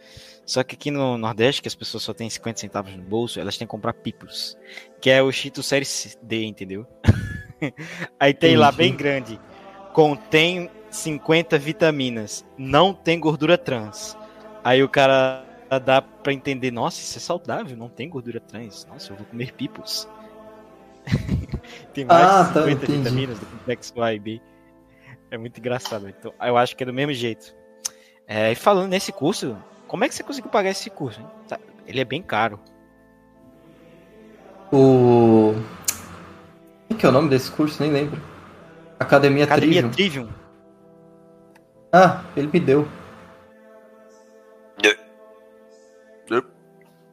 Só 0.45 0.63
que 0.63 0.75
aqui 0.75 0.89
no 0.91 1.17
Nordeste, 1.17 1.61
que 1.61 1.67
as 1.67 1.75
pessoas 1.75 2.03
só 2.03 2.13
têm 2.13 2.29
50 2.29 2.57
centavos 2.59 2.95
no 2.95 3.03
bolso, 3.03 3.37
elas 3.39 3.57
têm 3.57 3.67
que 3.67 3.71
comprar 3.71 3.93
Pipos. 3.93 4.57
Que 5.01 5.09
é 5.09 5.21
o 5.21 5.31
Cheetos 5.31 5.65
série 5.65 5.85
D, 6.21 6.45
entendeu? 6.45 6.87
aí 8.17 8.33
tem 8.33 8.55
lá 8.55 8.67
Entendi. 8.67 8.77
bem 8.77 8.95
grande. 8.95 9.39
Contém 9.91 10.69
50 10.95 11.57
vitaminas. 11.57 12.45
Não 12.57 12.93
tem 12.93 13.19
gordura 13.19 13.57
trans. 13.57 14.17
Aí 14.63 14.81
o 14.83 14.89
cara 14.89 15.43
dá 15.83 16.01
pra 16.01 16.33
entender, 16.33 16.71
nossa, 16.71 16.99
isso 16.99 17.17
é 17.17 17.21
saudável, 17.21 17.75
não 17.77 17.89
tem 17.89 18.09
gordura 18.09 18.39
trans. 18.39 18.87
Nossa, 18.91 19.11
eu 19.11 19.17
vou 19.17 19.25
comer 19.25 19.51
Pipos. 19.53 20.07
tem 21.93 22.05
mais 22.05 22.25
Ah, 22.25 22.43
de 22.43 22.53
tá, 22.53 22.63
50 22.63 22.71
entendi. 22.85 22.97
vitaminas 22.97 23.39
do 23.39 23.45
complexo 23.45 24.01
A 24.01 24.13
e 24.13 24.19
B. 24.19 24.41
É 25.29 25.37
muito 25.37 25.59
engraçado. 25.59 26.07
Então, 26.07 26.33
eu 26.41 26.57
acho 26.57 26.75
que 26.75 26.83
é 26.83 26.85
do 26.85 26.93
mesmo 26.93 27.13
jeito. 27.13 27.55
É, 28.27 28.51
e 28.51 28.55
falando 28.55 28.89
nesse 28.89 29.11
curso, 29.11 29.55
como 29.87 30.03
é 30.03 30.07
que 30.09 30.15
você 30.15 30.23
conseguiu 30.23 30.49
pagar 30.49 30.71
esse 30.71 30.89
curso? 30.89 31.21
Tá, 31.47 31.59
Ele 31.85 31.99
é 31.99 32.05
bem 32.05 32.21
caro. 32.21 32.59
O. 34.71 35.53
Qual 36.87 36.97
que 36.99 37.05
é 37.05 37.09
o 37.09 37.11
nome 37.11 37.29
desse 37.29 37.51
curso? 37.51 37.81
Nem 37.81 37.91
lembro. 37.91 38.21
Academia, 38.99 39.43
Academia 39.43 39.83
Trivium. 39.89 39.91
Trivium. 39.91 40.44
Ah, 41.97 42.19
ele 42.35 42.49
me 42.51 42.59
deu. 42.59 42.85
Yeah. 44.83 45.01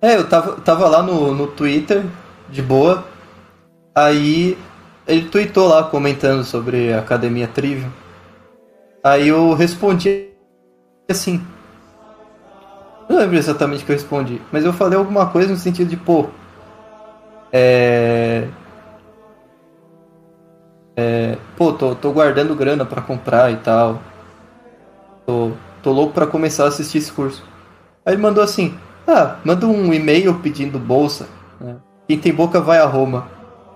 É, 0.01 0.17
eu 0.17 0.29
tava, 0.29 0.61
tava 0.61 0.89
lá 0.89 1.01
no, 1.05 1.33
no 1.33 1.47
Twitter, 1.47 2.05
de 2.49 2.61
boa. 2.61 3.05
Aí 3.95 4.59
ele 5.07 5.29
tweetou 5.29 5.69
lá 5.69 5.85
comentando 5.85 6.43
sobre 6.43 6.93
a 6.93 6.99
Academia 6.99 7.47
Trivium. 7.47 7.93
Aí 9.05 9.29
eu 9.29 9.55
respondi 9.55 10.31
assim. 11.09 11.41
Não 13.09 13.19
lembro 13.19 13.37
exatamente 13.37 13.85
o 13.85 13.87
que 13.87 13.93
eu 13.93 13.97
respondi, 13.97 14.43
mas 14.51 14.65
eu 14.65 14.73
falei 14.73 14.99
alguma 14.99 15.31
coisa 15.31 15.51
no 15.53 15.59
sentido 15.59 15.91
de, 15.91 15.97
pô. 15.97 16.27
É. 17.53 18.49
É, 20.97 21.39
pô, 21.57 21.73
tô, 21.73 21.95
tô 21.95 22.11
guardando 22.11 22.57
grana 22.57 22.85
pra 22.85 23.01
comprar 23.01 23.53
e 23.53 23.59
tal. 23.59 24.03
Tô, 25.27 25.53
tô 25.83 25.93
louco 25.93 26.13
pra 26.13 26.27
começar 26.27 26.65
a 26.65 26.69
assistir 26.69 26.99
esse 26.99 27.13
curso. 27.13 27.45
Aí 28.05 28.15
ele 28.15 28.23
mandou 28.23 28.43
assim: 28.43 28.79
Ah, 29.07 29.39
manda 29.45 29.67
um 29.67 29.93
e-mail 29.93 30.39
pedindo 30.41 30.79
bolsa. 30.79 31.29
Né? 31.61 31.77
Quem 32.09 32.19
tem 32.19 32.33
boca 32.33 32.61
vai 32.61 32.79
a 32.79 32.87
Roma. 32.87 33.31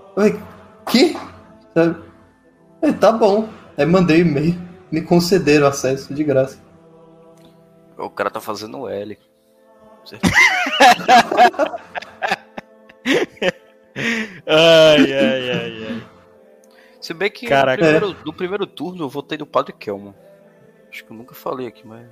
Eu 0.08 0.14
falei, 0.14 0.40
que? 0.88 1.16
É, 2.82 2.92
tá 2.92 3.12
bom. 3.12 3.48
Aí 3.76 3.86
mandei 3.86 4.22
o 4.22 4.26
e-mail. 4.26 4.58
Me 4.90 5.02
concederam 5.02 5.66
acesso 5.66 6.14
de 6.14 6.22
graça. 6.24 6.58
O 7.98 8.10
cara 8.10 8.30
tá 8.30 8.40
fazendo 8.40 8.88
L. 8.88 9.18
ai, 14.46 15.12
ai, 15.12 15.50
ai, 15.50 15.86
ai. 15.88 16.06
Se 17.00 17.14
bem 17.14 17.30
que 17.30 17.46
Caraca. 17.46 17.82
no, 17.82 17.88
primeiro, 17.90 18.16
no 18.24 18.32
primeiro 18.32 18.66
turno 18.66 19.04
eu 19.04 19.08
votei 19.08 19.38
no 19.38 19.46
Padre 19.46 19.72
Kelman. 19.72 20.14
Acho 20.90 21.04
que 21.04 21.10
eu 21.12 21.16
nunca 21.16 21.34
falei 21.34 21.66
aqui, 21.66 21.86
mas. 21.86 22.06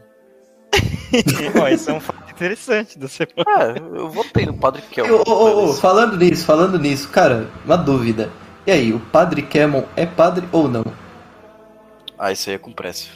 Ó, 1.60 1.68
isso 1.68 1.90
é 1.90 1.92
um 1.94 2.00
fato 2.00 2.30
interessante 2.30 2.98
do 2.98 3.08
seu. 3.08 3.26
É, 3.26 3.78
eu 3.78 4.08
votei 4.10 4.44
no 4.46 4.54
Padre 4.54 4.82
Kelman. 4.82 5.22
Ô, 5.26 5.30
ô, 5.30 5.64
ô, 5.66 5.72
falando 5.74 6.16
nisso, 6.16 6.44
falando 6.44 6.78
nisso, 6.78 7.08
cara, 7.10 7.48
uma 7.64 7.76
dúvida. 7.76 8.30
E 8.66 8.72
aí, 8.72 8.92
o 8.94 8.98
padre 8.98 9.42
Kemon 9.42 9.84
é 9.94 10.06
padre 10.06 10.48
ou 10.50 10.66
não? 10.68 10.84
Ah, 12.18 12.32
isso 12.32 12.48
aí 12.48 12.56
é 12.56 12.58
com 12.58 12.72
pressa. 12.72 13.08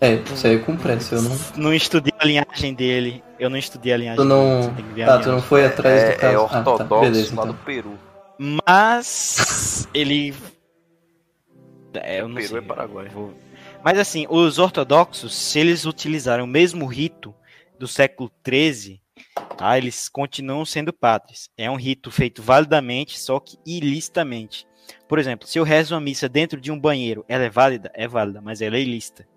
É, 0.00 0.14
isso 0.14 0.46
aí 0.46 0.56
é 0.56 0.58
com 0.58 0.74
pressa, 0.74 1.16
eu 1.16 1.22
não. 1.22 1.36
Não 1.56 1.74
estudei 1.74 2.12
a 2.18 2.24
linhagem 2.24 2.72
dele. 2.74 3.22
Eu 3.38 3.50
não 3.50 3.58
estudei 3.58 3.92
a 3.92 3.96
linhagem 3.98 4.16
Tu 4.16 4.26
dele. 4.26 4.34
não. 4.40 4.62
Você 4.62 4.70
tem 4.70 4.84
que 4.86 4.92
ver 4.94 5.02
a 5.02 5.06
Tá, 5.06 5.18
tu 5.18 5.28
não 5.28 5.42
foi 5.42 5.66
atrás 5.66 6.02
É, 6.02 6.12
do 6.14 6.18
caso. 6.18 6.32
é 6.32 6.36
Ah, 6.44 6.62
tá, 6.62 6.70
ortodoxo 6.72 7.00
beleza, 7.10 7.36
lá 7.36 7.42
então. 7.42 7.46
do 7.48 7.54
Peru. 7.64 7.98
Mas 8.38 9.88
ele. 9.94 10.34
É, 11.96 12.20
eu 12.22 12.26
não 12.28 12.34
Peru 12.36 12.48
sei. 12.48 12.58
é 12.58 12.60
Paraguai. 12.62 13.06
eu 13.06 13.10
vou- 13.12 13.34
Mas 13.84 13.98
assim, 13.98 14.26
os 14.30 14.58
ortodoxos, 14.58 15.34
se 15.34 15.58
eles 15.58 15.84
utilizaram 15.84 16.44
o 16.44 16.48
mesmo 16.48 16.86
rito 16.86 17.34
do 17.78 17.86
século 17.86 18.32
XIII, 18.42 18.98
tá, 19.58 19.76
eles 19.76 20.08
continuam 20.08 20.64
sendo 20.64 20.90
padres. 20.90 21.50
É 21.54 21.70
um 21.70 21.76
rito 21.76 22.10
feito 22.10 22.42
validamente, 22.42 23.20
só 23.20 23.38
que 23.38 23.58
ilicitamente. 23.66 24.66
Por 25.06 25.18
exemplo, 25.18 25.46
se 25.46 25.58
eu 25.58 25.64
rezo 25.64 25.94
uma 25.94 26.00
missa 26.00 26.30
dentro 26.30 26.58
de 26.58 26.72
um 26.72 26.80
banheiro, 26.80 27.26
ela 27.28 27.44
é 27.44 27.50
válida? 27.50 27.90
É 27.94 28.08
válida, 28.08 28.40
mas 28.40 28.62
ela 28.62 28.76
é 28.76 28.80
ilícita. 28.80 29.28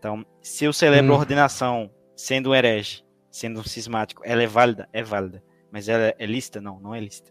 Então, 0.00 0.26
se 0.42 0.64
eu 0.64 0.72
celebro 0.72 1.12
Hum. 1.12 1.14
a 1.14 1.18
ordenação 1.18 1.90
sendo 2.16 2.50
um 2.50 2.54
herege, 2.54 3.04
sendo 3.30 3.60
um 3.60 3.64
cismático, 3.64 4.22
ela 4.24 4.42
é 4.42 4.48
válida? 4.48 4.88
É 4.92 5.02
válida. 5.02 5.44
Mas 5.70 5.88
ela 5.88 6.12
é 6.18 6.26
lícita? 6.26 6.60
Não, 6.60 6.80
não 6.80 6.92
é 6.92 6.98
lícita. 6.98 7.30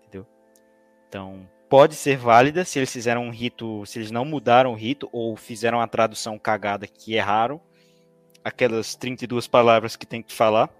Entendeu? 0.00 0.26
Então, 1.06 1.46
pode 1.68 1.94
ser 1.94 2.16
válida 2.16 2.64
se 2.64 2.78
eles 2.78 2.92
fizeram 2.92 3.24
um 3.24 3.30
rito, 3.30 3.84
se 3.86 3.98
eles 3.98 4.10
não 4.10 4.24
mudaram 4.24 4.72
o 4.72 4.76
rito 4.76 5.08
ou 5.12 5.36
fizeram 5.36 5.78
uma 5.78 5.88
tradução 5.88 6.38
cagada 6.38 6.86
que 6.86 7.14
erraram 7.14 7.60
aquelas 8.44 8.94
32 8.94 9.46
palavras 9.46 9.96
que 9.96 10.06
tem 10.06 10.22
que 10.22 10.32
falar. 10.32 10.70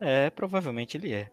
É, 0.00 0.30
provavelmente 0.30 0.96
ele 0.96 1.12
é. 1.12 1.30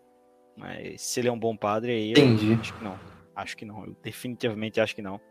Mas 0.55 1.01
se 1.01 1.19
ele 1.19 1.27
é 1.27 1.31
um 1.31 1.39
bom 1.39 1.55
padre, 1.55 1.91
aí 1.91 2.13
eu 2.13 2.17
Entendi. 2.17 2.57
acho 2.59 2.73
que 2.73 2.83
não. 2.83 2.99
Acho 3.35 3.57
que 3.57 3.65
não. 3.65 3.85
Eu 3.85 3.95
definitivamente 4.01 4.81
acho 4.81 4.95
que 4.95 5.01
não. 5.01 5.21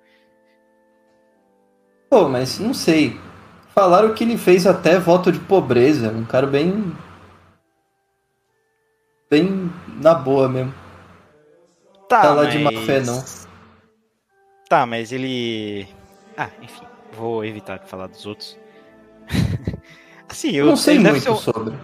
Pô, 2.08 2.28
mas 2.28 2.58
não 2.58 2.72
sei. 2.72 3.18
Falaram 3.74 4.14
que 4.14 4.22
ele 4.22 4.38
fez 4.38 4.66
até 4.66 4.98
voto 4.98 5.32
de 5.32 5.40
pobreza. 5.40 6.10
Um 6.10 6.24
cara 6.24 6.46
bem. 6.46 6.96
Bem 9.28 9.70
na 10.00 10.14
boa 10.14 10.48
mesmo. 10.48 10.85
Tá, 12.08 12.22
Tá 12.22 12.34
lá 12.34 12.44
mas... 12.44 12.52
de 12.52 12.58
má 12.58 12.70
fé, 12.84 13.00
não. 13.00 13.24
Tá, 14.68 14.86
mas 14.86 15.12
ele. 15.12 15.86
Ah, 16.36 16.50
enfim. 16.62 16.84
Vou 17.12 17.44
evitar 17.44 17.78
de 17.78 17.88
falar 17.88 18.06
dos 18.08 18.26
outros. 18.26 18.58
assim, 20.28 20.50
eu 20.50 20.64
Eu 20.64 20.70
não 20.70 20.76
sei 20.76 20.98
muito 20.98 21.20
ser 21.20 21.30
o- 21.30 21.36
sobre. 21.36 21.74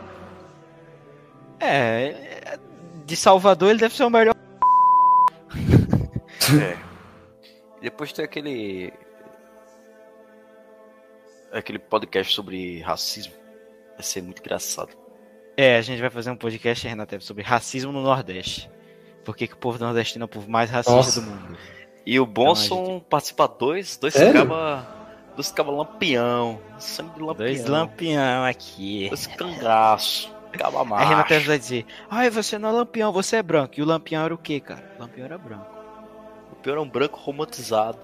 É, 1.60 2.58
de 3.06 3.16
Salvador 3.16 3.70
ele 3.70 3.78
deve 3.78 3.94
ser 3.94 4.04
o 4.04 4.10
melhor. 4.10 4.34
É. 6.60 6.76
Depois 7.80 8.12
tem 8.12 8.24
aquele. 8.24 8.92
Aquele 11.52 11.78
podcast 11.78 12.34
sobre 12.34 12.80
racismo. 12.80 13.32
Vai 13.94 14.02
ser 14.02 14.22
muito 14.22 14.40
engraçado. 14.40 14.90
É, 15.56 15.76
a 15.76 15.82
gente 15.82 16.00
vai 16.00 16.10
fazer 16.10 16.30
um 16.30 16.36
podcast, 16.36 16.86
Renato, 16.86 17.20
sobre 17.22 17.42
racismo 17.42 17.92
no 17.92 18.02
Nordeste. 18.02 18.70
Por 19.24 19.36
que, 19.36 19.46
que 19.46 19.54
o 19.54 19.56
povo 19.56 19.78
nordestino 19.78 20.24
é 20.24 20.26
o 20.26 20.28
povo 20.28 20.50
mais 20.50 20.70
racista 20.70 20.96
Nossa. 20.96 21.20
do 21.20 21.26
mundo? 21.26 21.56
E 22.04 22.18
o 22.18 22.24
Então, 22.24 22.50
a 22.50 22.56
são 22.56 23.04
participar 23.08 23.46
dois, 23.46 23.96
dois 23.96 24.14
caba. 24.14 24.86
Dois 25.34 25.50
caba 25.52 25.70
lampião. 25.70 26.60
Sangue 26.78 27.14
de 27.14 27.20
lampião. 27.20 27.46
Dois 27.46 27.66
lampião 27.66 28.44
aqui. 28.44 29.08
Dois 29.08 29.26
cangaço. 29.26 30.34
Caba 30.52 30.80
Aí 30.80 30.86
macho. 30.86 31.08
Renato 31.08 31.40
vai 31.46 31.58
dizer, 31.58 31.86
ai, 32.10 32.28
você 32.28 32.58
não 32.58 32.68
é 32.68 32.72
lampião, 32.72 33.12
você 33.12 33.36
é 33.36 33.42
branco. 33.42 33.74
E 33.78 33.82
o 33.82 33.86
lampião 33.86 34.24
era 34.24 34.34
o 34.34 34.38
quê, 34.38 34.60
cara? 34.60 34.84
O 34.98 35.00
lampião 35.02 35.24
era 35.24 35.38
branco. 35.38 35.66
O 36.52 36.56
pior 36.56 36.76
é 36.76 36.80
um 36.80 36.88
branco 36.88 37.18
romantizado. 37.18 37.98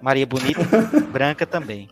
Maria 0.00 0.26
Bonita, 0.26 0.60
branca 1.12 1.46
também. 1.46 1.88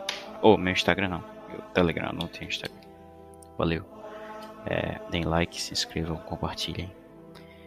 Ou, 0.40 0.56
meu 0.56 0.72
Instagram 0.72 1.08
não, 1.08 1.24
meu 1.48 1.60
Telegram, 1.74 2.12
não 2.12 2.28
tenho 2.28 2.48
Instagram. 2.48 2.80
Valeu. 3.58 4.01
É, 4.66 5.00
deem 5.10 5.24
like, 5.24 5.60
se 5.60 5.72
inscrevam, 5.72 6.16
compartilhem. 6.16 6.90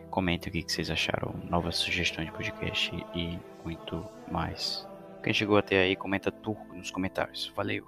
Comentem 0.09 0.49
o 0.49 0.53
que 0.53 0.63
que 0.63 0.71
vocês 0.71 0.89
acharam, 0.89 1.35
novas 1.49 1.75
sugestões 1.75 2.27
de 2.27 2.31
podcast 2.33 3.05
e 3.13 3.37
muito 3.63 4.05
mais. 4.31 4.87
Quem 5.21 5.33
chegou 5.33 5.57
até 5.57 5.81
aí, 5.81 5.95
comenta 5.95 6.31
turco 6.31 6.73
nos 6.73 6.91
comentários. 6.91 7.51
Valeu. 7.55 7.87